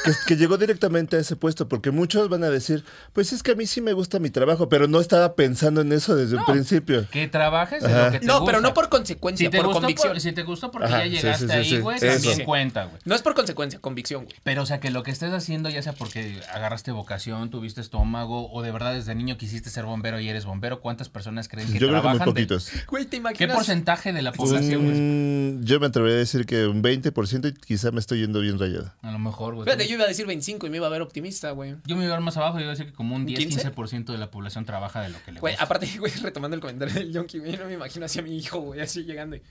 que, 0.05 0.13
que 0.27 0.37
llegó 0.37 0.57
directamente 0.57 1.17
a 1.17 1.21
ese 1.21 1.37
puesto, 1.37 1.69
porque 1.69 1.91
muchos 1.91 2.29
van 2.31 2.45
a 2.45 2.51
decir, 2.51 2.83
pues 3.13 3.33
es 3.35 3.43
que 3.43 3.53
a 3.53 3.55
mí 3.55 3.67
sí 3.67 3.81
me 3.83 3.93
gusta 3.93 4.19
mi 4.19 4.31
trabajo, 4.31 4.69
pero 4.71 4.89
no 4.89 5.01
estaba 5.01 5.35
pensando 5.35 5.83
en 5.83 5.93
eso 5.93 6.17
desde 6.17 6.37
un 6.37 6.41
No. 6.47 6.47
principio. 6.53 7.07
Que 7.11 7.29
trabajes 7.29 7.83
de 7.83 7.89
lo 7.93 8.11
que 8.11 8.21
te 8.21 8.27
No, 8.27 8.41
gusta. 8.41 8.47
pero 8.47 8.61
no 8.63 8.73
por 8.73 8.89
consecuencia, 8.89 9.47
si 9.47 9.51
te 9.51 9.59
por 9.59 9.67
gustó 9.67 9.81
convicción. 9.83 10.13
por- 10.15 10.21
si 10.23 10.33
te 10.33 10.43
gustó 10.45 10.71
porque 10.71 10.89
Ajá, 10.89 10.99
ya 11.01 11.07
llegaste 11.07 11.45
sí, 11.47 11.51
sí, 11.53 11.57
ahí, 11.59 11.65
sí. 11.71 11.79
güey, 11.81 12.01
también 12.01 12.45
cuenta, 12.45 12.85
güey. 12.87 12.97
No 13.05 13.15
es 13.15 13.21
por 13.21 13.35
consecuencia, 13.35 13.79
convicción, 13.81 14.25
güey. 14.25 14.37
Pero, 14.45 14.63
o 14.63 14.67
sea, 14.67 14.81
que 14.81 14.91
lo 14.91 15.03
que 15.03 15.11
estés 15.11 15.33
haciendo, 15.35 15.69
ya 15.69 15.83
sea 15.83 15.93
porque 15.93 16.41
agarraste 16.55 16.91
vocación, 16.91 17.51
tuviste 17.51 17.83
estómago, 17.83 18.51
o 18.51 18.63
de 18.63 18.73
verdad 18.73 18.94
desde 18.95 19.15
niño 19.15 19.37
quisiste 19.37 19.71
ser 19.71 19.85
bombero 19.85 20.19
y 20.21 20.29
eres 20.29 20.45
bombero, 20.45 20.81
¿cuántas 20.81 21.09
personas 21.09 21.49
creen 21.49 21.67
que 21.73 21.79
Yo 21.79 21.89
creo 21.89 22.01
que 22.03 22.09
muy 22.09 22.19
de- 22.19 22.25
poquitos. 22.25 22.71
Güey, 22.89 23.05
¿te 23.07 23.23
¿Qué 23.37 23.49
porcentaje 23.49 24.13
de 24.13 24.23
la 24.23 24.33
población, 24.33 24.85
güey? 24.85 25.01
Mm, 25.01 25.65
yo 25.65 25.81
me 25.81 25.87
atrevería 25.87 26.17
a 26.17 26.19
decir 26.21 26.47
que 26.47 26.67
un 26.67 26.83
20% 26.83 27.49
y 27.49 27.53
quizá 27.55 27.91
me 27.91 28.01
estoy 28.01 28.21
yendo 28.21 28.41
bien 28.41 28.59
rayado. 28.59 28.93
A 29.03 29.13
lo 29.13 29.19
mejor, 29.19 29.55
güey. 29.55 29.65
Fíjate, 29.67 29.87
yo 29.89 29.95
iba 29.95 30.05
a 30.05 30.09
decir 30.09 30.27
25 30.27 30.67
y 30.67 30.71
me 30.71 30.77
iba 30.79 30.87
a 30.87 30.91
ver 30.91 31.03
optimista, 31.03 31.51
güey. 31.51 31.77
Yo 31.87 31.97
me 31.97 32.05
iba 32.05 32.15
a 32.15 32.17
ver 32.17 32.25
más 32.25 32.37
abajo, 32.37 32.59
yo 32.59 32.63
iba 32.65 32.73
a 32.73 32.75
decir 32.77 32.87
que 32.87 32.93
como 32.93 33.15
un 33.17 33.23
¿Un 33.23 33.29
10-15% 33.29 34.13
de 34.13 34.19
la 34.19 34.31
población 34.31 34.65
trabaja 34.65 35.01
de 35.03 35.09
lo 35.11 35.23
que 35.25 35.33
le 35.33 35.41
Güey, 35.41 35.55
gusta. 35.55 35.65
aparte, 35.65 35.87
güey, 35.99 36.13
retomando 36.23 36.55
el 36.55 36.61
comentario 36.61 36.95
del 36.95 37.13
Yonki, 37.13 37.39
güey, 37.41 37.57
no 37.57 37.67
me 37.67 37.75
imagino 37.75 38.07
así 38.07 38.19
a 38.19 38.23
mi 38.23 38.37
hijo, 38.37 38.61
güey, 38.61 38.81
así 38.81 39.03
llegando. 39.05 39.37
y, 39.37 39.43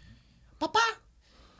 Papá, 0.57 0.79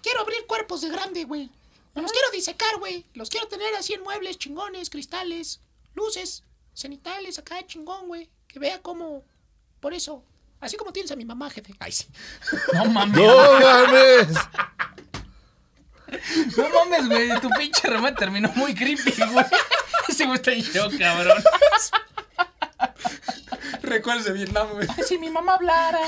quiero 0.02 0.22
abrir 0.22 0.38
cuerpos 0.48 0.82
de 0.82 0.90
grande, 0.90 1.24
güey. 1.26 1.50
Los 1.96 2.12
quiero 2.12 2.28
disecar, 2.34 2.80
güey. 2.80 3.06
Los 3.14 3.30
quiero 3.30 3.48
tener 3.48 3.68
así 3.78 3.94
en 3.94 4.02
muebles, 4.02 4.38
chingones, 4.40 4.90
cristales, 4.90 5.62
luces, 5.94 6.44
cenitales, 6.74 7.40
acá 7.40 7.66
chingón, 7.66 8.08
güey. 8.08 8.30
Que 8.48 8.60
vea 8.60 8.82
cómo. 8.82 9.24
Por 9.80 9.94
eso. 9.94 10.24
Así 10.60 10.78
como 10.78 10.94
tienes 10.94 11.12
a 11.12 11.16
mi 11.16 11.26
mamá, 11.26 11.50
jefe. 11.50 11.74
Ay, 11.80 11.92
sí. 11.92 12.08
No 12.74 12.86
mames. 12.92 13.18
¡No 13.18 13.60
mames! 13.60 14.28
No 16.58 16.70
mames, 16.70 17.10
güey. 17.10 17.42
Tu 17.42 17.50
pinche 17.50 17.88
remate 17.90 18.18
terminó 18.18 18.50
muy 18.56 18.74
creepy, 18.74 19.12
güey. 19.32 19.46
Ese 20.08 20.26
güey 20.26 20.36
está 20.36 20.54
yo, 20.54 20.88
cabrón. 20.98 21.44
Recuerdos 23.82 24.26
de 24.26 24.34
Vietnam, 24.34 24.68
güey. 24.74 24.88
Ay, 24.96 25.04
si 25.04 25.18
mi 25.18 25.30
mamá 25.30 25.56
hablara. 25.56 26.00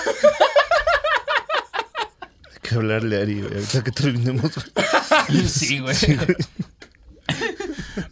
Hay 2.51 2.59
que 2.61 2.75
hablarle 2.75 3.17
a 3.17 3.21
Ari, 3.21 3.41
güey, 3.41 3.53
ahorita 3.53 3.83
que 3.83 3.91
terminemos. 3.91 4.51
Sí, 5.49 5.79
güey. 5.79 5.95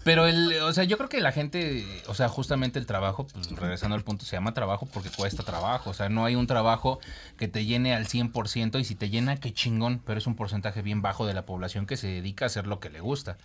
Pero 0.03 0.27
el, 0.27 0.61
o 0.61 0.73
sea, 0.73 0.83
yo 0.83 0.97
creo 0.97 1.09
que 1.09 1.21
la 1.21 1.31
gente, 1.31 1.85
o 2.07 2.13
sea, 2.13 2.27
justamente 2.27 2.77
el 2.77 2.85
trabajo, 2.85 3.27
pues 3.27 3.49
regresando 3.51 3.95
al 3.95 4.03
punto, 4.03 4.25
se 4.25 4.35
llama 4.35 4.53
trabajo 4.53 4.85
porque 4.85 5.09
cuesta 5.09 5.43
trabajo. 5.43 5.91
O 5.91 5.93
sea, 5.93 6.09
no 6.09 6.25
hay 6.25 6.35
un 6.35 6.47
trabajo 6.47 6.99
que 7.37 7.47
te 7.47 7.65
llene 7.65 7.95
al 7.95 8.07
100% 8.07 8.79
y 8.79 8.83
si 8.83 8.95
te 8.95 9.09
llena, 9.09 9.37
qué 9.37 9.53
chingón, 9.53 10.01
pero 10.05 10.17
es 10.17 10.27
un 10.27 10.35
porcentaje 10.35 10.81
bien 10.81 11.01
bajo 11.01 11.25
de 11.25 11.33
la 11.33 11.45
población 11.45 11.85
que 11.85 11.97
se 11.97 12.07
dedica 12.07 12.45
a 12.45 12.47
hacer 12.47 12.67
lo 12.67 12.79
que 12.79 12.89
le 12.89 12.99
gusta. 12.99 13.37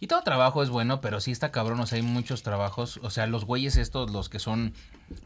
Y 0.00 0.06
todo 0.06 0.22
trabajo 0.22 0.62
es 0.62 0.70
bueno, 0.70 1.02
pero 1.02 1.20
sí 1.20 1.30
está 1.30 1.52
cabrón, 1.52 1.78
o 1.78 1.86
sea, 1.86 1.96
hay 1.96 2.02
muchos 2.02 2.42
trabajos, 2.42 2.98
o 3.02 3.10
sea, 3.10 3.26
los 3.26 3.44
güeyes 3.44 3.76
estos, 3.76 4.10
los 4.10 4.30
que 4.30 4.38
son 4.38 4.72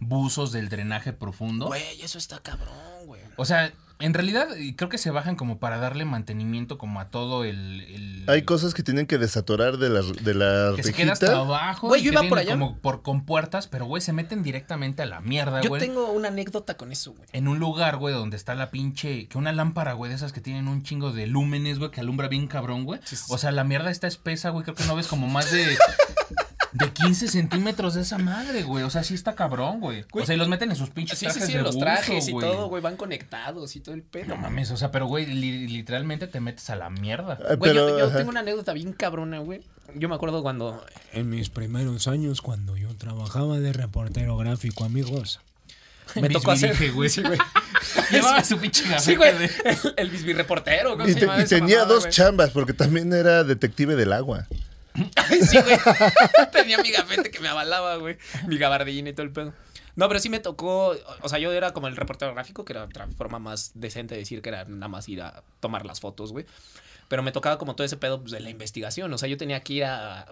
buzos 0.01 0.51
del 0.51 0.69
drenaje 0.69 1.13
profundo. 1.13 1.67
Güey, 1.67 2.03
eso 2.03 2.19
está 2.19 2.41
cabrón, 2.41 2.75
güey. 3.07 3.23
O 3.37 3.45
sea, 3.45 3.73
en 4.01 4.13
realidad 4.15 4.49
creo 4.77 4.89
que 4.89 4.99
se 4.99 5.11
bajan 5.11 5.37
como 5.37 5.59
para 5.59 5.79
darle 5.79 6.05
mantenimiento 6.05 6.79
como 6.79 7.01
a 7.01 7.09
todo 7.11 7.45
el... 7.45 7.81
el- 7.83 8.25
Hay 8.29 8.43
cosas 8.43 8.75
que 8.75 8.83
tienen 8.83 9.07
que 9.07 9.19
desatorar 9.19 9.79
de 9.79 9.89
la, 9.89 10.01
de 10.03 10.35
la 10.35 10.73
que 10.77 10.83
se 10.83 10.93
queda 10.93 11.13
hasta 11.13 11.37
abajo. 11.37 11.89
Güey, 11.89 12.03
yo 12.03 12.13
iba 12.13 12.23
por 12.25 12.39
allá. 12.39 12.53
Como 12.53 12.77
por 12.79 13.03
compuertas, 13.03 13.69
pero 13.69 13.85
güey, 13.87 14.03
se 14.03 14.13
meten 14.13 14.43
directamente 14.43 15.03
a 15.03 15.07
la 15.07 15.21
mierda, 15.21 15.61
Yo 15.61 15.69
güey. 15.69 15.81
tengo 15.81 16.11
una 16.13 16.29
anécdota 16.29 16.77
con 16.77 16.93
eso, 16.93 17.13
güey. 17.13 17.29
En 17.33 17.49
un 17.49 17.59
lugar, 17.59 17.97
güey, 17.97 18.15
donde 18.15 18.37
está 18.37 18.55
la 18.55 18.71
pinche. 18.71 19.29
Que 19.29 19.39
una 19.39 19.53
lámpara, 19.53 19.93
güey, 19.93 20.09
de 20.11 20.17
esas 20.17 20.33
que 20.33 20.41
tienen 20.41 20.69
un 20.69 20.83
chingo 20.83 21.13
de 21.13 21.27
lúmenes, 21.27 21.79
güey, 21.79 21.91
que 21.91 22.01
alumbra 22.01 22.29
bien 22.29 22.47
cabrón, 22.47 22.85
güey. 22.85 23.01
Sí, 23.05 23.17
sí, 23.17 23.25
O 23.29 23.39
sea, 23.39 23.53
la 23.53 23.65
mierda 23.65 23.91
está 23.91 24.07
espesa, 24.07 24.51
güey. 24.51 24.65
Creo 24.65 24.75
que 24.75 24.85
no 24.85 24.97
ves 24.97 25.07
como 25.07 25.27
más 25.29 25.51
de. 25.51 25.77
De 26.75 26.91
15 26.93 27.29
centímetros 27.29 27.95
de 27.95 28.03
esa 28.03 28.19
madre, 28.19 28.65
güey. 28.65 28.83
O 28.85 28.91
sea, 28.91 29.05
sí 29.05 29.15
está 29.15 29.35
cabrón, 29.35 29.79
güey. 29.81 30.05
Güey. 30.11 30.25
O 30.25 30.27
sea, 30.27 30.35
y 30.35 30.39
los 30.39 30.49
meten 30.49 30.71
en 30.71 30.77
sus 30.77 30.91
pinches 30.91 31.19
Sí, 31.19 31.27
sí, 31.27 31.31
trajes 31.33 31.47
sí, 31.49 31.57
de 31.57 31.63
los 31.63 31.75
buzo, 31.77 31.85
trajes 31.87 32.29
y 32.29 32.33
güey. 32.33 32.47
todo, 32.47 32.69
güey, 32.69 32.83
van 32.83 32.97
conectados 32.97 33.77
y 33.77 33.81
todo 33.81 33.95
el 33.95 34.03
pedo. 34.03 34.27
No 34.29 34.37
mames, 34.37 34.71
o 34.73 34.77
sea, 34.77 34.91
pero, 34.91 35.07
güey, 35.07 35.25
li- 35.25 35.69
literalmente 35.69 36.27
te 36.27 36.41
metes 36.41 36.69
a 36.71 36.77
la 36.77 36.91
mierda. 36.91 37.39
Ah, 37.49 37.55
Güey, 37.55 37.75
yo, 37.75 37.87
pero, 37.87 37.99
yo 37.99 38.07
ajá. 38.07 38.17
tengo 38.19 38.31
una 38.31 38.41
anécdota 38.41 38.73
bien 38.73 38.93
cabrona, 38.93 39.39
güey. 39.39 39.63
Yo 39.95 40.09
me 40.09 40.17
acuerdo 40.17 40.43
cuando. 40.43 40.85
En 41.13 41.31
mis 41.31 41.49
primeros 41.49 42.09
años, 42.09 42.43
cuando 42.43 42.77
yo 42.77 42.95
trabajaba 42.97 43.61
de 43.61 43.73
reportero 43.73 44.37
gráfico, 44.37 44.85
amigos, 44.85 45.39
Me 46.21 46.29
tocó 46.29 46.51
hacer. 46.51 46.77
Güey. 46.93 47.09
Sí, 47.15 47.23
güey. 47.23 47.39
Llevaba 48.11 48.43
su 48.43 48.59
pinche 48.59 48.83
Sí, 48.99 49.15
gafete 49.15 49.17
güey. 49.17 49.39
de- 49.39 49.51
El, 49.65 49.95
el 49.97 50.11
bisbirreportero, 50.11 50.97
¿cómo 50.97 51.09
Y, 51.09 51.15
te- 51.15 51.27
tenía 51.47 51.77
mamada, 51.79 51.85
dos 51.85 52.01
güey? 52.05 52.13
chambas, 52.13 52.51
porque 52.51 52.73
también 52.73 53.13
era 53.13 53.45
detective 53.45 53.95
del 53.95 54.13
agua. 54.13 54.47
Ay, 55.17 55.43
sí, 55.43 55.59
güey. 55.61 55.77
Tenía 56.53 56.79
mi 56.79 56.91
gafete 56.91 57.31
que 57.31 57.41
me 57.41 57.49
avalaba, 57.49 57.97
güey. 57.97 58.17
Mi 58.47 58.59
gabardina 58.59 59.11
y 59.11 59.13
todo 59.13 59.27
el 59.27 59.33
pedo. 59.33 59.53
No, 59.97 60.09
pero 60.09 60.19
sí 60.19 60.29
me 60.29 60.41
tocó, 60.41 60.97
o 61.23 61.29
sea, 61.29 61.39
yo 61.39 61.53
era 61.53 61.73
como 61.73 61.87
el 61.87 61.97
reportero 61.97 62.35
gráfico, 62.35 62.65
que 62.65 62.73
era 62.73 62.85
otra 62.85 63.07
forma 63.17 63.39
más 63.39 63.73
decente 63.75 64.15
de 64.15 64.21
decir 64.21 64.43
que 64.43 64.49
era 64.49 64.65
nada 64.65 64.89
más 64.89 65.09
ir 65.09 65.23
a 65.23 65.45
tomar 65.61 65.87
las 65.87 66.01
fotos, 66.01 66.33
güey. 66.33 66.47
Pero 67.09 67.23
me 67.23 67.33
tocaba 67.33 67.59
como 67.59 67.77
todo 67.77 67.85
ese 67.85 67.97
pedo 67.97 68.21
pues, 68.21 68.33
de 68.33 68.41
la 68.41 68.51
investigación, 68.51 69.13
o 69.13 69.19
sea, 69.19 69.29
yo 69.29 69.37
tenía 69.37 69.61
que 69.61 69.73
ir 69.75 69.85
a... 69.85 70.27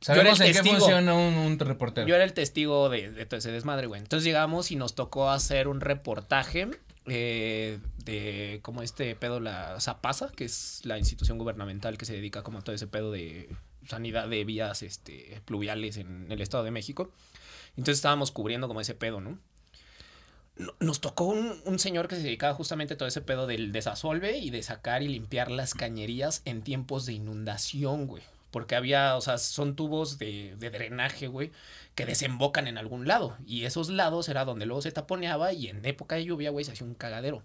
Sabemos 0.00 0.40
en 0.40 0.52
qué 0.52 0.62
funciona 0.62 1.12
un, 1.12 1.34
un 1.34 1.58
reportero. 1.58 2.06
Yo 2.06 2.14
era 2.14 2.24
el 2.24 2.32
testigo 2.32 2.88
de, 2.88 3.10
de 3.10 3.26
todo 3.26 3.38
ese 3.38 3.50
desmadre, 3.50 3.88
güey. 3.88 4.00
Entonces 4.00 4.24
llegamos 4.24 4.70
y 4.70 4.76
nos 4.76 4.94
tocó 4.94 5.28
hacer 5.28 5.66
un 5.66 5.80
reportaje 5.80 6.70
eh, 7.06 7.78
de 8.04 8.60
como 8.62 8.82
este 8.82 9.16
pedo, 9.16 9.40
la 9.40 9.80
Zapasa, 9.80 10.30
que 10.34 10.44
es 10.44 10.82
la 10.84 10.98
institución 10.98 11.36
gubernamental 11.36 11.98
que 11.98 12.04
se 12.04 12.12
dedica 12.12 12.42
como 12.42 12.58
a 12.58 12.62
todo 12.62 12.74
ese 12.74 12.86
pedo 12.86 13.10
de 13.10 13.48
sanidad 13.88 14.28
de 14.28 14.44
vías 14.44 14.82
este, 14.82 15.40
pluviales 15.44 15.96
en 15.96 16.30
el 16.30 16.40
Estado 16.40 16.64
de 16.64 16.70
México. 16.70 17.10
Entonces 17.70 17.96
estábamos 17.98 18.30
cubriendo 18.30 18.68
como 18.68 18.80
ese 18.80 18.94
pedo, 18.94 19.20
¿no? 19.20 19.38
No- 20.56 20.74
Nos 20.80 21.00
tocó 21.00 21.24
un, 21.24 21.60
un 21.64 21.78
señor 21.78 22.08
que 22.08 22.16
se 22.16 22.22
dedicaba 22.22 22.54
justamente 22.54 22.94
a 22.94 22.96
todo 22.96 23.08
ese 23.08 23.20
pedo 23.20 23.46
del 23.46 23.72
desasolve 23.72 24.38
y 24.38 24.50
de 24.50 24.62
sacar 24.62 25.02
y 25.02 25.08
limpiar 25.08 25.50
las 25.50 25.74
cañerías 25.74 26.42
en 26.44 26.62
tiempos 26.62 27.06
de 27.06 27.12
inundación, 27.14 28.06
güey. 28.06 28.22
Porque 28.50 28.74
había, 28.76 29.14
o 29.16 29.20
sea, 29.20 29.36
son 29.38 29.76
tubos 29.76 30.18
de, 30.18 30.56
de 30.58 30.70
drenaje, 30.70 31.26
güey, 31.28 31.52
que 31.94 32.06
desembocan 32.06 32.66
en 32.66 32.78
algún 32.78 33.06
lado. 33.06 33.36
Y 33.46 33.64
esos 33.66 33.90
lados 33.90 34.28
era 34.28 34.44
donde 34.46 34.64
luego 34.66 34.80
se 34.82 34.90
taponeaba 34.90 35.52
y 35.52 35.68
en 35.68 35.84
época 35.84 36.16
de 36.16 36.24
lluvia, 36.24 36.50
güey, 36.50 36.64
se 36.64 36.72
hacía 36.72 36.86
un 36.86 36.94
cagadero. 36.94 37.42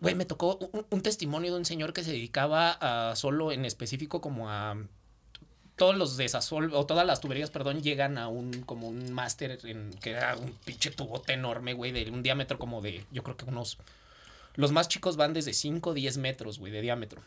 Güey, 0.00 0.14
me 0.14 0.24
tocó 0.24 0.58
un, 0.72 0.86
un 0.90 1.02
testimonio 1.02 1.52
de 1.52 1.58
un 1.58 1.64
señor 1.64 1.92
que 1.92 2.04
se 2.04 2.10
dedicaba 2.12 2.76
a 2.80 3.16
solo 3.16 3.52
en 3.52 3.64
específico 3.64 4.20
como 4.20 4.50
a 4.50 4.76
todos 5.76 5.96
los 5.96 6.16
desasol 6.16 6.72
o 6.74 6.86
todas 6.86 7.06
las 7.06 7.20
tuberías, 7.20 7.50
perdón, 7.50 7.82
llegan 7.82 8.18
a 8.18 8.28
un 8.28 8.62
como 8.62 8.88
un 8.88 9.12
máster 9.12 9.58
en 9.64 9.92
que 9.94 10.10
era 10.10 10.36
un 10.36 10.52
pinche 10.64 10.90
tubote 10.90 11.32
enorme, 11.32 11.74
güey, 11.74 11.90
de 11.92 12.10
un 12.10 12.22
diámetro 12.22 12.58
como 12.58 12.80
de, 12.80 13.04
yo 13.10 13.22
creo 13.22 13.36
que 13.36 13.44
unos 13.44 13.78
los 14.54 14.70
más 14.70 14.88
chicos 14.88 15.16
van 15.16 15.32
desde 15.32 15.52
5 15.52 15.90
o 15.90 15.94
10 15.94 16.18
metros, 16.18 16.60
güey, 16.60 16.70
de 16.70 16.80
diámetro. 16.80 17.22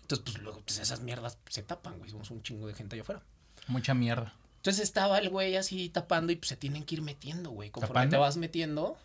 Entonces, 0.00 0.24
pues 0.24 0.42
luego 0.42 0.62
pues, 0.62 0.78
esas 0.78 1.00
mierdas 1.00 1.38
se 1.48 1.62
tapan, 1.62 1.98
güey, 1.98 2.10
somos 2.10 2.30
un 2.30 2.42
chingo 2.42 2.66
de 2.66 2.74
gente 2.74 2.96
allá 2.96 3.02
afuera. 3.02 3.22
Mucha 3.68 3.92
mierda. 3.92 4.32
Entonces 4.56 4.82
estaba 4.82 5.18
el 5.18 5.28
güey 5.28 5.56
así 5.56 5.88
tapando 5.90 6.32
y 6.32 6.36
pues 6.36 6.48
se 6.48 6.56
tienen 6.56 6.84
que 6.84 6.94
ir 6.94 7.02
metiendo, 7.02 7.50
güey. 7.50 7.70
Conforme 7.70 7.94
¿Tapando? 7.94 8.16
te 8.16 8.20
vas 8.20 8.36
metiendo. 8.36 8.96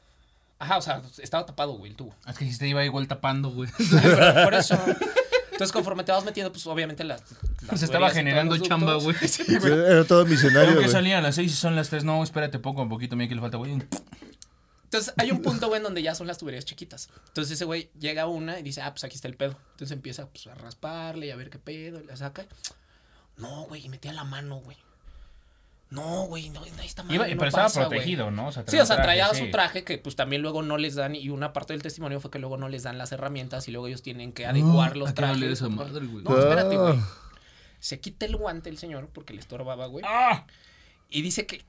Ajá, 0.57 0.77
o 0.77 0.81
sea, 0.81 1.01
estaba 1.17 1.45
tapado, 1.45 1.73
güey, 1.73 1.91
el 1.91 1.97
tubo. 1.97 2.15
Es 2.27 2.37
que 2.37 2.45
dijiste 2.45 2.67
iba 2.67 2.83
igual 2.85 3.07
tapando, 3.07 3.49
güey. 3.51 3.69
Pero 3.77 4.33
por 4.45 4.53
eso. 4.53 4.75
Entonces, 5.51 5.71
conforme 5.71 6.03
te 6.03 6.11
vas 6.11 6.23
metiendo, 6.25 6.51
pues 6.51 6.65
obviamente 6.67 7.03
las. 7.03 7.21
las 7.69 7.79
Se 7.79 7.85
estaba 7.85 8.09
generando 8.09 8.57
chamba, 8.57 8.95
güey. 8.95 9.15
Sí. 9.27 9.43
Era 9.47 10.03
todo 10.05 10.25
misionario, 10.25 10.69
Tengo 10.69 10.81
que 10.81 10.89
salir 10.89 11.15
a 11.15 11.21
las 11.21 11.35
6 11.35 11.51
y 11.51 11.55
son 11.55 11.75
las 11.75 11.89
3. 11.89 12.03
No, 12.03 12.23
espérate 12.23 12.59
poco, 12.59 12.81
un 12.81 12.89
poquito, 12.89 13.15
mira 13.15 13.29
que 13.29 13.35
le 13.35 13.41
falta, 13.41 13.57
güey. 13.57 13.71
Entonces, 14.83 15.13
hay 15.17 15.31
un 15.31 15.41
punto, 15.41 15.67
güey, 15.67 15.77
en 15.77 15.83
donde 15.83 16.01
ya 16.01 16.15
son 16.15 16.27
las 16.27 16.37
tuberías 16.37 16.63
chiquitas. 16.63 17.09
Entonces, 17.27 17.53
ese 17.53 17.65
güey 17.65 17.89
llega 17.99 18.23
a 18.23 18.27
una 18.27 18.59
y 18.59 18.63
dice, 18.63 18.81
ah, 18.81 18.91
pues 18.91 19.03
aquí 19.03 19.15
está 19.15 19.27
el 19.27 19.35
pedo. 19.35 19.57
Entonces 19.71 19.91
empieza 19.91 20.27
pues, 20.27 20.47
a 20.47 20.55
rasparle 20.55 21.27
y 21.27 21.31
a 21.31 21.35
ver 21.35 21.49
qué 21.49 21.59
pedo, 21.59 21.99
y 21.99 22.05
la 22.05 22.15
saca. 22.15 22.45
No, 23.37 23.63
güey, 23.63 23.85
y 23.85 23.89
metía 23.89 24.13
la 24.13 24.23
mano, 24.23 24.57
güey. 24.57 24.77
No, 25.89 26.25
güey, 26.25 26.49
no, 26.49 26.61
no, 26.61 26.81
esta 26.81 27.03
madre 27.03 27.15
Iba, 27.15 27.27
no 27.27 27.37
pero 27.37 27.47
estaba 27.47 27.65
pasa, 27.65 27.79
güey. 27.85 27.89
protegido, 27.89 28.31
¿no? 28.31 28.51
Sí, 28.51 28.59
o 28.59 28.85
sea, 28.85 28.95
traje, 28.95 29.03
traía 29.03 29.29
sí. 29.33 29.45
su 29.45 29.51
traje 29.51 29.83
que 29.83 29.97
pues 29.97 30.15
también 30.15 30.41
luego 30.41 30.63
no 30.63 30.77
les 30.77 30.95
dan 30.95 31.15
y 31.15 31.29
una 31.29 31.53
parte 31.53 31.73
del 31.73 31.81
testimonio 31.83 32.19
fue 32.19 32.31
que 32.31 32.39
luego 32.39 32.57
no 32.57 32.69
les 32.69 32.83
dan 32.83 32.97
las 32.97 33.11
herramientas 33.11 33.67
y 33.67 33.71
luego 33.71 33.87
ellos 33.87 34.01
tienen 34.01 34.33
que 34.33 34.45
adecuar 34.45 34.97
los 34.97 35.13
que 35.13 35.21
valer 35.21 35.37
trajes. 35.37 35.59
esa 35.59 35.69
madre, 35.69 36.05
güey. 36.05 36.23
No, 36.23 36.37
espérate, 36.37 36.75
güey. 36.75 36.97
Ah. 36.97 37.09
Se 37.79 37.99
quita 37.99 38.25
el 38.25 38.35
guante 38.35 38.69
el 38.69 38.77
señor 38.79 39.09
porque 39.13 39.33
le 39.33 39.39
estorbaba, 39.39 39.85
güey. 39.85 40.03
¡Ah! 40.07 40.47
Y 41.09 41.21
dice 41.21 41.45
que 41.45 41.63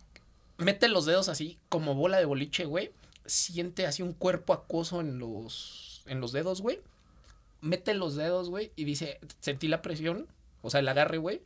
mete 0.56 0.88
los 0.88 1.04
dedos 1.04 1.28
así 1.28 1.58
como 1.68 1.94
bola 1.94 2.16
de 2.18 2.24
boliche, 2.24 2.64
güey. 2.64 2.92
Siente 3.26 3.86
así 3.86 4.02
un 4.02 4.14
cuerpo 4.14 4.54
acoso 4.54 5.00
en 5.00 5.18
los 5.18 6.02
en 6.06 6.20
los 6.20 6.32
dedos, 6.32 6.62
güey. 6.62 6.80
Mete 7.60 7.94
los 7.94 8.14
dedos, 8.16 8.48
güey, 8.48 8.70
y 8.76 8.84
dice, 8.84 9.18
sentí 9.40 9.66
la 9.66 9.82
presión, 9.82 10.26
o 10.62 10.70
sea, 10.70 10.80
el 10.80 10.88
agarre, 10.88 11.18
güey. 11.18 11.42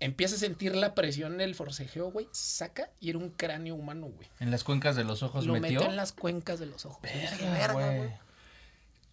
Empieza 0.00 0.34
a 0.34 0.38
sentir 0.38 0.74
la 0.74 0.94
presión 0.94 1.38
del 1.38 1.54
forcejeo, 1.54 2.10
güey. 2.10 2.28
Saca 2.32 2.90
y 3.00 3.10
era 3.10 3.18
un 3.18 3.30
cráneo 3.30 3.74
humano, 3.74 4.06
güey. 4.08 4.28
En 4.40 4.50
las 4.50 4.64
cuencas 4.64 4.96
de 4.96 5.04
los 5.04 5.22
ojos 5.22 5.46
Lo 5.46 5.54
metió. 5.54 5.78
metió 5.80 5.90
en 5.90 5.96
las 5.96 6.12
cuencas 6.12 6.58
de 6.60 6.66
los 6.66 6.84
ojos. 6.84 7.00
Verga, 7.02 7.52
"Verga, 7.52 7.96
güey. 7.96 8.10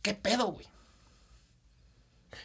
¿Qué 0.02 0.14
pedo, 0.16 0.48
güey? 0.48 0.66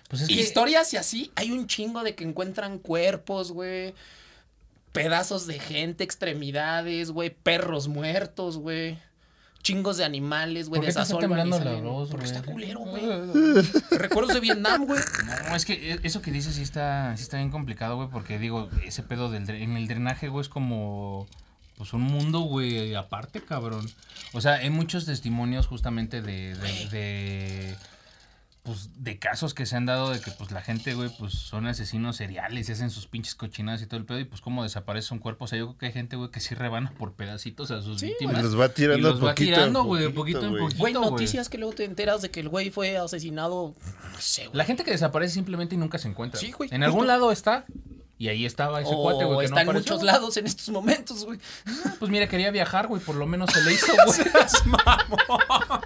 Pues 0.09 0.23
es 0.23 0.29
que 0.29 0.35
Historias 0.35 0.93
y 0.93 0.97
así, 0.97 1.33
hay 1.35 1.51
un 1.51 1.67
chingo 1.67 2.03
de 2.03 2.15
que 2.15 2.25
encuentran 2.25 2.79
cuerpos, 2.79 3.53
güey. 3.53 3.95
Pedazos 4.93 5.47
de 5.47 5.59
gente, 5.59 6.05
extremidades, 6.05 7.11
güey. 7.11 7.31
Perros 7.31 7.89
muertos, 7.89 8.59
güey. 8.59 8.99
Chingos 9.67 9.97
de 9.97 10.05
animales, 10.05 10.69
güey. 10.69 10.79
¿Por 10.81 10.87
qué 10.87 10.87
te 10.87 10.91
está 10.91 11.01
desasolvan 11.01 11.25
y 11.25 11.43
temblando 11.43 11.59
la 11.59 11.65
salen- 11.77 11.85
voz, 11.85 12.09
Porque 12.11 12.27
está 12.27 12.43
culero, 12.43 12.81
güey. 12.87 13.03
Recuerdos 13.99 14.35
de 14.35 14.41
Vietnam, 14.41 14.85
güey. 14.87 15.01
No, 15.49 15.57
es 15.57 15.65
que 15.65 15.93
e- 15.95 16.01
eso 16.05 16.23
que 16.23 16.31
dices 16.31 16.55
sí 16.55 16.63
está, 16.63 17.17
sí 17.17 17.23
está 17.25 17.39
bien 17.39 17.51
complicado, 17.51 17.97
güey, 17.97 18.09
porque 18.09 18.39
digo, 18.39 18.69
ese 18.85 19.03
pedo 19.03 19.31
del 19.31 19.49
en 19.51 19.77
el 19.77 19.89
drenaje, 19.89 20.29
güey, 20.29 20.43
es 20.43 20.49
como 20.49 21.27
pues 21.77 21.93
un 21.93 22.03
mundo, 22.03 22.41
güey, 22.41 22.95
aparte, 22.95 23.43
cabrón. 23.43 23.91
O 24.33 24.41
sea, 24.41 24.55
hay 24.55 24.71
muchos 24.71 25.05
testimonios 25.05 25.67
justamente 25.67 26.23
de, 26.23 26.55
de, 26.55 26.89
de, 26.91 27.77
pues, 28.67 28.91
de 29.03 29.19
casos 29.19 29.55
que 29.55 29.65
se 29.65 29.77
han 29.77 29.87
dado 29.87 30.11
de 30.11 30.21
que, 30.21 30.31
pues, 30.33 30.51
la 30.51 30.61
gente, 30.61 30.93
güey, 30.95 31.09
pues, 31.19 31.33
son 31.33 31.67
asesinos 31.67 32.17
seriales 32.17 32.69
y 32.69 32.73
hacen 32.73 32.91
sus 32.91 33.07
pinches 33.07 33.35
cochinadas 33.35 33.81
y 33.81 33.87
todo 33.87 33.99
el 33.99 34.05
pedo 34.05 34.19
y, 34.19 34.25
pues, 34.25 34.43
cómo 34.43 34.63
desaparece 34.65 35.15
un 35.15 35.21
cuerpo. 35.21 35.45
O 35.47 35.49
sea, 35.49 35.59
yo 35.59 35.67
creo 35.69 35.79
que 35.79 35.87
hay 35.87 35.93
gente, 35.93 36.17
güey, 36.17 36.31
que 36.31 36.41
sí 36.41 36.55
rebana 36.55 36.93
por 36.99 37.15
pedacitos 37.15 37.71
a 37.71 37.81
sus 37.81 38.01
Sí, 38.01 38.07
Y 38.07 38.09
víctimas. 38.11 38.43
los 38.43 38.61
va 38.61 38.69
tirando 38.69 38.99
Y 38.99 39.01
los 39.13 39.17
va 39.25 39.29
poquito 39.31 39.51
en 39.51 39.55
tirando, 39.55 39.85
güey, 39.85 40.03
de 40.03 40.11
poquito 40.11 40.45
en 40.45 40.59
poquito. 40.59 40.79
Güey, 40.81 40.93
noticias 40.93 41.49
que 41.49 41.57
luego 41.59 41.73
te 41.75 41.85
enteras 41.85 42.21
de 42.21 42.31
que 42.31 42.41
el 42.41 42.49
güey 42.49 42.71
fue 42.71 42.99
asesinado. 42.99 43.75
No 44.13 44.21
sé, 44.21 44.47
güey. 44.49 44.57
La 44.59 44.65
gente 44.65 44.83
que 44.85 44.91
desaparece 44.91 45.35
simplemente 45.35 45.77
y 45.77 45.79
nunca 45.79 45.99
se 45.99 46.09
encuentra. 46.09 46.41
Sí, 46.41 46.51
güey, 46.53 46.69
En 46.73 46.83
algún 46.83 47.07
lado 47.07 47.31
está. 47.33 47.65
Y 48.19 48.29
ahí 48.29 48.47
estaba 48.47 48.81
ese 48.81 48.91
O 48.95 49.03
cuate, 49.03 49.27
güey. 49.27 49.41
que 49.41 49.45
está 49.45 49.63
no 49.65 49.73
en 49.73 49.77
muchos 49.77 50.03
lados 50.03 50.37
en 50.39 50.47
estos 50.47 50.71
momentos, 50.71 51.25
güey. 51.27 51.39
Pues 51.99 52.11
mira, 52.11 52.27
quería 52.27 52.51
viajar, 52.51 52.87
güey. 52.87 53.03
Por 53.03 53.15
lo 53.15 53.27
menos 53.27 53.51
se 53.53 53.63
le 53.63 53.75
hizo, 53.75 53.93
güey. 54.07 54.21
Estamos 54.21 55.81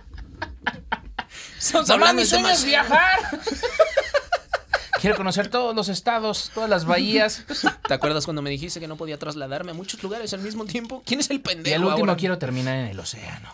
Mamá, 1.88 2.12
mi 2.12 2.24
sueño 2.24 2.48
es 2.48 2.64
viajar. 2.64 3.18
Quiero 5.00 5.16
conocer 5.16 5.48
todos 5.48 5.74
los 5.74 5.88
estados, 5.88 6.50
todas 6.54 6.68
las 6.68 6.84
bahías. 6.84 7.44
¿Te 7.88 7.94
acuerdas 7.94 8.26
cuando 8.26 8.42
me 8.42 8.50
dijiste 8.50 8.80
que 8.80 8.86
no 8.88 8.96
podía 8.96 9.18
trasladarme 9.18 9.70
a 9.70 9.74
muchos 9.74 10.02
lugares 10.02 10.34
al 10.34 10.40
mismo 10.40 10.66
tiempo? 10.66 11.02
¿Quién 11.06 11.20
es 11.20 11.30
el 11.30 11.36
Y 11.36 11.38
pendejo? 11.40 11.76
al 11.76 11.84
último 11.84 12.11
ahora? 12.11 12.16
quiero 12.16 12.36
terminar 12.38 12.76
en 12.76 12.86
el 12.88 13.00
océano. 13.00 13.50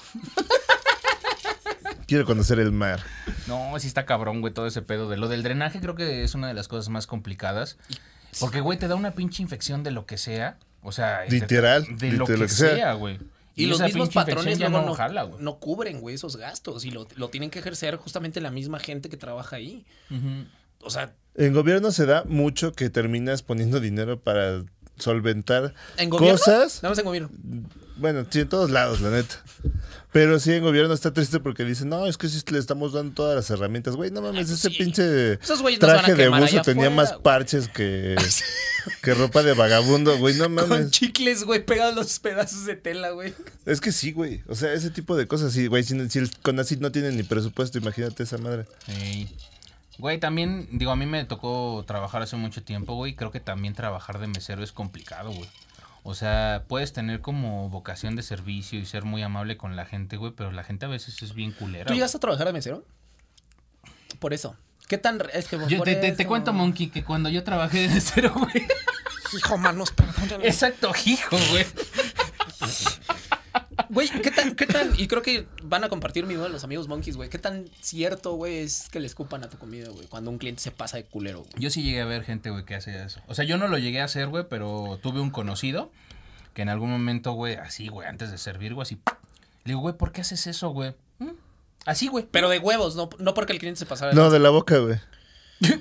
Quiero 2.08 2.24
conocer 2.24 2.58
el 2.60 2.72
mar. 2.72 3.00
No, 3.46 3.72
sí 3.78 3.86
está 3.86 4.06
cabrón, 4.06 4.40
güey, 4.40 4.52
todo 4.52 4.66
ese 4.66 4.82
pedo. 4.82 5.08
De 5.08 5.16
lo 5.16 5.28
del 5.28 5.42
drenaje 5.44 5.80
creo 5.80 5.94
que 5.94 6.24
es 6.24 6.34
una 6.34 6.48
de 6.48 6.54
las 6.54 6.66
cosas 6.68 6.88
más 6.88 7.06
complicadas. 7.06 7.76
Porque, 8.40 8.60
güey, 8.60 8.78
te 8.78 8.86
da 8.88 8.94
una 8.96 9.12
pinche 9.12 9.42
infección 9.42 9.82
de 9.84 9.90
lo 9.92 10.04
que 10.06 10.18
sea. 10.18 10.56
O 10.82 10.92
sea, 10.92 11.24
Literal, 11.28 11.84
De 11.96 12.12
lo 12.12 12.24
literal, 12.24 12.26
que 12.26 12.32
lo 12.36 12.46
que 12.46 12.48
sea. 12.48 12.74
sea, 12.74 12.92
güey. 12.94 13.18
Y, 13.56 13.66
los 13.66 13.80
mismos 13.80 14.10
patrones 14.10 14.60
luego 14.60 14.82
no, 14.82 14.94
jala, 14.94 15.22
güey. 15.22 15.42
no 15.42 15.58
cubren, 15.58 16.00
güey, 16.00 16.14
esos 16.14 16.36
gastos. 16.36 16.84
Y 16.84 16.90
lo, 16.90 17.08
lo 17.16 17.30
tienen 17.30 17.50
que 17.50 17.58
ejercer 17.58 17.96
justamente 17.96 18.40
la 18.42 18.50
misma 18.50 18.78
gente 18.78 19.08
que 19.08 19.16
trabaja 19.16 19.56
ahí. 19.56 19.86
O 20.80 20.90
sea, 20.90 21.14
En 21.34 21.54
gobierno 21.54 21.90
se 21.90 22.04
da 22.04 22.24
mucho 22.24 22.72
que 22.72 22.90
terminas 22.90 23.42
poniendo 23.42 23.80
dinero 23.80 24.20
para 24.20 24.62
solventar 24.98 25.74
¿en 25.96 26.10
gobierno? 26.10 26.38
cosas. 26.38 26.82
Nada 26.82 26.90
más 26.90 26.98
en 26.98 27.04
gobierno. 27.04 27.30
Bueno, 27.96 28.26
sí, 28.28 28.40
en 28.40 28.48
todos 28.48 28.70
lados, 28.70 29.00
la 29.00 29.10
neta. 29.10 29.42
Pero 30.12 30.38
sí, 30.40 30.52
en 30.52 30.62
gobierno 30.62 30.94
está 30.94 31.12
triste 31.12 31.40
porque 31.40 31.64
dicen, 31.64 31.88
no, 31.88 32.06
es 32.06 32.16
que 32.16 32.28
sí 32.28 32.40
le 32.50 32.58
estamos 32.58 32.92
dando 32.94 33.14
todas 33.14 33.36
las 33.36 33.50
herramientas. 33.50 33.96
Güey, 33.96 34.10
no 34.10 34.22
mames, 34.22 34.48
ese 34.48 34.70
sí. 34.70 34.76
pinche 34.78 35.34
Esos 35.34 35.60
güeyes 35.60 35.80
no 35.80 35.88
se 35.88 35.94
van 35.94 36.04
a 36.04 36.06
traje 36.06 36.22
de 36.22 36.28
buzo 36.28 36.62
tenía 36.62 36.90
más 36.90 37.12
parches 37.14 37.68
que, 37.68 38.16
que 39.02 39.14
ropa 39.14 39.42
de 39.42 39.52
vagabundo, 39.52 40.16
güey, 40.18 40.34
no 40.36 40.44
Con 40.44 40.54
mames. 40.54 40.90
chicles, 40.90 41.44
güey, 41.44 41.64
pegados 41.64 41.94
los 41.94 42.18
pedazos 42.18 42.64
de 42.64 42.76
tela, 42.76 43.10
güey. 43.10 43.34
Es 43.66 43.80
que 43.80 43.92
sí, 43.92 44.12
güey. 44.12 44.42
O 44.48 44.54
sea, 44.54 44.72
ese 44.72 44.90
tipo 44.90 45.16
de 45.16 45.26
cosas, 45.26 45.52
sí, 45.52 45.66
güey. 45.66 45.82
Si, 45.82 46.08
si 46.08 46.18
el 46.18 46.30
CONACYT 46.38 46.80
no 46.80 46.92
tiene 46.92 47.10
ni 47.12 47.22
presupuesto, 47.22 47.78
imagínate 47.78 48.22
esa 48.22 48.38
madre. 48.38 48.64
Sí. 48.86 49.28
Güey, 49.98 50.18
también, 50.18 50.68
digo, 50.72 50.90
a 50.90 50.96
mí 50.96 51.06
me 51.06 51.24
tocó 51.24 51.82
trabajar 51.86 52.22
hace 52.22 52.36
mucho 52.36 52.62
tiempo, 52.62 52.94
güey. 52.94 53.16
Creo 53.16 53.30
que 53.30 53.40
también 53.40 53.74
trabajar 53.74 54.18
de 54.18 54.26
mesero 54.26 54.62
es 54.62 54.72
complicado, 54.72 55.30
güey. 55.30 55.48
O 56.08 56.14
sea, 56.14 56.66
puedes 56.68 56.92
tener 56.92 57.20
como 57.20 57.68
vocación 57.68 58.14
de 58.14 58.22
servicio 58.22 58.78
y 58.78 58.86
ser 58.86 59.04
muy 59.04 59.22
amable 59.22 59.56
con 59.56 59.74
la 59.74 59.86
gente, 59.86 60.16
güey, 60.16 60.30
pero 60.36 60.52
la 60.52 60.62
gente 60.62 60.86
a 60.86 60.88
veces 60.88 61.20
es 61.20 61.34
bien 61.34 61.50
culera. 61.50 61.84
¿Tú 61.86 61.88
güey. 61.88 61.98
llegaste 61.98 62.18
a 62.18 62.20
trabajar 62.20 62.46
de 62.46 62.52
mesero? 62.52 62.84
Por 64.20 64.32
eso. 64.32 64.56
¿Qué 64.86 64.98
tan... 64.98 65.20
Es 65.32 65.48
que 65.48 65.58
Yo 65.68 65.82
te, 65.82 65.96
te- 65.96 66.12
te 66.12 66.26
cuento, 66.26 66.52
Monkey, 66.52 66.90
que 66.90 67.02
cuando 67.02 67.28
yo 67.28 67.42
trabajé 67.42 67.88
de 67.88 67.88
mesero, 67.94 68.32
güey. 68.34 68.68
Hijo, 69.36 69.58
manos, 69.58 69.90
perdón. 69.90 70.42
Exacto, 70.44 70.92
hijo, 71.04 71.36
güey. 71.50 71.66
Güey, 73.90 74.08
¿qué 74.08 74.30
tan, 74.30 74.54
qué 74.54 74.66
tan, 74.66 74.92
y 74.98 75.06
creo 75.06 75.22
que 75.22 75.46
van 75.62 75.84
a 75.84 75.88
compartir 75.88 76.26
mi 76.26 76.34
duda 76.34 76.48
los 76.48 76.64
amigos 76.64 76.88
monkeys, 76.88 77.16
güey, 77.16 77.28
qué 77.28 77.38
tan 77.38 77.66
cierto, 77.80 78.32
güey, 78.34 78.58
es 78.58 78.88
que 78.90 79.00
le 79.00 79.06
escupan 79.06 79.44
a 79.44 79.48
tu 79.50 79.58
comida, 79.58 79.88
güey, 79.90 80.06
cuando 80.06 80.30
un 80.30 80.38
cliente 80.38 80.62
se 80.62 80.70
pasa 80.70 80.96
de 80.96 81.04
culero, 81.04 81.40
güey? 81.40 81.52
Yo 81.56 81.70
sí 81.70 81.82
llegué 81.82 82.00
a 82.00 82.04
ver 82.06 82.24
gente, 82.24 82.50
güey, 82.50 82.64
que 82.64 82.74
hace 82.74 83.04
eso. 83.04 83.20
O 83.26 83.34
sea, 83.34 83.44
yo 83.44 83.58
no 83.58 83.68
lo 83.68 83.78
llegué 83.78 84.00
a 84.00 84.04
hacer, 84.04 84.28
güey, 84.28 84.44
pero 84.48 84.98
tuve 85.02 85.20
un 85.20 85.30
conocido 85.30 85.90
que 86.54 86.62
en 86.62 86.68
algún 86.70 86.90
momento, 86.90 87.32
güey, 87.32 87.56
así, 87.56 87.88
güey, 87.88 88.08
antes 88.08 88.30
de 88.30 88.38
servir, 88.38 88.72
güey, 88.74 88.82
así. 88.84 88.94
Le 89.64 89.72
digo, 89.72 89.80
güey, 89.80 89.94
¿por 89.96 90.10
qué 90.12 90.22
haces 90.22 90.46
eso, 90.46 90.70
güey? 90.70 90.94
"Mm". 91.18 91.30
Así, 91.84 92.08
güey. 92.08 92.26
Pero 92.30 92.48
de 92.48 92.58
huevos, 92.58 92.96
no, 92.96 93.10
no 93.18 93.34
porque 93.34 93.52
el 93.52 93.58
cliente 93.58 93.78
se 93.78 93.86
pasara. 93.86 94.10
de 94.10 94.16
No, 94.16 94.30
de 94.30 94.38
la 94.38 94.50
boca, 94.50 94.78
güey. 94.78 94.98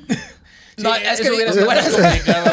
No, 0.77 0.93
Sí, 0.93 1.01
es 1.05 1.21
que 1.21 1.27
eso 1.27 1.35
hubiera 1.35 1.51
digo, 1.53 1.53
sido 1.53 1.65
bueno, 1.65 1.81
más 1.81 1.91
complicado. 2.01 2.51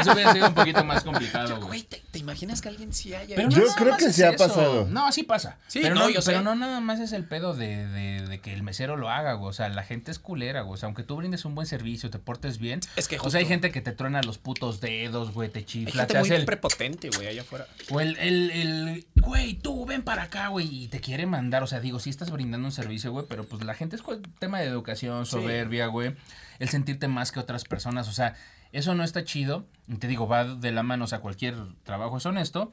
Eso 0.00 0.12
hubiera 0.12 0.32
sido 0.32 0.48
un 0.48 0.54
poquito 0.54 0.84
más 0.84 1.02
complicado, 1.04 1.60
Güey. 1.60 1.82
¿te, 1.82 2.02
te 2.10 2.18
imaginas 2.18 2.60
que 2.60 2.68
alguien 2.68 2.92
sí 2.92 3.14
haya 3.14 3.36
Pero 3.36 3.48
hecho 3.48 3.58
no 3.60 3.66
Yo 3.66 3.74
creo 3.74 3.96
que 3.96 4.12
sí 4.12 4.22
ha 4.22 4.30
eso. 4.30 4.38
pasado. 4.48 4.86
No, 4.90 5.10
sí 5.12 5.22
pasa. 5.22 5.58
Sí, 5.68 5.80
pero 5.82 5.94
no, 5.94 6.02
no, 6.02 6.10
yo 6.10 6.22
sé. 6.22 6.40
no 6.40 6.54
nada 6.54 6.80
más 6.80 7.00
es 7.00 7.12
el 7.12 7.24
pedo 7.24 7.54
de, 7.54 7.86
de- 7.86 8.26
de 8.26 8.40
que 8.40 8.52
el 8.52 8.62
mesero 8.62 8.96
lo 8.96 9.10
haga, 9.10 9.34
güey. 9.34 9.50
O 9.50 9.52
sea, 9.52 9.68
la 9.68 9.82
gente 9.82 10.10
es 10.10 10.18
culera, 10.18 10.62
güey. 10.62 10.74
O 10.74 10.76
sea, 10.76 10.86
aunque 10.86 11.02
tú 11.02 11.16
brindes 11.16 11.44
un 11.44 11.54
buen 11.54 11.66
servicio, 11.66 12.10
te 12.10 12.18
portes 12.18 12.58
bien. 12.58 12.80
Es 12.96 13.08
que 13.08 13.18
O 13.18 13.30
sea, 13.30 13.38
hay 13.38 13.44
justo- 13.44 13.48
gente 13.52 13.70
que 13.72 13.80
te 13.80 13.92
truena 13.92 14.22
los 14.22 14.38
putos 14.38 14.80
dedos, 14.80 15.32
güey, 15.32 15.48
te 15.48 15.60
Hay 15.60 15.64
chifla, 15.64 16.02
gente 16.02 16.14
te 16.14 16.18
muy 16.20 16.28
hace 16.28 16.36
el... 16.36 16.44
prepotente, 16.44 17.10
güey, 17.14 17.28
allá 17.28 17.42
afuera. 17.42 17.66
O 17.90 18.00
el, 18.00 18.16
el, 18.18 18.50
el, 18.50 19.06
güey, 19.16 19.54
tú 19.54 19.84
ven 19.86 20.02
para 20.02 20.24
acá, 20.24 20.48
güey, 20.48 20.84
y 20.84 20.88
te 20.88 21.00
quiere 21.00 21.26
mandar. 21.26 21.62
O 21.62 21.66
sea, 21.66 21.80
digo, 21.80 21.98
sí 22.00 22.10
estás 22.10 22.30
brindando 22.30 22.66
un 22.66 22.72
servicio, 22.72 23.12
güey, 23.12 23.26
pero 23.28 23.44
pues 23.44 23.64
la 23.64 23.74
gente 23.74 23.96
es 23.96 24.02
tema 24.38 24.58
de 24.60 24.66
educación, 24.66 25.26
soberbia, 25.26 25.86
güey. 25.86 26.14
El 26.58 26.68
sentirte 26.68 27.08
más 27.08 27.32
que 27.32 27.40
otras 27.40 27.64
personas. 27.64 28.08
O 28.08 28.12
sea, 28.12 28.34
eso 28.74 28.94
no 28.94 29.04
está 29.04 29.24
chido. 29.24 29.64
Y 29.88 29.96
te 29.96 30.08
digo, 30.08 30.28
va 30.28 30.44
de 30.44 30.72
la 30.72 30.82
mano, 30.82 31.04
o 31.04 31.06
sea, 31.06 31.20
cualquier 31.20 31.56
trabajo 31.84 32.18
es 32.18 32.26
honesto. 32.26 32.72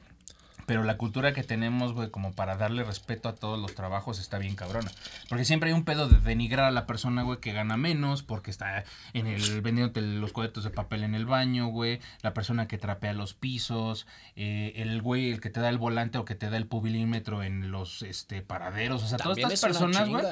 Pero 0.66 0.84
la 0.84 0.96
cultura 0.96 1.32
que 1.32 1.42
tenemos, 1.42 1.92
güey, 1.92 2.10
como 2.10 2.32
para 2.32 2.56
darle 2.56 2.84
respeto 2.84 3.28
a 3.28 3.34
todos 3.34 3.58
los 3.58 3.74
trabajos 3.74 4.20
está 4.20 4.38
bien 4.38 4.54
cabrona. 4.54 4.90
Porque 5.28 5.44
siempre 5.44 5.70
hay 5.70 5.74
un 5.74 5.84
pedo 5.84 6.08
de 6.08 6.20
denigrar 6.20 6.66
a 6.66 6.70
la 6.70 6.86
persona, 6.86 7.22
güey, 7.22 7.40
que 7.40 7.52
gana 7.52 7.76
menos 7.76 8.22
porque 8.22 8.50
está 8.50 8.84
en 9.12 9.26
el 9.26 9.60
vendiéndote 9.60 10.00
los 10.00 10.32
cuadritos 10.32 10.64
de 10.64 10.70
papel 10.70 11.02
en 11.02 11.14
el 11.14 11.26
baño, 11.26 11.66
güey. 11.66 12.00
La 12.22 12.32
persona 12.32 12.68
que 12.68 12.78
trapea 12.78 13.12
los 13.12 13.34
pisos, 13.34 14.06
eh, 14.36 14.74
el 14.76 15.02
güey, 15.02 15.32
el 15.32 15.40
que 15.40 15.50
te 15.50 15.60
da 15.60 15.68
el 15.68 15.78
volante 15.78 16.18
o 16.18 16.24
que 16.24 16.34
te 16.34 16.48
da 16.48 16.56
el 16.56 16.66
pubilímetro 16.66 17.42
en 17.42 17.70
los 17.72 18.02
este 18.02 18.42
paraderos. 18.42 19.02
O 19.02 19.08
sea, 19.08 19.18
También 19.18 19.48
todas 19.48 19.52
estas 19.54 19.70
es 19.70 19.78
personas, 19.78 20.08
güey. 20.08 20.24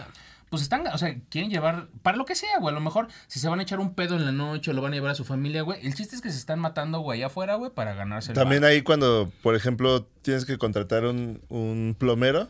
Pues 0.51 0.63
están, 0.63 0.87
o 0.89 0.99
sea, 0.99 1.17
quieren 1.31 1.49
llevar, 1.49 1.89
para 2.03 2.17
lo 2.17 2.25
que 2.25 2.35
sea, 2.35 2.59
güey, 2.59 2.73
a 2.73 2.75
lo 2.75 2.81
mejor 2.81 3.07
si 3.29 3.39
se 3.39 3.49
van 3.49 3.61
a 3.61 3.63
echar 3.63 3.79
un 3.79 3.95
pedo 3.95 4.17
en 4.17 4.25
la 4.25 4.33
noche 4.33 4.73
o 4.73 4.75
lo 4.75 4.83
van 4.83 4.93
a 4.93 4.97
llevar 4.97 5.13
a 5.13 5.15
su 5.15 5.25
familia, 5.25 5.63
güey, 5.63 5.85
el 5.87 5.95
chiste 5.95 6.17
es 6.17 6.23
que 6.23 6.31
se 6.31 6.39
están 6.39 6.59
matando, 6.59 6.99
güey, 7.01 7.21
allá 7.21 7.27
afuera, 7.27 7.55
güey, 7.55 7.71
para 7.71 7.95
ganarse 7.95 8.33
el 8.33 8.35
También 8.35 8.65
ahí 8.65 8.83
cuando, 8.83 9.31
por 9.43 9.55
ejemplo, 9.55 10.05
tienes 10.23 10.45
que 10.45 10.59
contratar 10.59 11.05
un, 11.05 11.41
un 11.49 11.95
plomero 11.97 12.49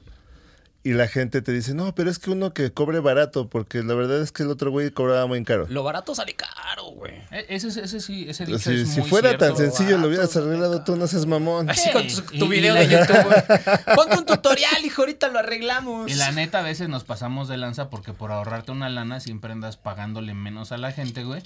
y 0.83 0.93
la 0.95 1.09
gente 1.09 1.43
te 1.43 1.53
dice, 1.53 1.75
no, 1.75 1.95
pero 1.95 2.11
es 2.11 2.19
que 2.19 2.31
uno 2.31 2.55
que 2.55 2.73
cobre 2.73 3.01
barato, 3.01 3.49
porque 3.49 3.83
la 3.83 3.93
verdad 3.95 4.23
es 4.23 4.33
que 4.33 4.45
el 4.45 4.51
otro 4.51 4.71
güey 4.71 4.91
cobraba 4.91 5.27
muy 5.27 5.45
caro. 5.45 5.67
Lo 5.69 5.83
barato 5.83 6.15
sale 6.15 6.35
caro, 6.35 6.85
güey. 6.95 7.13
E- 7.31 7.47
Ese, 7.51 7.69
ese 7.69 8.01
sí, 8.01 8.27
ese 8.29 8.47
dicho 8.47 8.59
Si, 8.59 8.81
es 8.81 8.89
si 8.91 9.01
muy 9.01 9.09
fuera 9.11 9.29
cierto. 9.31 9.47
tan 9.47 9.57
sencillo, 9.57 9.99
lo 9.99 10.09
hubieras 10.09 10.35
arreglado 10.37 10.83
tú, 10.83 10.97
no 10.97 11.07
seas 11.07 11.27
mamón. 11.27 11.69
Así 11.69 11.91
con 11.93 12.03
tu, 12.05 12.09
Sí, 12.09 12.49
video 12.49 12.75
de 12.75 12.89
YouTube, 12.89 13.25
güey. 13.25 13.61
Ponte 13.95 14.19
un 14.19 14.25
tutorial, 14.27 14.85
hijo, 14.85 15.03
ahorita 15.03 15.29
lo 15.29 15.39
arreglamos. 15.41 16.11
Y 16.11 16.15
la 16.15 16.33
neta, 16.33 16.61
a 16.61 16.63
veces 16.63 16.89
nos 16.89 17.05
pasamos 17.05 17.49
de 17.49 17.59
lanza 17.59 17.91
porque 17.91 18.13
por 18.15 18.33
ahorrarte 18.33 18.73
una 18.73 18.89
lana 18.89 19.21
siempre 19.21 19.53
andas 19.53 19.77
pagándole 19.77 20.33
menos 20.35 20.73
a 20.73 20.79
la 20.79 20.93
gente, 20.93 21.25
güey. 21.25 21.43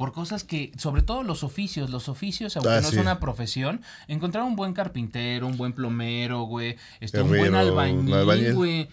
Por 0.00 0.12
cosas 0.12 0.44
que, 0.44 0.72
sobre 0.78 1.02
todo 1.02 1.22
los 1.22 1.44
oficios, 1.44 1.90
los 1.90 2.08
oficios, 2.08 2.56
aunque 2.56 2.70
Ah, 2.72 2.80
no 2.80 2.88
sí. 2.88 2.96
es 2.96 3.00
una 3.02 3.20
profesión, 3.20 3.82
encontrar 4.08 4.44
un 4.44 4.56
buen 4.56 4.72
carpintero, 4.72 5.46
un 5.46 5.58
buen 5.58 5.74
plomero, 5.74 6.44
güey, 6.44 6.76
este, 7.00 7.20
un 7.20 7.28
buen 7.28 7.54
albañil, 7.54 8.12
albañil. 8.14 8.54
güey. 8.54 8.88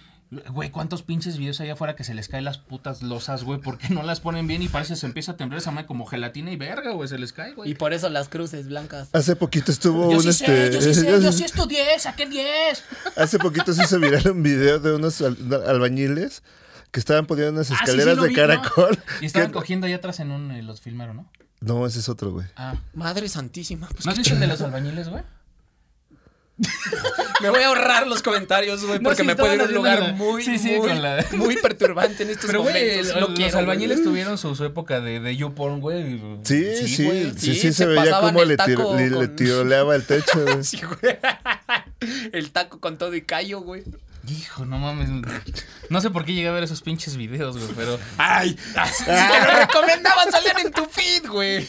Güey, 0.51 0.71
¿cuántos 0.71 1.03
pinches 1.03 1.37
videos 1.37 1.61
hay 1.61 1.69
afuera 1.69 1.95
que 1.95 2.03
se 2.03 2.13
les 2.13 2.27
caen 2.27 2.43
las 2.43 2.57
putas 2.57 3.01
losas, 3.01 3.45
güey? 3.45 3.61
Porque 3.61 3.87
no 3.93 4.03
las 4.03 4.19
ponen 4.19 4.45
bien 4.45 4.61
y 4.61 4.67
parece 4.67 4.91
que 4.95 4.99
se 4.99 5.05
empieza 5.05 5.31
a 5.31 5.37
temblar 5.37 5.59
esa 5.61 5.71
madre 5.71 5.87
como 5.87 6.05
gelatina 6.05 6.51
y 6.51 6.57
verga, 6.57 6.91
güey, 6.91 7.07
se 7.07 7.17
les 7.17 7.31
cae, 7.31 7.53
güey. 7.53 7.71
Y 7.71 7.75
por 7.75 7.93
eso 7.93 8.09
las 8.09 8.27
cruces 8.27 8.67
blancas. 8.67 9.07
Hace 9.13 9.37
poquito 9.37 9.71
estuvo 9.71 10.11
Yo 10.11 10.17
un 10.17 10.23
sí 10.23 10.33
sé, 10.33 10.65
este. 10.65 10.75
yo 10.75 10.81
sí 10.81 10.93
sé, 10.93 11.05
yo 11.23 11.31
sí 11.31 11.45
estudié, 11.45 11.97
saqué 11.97 12.25
10. 12.25 12.83
Hace 13.15 13.39
poquito 13.39 13.71
se 13.71 13.83
hizo 13.85 13.97
viral 14.01 14.29
un 14.31 14.43
video 14.43 14.79
de 14.79 14.95
unos 14.95 15.21
al- 15.21 15.37
albañiles 15.65 16.43
que 16.91 16.99
estaban 16.99 17.25
poniendo 17.25 17.53
unas 17.53 17.69
Ah, 17.71 17.75
sí, 17.75 17.77
sí, 17.77 17.83
escaleras 17.83 18.21
de 18.21 18.27
vi, 18.29 18.33
¿no? 18.33 18.41
caracol. 18.41 18.99
Y 19.21 19.25
estaban 19.25 19.49
que- 19.49 19.53
cogiendo 19.53 19.87
allá 19.87 19.97
atrás 19.97 20.19
en 20.19 20.31
un, 20.31 20.51
eh, 20.51 20.63
los 20.63 20.81
filmaron, 20.81 21.17
¿no? 21.17 21.31
No, 21.59 21.85
ese 21.87 21.99
es 21.99 22.09
otro, 22.09 22.31
güey. 22.31 22.45
Ah. 22.55 22.75
Madre 22.93 23.27
santísima. 23.29 23.87
Pues 23.89 24.05
¿No 24.05 24.11
has 24.11 24.17
visto 24.17 24.33
el 24.33 24.39
de 24.39 24.47
los 24.47 24.61
albañiles, 24.61 25.09
güey? 25.09 25.23
me 27.41 27.49
voy 27.51 27.61
a 27.61 27.67
ahorrar 27.67 28.07
los 28.07 28.23
comentarios, 28.23 28.83
güey, 28.83 28.97
No, 28.97 29.03
porque 29.09 29.21
sí, 29.21 29.27
me 29.27 29.35
puede 29.35 29.55
ir 29.55 29.61
a 29.61 29.65
un 29.65 29.73
lugar 29.75 30.13
muy, 30.15 30.43
la- 30.43 30.51
sí, 30.53 30.57
sí, 30.57 30.71
muy, 30.75 30.87
con 30.89 31.01
la- 31.03 31.25
muy 31.33 31.55
perturbante 31.57 32.23
en 32.23 32.31
estos 32.31 32.47
Pero, 32.47 32.63
momentos. 32.63 33.13
No 33.13 33.19
los 33.21 33.29
quiero, 33.31 33.59
albañiles 33.59 34.03
tuvieron 34.03 34.39
su, 34.39 34.55
su 34.55 34.65
época 34.65 34.99
de, 34.99 35.19
de 35.19 35.35
YouPorn, 35.37 35.79
güey. 35.81 36.19
Sí, 36.43 36.65
sí, 36.77 36.87
sí, 36.87 37.05
güey, 37.05 37.31
sí, 37.37 37.53
sí, 37.53 37.59
se, 37.59 37.73
se 37.73 37.85
veía 37.85 38.03
el 38.05 38.47
le, 38.47 38.57
tiro- 38.57 38.77
taco 38.83 38.95
le- 38.95 39.09
le 39.11 39.15
con- 39.15 39.35
tiroleaba 39.35 39.95
el 39.95 40.03
techo. 40.05 40.43
güey. 40.45 40.63
Sí, 40.63 40.79
güey. 40.81 41.17
El 42.31 42.49
taco 42.51 42.79
con 42.79 42.97
todo 42.97 43.13
y 43.15 43.21
callo, 43.21 43.61
güey. 43.61 43.83
Hijo, 44.27 44.65
no 44.65 44.77
mames. 44.77 45.09
No 45.89 46.01
sé 46.01 46.09
por 46.09 46.25
qué 46.25 46.33
llegué 46.33 46.47
a 46.49 46.51
ver 46.51 46.63
esos 46.63 46.81
pinches 46.81 47.15
videos, 47.17 47.57
güey, 47.57 47.69
pero... 47.75 47.97
¡Ay! 48.17 48.57
Si 48.93 49.05
te 49.05 49.11
lo 49.11 49.59
recomendaban, 49.59 50.31
salían 50.31 50.59
en 50.59 50.71
tu 50.71 50.85
feed, 50.85 51.27
güey. 51.29 51.65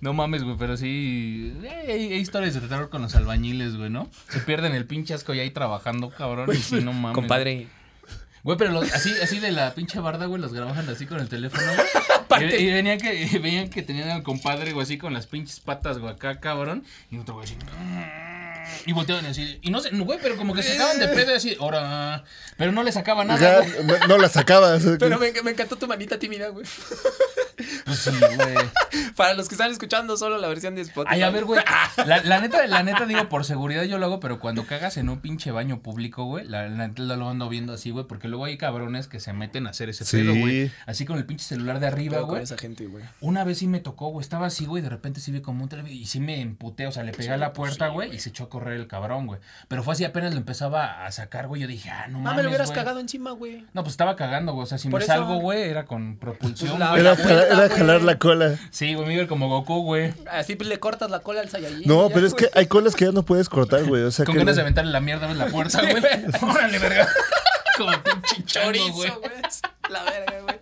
No 0.00 0.12
mames, 0.12 0.42
güey, 0.42 0.56
pero 0.58 0.76
sí... 0.76 1.54
eh, 1.62 1.86
Hay, 1.88 2.12
hay 2.12 2.18
historias 2.20 2.52
de 2.54 2.60
terror 2.60 2.90
con 2.90 3.00
los 3.00 3.14
albañiles, 3.14 3.76
güey, 3.76 3.88
¿no? 3.88 4.10
Se 4.28 4.40
pierden 4.40 4.74
el 4.74 4.84
pinche 4.86 5.14
asco 5.14 5.32
ya 5.32 5.42
ahí 5.42 5.50
trabajando, 5.50 6.10
cabrón, 6.10 6.50
y 6.52 6.56
sí, 6.56 6.76
no 6.82 6.92
mames. 6.92 7.14
Compadre. 7.14 7.68
Güey, 8.42 8.58
pero 8.58 8.72
los- 8.72 8.92
así, 8.92 9.10
así 9.22 9.38
de 9.38 9.50
la 9.52 9.72
pinche 9.74 9.98
barda, 10.00 10.26
güey, 10.26 10.42
los 10.42 10.52
grababan 10.52 10.86
así 10.90 11.06
con 11.06 11.18
el 11.20 11.30
teléfono, 11.30 11.64
güey. 11.74 11.86
Aparte- 12.20 12.60
Y, 12.60 12.68
y 12.68 12.72
venían 12.74 12.98
que, 12.98 13.22
y 13.22 13.38
veían 13.38 13.70
que 13.70 13.80
tenían 13.82 14.10
al 14.10 14.22
compadre, 14.22 14.72
güey, 14.72 14.84
así 14.84 14.98
con 14.98 15.14
las 15.14 15.26
pinches 15.26 15.60
patas, 15.60 15.96
güey, 15.98 16.12
acá, 16.12 16.38
cabrón. 16.40 16.84
Y 17.10 17.16
otro 17.16 17.34
güey 17.36 17.46
así. 17.46 17.56
Y 18.86 18.92
volteaban 18.92 19.26
así. 19.26 19.58
Y 19.62 19.70
no 19.70 19.80
sé, 19.80 19.90
güey, 19.92 20.18
pero 20.22 20.36
como 20.36 20.54
que 20.54 20.62
se 20.62 20.72
sacaban 20.72 20.98
de 20.98 21.08
pedo 21.08 21.32
y 21.32 21.34
así, 21.34 21.56
ahora. 21.60 22.24
Pero 22.56 22.72
no 22.72 22.82
le 22.82 22.92
sacaba 22.92 23.24
nada, 23.24 23.64
Ya, 23.64 24.06
no 24.08 24.18
la 24.18 24.28
sacabas. 24.28 24.82
Pero 24.98 25.18
me, 25.18 25.32
me 25.42 25.50
encantó 25.50 25.76
tu 25.76 25.86
manita 25.86 26.18
tímida, 26.18 26.48
güey. 26.48 26.66
Pues 27.84 27.98
sí, 27.98 28.10
güey. 28.36 28.54
Para 29.16 29.34
los 29.34 29.48
que 29.48 29.54
están 29.54 29.70
escuchando 29.70 30.16
solo 30.16 30.38
la 30.38 30.48
versión 30.48 30.74
de 30.74 30.80
Spotify. 30.82 31.14
Ay, 31.16 31.22
a 31.22 31.30
ver, 31.30 31.44
güey. 31.44 31.60
La, 32.06 32.22
la 32.22 32.40
neta, 32.40 32.66
la 32.66 32.82
neta, 32.82 33.06
digo, 33.06 33.28
por 33.28 33.44
seguridad 33.44 33.84
yo 33.84 33.98
lo 33.98 34.06
hago, 34.06 34.20
pero 34.20 34.40
cuando 34.40 34.66
cagas 34.66 34.96
en 34.96 35.08
un 35.08 35.20
pinche 35.20 35.50
baño 35.52 35.80
público, 35.80 36.24
güey, 36.24 36.46
la, 36.46 36.68
la 36.68 36.88
neta 36.88 37.02
lo 37.02 37.28
ando 37.28 37.48
viendo 37.48 37.72
así, 37.72 37.90
güey, 37.90 38.06
porque 38.06 38.28
luego 38.28 38.44
hay 38.46 38.58
cabrones 38.58 39.06
que 39.08 39.20
se 39.20 39.32
meten 39.32 39.66
a 39.66 39.70
hacer 39.70 39.88
ese 39.88 40.04
Sí. 40.04 40.18
pedo, 40.18 40.34
güey. 40.34 40.70
Así 40.86 41.04
con 41.06 41.16
el 41.18 41.24
pinche 41.26 41.44
celular 41.44 41.80
de 41.80 41.86
arriba, 41.86 42.20
güey. 42.20 42.42
esa 42.42 42.58
gente, 42.58 42.86
güey. 42.86 43.04
Una 43.20 43.44
vez 43.44 43.58
sí 43.58 43.66
me 43.66 43.80
tocó, 43.80 44.08
güey, 44.08 44.22
estaba 44.22 44.46
así, 44.46 44.66
güey, 44.66 44.82
de 44.82 44.88
repente 44.88 45.20
sí 45.20 45.30
vi 45.32 45.40
como 45.40 45.62
un 45.62 45.68
televisor 45.68 45.96
y 45.96 46.06
sí 46.06 46.20
me 46.20 46.40
emputé, 46.40 46.86
o 46.86 46.92
sea, 46.92 47.04
le 47.04 47.12
pegué 47.12 47.30
a 47.30 47.36
la 47.36 47.52
puerta, 47.52 47.88
güey, 47.88 48.14
y 48.14 48.18
se 48.18 48.30
echó 48.30 48.44
a 48.44 48.48
correr 48.50 48.74
el 48.74 48.86
cabrón, 48.86 49.26
güey. 49.26 49.40
Pero 49.68 49.82
fue 49.82 49.94
así, 49.94 50.04
apenas 50.04 50.32
lo 50.32 50.38
empezaba 50.38 51.06
a 51.06 51.12
sacar, 51.12 51.46
güey, 51.46 51.62
yo 51.62 51.68
dije, 51.68 51.90
ah, 51.90 52.06
no 52.08 52.18
Ah, 52.18 52.22
mames, 52.22 52.36
me 52.38 52.42
lo 52.44 52.48
hubieras 52.50 52.70
cagado 52.72 52.98
encima, 53.00 53.30
güey. 53.30 53.64
No, 53.72 53.82
pues 53.82 53.92
estaba 53.92 54.16
cagando, 54.16 54.52
güey, 54.52 54.64
o 54.64 54.66
sea, 54.66 54.78
si 54.78 54.88
Por 54.88 55.00
me 55.00 55.04
eso- 55.04 55.12
salgo, 55.14 55.36
güey, 55.36 55.62
era 55.62 55.84
con 55.84 56.16
propulsión, 56.18 56.70
Pues 56.70 56.80
la- 56.80 56.96
la 56.96 57.16
era 57.46 57.68
jalar 57.68 58.02
la 58.02 58.18
cola. 58.18 58.58
Sí, 58.70 58.94
güey, 58.94 59.16
me 59.16 59.26
como 59.26 59.48
Goku, 59.48 59.82
güey. 59.82 60.12
Así 60.30 60.56
pues, 60.56 60.68
le 60.68 60.78
cortas 60.80 61.10
la 61.10 61.20
cola 61.20 61.40
al 61.40 61.48
Saiyajin. 61.48 61.82
No, 61.86 62.08
ya, 62.08 62.14
pero 62.14 62.26
es 62.26 62.32
güey. 62.32 62.44
que 62.44 62.58
hay 62.58 62.66
colas 62.66 62.94
que 62.94 63.04
ya 63.06 63.12
no 63.12 63.24
puedes 63.24 63.48
cortar, 63.48 63.84
güey. 63.84 64.02
O 64.02 64.10
sea 64.10 64.24
Con 64.24 64.34
que 64.34 64.40
ganas 64.40 64.56
de 64.56 64.62
aventarle 64.62 64.92
la 64.92 65.00
mierda 65.00 65.30
en 65.30 65.38
la 65.38 65.46
puerta, 65.46 65.80
güey. 65.80 66.02
Órale, 66.42 66.78
verga. 66.78 67.08
Como 67.76 67.92
pinche. 68.02 68.44
Chorizo, 68.44 68.92
güey. 68.92 69.10
La 69.90 70.04
verga, 70.04 70.40
güey. 70.42 70.60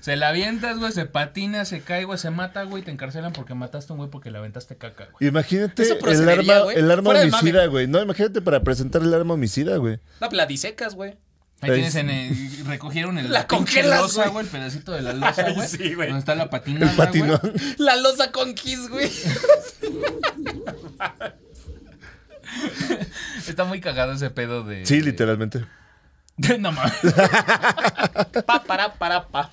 Se 0.00 0.16
la 0.16 0.28
avientas, 0.28 0.78
güey, 0.78 0.92
se 0.92 1.06
patina, 1.06 1.64
se 1.64 1.80
cae, 1.80 2.04
güey, 2.04 2.18
se 2.18 2.30
mata, 2.30 2.62
güey, 2.64 2.82
te 2.82 2.90
encarcelan 2.90 3.32
porque 3.32 3.54
mataste 3.54 3.92
a 3.92 3.94
un 3.94 3.98
güey 3.98 4.10
porque 4.10 4.30
le 4.30 4.38
aventaste 4.38 4.76
caca, 4.76 5.08
güey. 5.12 5.28
Imagínate 5.28 5.82
el 5.82 6.28
arma, 6.28 6.72
el 6.72 6.90
arma 6.90 7.10
Fuera 7.10 7.22
homicida, 7.22 7.66
güey. 7.66 7.86
No, 7.86 8.00
imagínate 8.00 8.40
para 8.40 8.62
presentar 8.62 9.02
el 9.02 9.12
arma 9.12 9.34
homicida, 9.34 9.76
güey. 9.76 9.96
No, 10.20 10.28
pues 10.28 10.34
la 10.34 10.46
disecas, 10.46 10.94
güey. 10.94 11.16
Ahí 11.60 11.72
tienes 11.72 11.94
en 11.96 12.08
el, 12.08 12.66
recogieron 12.66 13.18
el, 13.18 13.32
La 13.32 13.40
la 13.40 13.46
pinche 13.48 13.82
losa, 13.82 14.28
güey. 14.28 14.44
el 14.44 14.50
pedacito 14.50 14.92
de 14.92 15.02
la 15.02 15.12
losa, 15.12 15.50
güey. 15.50 15.66
sí, 15.68 15.94
güey. 15.94 16.08
Donde 16.08 16.20
está 16.20 16.34
la 16.36 16.48
patinón. 16.50 16.90
güey. 16.96 17.52
La 17.78 17.96
losa 17.96 18.30
con 18.30 18.54
kiss, 18.54 18.88
güey. 18.88 19.10
Está 23.46 23.64
muy 23.64 23.80
cagado 23.80 24.12
ese 24.12 24.30
pedo 24.30 24.62
de... 24.62 24.84
Sí, 24.86 25.00
literalmente. 25.00 25.64
de- 26.36 26.58
no 26.58 26.72
mames. 26.72 26.92
Pa, 28.46 28.62
para, 28.64 28.94
para, 28.94 29.26
pa. 29.28 29.50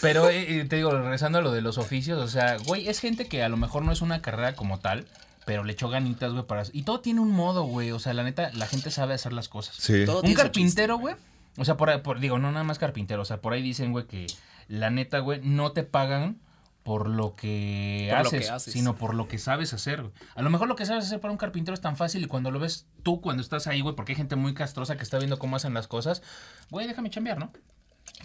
Pero 0.00 0.28
eh, 0.28 0.60
eh, 0.60 0.64
te 0.64 0.76
digo, 0.76 0.90
regresando 0.90 1.38
a 1.38 1.42
lo 1.42 1.52
de 1.52 1.60
los 1.60 1.78
oficios, 1.78 2.18
o 2.20 2.28
sea, 2.28 2.56
güey, 2.58 2.88
es 2.88 3.00
gente 3.00 3.26
que 3.28 3.42
a 3.42 3.48
lo 3.48 3.56
mejor 3.56 3.84
no 3.84 3.92
es 3.92 4.00
una 4.00 4.22
carrera 4.22 4.54
como 4.54 4.78
tal, 4.80 5.06
pero 5.44 5.64
le 5.64 5.72
echó 5.72 5.88
ganitas, 5.88 6.32
güey, 6.32 6.44
para... 6.44 6.62
Y 6.72 6.82
todo 6.82 7.00
tiene 7.00 7.20
un 7.20 7.30
modo, 7.30 7.64
güey, 7.64 7.90
o 7.92 7.98
sea, 7.98 8.12
la 8.14 8.22
neta, 8.22 8.50
la 8.54 8.66
gente 8.66 8.90
sabe 8.90 9.14
hacer 9.14 9.32
las 9.32 9.48
cosas. 9.48 9.76
Sí. 9.78 10.04
Todo 10.04 10.22
Un 10.22 10.34
carpintero, 10.34 10.98
güey. 10.98 11.14
O 11.58 11.64
sea, 11.64 11.76
por, 11.76 12.02
por- 12.02 12.20
digo, 12.20 12.38
no 12.38 12.50
nada 12.52 12.64
más 12.64 12.78
carpintero. 12.78 13.22
O 13.22 13.24
sea, 13.24 13.40
por 13.40 13.52
ahí 13.52 13.62
dicen, 13.62 13.92
güey, 13.92 14.06
que 14.06 14.26
la 14.68 14.90
neta, 14.90 15.18
güey, 15.18 15.40
no 15.42 15.72
te 15.72 15.82
pagan 15.82 16.38
por 16.82 17.08
lo 17.08 17.36
que, 17.36 18.08
Por 18.10 18.20
lo 18.22 18.26
haces, 18.28 18.46
que 18.46 18.50
haces. 18.52 18.72
sino 18.72 18.96
por 18.96 19.14
lo 19.14 19.28
que 19.28 19.38
sabes 19.38 19.72
hacer. 19.72 20.02
güey. 20.02 20.12
A 20.34 20.42
lo 20.42 20.50
mejor 20.50 20.66
lo 20.66 20.74
que 20.76 20.84
sabes 20.86 21.04
hacer 21.04 21.20
para 21.20 21.30
un 21.30 21.38
carpintero 21.38 21.74
es 21.74 21.80
tan 21.80 21.96
fácil 21.96 22.22
y 22.24 22.26
cuando 22.26 22.50
lo 22.50 22.58
ves 22.58 22.86
tú, 23.04 23.20
cuando 23.20 23.40
estás 23.42 23.66
ahí, 23.68 23.80
güey, 23.82 23.94
porque 23.94 24.12
hay 24.12 24.16
gente 24.16 24.34
muy 24.34 24.52
castrosa 24.54 24.96
que 24.96 25.02
está 25.04 25.18
viendo 25.18 25.38
cómo 25.38 25.54
hacen 25.56 25.74
las 25.74 25.86
cosas, 25.86 26.22
güey, 26.70 26.86
déjame 26.88 27.10
chambear, 27.10 27.38
¿no? 27.38 27.52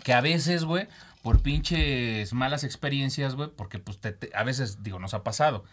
Que 0.04 0.14
a 0.14 0.22
veces, 0.22 0.64
güey, 0.64 0.88
por 1.22 1.42
pinches 1.44 2.34
malas 2.34 2.64
experiencias, 2.64 3.36
güey, 3.36 3.50
porque 3.56 3.78
pues 3.78 4.00
te- 4.00 4.12
te- 4.14 4.32
a 4.36 4.44
veces, 4.44 4.82
digo, 4.82 4.98
nos 5.00 5.14
ha 5.14 5.24
pasado. 5.24 5.64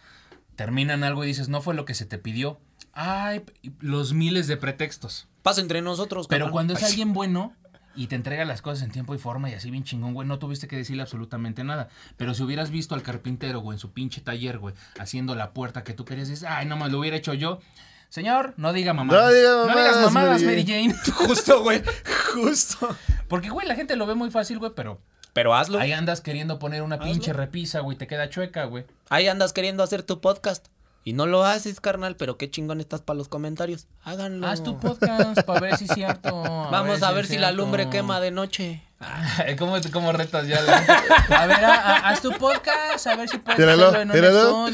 Terminan 0.55 1.03
algo 1.03 1.23
y 1.23 1.27
dices, 1.27 1.49
no 1.49 1.61
fue 1.61 1.73
lo 1.73 1.85
que 1.85 1.95
se 1.95 2.05
te 2.05 2.17
pidió. 2.19 2.59
Ay, 2.93 3.43
los 3.79 4.13
miles 4.13 4.45
de 4.47 4.57
pretextos. 4.57 5.27
Pasa 5.45 5.61
entre 5.61 5.83
nosotros. 5.83 6.25
Pero 6.27 6.49
cuando 6.49 6.73
es 6.73 6.81
alguien 6.81 7.13
bueno 7.13 7.53
y 7.95 8.07
te 8.07 8.15
entrega 8.15 8.45
las 8.45 8.63
cosas 8.63 8.83
en 8.83 8.89
tiempo 8.91 9.13
y 9.13 9.19
forma 9.19 9.47
y 9.47 9.53
así 9.53 9.69
bien 9.69 9.83
chingón, 9.83 10.15
güey, 10.15 10.27
no 10.27 10.39
tuviste 10.39 10.67
que 10.67 10.75
decirle 10.75 11.03
absolutamente 11.03 11.63
nada. 11.63 11.87
Pero 12.17 12.33
si 12.33 12.41
hubieras 12.41 12.71
visto 12.71 12.95
al 12.95 13.03
carpintero, 13.03 13.59
güey, 13.59 13.75
en 13.75 13.79
su 13.79 13.91
pinche 13.93 14.21
taller, 14.21 14.57
güey, 14.57 14.73
haciendo 14.99 15.35
la 15.35 15.53
puerta 15.53 15.83
que 15.83 15.93
tú 15.93 16.03
querías, 16.03 16.29
dices, 16.29 16.49
ay, 16.49 16.65
no 16.65 16.77
más 16.77 16.91
lo 16.91 16.97
hubiera 16.97 17.15
hecho 17.15 17.35
yo. 17.35 17.59
Señor, 18.09 18.55
no 18.57 18.73
diga 18.73 18.93
mamadas. 18.95 19.23
No 19.23 19.31
diga 19.31 19.49
No 19.51 19.67
mamadas, 19.67 19.95
digas 19.97 20.13
mamadas, 20.13 20.41
Mary 20.41 20.63
Mary 20.63 20.65
Jane. 20.65 20.95
Justo, 21.27 21.61
güey. 21.61 21.83
Justo. 22.33 22.95
Porque, 23.27 23.49
güey, 23.51 23.67
la 23.67 23.75
gente 23.75 23.95
lo 23.95 24.07
ve 24.07 24.15
muy 24.15 24.31
fácil, 24.31 24.57
güey, 24.57 24.71
pero 24.75 24.99
Pero 25.33 25.53
hazlo. 25.53 25.79
ahí 25.79 25.91
andas 25.91 26.21
queriendo 26.21 26.57
poner 26.57 26.81
una 26.81 26.95
Hazlo. 26.95 27.11
pinche 27.11 27.33
repisa, 27.33 27.81
güey, 27.81 27.97
te 27.99 28.07
queda 28.07 28.29
chueca, 28.29 28.65
güey. 28.65 28.85
Ahí 29.09 29.27
andas 29.27 29.53
queriendo 29.53 29.83
hacer 29.83 30.01
tu 30.01 30.21
podcast. 30.21 30.67
Y 31.07 31.13
no 31.13 31.27
lo 31.27 31.45
haces, 31.45 31.79
carnal, 31.79 32.15
pero 32.15 32.35
qué 32.35 32.49
chingón 32.49 32.81
estás 32.81 33.01
para 33.01 33.15
los 33.15 33.29
comentarios. 33.29 33.85
Háganlo. 34.01 34.47
Haz 34.47 34.63
tu 34.63 34.79
podcast 34.79 35.43
para 35.43 35.59
ver 35.59 35.77
si 35.77 35.85
es 35.85 35.91
cierto. 35.91 36.41
Vamos 36.41 37.03
a 37.03 37.11
ver 37.11 37.27
si 37.27 37.37
la 37.37 37.51
lumbre 37.51 37.91
quema 37.91 38.19
de 38.19 38.31
noche. 38.31 38.81
¿Cómo, 39.59 39.75
cómo 39.91 40.11
retas 40.11 40.47
ya? 40.47 40.61
la- 40.61 40.77
A 41.29 41.45
ver, 41.45 41.63
a- 41.65 41.73
a- 41.75 42.09
haz 42.09 42.21
tu 42.21 42.31
podcast, 42.31 43.07
a 43.07 43.15
ver 43.15 43.29
si 43.29 43.37
puedes 43.37 43.59
Míralo, 43.59 43.87
hacerlo 43.89 44.01
en 44.13 44.19
un 44.19 44.25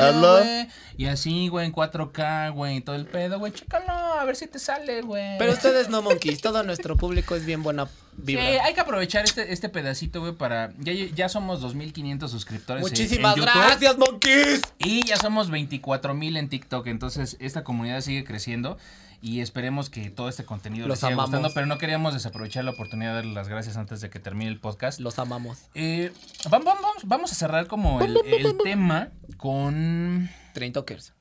estudio, 0.02 0.20
güey. 0.38 0.68
Y 0.98 1.06
así, 1.08 1.48
güey, 1.48 1.66
en 1.66 1.72
4K, 1.74 2.52
güey, 2.54 2.78
y 2.78 2.82
todo 2.82 2.96
el 2.96 3.06
pedo, 3.08 3.40
güey. 3.40 3.52
Chécalo, 3.54 3.92
a 3.92 4.24
ver 4.26 4.36
si 4.36 4.48
te 4.48 4.60
sale, 4.60 5.02
güey. 5.02 5.38
Pero 5.40 5.52
ustedes 5.54 5.90
no, 5.90 6.02
monkeys. 6.02 6.42
Todo 6.42 6.64
nuestro 6.64 6.96
público 6.98 7.36
es 7.36 7.46
bien 7.46 7.64
buena 7.64 7.86
Sí, 7.86 7.92
vibra. 8.36 8.44
hay 8.66 8.74
que 8.74 8.82
aprovechar 8.82 9.24
este, 9.24 9.52
este 9.54 9.70
pedacito, 9.70 10.20
güey, 10.20 10.34
para... 10.34 10.74
Ya, 10.80 10.94
ya 10.94 11.30
somos 11.30 11.62
2.500 11.64 12.28
suscriptores 12.28 12.84
en- 12.84 12.90
Muchísimas 12.90 13.36
en 13.38 13.44
gracias, 13.44 13.98
monkeys. 13.98 14.62
Y 14.80 15.06
ya 15.08 15.18
somos 15.18 15.50
24.000 15.50 16.38
en 16.38 16.50
TikTok, 16.50 16.88
entonces 16.88 17.38
esta 17.40 17.64
comunidad 17.64 18.02
sigue 18.02 18.24
creciendo 18.24 18.78
y 19.22 19.42
esperemos 19.42 19.90
que 19.90 20.10
todo 20.10 20.30
este 20.30 20.44
contenido 20.46 20.88
Los 20.88 20.96
les 20.96 21.00
siga 21.00 21.14
amamos. 21.14 21.30
gustando, 21.30 21.54
pero 21.54 21.66
no 21.68 21.78
queríamos 21.78 22.14
desaprovechar 22.14 22.64
la 22.64 22.72
oportunidad 22.72 23.12
de 23.12 23.16
darles 23.18 23.34
las 23.36 23.48
gracias 23.48 23.78
antes 23.78 24.02
de 24.02 24.10
que 24.10 24.20
termine 24.20 24.50
el 24.50 24.60
podcast. 24.60 25.00
Los 25.00 25.20
amamos. 25.20 25.60
Eh, 25.76 26.12
vam- 26.46 26.64
vam- 26.64 26.82
vamos, 26.82 27.04
vamos 27.06 27.32
a 27.32 27.36
cerrar 27.36 27.68
como 27.68 28.02
el, 28.02 28.18
el 28.26 28.58
tema 28.64 29.10
con... 29.38 30.30
Train 30.54 30.74
Talkers. 30.74 31.14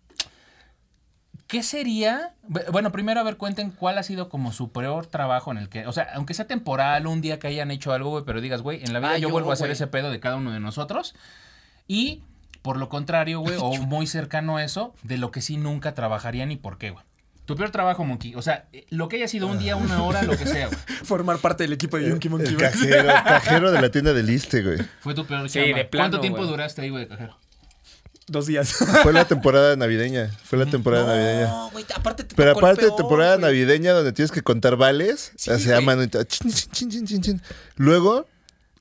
¿Qué 1.47 1.63
sería? 1.63 2.35
Bu- 2.49 2.71
Bueno, 2.71 2.93
primero 2.93 3.21
a 3.21 3.23
ver, 3.25 3.37
cuenten 3.37 3.71
cuál 3.73 3.99
ha 3.99 4.03
sido 4.05 4.29
como 4.29 4.53
su 4.53 4.71
peor 4.73 5.07
trabajo 5.07 5.51
en 5.51 5.59
el 5.59 5.69
que, 5.69 5.87
o 5.87 5.93
sea, 5.93 6.09
aunque 6.15 6.33
sea 6.33 6.47
temporal, 6.47 7.07
un 7.07 7.21
día 7.21 7.39
que 7.41 7.49
hayan 7.49 7.71
hecho 7.71 7.93
algo, 7.93 8.11
güey, 8.11 8.25
pero 8.25 8.41
digas, 8.41 8.63
güey, 8.63 8.83
en 8.85 8.93
la 8.93 9.01
vida 9.01 9.11
Ah, 9.13 9.19
yo, 9.19 9.29
yo, 9.29 9.33
vuelvo 9.33 9.51
a 9.51 9.55
hacer 9.55 9.71
ese 9.71 9.87
pedo 9.89 10.11
de 10.11 10.21
cada 10.21 10.37
uno 10.37 10.53
de 10.53 10.61
nosotros. 10.61 11.15
Y, 11.89 12.23
por 12.63 12.77
lo 12.77 12.89
contrario, 12.89 13.41
güey, 13.41 13.57
o 13.61 13.73
muy 13.83 14.07
cercano 14.07 14.59
a 14.59 14.65
eso, 14.65 14.95
de 15.03 15.19
lo 15.19 15.33
que 15.33 15.41
sí 15.43 15.57
nunca 15.57 15.93
trabajarían 15.95 16.53
y 16.53 16.57
por 16.57 16.79
qué, 16.79 16.91
güey. 16.91 17.05
Tu 17.51 17.57
peor 17.57 17.71
trabajo, 17.73 18.05
Monkey. 18.05 18.37
O 18.37 18.43
sea, 18.43 18.69
eh, 18.73 18.87
lo 18.91 19.09
que 19.09 19.17
haya 19.17 19.27
sido 19.27 19.49
un 19.49 19.59
día, 19.59 19.75
una 19.75 20.05
hora, 20.05 20.23
lo 20.23 20.39
que 20.39 20.47
sea, 20.47 20.69
güey. 20.69 20.79
Formar 21.03 21.39
parte 21.39 21.65
del 21.65 21.73
equipo 21.73 21.97
de 21.97 22.09
Yonky 22.09 22.29
El 22.29 22.57
cajero, 22.57 23.09
cajero 23.25 23.73
de 23.73 23.81
la 23.83 23.91
tienda 23.91 24.13
del 24.13 24.27
Liste, 24.27 24.63
güey. 24.63 24.79
Fue 25.01 25.15
tu 25.15 25.27
peor 25.27 25.51
Sí, 25.51 25.59
chamba. 25.59 25.79
de 25.79 25.85
plano, 25.85 26.03
¿Cuánto 26.05 26.21
tiempo 26.21 26.39
güey. 26.39 26.49
duraste 26.49 26.83
ahí, 26.83 26.91
güey, 26.91 27.03
de 27.07 27.09
cajero? 27.09 27.37
Dos 28.29 28.47
días. 28.47 28.73
Fue 29.03 29.13
la 29.13 29.25
temporada 29.25 29.75
navideña. 29.75 30.31
Fue 30.45 30.61
la 30.61 30.67
temporada 30.67 31.09
navideña. 31.09 31.49
No, 31.49 31.71
güey, 31.73 31.85
aparte 31.93 32.23
te 32.23 32.37
Pero 32.37 32.53
tocó 32.55 32.61
el 32.61 32.65
aparte 32.67 32.83
de 32.83 32.87
peor, 32.91 32.97
temporada 32.99 33.35
güey. 33.35 33.47
navideña 33.47 33.93
donde 33.95 34.13
tienes 34.13 34.31
que 34.31 34.43
contar 34.43 34.77
vales, 34.77 35.33
Sí, 35.35 35.51
o 35.51 35.59
sea, 35.59 35.75
güey. 35.79 35.87
mano, 35.87 36.05
y 36.05 36.07
todo, 36.07 36.23
chin, 36.23 36.53
chin, 36.53 36.71
chin, 36.71 36.91
chin, 36.91 37.07
chin, 37.07 37.21
chin. 37.23 37.43
Luego 37.75 38.29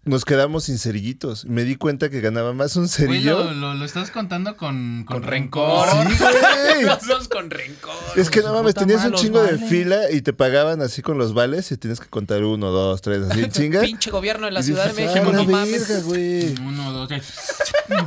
nos 0.10 0.26
quedamos 0.26 0.66
sin 0.66 0.78
cerillitos. 0.80 1.45
Me 1.45 1.64
di 1.64 1.76
cuenta 1.76 2.10
que 2.10 2.20
ganaba 2.22 2.53
más 2.53 2.76
un 2.76 2.84
Güey, 2.88 2.89
cerillo. 2.89 3.43
lo, 3.45 3.51
lo- 3.53 3.74
lo 3.76 3.86
estás 3.86 4.12
contando 4.12 4.57
con, 4.57 5.03
con, 5.05 5.22
Con 5.22 5.24
rencor. 5.30 5.88
Sí, 5.89 5.97
güey. 6.20 6.84
Los 7.07 7.28
con 7.28 7.49
rencor. 7.49 7.93
Es 8.16 8.30
que 8.30 8.41
no 8.41 8.53
mames, 8.53 8.74
tenías 8.76 9.05
un 9.05 9.14
chingo 9.14 9.41
de 9.41 9.57
fila 9.57 10.12
y 10.12 10.22
te 10.22 10.34
pagaban 10.34 10.82
así 10.82 11.01
con 11.01 11.18
los 11.18 11.34
vales 11.34 11.72
y 11.72 11.78
tienes 11.78 11.99
que 11.99 12.07
contar 12.07 12.43
uno, 12.43 12.72
dos, 12.72 13.01
tres, 13.01 13.24
así 13.30 13.41
en 13.43 13.51
chinga. 13.51 13.82
Pinche 13.82 14.12
gobierno 14.12 14.47
de 14.47 14.51
la 14.51 14.60
Y 14.62 14.64
Ciudad 14.64 14.88
de 14.91 14.93
México, 15.05 15.26
"Ah, 15.30 15.32
no 15.36 15.43
mames. 15.45 15.88
verga, 15.88 16.03
güey. 16.03 16.55
Uno, 16.62 16.91
dos, 16.91 17.07
tres. 17.07 17.26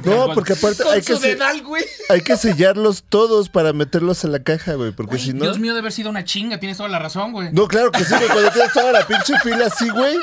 No, 0.04 0.32
porque 0.34 0.52
aparte 0.52 0.84
hay 0.88 1.02
que, 1.02 1.14
güey. 1.64 1.84
hay 2.08 2.20
que 2.20 2.36
sellarlos 2.36 3.02
todos 3.08 3.48
para 3.48 3.72
meterlos 3.72 4.22
en 4.24 4.30
la 4.32 4.40
caja, 4.42 4.74
güey, 4.74 4.92
porque 4.92 5.16
Güey, 5.16 5.22
si 5.24 5.32
no... 5.32 5.40
Dios 5.44 5.58
mío, 5.58 5.72
de 5.72 5.80
haber 5.80 5.90
sido 5.92 6.08
una 6.08 6.22
chinga, 6.24 6.58
tienes 6.60 6.76
toda 6.76 6.88
la 6.88 6.98
razón, 7.00 7.32
güey. 7.32 7.52
No, 7.52 7.66
claro 7.66 7.90
que 7.90 8.04
sí, 8.04 8.14
güey, 8.14 8.28
cuando 8.28 8.50
tienes 8.52 8.72
toda 8.72 8.92
la 8.92 9.04
pinche 9.06 9.34
fila 9.42 9.66
así, 9.66 9.88
güey. 9.90 10.16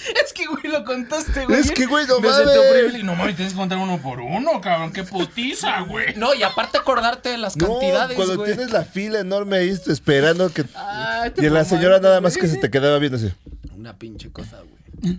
Es 0.24 0.32
que, 0.32 0.46
güey, 0.46 0.62
lo 0.64 0.84
contaste, 0.84 1.44
güey. 1.44 1.60
Es 1.60 1.70
que, 1.70 1.86
güey, 1.86 2.06
no 2.06 2.20
Desde 2.20 2.44
mames. 2.44 2.54
tu 2.54 2.72
privilegio, 2.72 3.04
no 3.04 3.14
mames, 3.16 3.36
tienes 3.36 3.52
que 3.52 3.58
contar 3.58 3.78
uno 3.78 4.00
por 4.00 4.20
uno, 4.20 4.60
cabrón. 4.60 4.92
Qué 4.92 5.04
putiza, 5.04 5.80
güey. 5.82 6.14
No, 6.16 6.34
y 6.34 6.42
aparte 6.42 6.78
acordarte 6.78 7.28
de 7.30 7.38
las 7.38 7.56
No, 7.56 7.66
cantidades, 7.68 8.16
cuando 8.16 8.36
güey. 8.36 8.54
tienes 8.54 8.72
la 8.72 8.84
fila 8.84 9.20
enorme 9.20 9.58
ahí 9.58 9.68
esperando 9.68 10.50
que... 10.52 10.64
Ay, 10.74 11.30
te 11.30 11.42
Y 11.42 11.44
la 11.46 11.50
mamaste, 11.52 11.76
señora 11.76 11.98
nada 12.00 12.20
más 12.20 12.36
que 12.38 12.48
se 12.48 12.56
te 12.56 12.70
quedaba 12.70 12.98
viendo 12.98 13.18
así. 13.18 13.30
Una 13.76 13.96
pinche 13.98 14.30
cosa, 14.30 14.58
güey. 15.02 15.18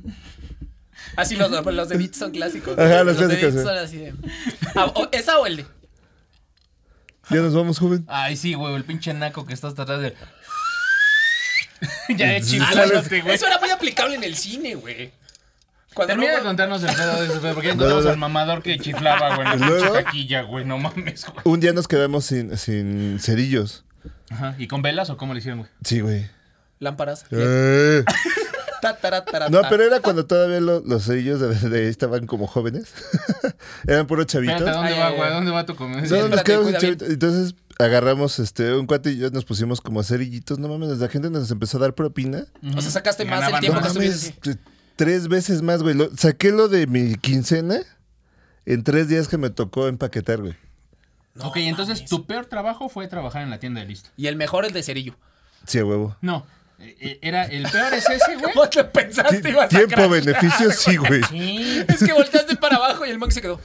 Así 1.16 1.36
los, 1.36 1.52
los 1.52 1.90
de 1.90 1.98
Beats 1.98 2.18
son 2.18 2.32
clásicos. 2.32 2.78
Ajá, 2.78 3.04
los 3.04 3.18
de 3.18 3.26
clásicos, 3.28 3.54
Beats 3.54 3.56
sí. 3.56 3.64
son 3.64 3.78
así 3.78 3.98
de... 3.98 4.14
Ah, 4.76 4.92
o- 4.96 5.10
¿Esa 5.12 5.38
o 5.40 5.46
el 5.46 5.58
de? 5.58 5.66
Ya 7.30 7.38
nos 7.42 7.54
vamos, 7.54 7.80
joven. 7.80 8.04
Ay, 8.08 8.36
sí, 8.36 8.54
güey, 8.56 8.74
el 8.76 8.84
pinche 8.84 9.14
naco 9.14 9.46
que 9.46 9.54
estás 9.54 9.78
atrás 9.78 10.02
de. 10.02 10.16
ya 12.16 12.30
de 12.34 12.42
chiflándote, 12.42 13.22
güey. 13.22 13.36
Eso 13.36 13.48
era 13.48 13.60
muy 13.60 13.70
aplicable 13.70 14.16
en 14.16 14.24
el 14.24 14.36
cine, 14.36 14.76
güey. 14.76 15.12
Cuando 15.94 16.14
Termina 16.14 16.32
no- 16.34 16.38
de 16.38 16.44
contarnos 16.44 16.84
el 16.84 16.96
pedo 16.96 17.22
de 17.22 17.28
ese 17.28 17.40
pedo, 17.40 17.54
porque 17.54 17.68
ya 17.68 17.74
encontramos 17.74 18.06
al 18.06 18.18
mamador 18.18 18.64
que 18.64 18.78
chiflaba, 18.80 19.36
güey, 19.36 19.52
en 19.54 19.60
la 19.60 19.68
Luego- 19.68 19.94
taquilla, 19.94 20.42
güey. 20.44 20.64
No 20.64 20.78
mames, 20.78 21.26
güey. 21.26 21.42
Un 21.44 21.60
día 21.60 21.74
nos 21.74 21.88
quedamos 21.88 22.26
sin, 22.26 22.58
sin 22.58 23.20
cerillos. 23.20 23.84
Ajá. 24.30 24.56
¿Y 24.58 24.68
con 24.68 24.82
velas 24.82 25.10
o 25.10 25.18
cómo 25.18 25.34
le 25.34 25.40
hicieron, 25.40 25.60
güey? 25.60 25.72
Sí, 25.84 26.00
güey. 26.00 26.30
Lámparas. 26.80 27.26
Eh. 27.32 28.04
Ta, 28.82 28.96
tara, 28.98 29.24
tara, 29.24 29.48
No, 29.50 29.62
ta. 29.62 29.70
pero 29.70 29.84
era 29.84 30.00
cuando 30.00 30.26
todavía 30.26 30.60
lo- 30.60 30.80
los 30.80 31.04
cerillos 31.06 31.40
de, 31.40 31.70
de 31.70 31.80
ahí 31.84 31.88
estaban 31.88 32.26
como 32.26 32.48
jóvenes. 32.48 32.92
Eran 33.88 34.08
puro 34.08 34.24
chavitos. 34.24 34.56
Espérate, 34.56 34.78
¿a 34.78 34.82
dónde 34.82 34.94
Ay, 34.94 35.00
va, 35.00 35.08
ay, 35.08 35.14
güey? 35.16 35.28
ay. 35.28 35.32
¿A 35.32 35.36
dónde 35.36 35.52
va 35.52 35.66
tu 35.68 35.76
comida? 35.76 36.02
No, 36.02 36.28
nos 36.30 36.42
quedamos 36.44 36.66
cuida 36.66 36.80
sin 36.80 36.90
bien. 36.90 36.98
chavitos. 37.00 37.10
Entonces 37.10 37.56
agarramos 37.82 38.40
este 38.40 38.74
un 38.74 38.86
cuate 38.88 39.12
y 39.12 39.18
yo 39.18 39.30
nos 39.32 39.46
pusimos 39.46 39.82
como 39.82 40.04
cerillitos. 40.04 40.60
No 40.60 40.68
mames, 40.68 40.98
la 41.00 41.08
gente 41.08 41.30
nos 41.30 41.50
empezó 41.52 41.78
a 41.78 41.82
dar 41.82 41.96
propina. 41.96 42.46
O 42.76 42.82
sea, 42.82 42.92
sacaste 42.92 43.26
más 43.26 43.52
el 43.52 43.60
tiempo 43.60 43.80
No 43.82 43.88
que 43.88 43.94
mames, 43.94 44.34
tres 44.96 45.28
veces 45.28 45.62
más, 45.62 45.82
güey. 45.84 45.96
Lo- 45.96 46.16
saqué 46.16 46.52
lo 46.52 46.68
de 46.68 46.88
mi 46.88 47.16
quincena 47.16 47.80
en 48.66 48.84
tres 48.84 49.08
días 49.08 49.28
que 49.28 49.38
me 49.38 49.50
tocó 49.50 49.88
empaquetar, 49.88 50.40
güey. 50.42 50.54
ok, 51.40 51.58
entonces 51.58 52.06
tu 52.06 52.26
peor 52.26 52.46
trabajo 52.46 52.90
fue 52.90 53.08
trabajar 53.08 53.42
en 53.42 53.50
la 53.50 53.60
tienda 53.60 53.82
de 53.82 53.88
listo. 53.88 54.10
Y 54.18 54.28
el 54.28 54.36
mejor 54.36 54.66
el 54.66 54.74
de 54.74 54.84
cerillo. 54.84 55.16
Sí, 55.66 55.80
a 55.80 55.86
huevo. 55.86 56.16
No, 56.22 56.46
eh, 56.80 56.96
eh, 57.00 57.20
era 57.22 57.46
el 57.46 57.64
peor 57.70 57.94
es 57.94 58.10
ese, 58.10 58.36
güey. 58.38 58.54
¿Cómo 58.54 58.68
te 58.70 58.84
pensaste 58.84 59.50
ibas 59.50 59.66
a 59.66 59.70
Tiempo, 59.70 60.10
beneficio, 60.10 60.72
sí, 60.72 60.98
güey. 60.98 61.22
Sí. 61.30 61.84
Es 61.88 62.04
que 62.04 62.14
volteaste 62.14 62.56
para 62.58 62.76
abajo 62.78 63.06
y 63.06 63.10
el 63.10 63.18
monkey 63.20 63.36
se 63.36 63.42
quedó. 63.42 63.60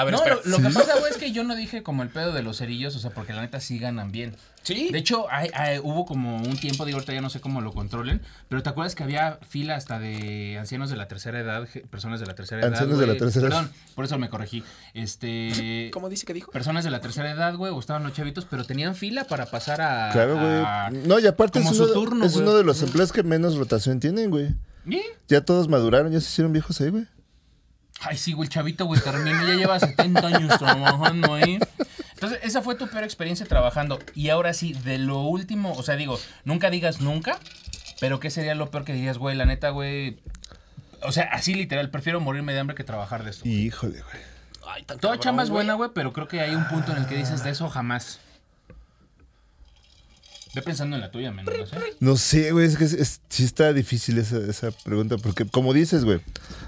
A 0.00 0.04
ver, 0.04 0.12
no, 0.14 0.18
espera. 0.18 0.36
lo, 0.44 0.58
lo 0.58 0.68
que 0.68 0.74
pasa, 0.74 0.98
güey, 0.98 1.10
es 1.12 1.18
que 1.18 1.32
yo 1.32 1.44
no 1.44 1.54
dije 1.56 1.82
como 1.82 2.02
el 2.02 2.08
pedo 2.08 2.32
de 2.32 2.42
los 2.42 2.58
cerillos, 2.58 2.96
o 2.96 2.98
sea, 2.98 3.10
porque 3.10 3.32
la 3.32 3.42
neta 3.42 3.60
sí 3.60 3.78
ganan 3.78 4.10
bien. 4.12 4.34
Sí. 4.62 4.88
De 4.92 4.98
hecho, 4.98 5.26
hay- 5.30 5.50
hay- 5.54 5.78
hubo 5.78 6.04
como 6.04 6.36
un 6.36 6.56
tiempo, 6.58 6.84
digo, 6.84 6.96
ahorita 6.98 7.14
ya 7.14 7.20
no 7.22 7.30
sé 7.30 7.40
cómo 7.40 7.60
lo 7.62 7.72
controlen, 7.72 8.20
pero 8.48 8.62
¿te 8.62 8.68
acuerdas 8.68 8.94
que 8.94 9.02
había 9.02 9.38
fila 9.48 9.74
hasta 9.76 9.98
de 9.98 10.58
ancianos 10.58 10.90
de 10.90 10.96
la 10.96 11.08
tercera 11.08 11.40
edad, 11.40 11.66
personas 11.90 12.20
de 12.20 12.26
la 12.26 12.34
tercera 12.34 12.60
edad? 12.60 12.70
Ancianos 12.72 12.98
de 12.98 13.06
la 13.06 13.16
tercera 13.16 13.46
edad. 13.48 13.56
Perdón, 13.56 13.72
por 13.94 14.04
eso 14.04 14.18
me 14.18 14.28
corregí. 14.28 14.62
Este... 14.94 15.90
¿Cómo 15.92 16.08
dice 16.08 16.26
que 16.26 16.34
dijo? 16.34 16.50
Personas 16.52 16.84
de 16.84 16.90
la 16.90 17.00
tercera 17.00 17.30
edad, 17.30 17.54
güey, 17.56 17.72
o 17.72 17.78
estaban 17.80 18.02
los 18.02 18.12
chavitos, 18.12 18.46
pero 18.48 18.64
tenían 18.64 18.94
fila 18.94 19.24
para 19.24 19.46
pasar 19.46 19.80
a... 19.80 20.10
Claro, 20.12 20.34
güey. 20.36 21.02
No, 21.06 21.18
y 21.18 21.26
aparte 21.26 21.58
es 21.58 21.64
como 21.64 21.76
uno, 21.76 21.86
su 21.86 21.92
turno, 21.92 22.24
es 22.24 22.36
uno 22.36 22.54
de 22.54 22.64
los 22.64 22.82
empleos 22.82 23.12
que 23.12 23.22
menos 23.22 23.56
rotación 23.56 24.00
tienen, 24.00 24.30
güey. 24.30 24.48
¿Sí? 24.88 25.02
Ya 25.28 25.42
todos 25.44 25.68
maduraron, 25.68 26.12
ya 26.12 26.20
se 26.20 26.26
hicieron 26.28 26.52
viejos 26.52 26.80
ahí, 26.80 26.90
güey. 26.90 27.06
Ay, 28.02 28.16
sí, 28.16 28.32
güey, 28.32 28.46
el 28.46 28.50
chavito, 28.52 28.86
güey, 28.86 29.00
terminó, 29.00 29.46
ya 29.46 29.54
lleva 29.54 29.78
70 29.78 30.26
años 30.26 30.58
trabajando 30.58 31.34
ahí. 31.34 31.58
Entonces, 32.14 32.38
esa 32.42 32.62
fue 32.62 32.74
tu 32.74 32.88
peor 32.88 33.04
experiencia 33.04 33.46
trabajando. 33.46 33.98
Y 34.14 34.28
ahora 34.30 34.52
sí, 34.52 34.72
de 34.72 34.98
lo 34.98 35.20
último, 35.22 35.72
o 35.72 35.82
sea, 35.82 35.96
digo, 35.96 36.18
nunca 36.44 36.70
digas 36.70 37.00
nunca, 37.00 37.38
pero 38.00 38.20
¿qué 38.20 38.30
sería 38.30 38.54
lo 38.54 38.70
peor 38.70 38.84
que 38.84 38.92
dirías, 38.92 39.18
güey? 39.18 39.36
La 39.36 39.44
neta, 39.46 39.70
güey. 39.70 40.18
O 41.02 41.12
sea, 41.12 41.24
así 41.32 41.54
literal, 41.54 41.90
prefiero 41.90 42.20
morirme 42.20 42.52
de 42.52 42.60
hambre 42.60 42.76
que 42.76 42.84
trabajar 42.84 43.24
de 43.24 43.30
esto. 43.30 43.48
Híjole, 43.48 44.02
güey. 44.02 44.22
Ay, 44.66 44.82
Toda 44.84 44.98
cabrón, 45.00 45.18
chamba 45.20 45.42
es 45.42 45.50
güey. 45.50 45.58
buena, 45.64 45.74
güey, 45.74 45.90
pero 45.94 46.12
creo 46.12 46.28
que 46.28 46.40
hay 46.40 46.54
un 46.54 46.68
punto 46.68 46.92
en 46.92 46.98
el 46.98 47.06
que 47.06 47.16
dices 47.16 47.42
de 47.42 47.50
eso 47.50 47.68
jamás. 47.68 48.20
Ve 50.54 50.62
pensando 50.62 50.96
en 50.96 51.02
la 51.02 51.10
tuya, 51.10 51.30
menos, 51.30 51.54
¿eh? 51.72 51.76
No 52.00 52.16
sé, 52.16 52.50
güey, 52.52 52.66
es 52.66 52.76
que 52.76 52.84
es- 52.84 52.92
es- 52.94 53.20
sí 53.28 53.44
está 53.44 53.72
difícil 53.72 54.18
esa, 54.18 54.38
esa 54.38 54.70
pregunta, 54.72 55.16
porque 55.18 55.44
como 55.46 55.72
dices, 55.72 56.04
güey, 56.04 56.20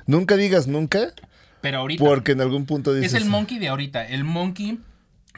nunca 0.06 0.36
digas 0.36 0.66
nunca, 0.68 1.12
Pero 1.60 1.78
ahorita. 1.78 2.04
Porque 2.04 2.32
en 2.32 2.40
algún 2.40 2.66
punto 2.66 2.94
dices... 2.94 3.14
Es 3.14 3.22
el 3.22 3.28
monkey 3.28 3.58
de 3.58 3.68
ahorita. 3.68 4.06
El 4.06 4.24
monkey 4.24 4.78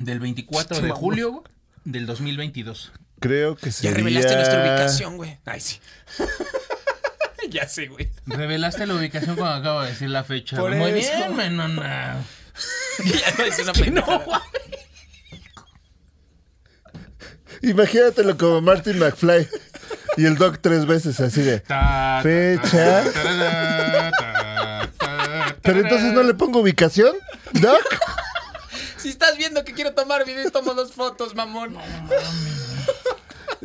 del 0.00 0.20
24 0.20 0.80
de 0.80 0.90
julio 0.90 1.30
güey, 1.32 1.44
del 1.84 2.06
2022. 2.06 2.92
Creo 3.20 3.56
que 3.56 3.66
Ya 3.66 3.72
sería... 3.72 3.96
revelaste 3.96 4.34
nuestra 4.34 4.60
ubicación, 4.60 5.16
güey. 5.16 5.38
Ay, 5.46 5.60
sí. 5.60 5.78
ya 7.50 7.68
sé, 7.68 7.86
güey. 7.88 8.10
Revelaste 8.26 8.86
la 8.86 8.94
ubicación 8.94 9.36
cuando 9.36 9.56
acabo 9.56 9.82
de 9.82 9.90
decir 9.90 10.10
la 10.10 10.24
fecha. 10.24 10.56
Por 10.58 10.74
Muy 10.74 10.90
eso. 10.92 11.10
bien, 11.16 11.36
menona. 11.36 12.22
ya 13.04 13.34
no 13.38 13.44
es 13.44 13.58
una 13.58 13.72
pendejada. 13.72 14.42
Imagínatelo 17.68 18.36
como 18.36 18.60
Martin 18.60 18.98
McFly. 18.98 19.48
Y 20.16 20.26
el 20.26 20.36
Doc 20.36 20.58
tres 20.60 20.86
veces 20.86 21.18
así 21.20 21.42
de... 21.42 21.60
Fecha. 22.22 23.04
Pero 25.62 25.80
entonces 25.80 26.12
no 26.12 26.22
le 26.22 26.34
pongo 26.34 26.60
ubicación, 26.60 27.14
Doc. 27.52 27.80
Si 28.98 29.08
estás 29.08 29.36
viendo 29.36 29.64
que 29.64 29.72
quiero 29.74 29.92
tomar 29.92 30.24
video, 30.24 30.50
tomo 30.50 30.74
dos 30.74 30.92
fotos, 30.92 31.34
mamón. 31.34 31.76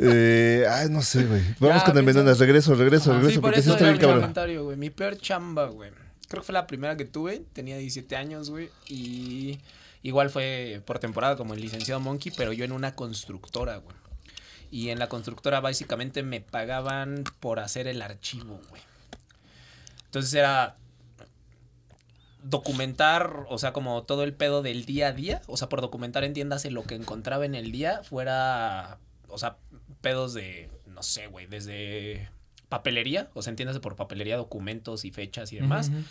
Eh, 0.01 0.65
ay, 0.69 0.87
no 0.89 1.01
sé, 1.01 1.25
güey. 1.25 1.41
Vamos 1.59 1.79
Ya, 1.81 1.83
con 1.83 1.97
el 1.97 2.03
Menunas. 2.05 2.39
Regreso, 2.39 2.73
regreso, 2.73 3.11
regreso. 3.11 3.31
Sí, 3.31 3.39
por 3.39 3.49
porque 3.51 3.61
sí 3.61 3.67
eso 3.67 3.73
está 3.73 3.83
era 3.83 3.91
bien 3.91 3.97
mi 3.97 3.99
cabrón. 4.01 4.19
comentario, 4.21 4.63
güey. 4.63 4.77
Mi 4.77 4.89
peor 4.91 5.17
chamba, 5.17 5.65
güey. 5.65 5.91
Creo 6.29 6.41
que 6.41 6.45
fue 6.45 6.53
la 6.53 6.67
primera 6.67 6.95
que 6.95 7.03
tuve. 7.03 7.43
Tenía 7.51 7.77
17 7.77 8.15
años, 8.15 8.49
güey. 8.49 8.69
Y 8.87 9.59
igual 10.03 10.29
fue 10.29 10.81
por 10.85 10.99
temporada 10.99 11.35
como 11.35 11.53
el 11.53 11.61
licenciado 11.61 11.99
Monkey, 11.99 12.31
pero 12.35 12.53
yo 12.53 12.65
en 12.65 12.71
una 12.71 12.95
constructora, 12.95 13.77
güey. 13.77 13.95
Y 14.71 14.89
en 14.89 14.99
la 14.99 15.09
constructora 15.09 15.61
básicamente 15.61 16.21
me 16.23 16.41
pagaban 16.41 17.23
por 17.39 17.59
hacer 17.59 17.87
el 17.87 18.01
archivo, 18.01 18.61
güey. 18.69 18.81
Entonces 20.05 20.33
era 20.33 20.77
documentar, 22.43 23.45
o 23.49 23.57
sea, 23.57 23.73
como 23.73 24.03
todo 24.03 24.23
el 24.23 24.33
pedo 24.33 24.61
del 24.61 24.85
día 24.85 25.07
a 25.07 25.11
día. 25.11 25.41
O 25.47 25.57
sea, 25.57 25.69
por 25.69 25.81
documentar 25.81 26.23
entiéndase 26.23 26.71
lo 26.71 26.83
que 26.83 26.95
encontraba 26.95 27.45
en 27.45 27.55
el 27.55 27.71
día, 27.71 28.01
fuera, 28.03 28.99
o 29.27 29.37
sea, 29.37 29.57
pedos 30.01 30.33
de, 30.33 30.69
no 30.87 31.03
sé, 31.03 31.27
güey, 31.27 31.47
desde 31.47 32.29
papelería, 32.69 33.29
o 33.33 33.41
sea, 33.41 33.51
entiéndase 33.51 33.79
por 33.79 33.95
papelería, 33.95 34.37
documentos 34.37 35.03
y 35.03 35.11
fechas 35.11 35.51
y 35.51 35.57
demás, 35.57 35.89
Ujú. 35.89 36.03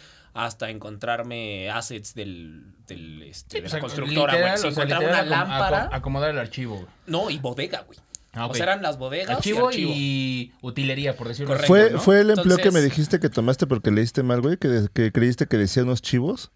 Hasta 0.45 0.71
encontrarme 0.71 1.71
assets 1.71 2.15
del, 2.15 2.75
del 2.87 3.23
este, 3.25 3.57
Sí, 3.57 3.61
de 3.61 3.61
o 3.61 3.65
la 3.65 3.71
sea, 3.71 3.81
constructora, 3.81 4.39
güey. 4.41 4.59
Si 4.59 4.67
o 4.67 4.71
sea, 4.73 4.85
una 4.85 5.23
lámpara, 5.23 5.91
acom- 5.91 5.97
acomodar 5.97 6.31
el 6.31 6.39
archivo. 6.39 6.77
güey. 6.77 6.87
no, 7.07 7.31
y 7.31 7.39
bodega, 7.39 7.81
güey. 7.83 7.99
Ah, 8.33 8.47
O 8.47 8.51
ok. 8.51 8.57
sea, 8.57 8.65
eran 8.65 8.83
las 8.83 8.99
bodegas 8.99 9.37
Archivo 9.39 9.63
y 9.71 9.75
archivo. 9.75 9.93
y 9.95 10.53
utilería, 10.61 11.17
por 11.17 11.29
decirlo 11.29 11.55
así. 11.55 11.67
Correcto. 11.67 11.75
¿Fue, 11.89 11.91
¿no? 11.91 12.01
¿Fue 12.01 12.21
el 12.21 12.31
empleo 12.31 12.57
que 12.59 12.71
me 12.71 12.81
dijiste 12.83 13.19
que 13.19 13.31
tomaste 13.31 13.67
porque 13.67 13.91
leíste 13.91 14.23
mal, 14.23 14.41
güey? 14.43 14.59
Que, 14.59 14.87
que 14.95 15.11
creíste 15.13 15.47
que 15.47 15.57
decía 15.57 15.83
unos 15.83 16.03
chivos. 16.03 16.53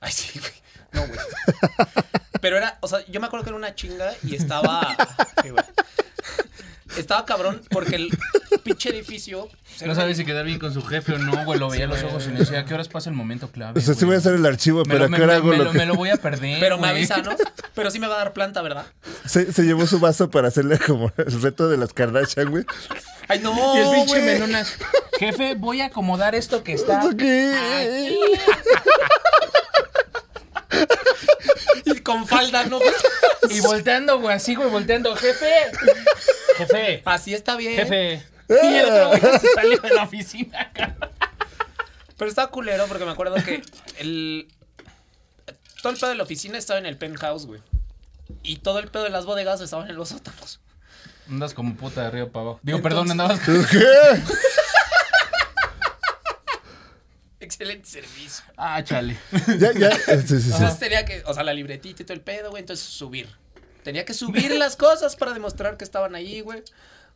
Ay, 0.00 0.12
sí, 0.12 0.38
güey. 0.38 0.52
No, 0.92 1.06
güey. 1.08 1.18
Pero 2.40 2.56
era, 2.58 2.78
o 2.82 2.88
sea, 2.88 3.04
yo 3.06 3.20
me 3.20 3.26
acuerdo 3.26 3.42
que 3.44 3.50
era 3.50 3.56
una 3.56 3.74
chinga 3.74 4.12
y 4.22 4.34
estaba. 4.36 4.96
Sí, 5.42 5.50
güey. 5.50 5.64
Estaba 6.96 7.24
cabrón 7.26 7.60
porque 7.70 7.96
el 7.96 8.08
pinche 8.64 8.88
edificio. 8.90 9.48
No 9.84 9.94
sabes 9.94 10.16
si 10.16 10.24
quedar 10.24 10.44
bien 10.44 10.58
con 10.58 10.72
su 10.72 10.82
jefe 10.82 11.12
o 11.12 11.18
no, 11.18 11.44
güey. 11.44 11.58
Lo 11.60 11.68
veía 11.70 11.84
a 11.84 11.88
los 11.88 12.02
ojos 12.02 12.24
y 12.26 12.30
me 12.30 12.40
decía, 12.40 12.60
¿a 12.60 12.64
qué 12.64 12.74
horas 12.74 12.88
pasa 12.88 13.10
el 13.10 13.16
momento 13.16 13.50
clave? 13.50 13.78
O 13.78 13.82
sea, 13.82 13.94
sí 13.94 14.00
voy 14.00 14.06
güey?" 14.06 14.16
a 14.16 14.18
hacer 14.20 14.34
el 14.34 14.46
archivo, 14.46 14.82
pero 14.84 15.00
lo, 15.00 15.04
¿a 15.04 15.08
me- 15.08 15.16
qué 15.18 15.22
hora 15.22 15.32
me- 15.34 15.38
hago 15.38 15.48
me 15.50 15.56
lo 15.58 15.64
lo- 15.64 15.72
que...? 15.72 15.78
me 15.78 15.86
lo 15.86 15.94
voy 15.94 16.08
a 16.10 16.16
perder. 16.16 16.58
Pero 16.60 16.76
me 16.76 16.80
güey. 16.88 16.90
avisa, 16.90 17.18
¿no? 17.18 17.36
Pero 17.74 17.90
sí 17.90 17.98
me 18.00 18.08
va 18.08 18.14
a 18.16 18.18
dar 18.18 18.32
planta, 18.32 18.62
¿verdad? 18.62 18.86
Se, 19.26 19.52
se 19.52 19.62
llevó 19.64 19.86
su 19.86 20.00
vaso 20.00 20.30
para 20.30 20.48
hacerle 20.48 20.78
como 20.78 21.12
el 21.18 21.42
reto 21.42 21.68
de 21.68 21.76
las 21.76 21.92
Kardashian, 21.92 22.50
güey. 22.50 22.64
Ay, 23.28 23.40
no. 23.40 23.52
Y 23.76 23.78
el 23.80 23.90
pinche 24.06 24.22
melonas. 24.22 24.74
Jefe, 25.18 25.54
voy 25.56 25.82
a 25.82 25.86
acomodar 25.86 26.34
esto 26.34 26.62
que 26.64 26.72
está. 26.72 27.00
¿Esto 27.00 27.16
qué? 27.16 27.52
Y 31.84 32.00
con 32.00 32.26
falda, 32.26 32.64
¿no? 32.64 32.80
Y 33.50 33.60
volteando, 33.60 34.18
güey, 34.20 34.34
así, 34.36 34.54
güey, 34.54 34.68
volteando. 34.68 35.14
Jefe. 35.16 35.48
Jefe. 36.58 37.02
Así 37.06 37.34
está 37.34 37.56
bien. 37.56 37.76
Jefe. 37.76 38.22
Y 38.48 38.66
el 38.76 38.84
otro 38.86 39.08
güey 39.08 39.20
se 39.40 39.52
salió 39.54 39.78
de 39.78 39.90
la 39.90 40.02
oficina, 40.02 40.70
cabrón. 40.74 41.10
Pero 42.16 42.28
estaba 42.28 42.50
culero 42.50 42.86
porque 42.88 43.04
me 43.04 43.12
acuerdo 43.12 43.36
que 43.36 43.62
el. 43.98 44.48
Todo 45.82 45.92
el 45.92 45.98
pedo 45.98 46.10
de 46.10 46.16
la 46.16 46.24
oficina 46.24 46.58
estaba 46.58 46.78
en 46.78 46.86
el 46.86 46.96
penthouse, 46.98 47.46
güey. 47.46 47.60
Y 48.42 48.56
todo 48.56 48.80
el 48.80 48.88
pedo 48.88 49.04
de 49.04 49.10
las 49.10 49.24
bodegas 49.24 49.60
estaban 49.60 49.88
en 49.88 49.96
los 49.96 50.08
sótanos. 50.10 50.60
Andas 51.28 51.54
como 51.54 51.74
puta 51.76 52.02
de 52.02 52.06
arriba 52.08 52.26
para 52.28 52.42
abajo. 52.44 52.60
Digo, 52.62 52.78
Entonces- 52.78 52.98
perdón, 52.98 53.10
andabas. 53.12 53.40
¿Qué? 53.40 54.22
Excelente 57.48 57.88
servicio. 57.88 58.44
Ah, 58.58 58.84
chale. 58.84 59.16
Ya, 59.58 59.72
ya. 59.72 59.90
Sí, 59.90 60.26
sí, 60.26 60.40
sí. 60.40 60.50
Entonces 60.52 60.78
tenía 60.78 61.04
que, 61.06 61.22
o 61.24 61.32
sea, 61.32 61.42
la 61.42 61.54
libretita 61.54 62.02
y 62.02 62.04
todo 62.04 62.14
el 62.14 62.20
pedo, 62.20 62.50
güey, 62.50 62.60
entonces 62.60 62.84
subir. 62.84 63.26
Tenía 63.82 64.04
que 64.04 64.12
subir 64.12 64.54
las 64.56 64.76
cosas 64.76 65.16
para 65.16 65.32
demostrar 65.32 65.78
que 65.78 65.84
estaban 65.84 66.14
ahí, 66.14 66.42
güey. 66.42 66.62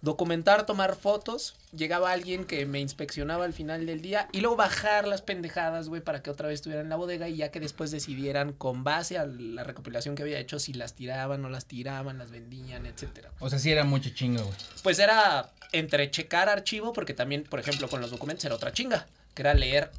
Documentar, 0.00 0.64
tomar 0.64 0.96
fotos. 0.96 1.54
Llegaba 1.76 2.10
alguien 2.10 2.44
que 2.46 2.64
me 2.64 2.80
inspeccionaba 2.80 3.44
al 3.44 3.52
final 3.52 3.84
del 3.84 4.00
día 4.00 4.28
y 4.32 4.40
luego 4.40 4.56
bajar 4.56 5.06
las 5.06 5.20
pendejadas, 5.20 5.88
güey, 5.88 6.00
para 6.00 6.22
que 6.22 6.30
otra 6.30 6.48
vez 6.48 6.56
estuvieran 6.56 6.86
en 6.86 6.90
la 6.90 6.96
bodega 6.96 7.28
y 7.28 7.36
ya 7.36 7.50
que 7.50 7.60
después 7.60 7.90
decidieran 7.90 8.52
con 8.52 8.84
base 8.84 9.18
a 9.18 9.26
la 9.26 9.64
recopilación 9.64 10.14
que 10.14 10.22
había 10.22 10.38
hecho 10.38 10.58
si 10.58 10.72
las 10.72 10.94
tiraban, 10.94 11.42
no 11.42 11.50
las 11.50 11.66
tiraban, 11.66 12.16
las 12.16 12.30
vendían, 12.30 12.86
etcétera. 12.86 13.30
O 13.38 13.50
sea, 13.50 13.58
sí 13.58 13.70
era 13.70 13.84
mucho 13.84 14.10
chingo, 14.10 14.42
güey. 14.42 14.56
Pues 14.82 14.98
era 14.98 15.52
entre 15.72 16.10
checar 16.10 16.48
archivo, 16.48 16.92
porque 16.92 17.12
también, 17.14 17.44
por 17.44 17.60
ejemplo, 17.60 17.86
con 17.88 18.00
los 18.00 18.10
documentos 18.10 18.44
era 18.44 18.54
otra 18.54 18.72
chinga, 18.72 19.06
que 19.34 19.42
era 19.42 19.52
leer. 19.54 19.90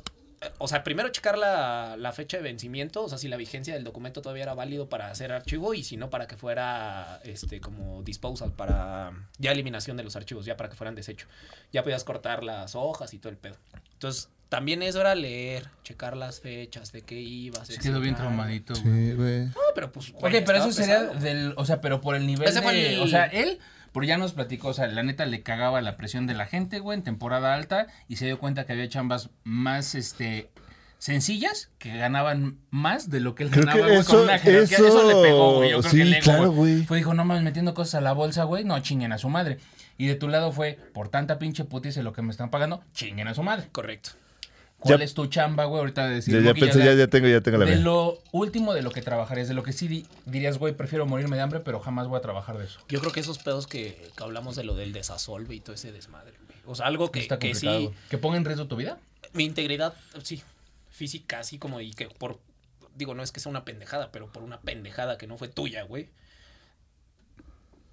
O 0.57 0.67
sea, 0.67 0.83
primero 0.83 1.09
checar 1.09 1.37
la, 1.37 1.95
la 1.97 2.11
fecha 2.11 2.37
de 2.37 2.43
vencimiento, 2.43 3.03
o 3.03 3.09
sea, 3.09 3.17
si 3.17 3.27
la 3.27 3.37
vigencia 3.37 3.73
del 3.73 3.83
documento 3.83 4.21
todavía 4.21 4.43
era 4.43 4.53
válido 4.53 4.89
para 4.89 5.09
hacer 5.09 5.31
archivo 5.31 5.73
y 5.73 5.83
si 5.83 5.97
no, 5.97 6.09
para 6.09 6.27
que 6.27 6.37
fuera 6.37 7.19
este 7.23 7.59
como 7.61 8.03
disposal, 8.03 8.51
para 8.51 9.11
ya 9.37 9.51
eliminación 9.51 9.97
de 9.97 10.03
los 10.03 10.15
archivos, 10.15 10.45
ya 10.45 10.57
para 10.57 10.69
que 10.69 10.75
fueran 10.75 10.95
desecho. 10.95 11.27
Ya 11.71 11.83
podías 11.83 12.03
cortar 12.03 12.43
las 12.43 12.75
hojas 12.75 13.13
y 13.13 13.19
todo 13.19 13.29
el 13.31 13.37
pedo. 13.37 13.55
Entonces, 13.93 14.29
también 14.49 14.83
eso 14.83 15.01
era 15.01 15.15
leer, 15.15 15.69
checar 15.83 16.15
las 16.15 16.39
fechas, 16.39 16.91
de 16.91 17.01
qué 17.01 17.19
ibas. 17.19 17.67
Se 17.67 17.79
quedó 17.79 17.99
bien 17.99 18.15
traumadito, 18.15 18.73
güey. 18.83 19.09
Sí, 19.09 19.13
güey. 19.13 19.45
No, 19.45 19.53
pero 19.73 19.91
pues. 19.91 20.09
Ok, 20.11 20.19
güey, 20.19 20.45
pero 20.45 20.59
eso 20.59 20.71
sería 20.71 21.01
del. 21.05 21.53
O 21.57 21.65
sea, 21.65 21.81
pero 21.81 22.01
por 22.01 22.15
el 22.15 22.27
nivel 22.27 22.47
Ese 22.47 22.59
de. 22.59 22.61
fue 22.63 22.93
el- 22.93 23.01
O 23.01 23.07
sea, 23.07 23.25
él. 23.25 23.59
Pero 23.93 24.05
ya 24.05 24.17
nos 24.17 24.33
platicó, 24.33 24.69
o 24.69 24.73
sea, 24.73 24.87
la 24.87 25.03
neta 25.03 25.25
le 25.25 25.43
cagaba 25.43 25.79
la 25.81 25.95
presión 25.97 26.25
de 26.27 26.33
la 26.33 26.45
gente, 26.47 26.79
güey, 26.79 26.97
en 26.97 27.03
temporada 27.03 27.53
alta 27.53 27.87
y 28.07 28.15
se 28.17 28.25
dio 28.25 28.39
cuenta 28.39 28.65
que 28.65 28.73
había 28.73 28.89
chambas 28.89 29.29
más, 29.43 29.93
este, 29.95 30.49
sencillas 30.97 31.69
que 31.77 31.95
ganaban 31.97 32.57
más 32.71 33.09
de 33.09 33.19
lo 33.19 33.35
que 33.35 33.43
él 33.43 33.51
Creo 33.51 33.65
ganaba, 33.65 33.81
que 33.81 33.87
güey, 33.89 33.99
eso- 34.01 34.11
con 34.13 34.21
una 34.23 34.39
jerarquía. 34.39 34.77
Eso, 34.77 34.87
eso- 34.87 35.07
le 35.07 35.15
pegó, 35.27 35.57
güey. 35.57 35.71
Yo 35.71 35.79
creo 35.79 35.91
sí, 35.91 35.97
que 35.97 36.03
el 36.03 36.13
ego, 36.13 36.23
claro, 36.23 36.51
güey. 36.51 36.83
Fue, 36.83 36.97
dijo, 36.97 37.13
no 37.13 37.25
mames, 37.25 37.43
metiendo 37.43 37.73
cosas 37.73 37.95
a 37.95 38.01
la 38.01 38.13
bolsa, 38.13 38.43
güey, 38.45 38.63
no 38.63 38.79
chinguen 38.79 39.11
a 39.11 39.17
su 39.17 39.29
madre. 39.29 39.59
Y 39.97 40.07
de 40.07 40.15
tu 40.15 40.27
lado 40.27 40.51
fue, 40.51 40.79
por 40.93 41.09
tanta 41.09 41.37
pinche 41.37 41.65
putiza 41.65 41.99
y 41.99 42.03
lo 42.03 42.13
que 42.13 42.21
me 42.23 42.31
están 42.31 42.49
pagando, 42.49 42.83
chinguen 42.93 43.27
a 43.27 43.33
su 43.35 43.43
madre. 43.43 43.67
Correcto. 43.71 44.11
¿Cuál 44.83 44.99
Ya- 44.99 45.05
es 45.05 45.13
tu 45.13 45.25
chamba, 45.27 45.65
güey? 45.65 45.79
Ahorita 45.79 46.07
de 46.07 46.15
decir, 46.15 46.33
Ya, 46.33 46.39
ya 46.41 46.45
Monkey, 46.47 46.63
pensé, 46.63 46.79
la- 46.79 46.85
ya, 46.85 46.93
ya 46.93 47.07
tengo, 47.07 47.27
ya 47.27 47.41
tengo 47.41 47.57
la 47.57 47.65
de 47.65 47.75
mía. 47.75 47.83
lo 47.83 48.19
último 48.31 48.73
de 48.73 48.81
lo 48.81 48.91
que 48.91 49.01
trabajarías, 49.01 49.47
de 49.47 49.53
lo 49.53 49.63
que 49.63 49.71
sí 49.73 49.87
di- 49.87 50.05
dirías, 50.25 50.57
güey, 50.57 50.73
prefiero 50.73 51.05
morirme 51.05 51.35
de 51.37 51.41
hambre, 51.41 51.59
pero 51.61 51.79
jamás 51.79 52.07
voy 52.07 52.17
a 52.17 52.21
trabajar 52.21 52.57
de 52.57 52.65
eso. 52.65 52.79
Yo 52.89 52.99
creo 52.99 53.11
que 53.11 53.21
esos 53.21 53.39
pedos 53.39 53.65
que, 53.65 54.11
que 54.15 54.23
hablamos 54.23 54.55
de 54.55 54.63
lo 54.63 54.75
del 54.75 54.91
desasolve 54.93 55.55
y 55.55 55.59
todo 55.61 55.73
ese 55.75 55.91
desmadre, 55.91 56.33
güey. 56.45 56.59
O 56.65 56.75
sea, 56.75 56.85
algo 56.87 57.11
que, 57.11 57.19
Está 57.19 57.39
que 57.39 57.55
sí. 57.55 57.89
¿Que 58.09 58.17
ponga 58.17 58.37
en 58.37 58.45
riesgo 58.45 58.67
tu 58.67 58.75
vida? 58.75 58.99
mi 59.33 59.45
integridad, 59.45 59.93
sí, 60.21 60.43
física, 60.91 61.39
así 61.39 61.57
como, 61.57 61.81
y 61.81 61.91
que 61.93 62.07
por, 62.07 62.39
digo, 62.95 63.15
no 63.15 63.23
es 63.23 63.31
que 63.31 63.39
sea 63.39 63.49
una 63.49 63.65
pendejada, 63.65 64.11
pero 64.11 64.31
por 64.31 64.43
una 64.43 64.59
pendejada 64.61 65.17
que 65.17 65.25
no 65.27 65.37
fue 65.37 65.47
tuya, 65.47 65.83
güey, 65.83 66.09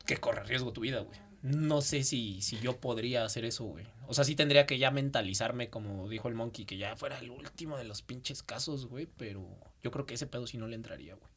que 0.07 0.17
corre 0.19 0.43
riesgo 0.45 0.73
tu 0.73 0.81
vida, 0.83 1.01
güey. 1.01 1.19
No 1.43 1.81
sé 1.81 2.03
si, 2.05 2.43
si 2.43 2.59
yo 2.59 2.77
podría 2.77 3.25
hacer 3.25 3.45
eso, 3.45 3.65
güey. 3.65 3.87
O 4.07 4.15
sea, 4.15 4.25
sí 4.25 4.35
tendría 4.35 4.67
que 4.67 4.79
ya 4.79 4.91
mentalizarme, 4.91 5.71
como 5.71 6.09
dijo 6.09 6.29
el 6.29 6.35
monkey, 6.35 6.65
que 6.65 6.77
ya 6.77 6.97
fuera 6.97 7.19
el 7.19 7.31
último 7.31 7.79
de 7.79 7.85
los 7.85 8.03
pinches 8.03 8.43
casos, 8.43 8.87
güey, 8.87 9.07
pero 9.17 9.47
yo 9.83 9.91
creo 9.91 10.05
que 10.05 10.15
ese 10.15 10.27
pedo 10.27 10.47
sí 10.47 10.59
no 10.59 10.67
le 10.67 10.77
entraría, 10.77 11.15
güey. 11.15 11.31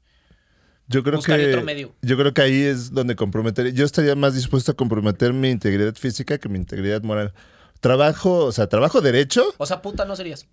Yo 0.87 1.01
creo 1.03 1.21
que 1.21 1.47
otro 1.47 1.63
medio. 1.63 1.95
yo 2.01 2.17
creo 2.17 2.33
que 2.33 2.41
ahí 2.41 2.61
es 2.61 2.91
donde 2.91 3.15
comprometer. 3.15 3.73
Yo 3.73 3.85
estaría 3.85 4.15
más 4.15 4.35
dispuesto 4.35 4.73
a 4.73 4.75
comprometer 4.75 5.31
mi 5.31 5.49
integridad 5.49 5.95
física 5.95 6.37
que 6.37 6.49
mi 6.49 6.57
integridad 6.57 7.01
moral. 7.03 7.33
Trabajo, 7.79 8.45
o 8.45 8.51
sea, 8.51 8.67
trabajo 8.67 8.99
derecho. 8.99 9.53
O 9.57 9.65
sea, 9.65 9.81
puta 9.81 10.03
no 10.05 10.15
serías. 10.15 10.45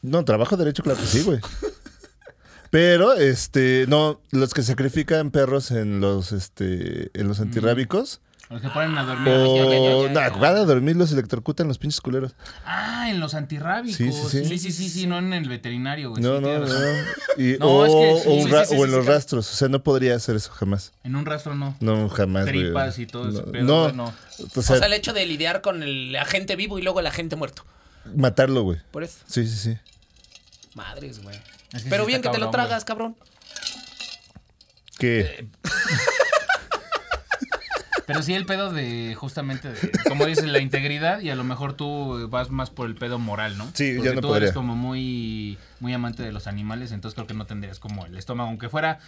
No, 0.00 0.24
trabajo 0.24 0.56
derecho, 0.56 0.82
claro 0.82 1.00
que 1.00 1.06
sí, 1.06 1.22
güey. 1.22 1.40
Pero, 2.70 3.14
este, 3.14 3.84
no, 3.88 4.20
los 4.30 4.54
que 4.54 4.62
sacrifican 4.62 5.30
perros 5.30 5.70
en 5.70 6.00
los, 6.00 6.32
este, 6.32 7.10
en 7.18 7.28
los 7.28 7.40
antirrábicos. 7.40 8.20
Los 8.52 8.60
que 8.60 8.68
ponen 8.68 8.96
a 8.98 9.02
dormir. 9.04 9.28
ya, 9.32 9.64
ya, 9.64 9.80
ya, 9.82 9.96
O, 9.96 10.06
ya. 10.08 10.28
van 10.30 10.56
a 10.56 10.64
dormir, 10.64 10.94
los 10.94 11.10
electrocutan 11.12 11.68
los 11.68 11.78
pinches 11.78 12.00
culeros. 12.02 12.34
Ah, 12.66 13.08
en 13.10 13.18
los 13.18 13.32
antirrábicos. 13.34 13.96
Sí, 13.96 14.12
sí, 14.12 14.22
sí. 14.28 14.44
Sí, 14.44 14.58
sí, 14.58 14.72
sí, 14.72 14.88
sí, 14.90 15.06
no 15.06 15.18
en 15.18 15.32
el 15.32 15.48
veterinario, 15.48 16.10
güey. 16.10 16.22
No, 16.22 16.36
sí, 16.36 16.42
no, 16.44 16.58
no. 16.58 16.60
razón. 16.66 16.96
Y- 17.38 17.52
No, 17.58 17.66
o, 17.66 17.84
es 17.86 17.92
que 17.92 18.22
sí, 18.22 18.28
o 18.28 18.46
ra- 18.54 18.60
en 18.62 18.66
sí, 18.68 18.76
los 18.76 19.04
sí. 19.06 19.10
rastros. 19.10 19.50
O 19.50 19.56
sea, 19.56 19.68
no 19.68 19.82
podría 19.82 20.14
hacer 20.16 20.36
eso 20.36 20.52
jamás. 20.52 20.92
En 21.02 21.16
un 21.16 21.24
rastro 21.24 21.54
no. 21.54 21.74
No, 21.80 22.08
jamás, 22.10 22.44
güey. 22.44 22.64
Tripas 22.64 22.98
y 22.98 23.06
todo 23.06 23.28
ese 23.30 23.42
no, 23.62 23.62
No, 23.62 23.82
güey, 23.84 23.94
no. 23.96 24.04
o 24.04 24.12
O 24.60 24.62
sea, 24.62 24.76
el 24.76 24.92
hecho 24.92 25.12
de 25.14 25.24
lidiar 25.24 25.62
con 25.62 25.82
el 25.82 26.14
agente 26.16 26.54
vivo 26.54 26.78
y 26.78 26.82
luego 26.82 27.00
el 27.00 27.06
agente 27.06 27.36
muerto. 27.36 27.64
matarlo, 28.14 28.62
güey. 28.64 28.78
Por 28.90 29.02
eso. 29.02 29.18
Sí, 29.26 29.46
sí, 29.46 29.56
sí. 29.56 29.78
Madres, 30.74 31.22
güey. 31.22 31.38
Es 31.72 31.84
que 31.84 31.88
Pero 31.90 32.04
bien 32.04 32.20
que 32.20 32.28
te 32.28 32.38
lo 32.38 32.50
tragas, 32.50 32.84
cabrón. 32.84 33.16
¿Qué? 34.98 35.48
Pero 38.06 38.22
sí 38.22 38.34
el 38.34 38.46
pedo 38.46 38.72
de, 38.72 39.14
justamente, 39.16 39.70
de, 39.72 39.90
como 40.08 40.26
dices, 40.26 40.44
la 40.46 40.58
integridad 40.58 41.20
y 41.20 41.30
a 41.30 41.34
lo 41.36 41.44
mejor 41.44 41.74
tú 41.74 42.28
vas 42.30 42.50
más 42.50 42.70
por 42.70 42.86
el 42.88 42.94
pedo 42.96 43.18
moral, 43.18 43.56
¿no? 43.58 43.70
Sí, 43.74 43.90
yo 43.94 43.98
Porque 43.98 44.14
no 44.16 44.20
tú 44.20 44.28
podría. 44.28 44.44
eres 44.46 44.54
como 44.54 44.74
muy, 44.74 45.58
muy 45.80 45.92
amante 45.94 46.22
de 46.22 46.32
los 46.32 46.46
animales, 46.46 46.92
entonces 46.92 47.14
creo 47.14 47.26
que 47.26 47.34
no 47.34 47.46
tendrías 47.46 47.78
como 47.78 48.04
el 48.06 48.16
estómago, 48.16 48.48
aunque 48.48 48.68
fuera 48.68 48.98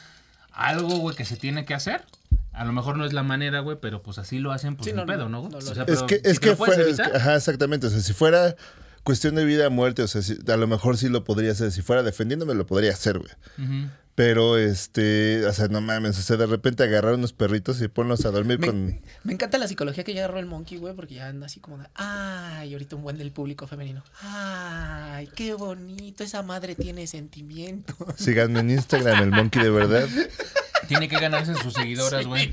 algo, 0.52 0.96
güey, 0.98 1.16
que 1.16 1.24
se 1.24 1.36
tiene 1.36 1.64
que 1.64 1.74
hacer. 1.74 2.04
A 2.52 2.64
lo 2.64 2.72
mejor 2.72 2.96
no 2.96 3.04
es 3.04 3.12
la 3.12 3.24
manera, 3.24 3.60
güey, 3.60 3.78
pero 3.80 4.00
pues 4.02 4.18
así 4.18 4.38
lo 4.38 4.52
hacen, 4.52 4.76
pues 4.76 4.84
Sí, 4.84 4.90
el 4.90 4.96
no, 4.96 5.06
pedo, 5.06 5.28
no, 5.28 5.42
O 5.42 5.60
sea, 5.60 5.72
Es 5.72 5.78
pero 5.86 6.06
que, 6.06 6.16
si 6.16 6.20
es 6.30 6.38
que 6.38 6.54
puedes 6.54 6.76
fuera, 6.76 6.88
es 6.90 6.96
que- 7.00 7.16
ajá, 7.16 7.34
exactamente. 7.34 7.88
O 7.88 7.90
sea, 7.90 7.98
si 8.00 8.12
fuera 8.12 8.54
cuestión 9.02 9.34
de 9.34 9.44
vida 9.44 9.66
o 9.66 9.70
muerte, 9.72 10.02
o 10.02 10.06
sea, 10.08 10.22
si- 10.22 10.38
a 10.46 10.56
lo 10.56 10.66
mejor 10.68 10.96
sí 10.96 11.08
lo 11.08 11.24
podría 11.24 11.50
hacer. 11.50 11.72
Si 11.72 11.82
fuera 11.82 12.04
defendiéndome, 12.04 12.54
lo 12.54 12.64
podría 12.66 12.92
hacer, 12.92 13.18
güey. 13.18 13.32
ujú. 13.58 13.88
Pero, 14.14 14.58
este, 14.58 15.44
o 15.44 15.52
sea, 15.52 15.66
no 15.66 15.80
mames, 15.80 16.16
o 16.18 16.22
sea, 16.22 16.36
de 16.36 16.46
repente 16.46 16.84
agarrar 16.84 17.14
unos 17.14 17.32
perritos 17.32 17.80
y 17.82 17.88
ponlos 17.88 18.24
a 18.24 18.30
dormir 18.30 18.60
Me, 18.60 18.66
con... 18.68 19.00
me 19.24 19.32
encanta 19.32 19.58
la 19.58 19.66
psicología 19.66 20.04
que 20.04 20.14
ya 20.14 20.24
agarró 20.24 20.38
el 20.38 20.46
monkey, 20.46 20.78
güey, 20.78 20.94
porque 20.94 21.14
ya 21.14 21.26
anda 21.26 21.46
así 21.46 21.58
como 21.58 21.78
de, 21.78 21.86
ay, 21.94 22.72
ahorita 22.72 22.94
un 22.94 23.02
buen 23.02 23.18
del 23.18 23.32
público 23.32 23.66
femenino. 23.66 24.04
Ay, 24.22 25.28
qué 25.34 25.54
bonito, 25.54 26.22
esa 26.22 26.42
madre 26.42 26.76
tiene 26.76 27.08
sentimientos. 27.08 27.96
Síganme 28.16 28.60
en 28.60 28.70
Instagram, 28.70 29.22
el 29.24 29.30
monkey 29.30 29.62
de 29.62 29.70
verdad. 29.70 30.08
Tiene 30.88 31.08
que 31.08 31.18
ganarse 31.18 31.54
sus 31.54 31.72
seguidoras, 31.72 32.26
güey. 32.26 32.52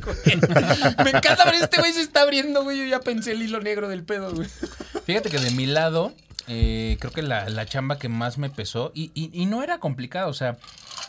Me 1.03 1.09
encanta 1.09 1.43
ver 1.45 1.55
este 1.55 1.79
güey 1.79 1.91
se 1.91 2.01
está 2.01 2.21
abriendo, 2.21 2.63
güey. 2.63 2.77
Yo 2.77 2.85
ya 2.85 3.01
pensé 3.01 3.33
el 3.33 3.41
hilo 3.41 3.59
negro 3.59 3.89
del 3.89 4.03
pedo, 4.03 4.33
güey. 4.33 4.47
Fíjate 5.05 5.29
que 5.29 5.37
de 5.37 5.51
mi 5.51 5.65
lado, 5.65 6.13
eh, 6.53 6.97
creo 6.99 7.13
que 7.13 7.21
la, 7.21 7.49
la 7.49 7.65
chamba 7.65 7.97
que 7.97 8.09
más 8.09 8.37
me 8.37 8.49
pesó, 8.49 8.91
y, 8.93 9.11
y- 9.13 9.29
y 9.33 9.45
no 9.45 9.63
era 9.63 9.79
complicado, 9.79 10.29
o 10.29 10.33
sea, 10.33 10.57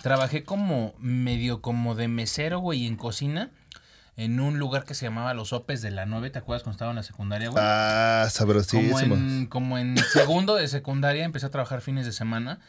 trabajé 0.03 0.45
como 0.45 0.95
medio 0.99 1.61
como 1.61 1.97
de 1.97 2.07
mesero, 2.07 2.61
güey, 2.61 2.87
en 2.87 2.95
cocina, 2.97 3.51
en 4.17 4.39
un 4.39 4.59
lugar 4.59 4.85
que 4.85 4.95
se 4.95 5.07
llamaba 5.07 5.35
Los 5.35 5.53
Opes 5.53 5.83
de 5.83 5.91
la 5.91 6.07
9, 6.07 6.31
¿te 6.31 6.39
acuerdas 6.39 6.63
cuando 6.63 6.75
estaba 6.77 6.91
en 6.93 6.97
la 6.97 7.03
secundaria, 7.03 7.49
güey? 7.49 7.61
Ah, 7.67 8.21
como, 8.23 8.31
sabrosísimo. 8.31 9.15
en, 9.17 9.47
como 9.47 9.79
en 9.79 9.97
segundo 10.13 10.55
de 10.55 10.69
secundaria 10.69 11.25
empecé 11.25 11.47
a 11.47 11.51
trabajar 11.51 11.81
fines 11.81 12.07
de 12.07 12.13
semana, 12.13 12.61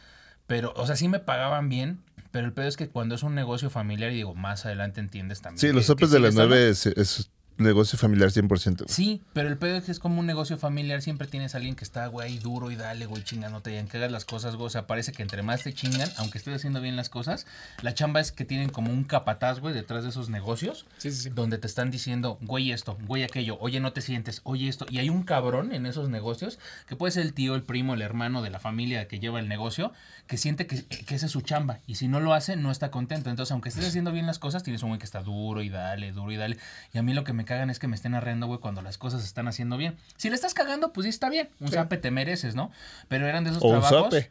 pero, 0.48 0.72
o 0.76 0.86
sea, 0.86 0.96
sí 0.96 1.06
me 1.06 1.20
pagaban 1.20 1.68
bien, 1.68 2.02
pero 2.32 2.46
el 2.46 2.52
pedo 2.52 2.66
es 2.66 2.76
que 2.76 2.88
cuando 2.88 3.14
es 3.14 3.22
un 3.22 3.34
negocio 3.36 3.70
familiar, 3.70 4.10
y 4.10 4.16
digo, 4.16 4.34
más 4.34 4.66
adelante 4.66 5.00
entiendes 5.00 5.40
también. 5.42 5.60
Sí, 5.60 5.66
que- 5.68 5.72
los 5.74 5.82
que 5.82 5.86
sopes 5.86 6.10
de 6.10 6.18
estando- 6.18 6.48
nueve 6.48 6.70
es, 6.70 6.86
es 6.86 7.30
negocio 7.58 7.98
familiar 7.98 8.30
100%. 8.30 8.48
güey. 8.78 8.88
Sí, 8.88 9.22
pero 9.32 9.48
el 9.48 9.56
pedo 9.56 9.76
es 9.76 9.84
que 9.84 9.92
es 9.92 9.98
como 9.98 10.20
un 10.20 10.26
negocio 10.26 10.58
familiar, 10.58 11.02
siempre 11.02 11.26
tienes 11.28 11.54
a 11.54 11.58
alguien 11.58 11.76
que 11.76 11.84
está, 11.84 12.06
güey, 12.08 12.38
duro 12.38 12.70
y 12.70 12.76
dale, 12.76 13.06
güey, 13.06 13.22
chingándote 13.22 13.72
y 13.74 13.76
en 13.76 13.86
que 13.88 13.96
hagas 13.98 14.10
las 14.10 14.24
cosas, 14.24 14.56
güey, 14.56 14.66
o 14.66 14.70
sea, 14.70 14.86
parece 14.86 15.12
que 15.12 15.22
entre 15.22 15.42
más 15.42 15.62
te 15.62 15.72
chingan, 15.72 16.08
aunque 16.16 16.38
estés 16.38 16.54
haciendo 16.56 16.80
bien 16.80 16.96
las 16.96 17.08
cosas, 17.08 17.46
la 17.82 17.94
chamba 17.94 18.20
es 18.20 18.32
que 18.32 18.44
tienen 18.44 18.70
como 18.70 18.90
un 18.92 19.04
capataz, 19.04 19.60
güey, 19.60 19.74
detrás 19.74 20.02
de 20.02 20.10
esos 20.10 20.28
negocios, 20.28 20.86
Sí, 20.98 21.10
sí, 21.10 21.22
sí. 21.24 21.30
donde 21.30 21.58
te 21.58 21.66
están 21.66 21.90
diciendo, 21.90 22.38
güey, 22.42 22.72
esto, 22.72 22.98
güey, 23.06 23.22
aquello, 23.22 23.56
oye, 23.60 23.80
no 23.80 23.92
te 23.92 24.00
sientes, 24.00 24.40
oye, 24.44 24.68
esto, 24.68 24.86
y 24.90 24.98
hay 24.98 25.08
un 25.10 25.22
cabrón 25.22 25.72
en 25.72 25.86
esos 25.86 26.08
negocios, 26.08 26.58
que 26.88 26.96
puede 26.96 27.12
ser 27.12 27.22
el 27.24 27.34
tío, 27.34 27.54
el 27.54 27.62
primo, 27.62 27.94
el 27.94 28.02
hermano 28.02 28.42
de 28.42 28.50
la 28.50 28.58
familia 28.58 29.06
que 29.08 29.20
lleva 29.20 29.40
el 29.40 29.48
negocio, 29.48 29.92
que 30.26 30.36
siente 30.38 30.66
que, 30.66 30.84
que 30.84 31.14
esa 31.14 31.26
es 31.26 31.32
su 31.32 31.40
chamba, 31.42 31.80
y 31.86 31.94
si 31.96 32.08
no 32.08 32.20
lo 32.20 32.34
hace, 32.34 32.56
no 32.56 32.70
está 32.70 32.90
contento, 32.90 33.30
entonces, 33.30 33.52
aunque 33.52 33.68
estés 33.68 33.86
haciendo 33.86 34.10
bien 34.12 34.26
las 34.26 34.38
cosas, 34.38 34.62
tienes 34.62 34.82
un 34.82 34.88
güey 34.90 34.98
que 34.98 35.04
está 35.06 35.22
duro 35.22 35.62
y 35.62 35.68
dale, 35.68 36.12
duro 36.12 36.32
y 36.32 36.36
dale, 36.36 36.58
y 36.92 36.98
a 36.98 37.02
mí 37.02 37.12
lo 37.14 37.24
que 37.24 37.32
me 37.32 37.43
cagan 37.44 37.70
es 37.70 37.78
que 37.78 37.88
me 37.88 37.96
estén 37.96 38.14
arreando, 38.14 38.46
güey, 38.46 38.60
cuando 38.60 38.82
las 38.82 38.98
cosas 38.98 39.20
se 39.22 39.26
están 39.26 39.48
haciendo 39.48 39.76
bien. 39.76 39.96
Si 40.16 40.28
le 40.28 40.34
estás 40.34 40.54
cagando, 40.54 40.92
pues 40.92 41.04
sí 41.04 41.10
está 41.10 41.28
bien. 41.30 41.48
Un 41.60 41.68
zape 41.70 41.96
te 41.96 42.10
mereces, 42.10 42.54
¿no? 42.54 42.70
Pero 43.08 43.26
eran 43.26 43.44
de 43.44 43.50
esos 43.50 43.62
O 43.62 43.68
un 43.68 43.80
trabajos. 43.80 44.04
sope. 44.14 44.30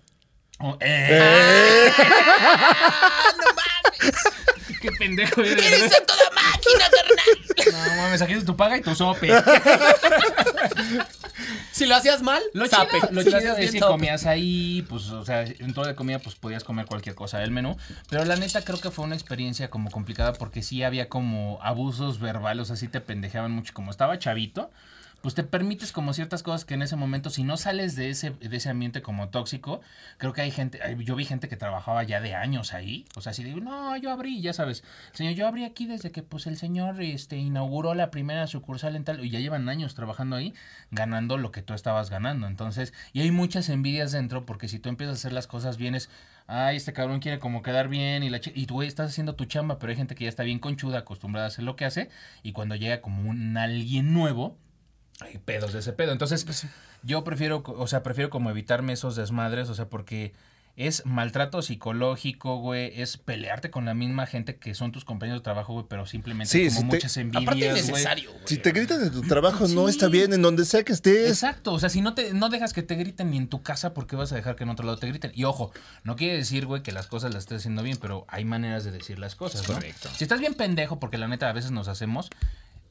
O- 0.60 0.78
¡Eh! 0.80 1.92
¡Qué 4.84 4.92
pendejo 4.92 5.42
eres! 5.42 5.66
¡Eres 5.66 5.96
a 5.96 6.06
toda 6.06 6.30
máquina, 6.36 6.90
carnal! 6.92 7.88
No 7.88 8.02
mames, 8.04 8.22
aquí 8.22 8.34
es 8.34 8.44
tu 8.46 8.56
paga 8.56 8.78
y 8.78 8.82
tu 8.82 8.94
sope. 8.94 9.30
Si 11.72 11.88
lo 11.88 11.96
hacías 11.96 12.22
mal, 12.22 12.42
Lo 12.54 12.68
zape. 12.68 13.00
chido, 13.02 13.12
lo 13.12 13.22
Si 13.24 13.30
chido 13.32 13.58
es 13.58 13.72
que 13.72 13.80
comías 13.80 14.26
ahí, 14.28 14.86
pues, 14.88 15.10
o 15.10 15.26
sea, 15.26 15.42
en 15.44 15.74
toda 15.74 15.88
de 15.88 15.96
comida, 15.96 16.20
pues 16.20 16.36
podías 16.36 16.64
comer 16.64 16.86
cualquier 16.86 17.16
cosa 17.16 17.40
del 17.40 17.50
menú. 17.50 17.76
Pero 18.10 18.24
la 18.26 18.36
neta 18.36 18.64
creo 18.64 18.80
que 18.80 18.92
fue 18.92 19.04
una 19.06 19.16
experiencia 19.16 19.70
como 19.72 19.90
complicada 19.90 20.34
porque 20.34 20.62
sí 20.62 20.84
había 20.84 21.10
como 21.10 21.60
abusos 21.64 22.20
verbales, 22.20 22.70
así 22.70 22.88
te 22.88 23.02
pendejeaban 23.02 23.52
mucho. 23.52 23.74
Como 23.74 23.90
estaba 23.90 24.20
chavito, 24.20 24.70
pues 25.24 25.36
te 25.36 25.44
permites 25.46 25.94
como 25.94 26.12
ciertas 26.12 26.44
cosas 26.44 26.66
que 26.66 26.74
en 26.74 26.82
ese 26.82 26.98
momento, 26.98 27.30
si 27.30 27.46
no 27.46 27.56
sales 27.56 27.96
de 27.96 28.10
ese, 28.10 28.32
de 28.32 28.58
ese 28.58 28.70
ambiente 28.70 29.02
como 29.02 29.30
tóxico, 29.30 29.80
creo 30.18 30.34
que 30.34 30.42
hay 30.42 30.52
gente, 30.52 30.82
yo 31.00 31.16
vi 31.16 31.24
gente 31.24 31.48
que 31.48 31.56
trabajaba 31.56 32.04
ya 32.04 32.20
de 32.20 32.36
años 32.36 32.74
ahí. 32.74 33.06
O 33.16 33.22
sea, 33.22 33.30
así 33.30 33.42
digo, 33.42 33.62
no, 33.62 33.96
yo 33.96 34.12
abrí, 34.12 34.42
ya 34.42 34.52
sabes, 34.52 34.84
señor, 35.14 35.36
yo 35.36 35.48
abrí 35.48 35.64
aquí 35.64 35.86
desde 35.86 36.12
que 36.12 36.24
pues 36.24 36.46
el 36.46 36.58
señor 36.58 37.02
este, 37.02 37.38
inauguró 37.38 37.94
la 37.94 38.12
primera 38.12 38.48
sucursal 38.48 38.98
en 38.98 39.06
tal, 39.06 39.24
y 39.24 39.30
ya 39.30 39.40
llevan 39.40 39.70
años 39.70 39.96
trabajando 39.96 40.36
ahí, 40.36 40.54
ganando 40.92 41.38
lo 41.38 41.54
que 41.54 41.62
tú 41.62 41.74
estabas 41.74 42.10
ganando. 42.10 42.46
Entonces, 42.46 42.94
y 43.14 43.22
hay 43.22 43.32
muchas 43.32 43.70
envidias 43.70 44.12
dentro, 44.12 44.46
porque 44.46 44.68
si 44.68 44.78
tú 44.78 44.90
empiezas 44.90 45.16
a 45.16 45.20
hacer 45.20 45.32
las 45.32 45.48
cosas 45.48 45.78
bien 45.78 45.96
es, 45.96 46.10
ay, 46.48 46.76
este 46.76 46.92
cabrón 46.92 47.22
quiere 47.22 47.40
como 47.40 47.62
quedar 47.62 47.88
bien, 47.88 48.24
y, 48.24 48.30
la 48.30 48.42
y 48.44 48.66
tú 48.66 48.82
estás 48.82 49.12
haciendo 49.12 49.36
tu 49.36 49.46
chamba, 49.46 49.80
pero 49.80 49.92
hay 49.92 49.96
gente 49.96 50.16
que 50.16 50.26
ya 50.26 50.30
está 50.30 50.44
bien 50.44 50.60
conchuda, 50.60 51.00
acostumbrada 51.00 51.46
a 51.46 51.48
hacer 51.48 51.64
lo 51.64 51.78
que 51.78 51.86
hace, 51.86 52.10
y 52.42 52.52
cuando 52.52 52.76
llega 52.76 53.00
como 53.00 53.30
un 53.30 53.56
alguien 53.56 54.14
nuevo, 54.14 54.58
hay 55.24 55.38
pedos 55.38 55.74
de 55.74 55.80
ese 55.80 55.94
pedo. 55.94 56.12
Entonces, 56.12 56.46
yo 57.04 57.24
prefiero, 57.24 57.64
o 57.66 57.88
sea, 57.88 58.04
prefiero 58.04 58.30
como 58.30 58.50
evitarme 58.50 58.94
esos 58.94 59.16
desmadres, 59.16 59.70
o 59.70 59.76
sea, 59.76 59.90
porque 59.90 60.34
es 60.76 61.06
maltrato 61.06 61.62
psicológico, 61.62 62.58
güey, 62.58 63.00
es 63.00 63.18
pelearte 63.18 63.70
con 63.70 63.86
la 63.86 63.94
misma 63.94 64.26
gente 64.26 64.56
que 64.56 64.74
son 64.74 64.92
tus 64.92 65.06
compañeros 65.06 65.42
de 65.42 65.44
trabajo, 65.44 65.74
güey, 65.74 65.86
pero 65.88 66.08
simplemente 66.08 66.50
Sí, 66.52 66.62
como 66.70 66.72
si 66.72 66.80
te- 66.90 66.96
muchas 66.96 67.18
envidias, 67.18 67.44
Aparte 67.44 67.60
güey. 67.70 67.80
innecesario, 67.80 68.32
güey. 68.32 68.44
Si 68.48 68.58
te 68.58 68.72
gritan 68.72 69.04
en 69.04 69.12
tu 69.12 69.22
trabajo, 69.22 69.68
no 69.68 69.88
está 69.88 70.08
bien, 70.08 70.34
en 70.34 70.42
donde 70.42 70.66
sea 70.66 70.82
que 70.84 70.92
estés. 70.94 71.30
Exacto, 71.30 71.74
o 71.74 71.80
sea, 71.80 71.90
si 71.90 72.02
no 72.02 72.16
te 72.16 72.34
no 72.34 72.50
dejas 72.50 72.74
que 72.74 72.82
te 72.82 72.96
griten 72.96 73.30
ni 73.30 73.38
en 73.38 73.50
tu 73.50 73.62
casa, 73.62 73.94
¿por 73.94 74.08
qué 74.08 74.16
vas 74.16 74.32
a 74.32 74.36
dejar 74.36 74.56
que 74.56 74.64
en 74.64 74.70
otro 74.72 74.84
lado 74.84 74.98
te 74.98 75.06
griten? 75.08 75.32
Y 75.36 75.44
ojo, 75.44 75.72
no 76.04 76.16
quiere 76.16 76.38
decir, 76.38 76.66
güey, 76.66 76.82
que 76.82 76.92
las 76.92 77.06
cosas 77.06 77.36
las 77.36 77.44
estés 77.44 77.60
haciendo 77.60 77.84
bien, 77.84 77.98
pero 78.02 78.26
hay 78.28 78.44
maneras 78.44 78.84
de 78.84 78.90
decir 78.92 79.20
las 79.20 79.36
cosas, 79.36 79.68
¿no? 79.70 79.76
Correcto. 79.76 80.10
Si 80.18 80.24
estás 80.24 80.40
bien 80.40 80.56
pendejo, 80.56 81.00
porque 81.00 81.20
la 81.20 81.28
neta 81.28 81.48
a 81.50 81.54
veces 81.54 81.70
nos 81.70 81.88
hacemos, 81.88 82.32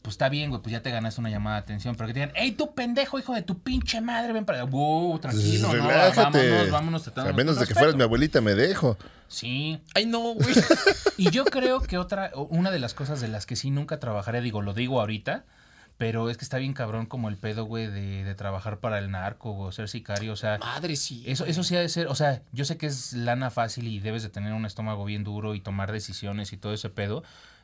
pues 0.03 0.15
está 0.15 0.29
bien, 0.29 0.51
güey, 0.51 0.61
pues 0.61 0.73
ya 0.73 0.83
te 0.83 0.91
ganaste 0.91 1.21
una 1.21 1.31
llamada 1.31 1.57
de 1.57 1.63
atención, 1.63 1.95
pero 1.95 2.09
que 2.09 2.15
te 2.15 2.21
digan, 2.21 2.33
hey, 2.37 2.53
tú 2.53 2.75
pendejo, 2.75 3.19
hijo 3.19 3.35
de 3.35 3.43
tu 3.43 3.61
pinche 3.61 4.01
madre, 4.01 4.33
ven 4.33 4.45
para 4.45 4.61
allá. 4.63 4.71
Wow, 4.71 5.19
tranquilo, 5.21 5.69
no, 5.69 5.73
Relájate. 5.75 6.51
vámonos, 6.51 6.71
vámonos, 6.71 7.03
a 7.03 7.05
tratándonos 7.05 7.37
menos 7.37 7.61
de 7.61 7.67
que 7.67 7.75
fueras 7.75 7.95
mi 7.95 8.03
abuelita, 8.03 8.41
me 8.41 8.55
dejo. 8.55 8.99
Sí, 9.29 9.81
Ay, 9.95 10.07
no, 10.07 10.35
güey. 10.35 10.47
y 11.17 11.31
yo 11.31 11.45
creo 11.45 11.81
que 11.81 11.97
otra, 11.99 12.33
una 12.35 12.71
de 12.71 12.79
las 12.81 12.95
cosas 12.95 13.21
de 13.21 13.29
las 13.29 13.47
que 13.47 13.57
sí 13.57 13.71
nunca 13.71 14.01
trabajaré, 14.01 14.41
digo, 14.41 14.61
lo 14.61 14.75
digo 14.75 15.01
ahorita, 15.01 15.45
pero 15.99 16.31
es 16.31 16.37
que 16.37 16.45
está 16.45 16.59
bien 16.59 16.73
cabrón 16.75 17.07
como 17.07 17.29
el 17.29 17.37
pedo, 17.37 17.65
güey, 17.65 17.87
de, 17.87 18.25
de 18.25 18.35
trabajar 18.35 18.79
para 18.81 18.99
el 18.99 19.11
narco 19.11 19.57
o 19.57 19.71
ser 19.71 19.89
sicario, 19.89 20.33
o 20.33 20.37
sea, 20.37 20.59
Madre, 20.59 20.97
sí. 20.97 21.23
eso, 21.27 21.45
eso 21.47 21.63
sí 21.63 21.77
ha 21.77 21.81
de 21.81 21.89
ser, 21.89 22.09
o 22.09 22.15
sea, 22.17 22.43
yo 22.53 22.65
sé 22.65 22.77
que 22.77 22.87
es 22.87 23.13
lana 23.13 23.51
fácil 23.51 23.87
y 23.87 24.01
debes 24.01 24.23
de 24.25 24.29
tener 24.29 24.53
un 24.53 24.67
estómago 24.67 25.05
bien 25.05 25.23
duro 25.23 25.55
y 25.55 25.61
tomar 25.61 25.93
decisiones 25.93 26.53
y 26.53 26.57
todo 26.57 26.75
ese 26.75 26.91
pedo, 26.91 27.23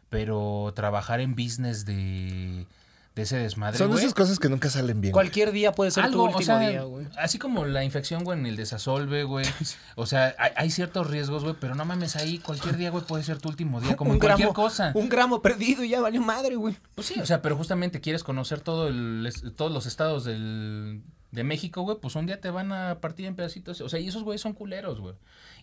pero 0.09 0.73
trabajar 0.75 1.21
en 1.21 1.35
business 1.35 1.85
de, 1.85 2.67
de 3.15 3.23
ese 3.23 3.37
desmadre, 3.37 3.79
Son 3.79 3.89
güey, 3.89 4.01
esas 4.01 4.15
cosas 4.15 4.39
que 4.39 4.49
nunca 4.49 4.71
salen 4.71 5.01
bien. 5.01 5.13
Cualquier 5.13 5.53
día 5.53 5.73
puede 5.73 5.91
ser 5.91 6.05
algo, 6.05 6.29
tu 6.31 6.37
último 6.37 6.39
o 6.39 6.43
sea, 6.43 6.69
día, 6.69 6.83
güey. 6.83 7.07
así 7.17 7.39
como 7.39 7.67
la 7.67 7.85
infección, 7.85 8.25
güey, 8.25 8.39
en 8.39 8.47
el 8.47 8.57
desasolve, 8.57 9.25
güey. 9.25 9.47
O 9.97 10.07
sea, 10.07 10.35
hay, 10.39 10.53
hay 10.57 10.71
ciertos 10.71 11.09
riesgos, 11.09 11.43
güey, 11.43 11.57
pero 11.61 11.75
no 11.75 11.85
mames 11.85 12.17
ahí, 12.17 12.39
cualquier 12.39 12.77
día, 12.77 12.91
güey, 12.91 13.05
puede 13.05 13.25
ser 13.25 13.39
tu 13.39 13.49
último 13.49 13.81
día, 13.81 13.97
como 13.97 14.13
en 14.13 14.21
cualquier 14.21 14.51
cosa. 14.51 14.93
Un 14.95 15.09
gramo 15.09 15.43
perdido 15.43 15.85
y 15.85 15.91
ya 15.91 16.01
valió 16.01 16.21
madre, 16.21 16.57
güey. 16.57 16.77
Pues 16.95 17.09
sí, 17.09 17.21
o 17.21 17.27
sea, 17.27 17.43
pero 17.43 17.57
justamente 17.57 18.01
quieres 18.01 18.23
conocer 18.23 18.61
todo 18.61 18.89
el, 18.89 19.31
todos 19.57 19.73
los 19.73 19.87
estados 19.87 20.25
del, 20.25 21.03
de 21.33 21.45
México, 21.45 21.83
güey, 21.83 21.99
pues 22.01 22.15
un 22.15 22.27
día 22.27 22.41
te 22.41 22.51
van 22.51 22.73
a 22.73 23.01
partir 23.01 23.27
en 23.27 23.35
pedacitos. 23.35 23.81
O 23.81 23.89
sea, 23.89 24.01
y 24.01 24.09
esos 24.09 24.23
güeyes 24.23 24.41
son 24.41 24.53
culeros, 24.53 25.01
güey. 25.01 25.15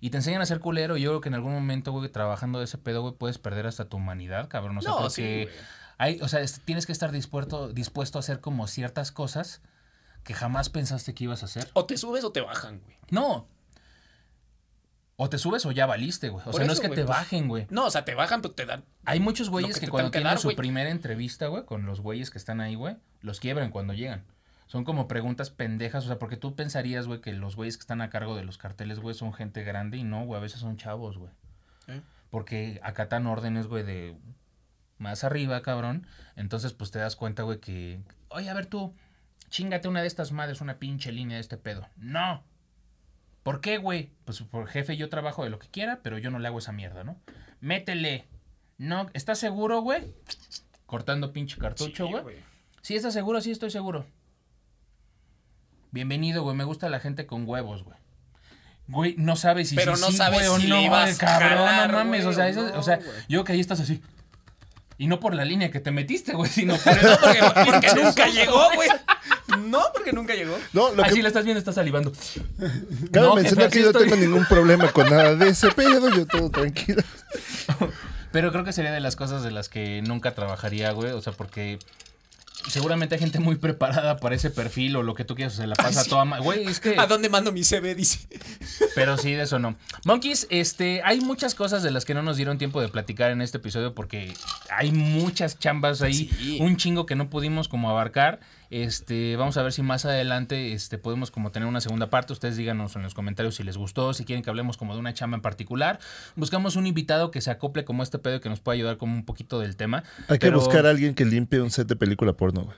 Y 0.02 0.10
te 0.10 0.18
enseñan 0.18 0.42
a 0.42 0.46
ser 0.46 0.60
culero. 0.60 0.98
Y 0.98 1.02
yo 1.02 1.12
creo 1.12 1.22
que 1.22 1.30
en 1.30 1.36
algún 1.36 1.54
momento, 1.54 1.92
güey, 1.92 2.10
trabajando 2.10 2.60
de 2.60 2.66
ese 2.66 2.78
pedo, 2.78 3.02
güey, 3.02 3.14
puedes 3.14 3.38
perder 3.38 3.66
hasta 3.68 3.86
tu 3.86 3.98
humanidad, 3.98 4.48
cabrón. 4.50 4.78
O 4.78 4.82
sea, 4.82 4.92
No, 4.92 4.98
creo 4.98 5.10
sí, 5.10 5.22
que 5.22 5.44
güey. 5.46 5.56
hay, 5.98 6.22
o 6.22 6.28
sea, 6.28 6.42
es- 6.42 6.62
tienes 6.66 6.86
que 6.86 6.92
estar 6.92 7.12
dispuesto, 7.12 7.70
dispuesto 7.72 8.18
a 8.18 8.22
hacer 8.22 8.42
como 8.42 8.68
ciertas 8.68 9.12
cosas 9.12 9.62
que 10.24 10.34
jamás 10.34 10.70
pensaste 10.70 11.14
que 11.14 11.24
ibas 11.26 11.44
a 11.44 11.46
hacer. 11.46 11.70
O 11.74 11.86
te 11.86 11.98
subes 11.98 12.24
o 12.24 12.32
te 12.32 12.42
bajan, 12.42 12.80
güey. 12.80 12.96
No. 13.10 13.48
O 15.18 15.30
te 15.30 15.38
subes 15.38 15.66
o 15.66 15.72
ya 15.72 15.86
valiste, 15.86 16.28
güey. 16.30 16.42
O 16.42 16.52
Por 16.52 16.56
sea, 16.56 16.66
no 16.66 16.74
es 16.74 16.82
que 16.82 16.90
te 16.90 16.96
pues, 16.96 17.08
bajen, 17.08 17.48
güey. 17.48 17.68
No, 17.70 17.86
o 17.86 17.90
sea, 17.92 18.04
te 18.04 18.16
bajan, 18.16 18.42
pero 18.42 18.54
te 18.54 18.66
dan. 18.66 18.84
Hay 19.06 19.20
muchos 19.22 19.50
güeyes 19.50 19.80
que 19.80 19.88
cuando 19.88 20.12
tienen 20.12 20.38
su 20.38 20.54
primera 20.56 20.90
entrevista, 20.90 21.48
güey, 21.48 21.64
con 21.64 21.86
los 21.86 22.02
güeyes 22.02 22.32
que 22.32 22.38
están 22.38 22.60
ahí, 22.60 22.76
güey, 22.76 22.98
los 23.22 23.40
quiebran 23.40 23.72
cuando 23.72 23.94
llegan. 23.94 24.26
Son 24.68 24.84
como 24.84 25.08
preguntas 25.08 25.52
pendejas, 25.52 26.06
o 26.06 26.08
sea, 26.08 26.18
porque 26.18 26.38
tú 26.38 26.56
pensarías, 26.56 27.08
güey, 27.08 27.22
que 27.22 27.34
los 27.34 27.56
güeyes 27.56 27.78
que 27.78 27.82
están 27.82 28.02
a 28.02 28.10
cargo 28.10 28.36
de 28.36 28.44
los 28.44 28.58
carteles, 28.58 29.00
güey, 29.00 29.14
son 29.14 29.34
gente 29.34 29.64
grande 29.64 29.98
y 29.98 30.04
no, 30.04 30.26
güey, 30.26 30.40
a 30.40 30.42
veces 30.42 30.60
son 30.60 30.78
chavos, 30.78 31.18
güey. 31.18 31.32
¿Eh? 31.88 32.02
Porque 32.32 32.80
acatan 32.84 33.28
órdenes, 33.28 33.68
güey, 33.68 33.84
de 33.84 34.18
más 34.98 35.24
arriba, 35.24 35.62
cabrón. 35.62 36.08
Entonces, 36.36 36.74
pues 36.74 36.92
te 36.92 37.00
das 37.00 37.16
cuenta, 37.16 37.44
güey, 37.44 37.60
que, 37.60 38.02
oye, 38.30 38.50
a 38.50 38.54
ver 38.54 38.66
tú, 38.66 38.96
chingate 39.50 39.88
una 39.88 40.02
de 40.02 40.08
estas 40.08 40.32
madres, 40.32 40.62
una 40.62 40.80
pinche 40.80 41.12
línea 41.12 41.38
de 41.38 41.42
este 41.42 41.58
pedo. 41.58 41.88
No. 41.98 42.44
¿Por 43.44 43.62
qué, 43.62 43.78
güey? 43.78 44.12
Pues 44.26 44.42
por 44.42 44.68
jefe 44.68 44.98
yo 44.98 45.10
trabajo 45.10 45.44
de 45.44 45.52
lo 45.52 45.60
que 45.60 45.68
quiera, 45.68 46.00
pero 46.02 46.18
yo 46.18 46.32
no 46.32 46.40
le 46.40 46.48
hago 46.48 46.58
esa 46.58 46.72
mierda, 46.72 47.04
¿no? 47.04 47.22
Métele. 47.62 48.28
No, 48.78 49.08
¿estás 49.14 49.38
seguro, 49.38 49.82
güey? 49.82 50.12
Cortando 50.88 51.32
pinche 51.32 51.58
cartucho, 51.58 52.08
güey. 52.08 52.38
Sí, 52.82 52.96
¿estás 52.96 53.14
seguro? 53.14 53.42
Sí, 53.42 53.52
estoy 53.52 53.70
seguro. 53.70 54.06
Bienvenido, 55.96 56.44
güey. 56.44 56.58
Me 56.58 56.66
gusta 56.66 56.90
la 56.90 57.00
gente 57.00 57.26
con 57.26 57.48
huevos, 57.48 57.86
güey. 57.86 57.96
Güey, 58.90 59.16
no 59.18 59.38
sabes 59.38 59.70
si 59.70 59.76
Pero 59.78 59.96
sí, 59.96 60.02
no 60.02 60.08
sí, 60.12 60.18
sabes 60.18 60.46
güey, 60.50 60.62
si 60.62 60.68
no, 60.68 60.82
le 60.82 60.90
güey, 60.90 61.16
cabrón, 61.16 61.50
jalar, 61.50 61.90
no 61.92 61.98
mames, 62.00 62.24
güey, 62.26 62.34
o 62.34 62.38
sea, 62.38 62.50
eso- 62.50 62.68
no, 62.70 62.78
o 62.80 62.84
sea, 62.84 62.98
güey. 62.98 63.10
yo 63.30 63.46
que 63.46 63.54
ahí 63.54 63.62
estás 63.62 63.80
así. 63.80 64.02
Y 64.98 65.08
no 65.08 65.22
por 65.22 65.34
la 65.34 65.46
línea 65.46 65.72
que 65.72 65.80
te 65.80 65.92
metiste, 65.92 66.34
güey, 66.34 66.52
sino 66.52 66.76
por 66.84 66.92
el 66.92 67.00
Porque, 67.00 67.40
porque 67.72 67.94
nunca 68.04 68.28
llegó, 68.28 68.62
güey. 68.76 68.90
No, 69.70 69.84
porque 69.94 70.12
nunca 70.12 70.36
llegó. 70.36 70.58
No, 70.74 70.92
lo 70.92 71.02
Así 71.02 71.16
que 71.16 71.22
la 71.22 71.30
estás 71.30 71.46
viendo, 71.46 71.60
estás 71.60 71.76
salivando. 71.76 72.12
cabe 72.12 73.28
No, 73.28 73.36
mencionar 73.36 73.70
que 73.70 73.80
yo 73.80 73.86
no 73.86 73.92
estoy. 73.92 74.10
tengo 74.10 74.18
ningún 74.18 74.46
problema 74.48 74.92
con 74.92 75.10
nada 75.10 75.34
de 75.36 75.48
ese 75.48 75.72
pedo, 75.72 76.10
yo 76.10 76.28
todo 76.28 76.50
tranquilo. 76.50 77.02
Pero 78.34 78.52
creo 78.52 78.66
que 78.66 78.74
sería 78.74 78.92
de 78.92 79.00
las 79.00 79.16
cosas 79.16 79.44
de 79.44 79.52
las 79.52 79.70
que 79.70 80.02
nunca 80.02 80.36
trabajaría, 80.36 80.92
güey. 80.92 81.14
O 81.14 81.22
sea, 81.22 81.32
porque 81.32 81.80
seguramente 82.70 83.16
hay 83.16 83.20
gente 83.22 83.40
muy 83.40 83.56
preparada 83.56 84.18
para 84.18 84.36
ese 84.36 84.50
perfil 84.50 84.96
o 84.96 85.04
lo 85.04 85.14
que 85.14 85.24
tú 85.26 85.36
quieras. 85.36 85.54
O 85.54 85.58
sea, 85.58 85.68
la 85.68 85.76
pasa 85.76 86.04
sí. 86.04 86.10
toda 86.10 86.26
Güey, 86.40 86.66
es 86.68 86.80
que. 86.80 86.96
¿A 87.00 87.08
dónde 87.08 87.30
mando 87.30 87.52
mi 87.52 87.64
CV? 87.64 87.96
Dice. 87.96 88.28
Pero 88.96 89.18
sí, 89.18 89.34
de 89.34 89.44
eso 89.44 89.60
no. 89.60 89.76
Monkeys, 90.06 90.48
este, 90.50 91.02
hay 91.04 91.22
muchas 91.22 91.56
cosas 91.56 91.84
de 91.84 91.92
las 91.92 92.06
que 92.06 92.14
no 92.14 92.22
nos 92.24 92.38
dieron 92.38 92.58
tiempo 92.58 92.82
de 92.82 92.90
platicar 92.90 93.32
en 93.32 93.42
este 93.42 93.58
episodio 93.58 93.94
porque 93.94 94.34
hay 94.70 94.92
muchas 94.92 95.60
chambas 95.60 96.02
ahí, 96.02 96.30
Sí. 96.38 96.58
un 96.62 96.78
chingo 96.78 97.06
que 97.06 97.16
no 97.16 97.30
pudimos 97.30 97.68
como 97.68 97.90
abarcar. 97.90 98.40
Este, 98.70 99.36
vamos 99.36 99.58
a 99.58 99.64
ver 99.64 99.72
si 99.72 99.82
más 99.84 100.06
adelante 100.06 100.74
este, 100.74 100.98
podemos 100.98 101.32
como 101.32 101.52
tener 101.52 101.68
una 101.68 101.82
segunda 101.82 102.10
parte. 102.10 102.34
Ustedes 102.34 102.58
díganos 102.58 102.96
en 102.96 103.04
los 103.04 103.14
comentarios 103.14 103.56
si 103.56 103.64
les 103.64 103.78
gustó, 103.78 104.14
si 104.14 104.26
quieren 104.26 104.44
que 104.44 104.50
hablemos 104.50 104.78
como 104.78 104.94
de 104.94 105.00
una 105.00 105.14
chamba 105.14 105.36
en 105.36 105.42
particular. 105.42 106.00
Buscamos 106.36 106.76
un 106.76 106.88
invitado 106.88 107.32
que 107.32 107.42
se 107.42 107.52
acople 107.52 107.86
como 107.86 108.04
este 108.04 108.20
pedo 108.20 108.36
y 108.36 108.40
que 108.40 108.50
nos 108.50 108.60
pueda 108.60 108.76
ayudar 108.76 108.98
como 108.98 109.14
un 109.16 109.26
poquito 109.26 109.60
del 109.60 109.76
tema. 109.76 110.04
Hay 110.28 110.40
que 110.40 110.50
buscar 110.50 110.86
a 110.86 110.90
alguien 110.90 111.14
que 111.16 111.26
limpie 111.26 111.62
un 111.62 111.72
set 111.72 111.88
de 111.88 111.96
película 111.96 112.34
porno, 112.34 112.64
güey. 112.66 112.78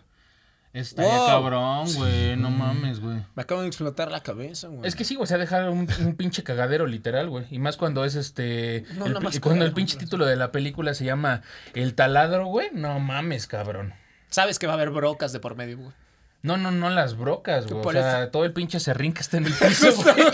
Estaría 0.73 1.09
Wow. 1.17 1.27
cabrón, 1.27 1.93
güey, 1.95 2.35
no 2.35 2.51
mames, 2.51 2.99
güey. 2.99 3.15
Me 3.35 3.41
acabo 3.41 3.61
de 3.61 3.67
explotar 3.67 4.11
la 4.11 4.19
cabeza, 4.21 4.67
güey. 4.67 4.87
Es 4.87 4.95
que 4.95 5.05
sí, 5.05 5.15
güey, 5.15 5.23
o 5.23 5.27
sea, 5.27 5.39
dejar 5.39 5.69
un, 5.69 5.87
un 6.05 6.15
pinche 6.15 6.43
cagadero 6.43 6.85
literal, 6.85 7.29
güey. 7.29 7.45
Y 7.49 7.57
más 7.57 7.77
cuando 7.77 8.05
es 8.05 8.13
este. 8.13 8.83
No, 8.95 9.05
el 9.05 9.13
nada 9.13 9.19
pi- 9.21 9.25
más 9.25 9.39
cuando 9.39 9.65
el 9.65 9.71
pinche 9.73 9.97
título 9.97 10.25
de 10.27 10.35
la 10.35 10.51
película 10.51 10.93
se 10.93 11.05
llama 11.05 11.41
El 11.73 11.95
taladro, 11.95 12.45
güey. 12.45 12.67
No 12.73 12.99
mames, 12.99 13.47
cabrón. 13.47 13.93
Sabes 14.29 14.59
que 14.59 14.67
va 14.67 14.73
a 14.73 14.75
haber 14.75 14.89
brocas 14.89 15.31
de 15.31 15.39
por 15.39 15.55
medio, 15.55 15.77
güey. 15.77 15.91
No, 16.43 16.55
no, 16.55 16.71
no 16.71 16.89
las 16.89 17.17
brocas, 17.17 17.67
güey. 17.67 17.85
O 17.85 17.91
sea, 17.91 18.31
todo 18.31 18.45
el 18.45 18.53
pinche 18.53 18.79
serrín 18.79 19.13
que 19.13 19.21
está 19.21 19.37
en 19.37 19.47
el 19.47 19.53
piso, 19.59 19.93
güey. 20.03 20.15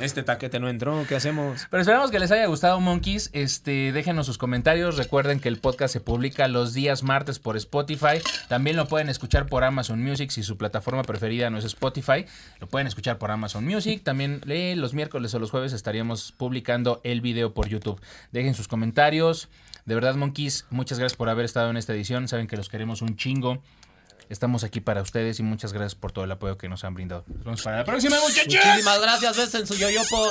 Este 0.00 0.22
taquete 0.22 0.60
no 0.60 0.68
entró, 0.68 1.04
¿qué 1.08 1.16
hacemos? 1.16 1.66
Pero 1.70 1.80
esperamos 1.80 2.12
que 2.12 2.20
les 2.20 2.30
haya 2.30 2.46
gustado, 2.46 2.78
Monkeys. 2.78 3.30
Este, 3.32 3.90
déjenos 3.90 4.26
sus 4.26 4.38
comentarios. 4.38 4.96
Recuerden 4.96 5.40
que 5.40 5.48
el 5.48 5.58
podcast 5.58 5.92
se 5.92 6.00
publica 6.00 6.46
los 6.46 6.72
días 6.72 7.02
martes 7.02 7.40
por 7.40 7.56
Spotify. 7.56 8.20
También 8.48 8.76
lo 8.76 8.86
pueden 8.86 9.08
escuchar 9.08 9.46
por 9.46 9.64
Amazon 9.64 10.00
Music 10.00 10.30
si 10.30 10.44
su 10.44 10.56
plataforma 10.56 11.02
preferida 11.02 11.50
no 11.50 11.58
es 11.58 11.64
Spotify. 11.64 12.26
Lo 12.60 12.68
pueden 12.68 12.86
escuchar 12.86 13.18
por 13.18 13.32
Amazon 13.32 13.64
Music. 13.64 14.04
También 14.04 14.40
eh, 14.46 14.74
los 14.76 14.94
miércoles 14.94 15.34
o 15.34 15.40
los 15.40 15.50
jueves 15.50 15.72
estaríamos 15.72 16.30
publicando 16.30 17.00
el 17.02 17.20
video 17.20 17.52
por 17.52 17.66
YouTube. 17.68 18.00
Dejen 18.30 18.54
sus 18.54 18.68
comentarios. 18.68 19.48
De 19.88 19.94
verdad, 19.94 20.16
Monkeys, 20.16 20.66
muchas 20.68 20.98
gracias 20.98 21.16
por 21.16 21.30
haber 21.30 21.46
estado 21.46 21.70
en 21.70 21.78
esta 21.78 21.94
edición. 21.94 22.28
Saben 22.28 22.46
que 22.46 22.58
los 22.58 22.68
queremos 22.68 23.00
un 23.00 23.16
chingo. 23.16 23.62
Estamos 24.28 24.62
aquí 24.62 24.80
para 24.80 25.00
ustedes 25.00 25.40
y 25.40 25.42
muchas 25.42 25.72
gracias 25.72 25.94
por 25.94 26.12
todo 26.12 26.26
el 26.26 26.30
apoyo 26.30 26.58
que 26.58 26.68
nos 26.68 26.84
han 26.84 26.92
brindado. 26.92 27.24
Nos 27.26 27.42
vemos 27.44 27.62
para 27.62 27.78
la 27.78 27.84
próxima, 27.86 28.16
muchachos. 28.20 28.52
Muchísimas 28.66 29.00
gracias, 29.00 29.36
ves 29.38 29.54
en 29.54 29.66
su 29.66 29.74
yoyopo. 29.76 30.26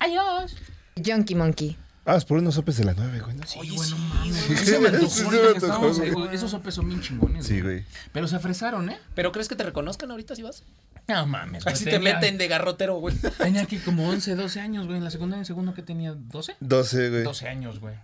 Adiós. 0.00 0.54
Junkie 1.02 1.34
Monkey. 1.36 1.78
Ah, 2.04 2.16
es 2.16 2.26
por 2.26 2.36
unos 2.36 2.54
sopes 2.56 2.76
de 2.76 2.84
la 2.84 2.92
9, 2.92 3.20
güey. 3.20 3.34
¿no? 3.34 3.44
Oye, 3.56 3.70
bueno, 3.74 3.96
mames. 3.96 4.36
Sí, 4.36 4.56
se 4.56 4.78
me 4.78 4.88
antojó 4.88 5.08
Sí, 5.08 5.20
se 5.20 5.30
me 5.30 5.48
antojó, 5.48 5.92
güey. 5.94 6.10
güey. 6.10 6.34
Esos 6.34 6.50
sopes 6.50 6.74
son 6.74 6.86
bien 6.88 7.00
chingones. 7.00 7.46
Sí, 7.46 7.62
güey. 7.62 7.86
Pero 8.12 8.28
se 8.28 8.36
afresaron, 8.36 8.90
¿eh? 8.90 8.98
¿Pero 9.14 9.32
crees 9.32 9.48
que 9.48 9.56
te 9.56 9.64
reconozcan 9.64 10.10
ahorita 10.10 10.36
si 10.36 10.42
vas? 10.42 10.64
No 11.06 11.24
mames. 11.26 11.64
güey. 11.64 11.72
Así 11.74 11.84
te 11.86 11.92
Tenía- 11.92 12.16
meten 12.16 12.36
de 12.36 12.46
garrotero, 12.48 12.96
güey. 12.96 13.16
Tenía 13.38 13.62
aquí 13.62 13.78
como 13.78 14.06
11, 14.10 14.34
12 14.34 14.60
años, 14.60 14.84
güey. 14.84 14.98
En 14.98 15.04
la 15.04 15.10
secundaria, 15.10 15.40
en 15.40 15.46
segundo, 15.46 15.72
que 15.72 15.82
tenía? 15.82 16.12
¿12? 16.12 16.56
12, 16.60 17.08
güey. 17.08 17.22
12 17.22 17.48
años, 17.48 17.80
güey. 17.80 17.94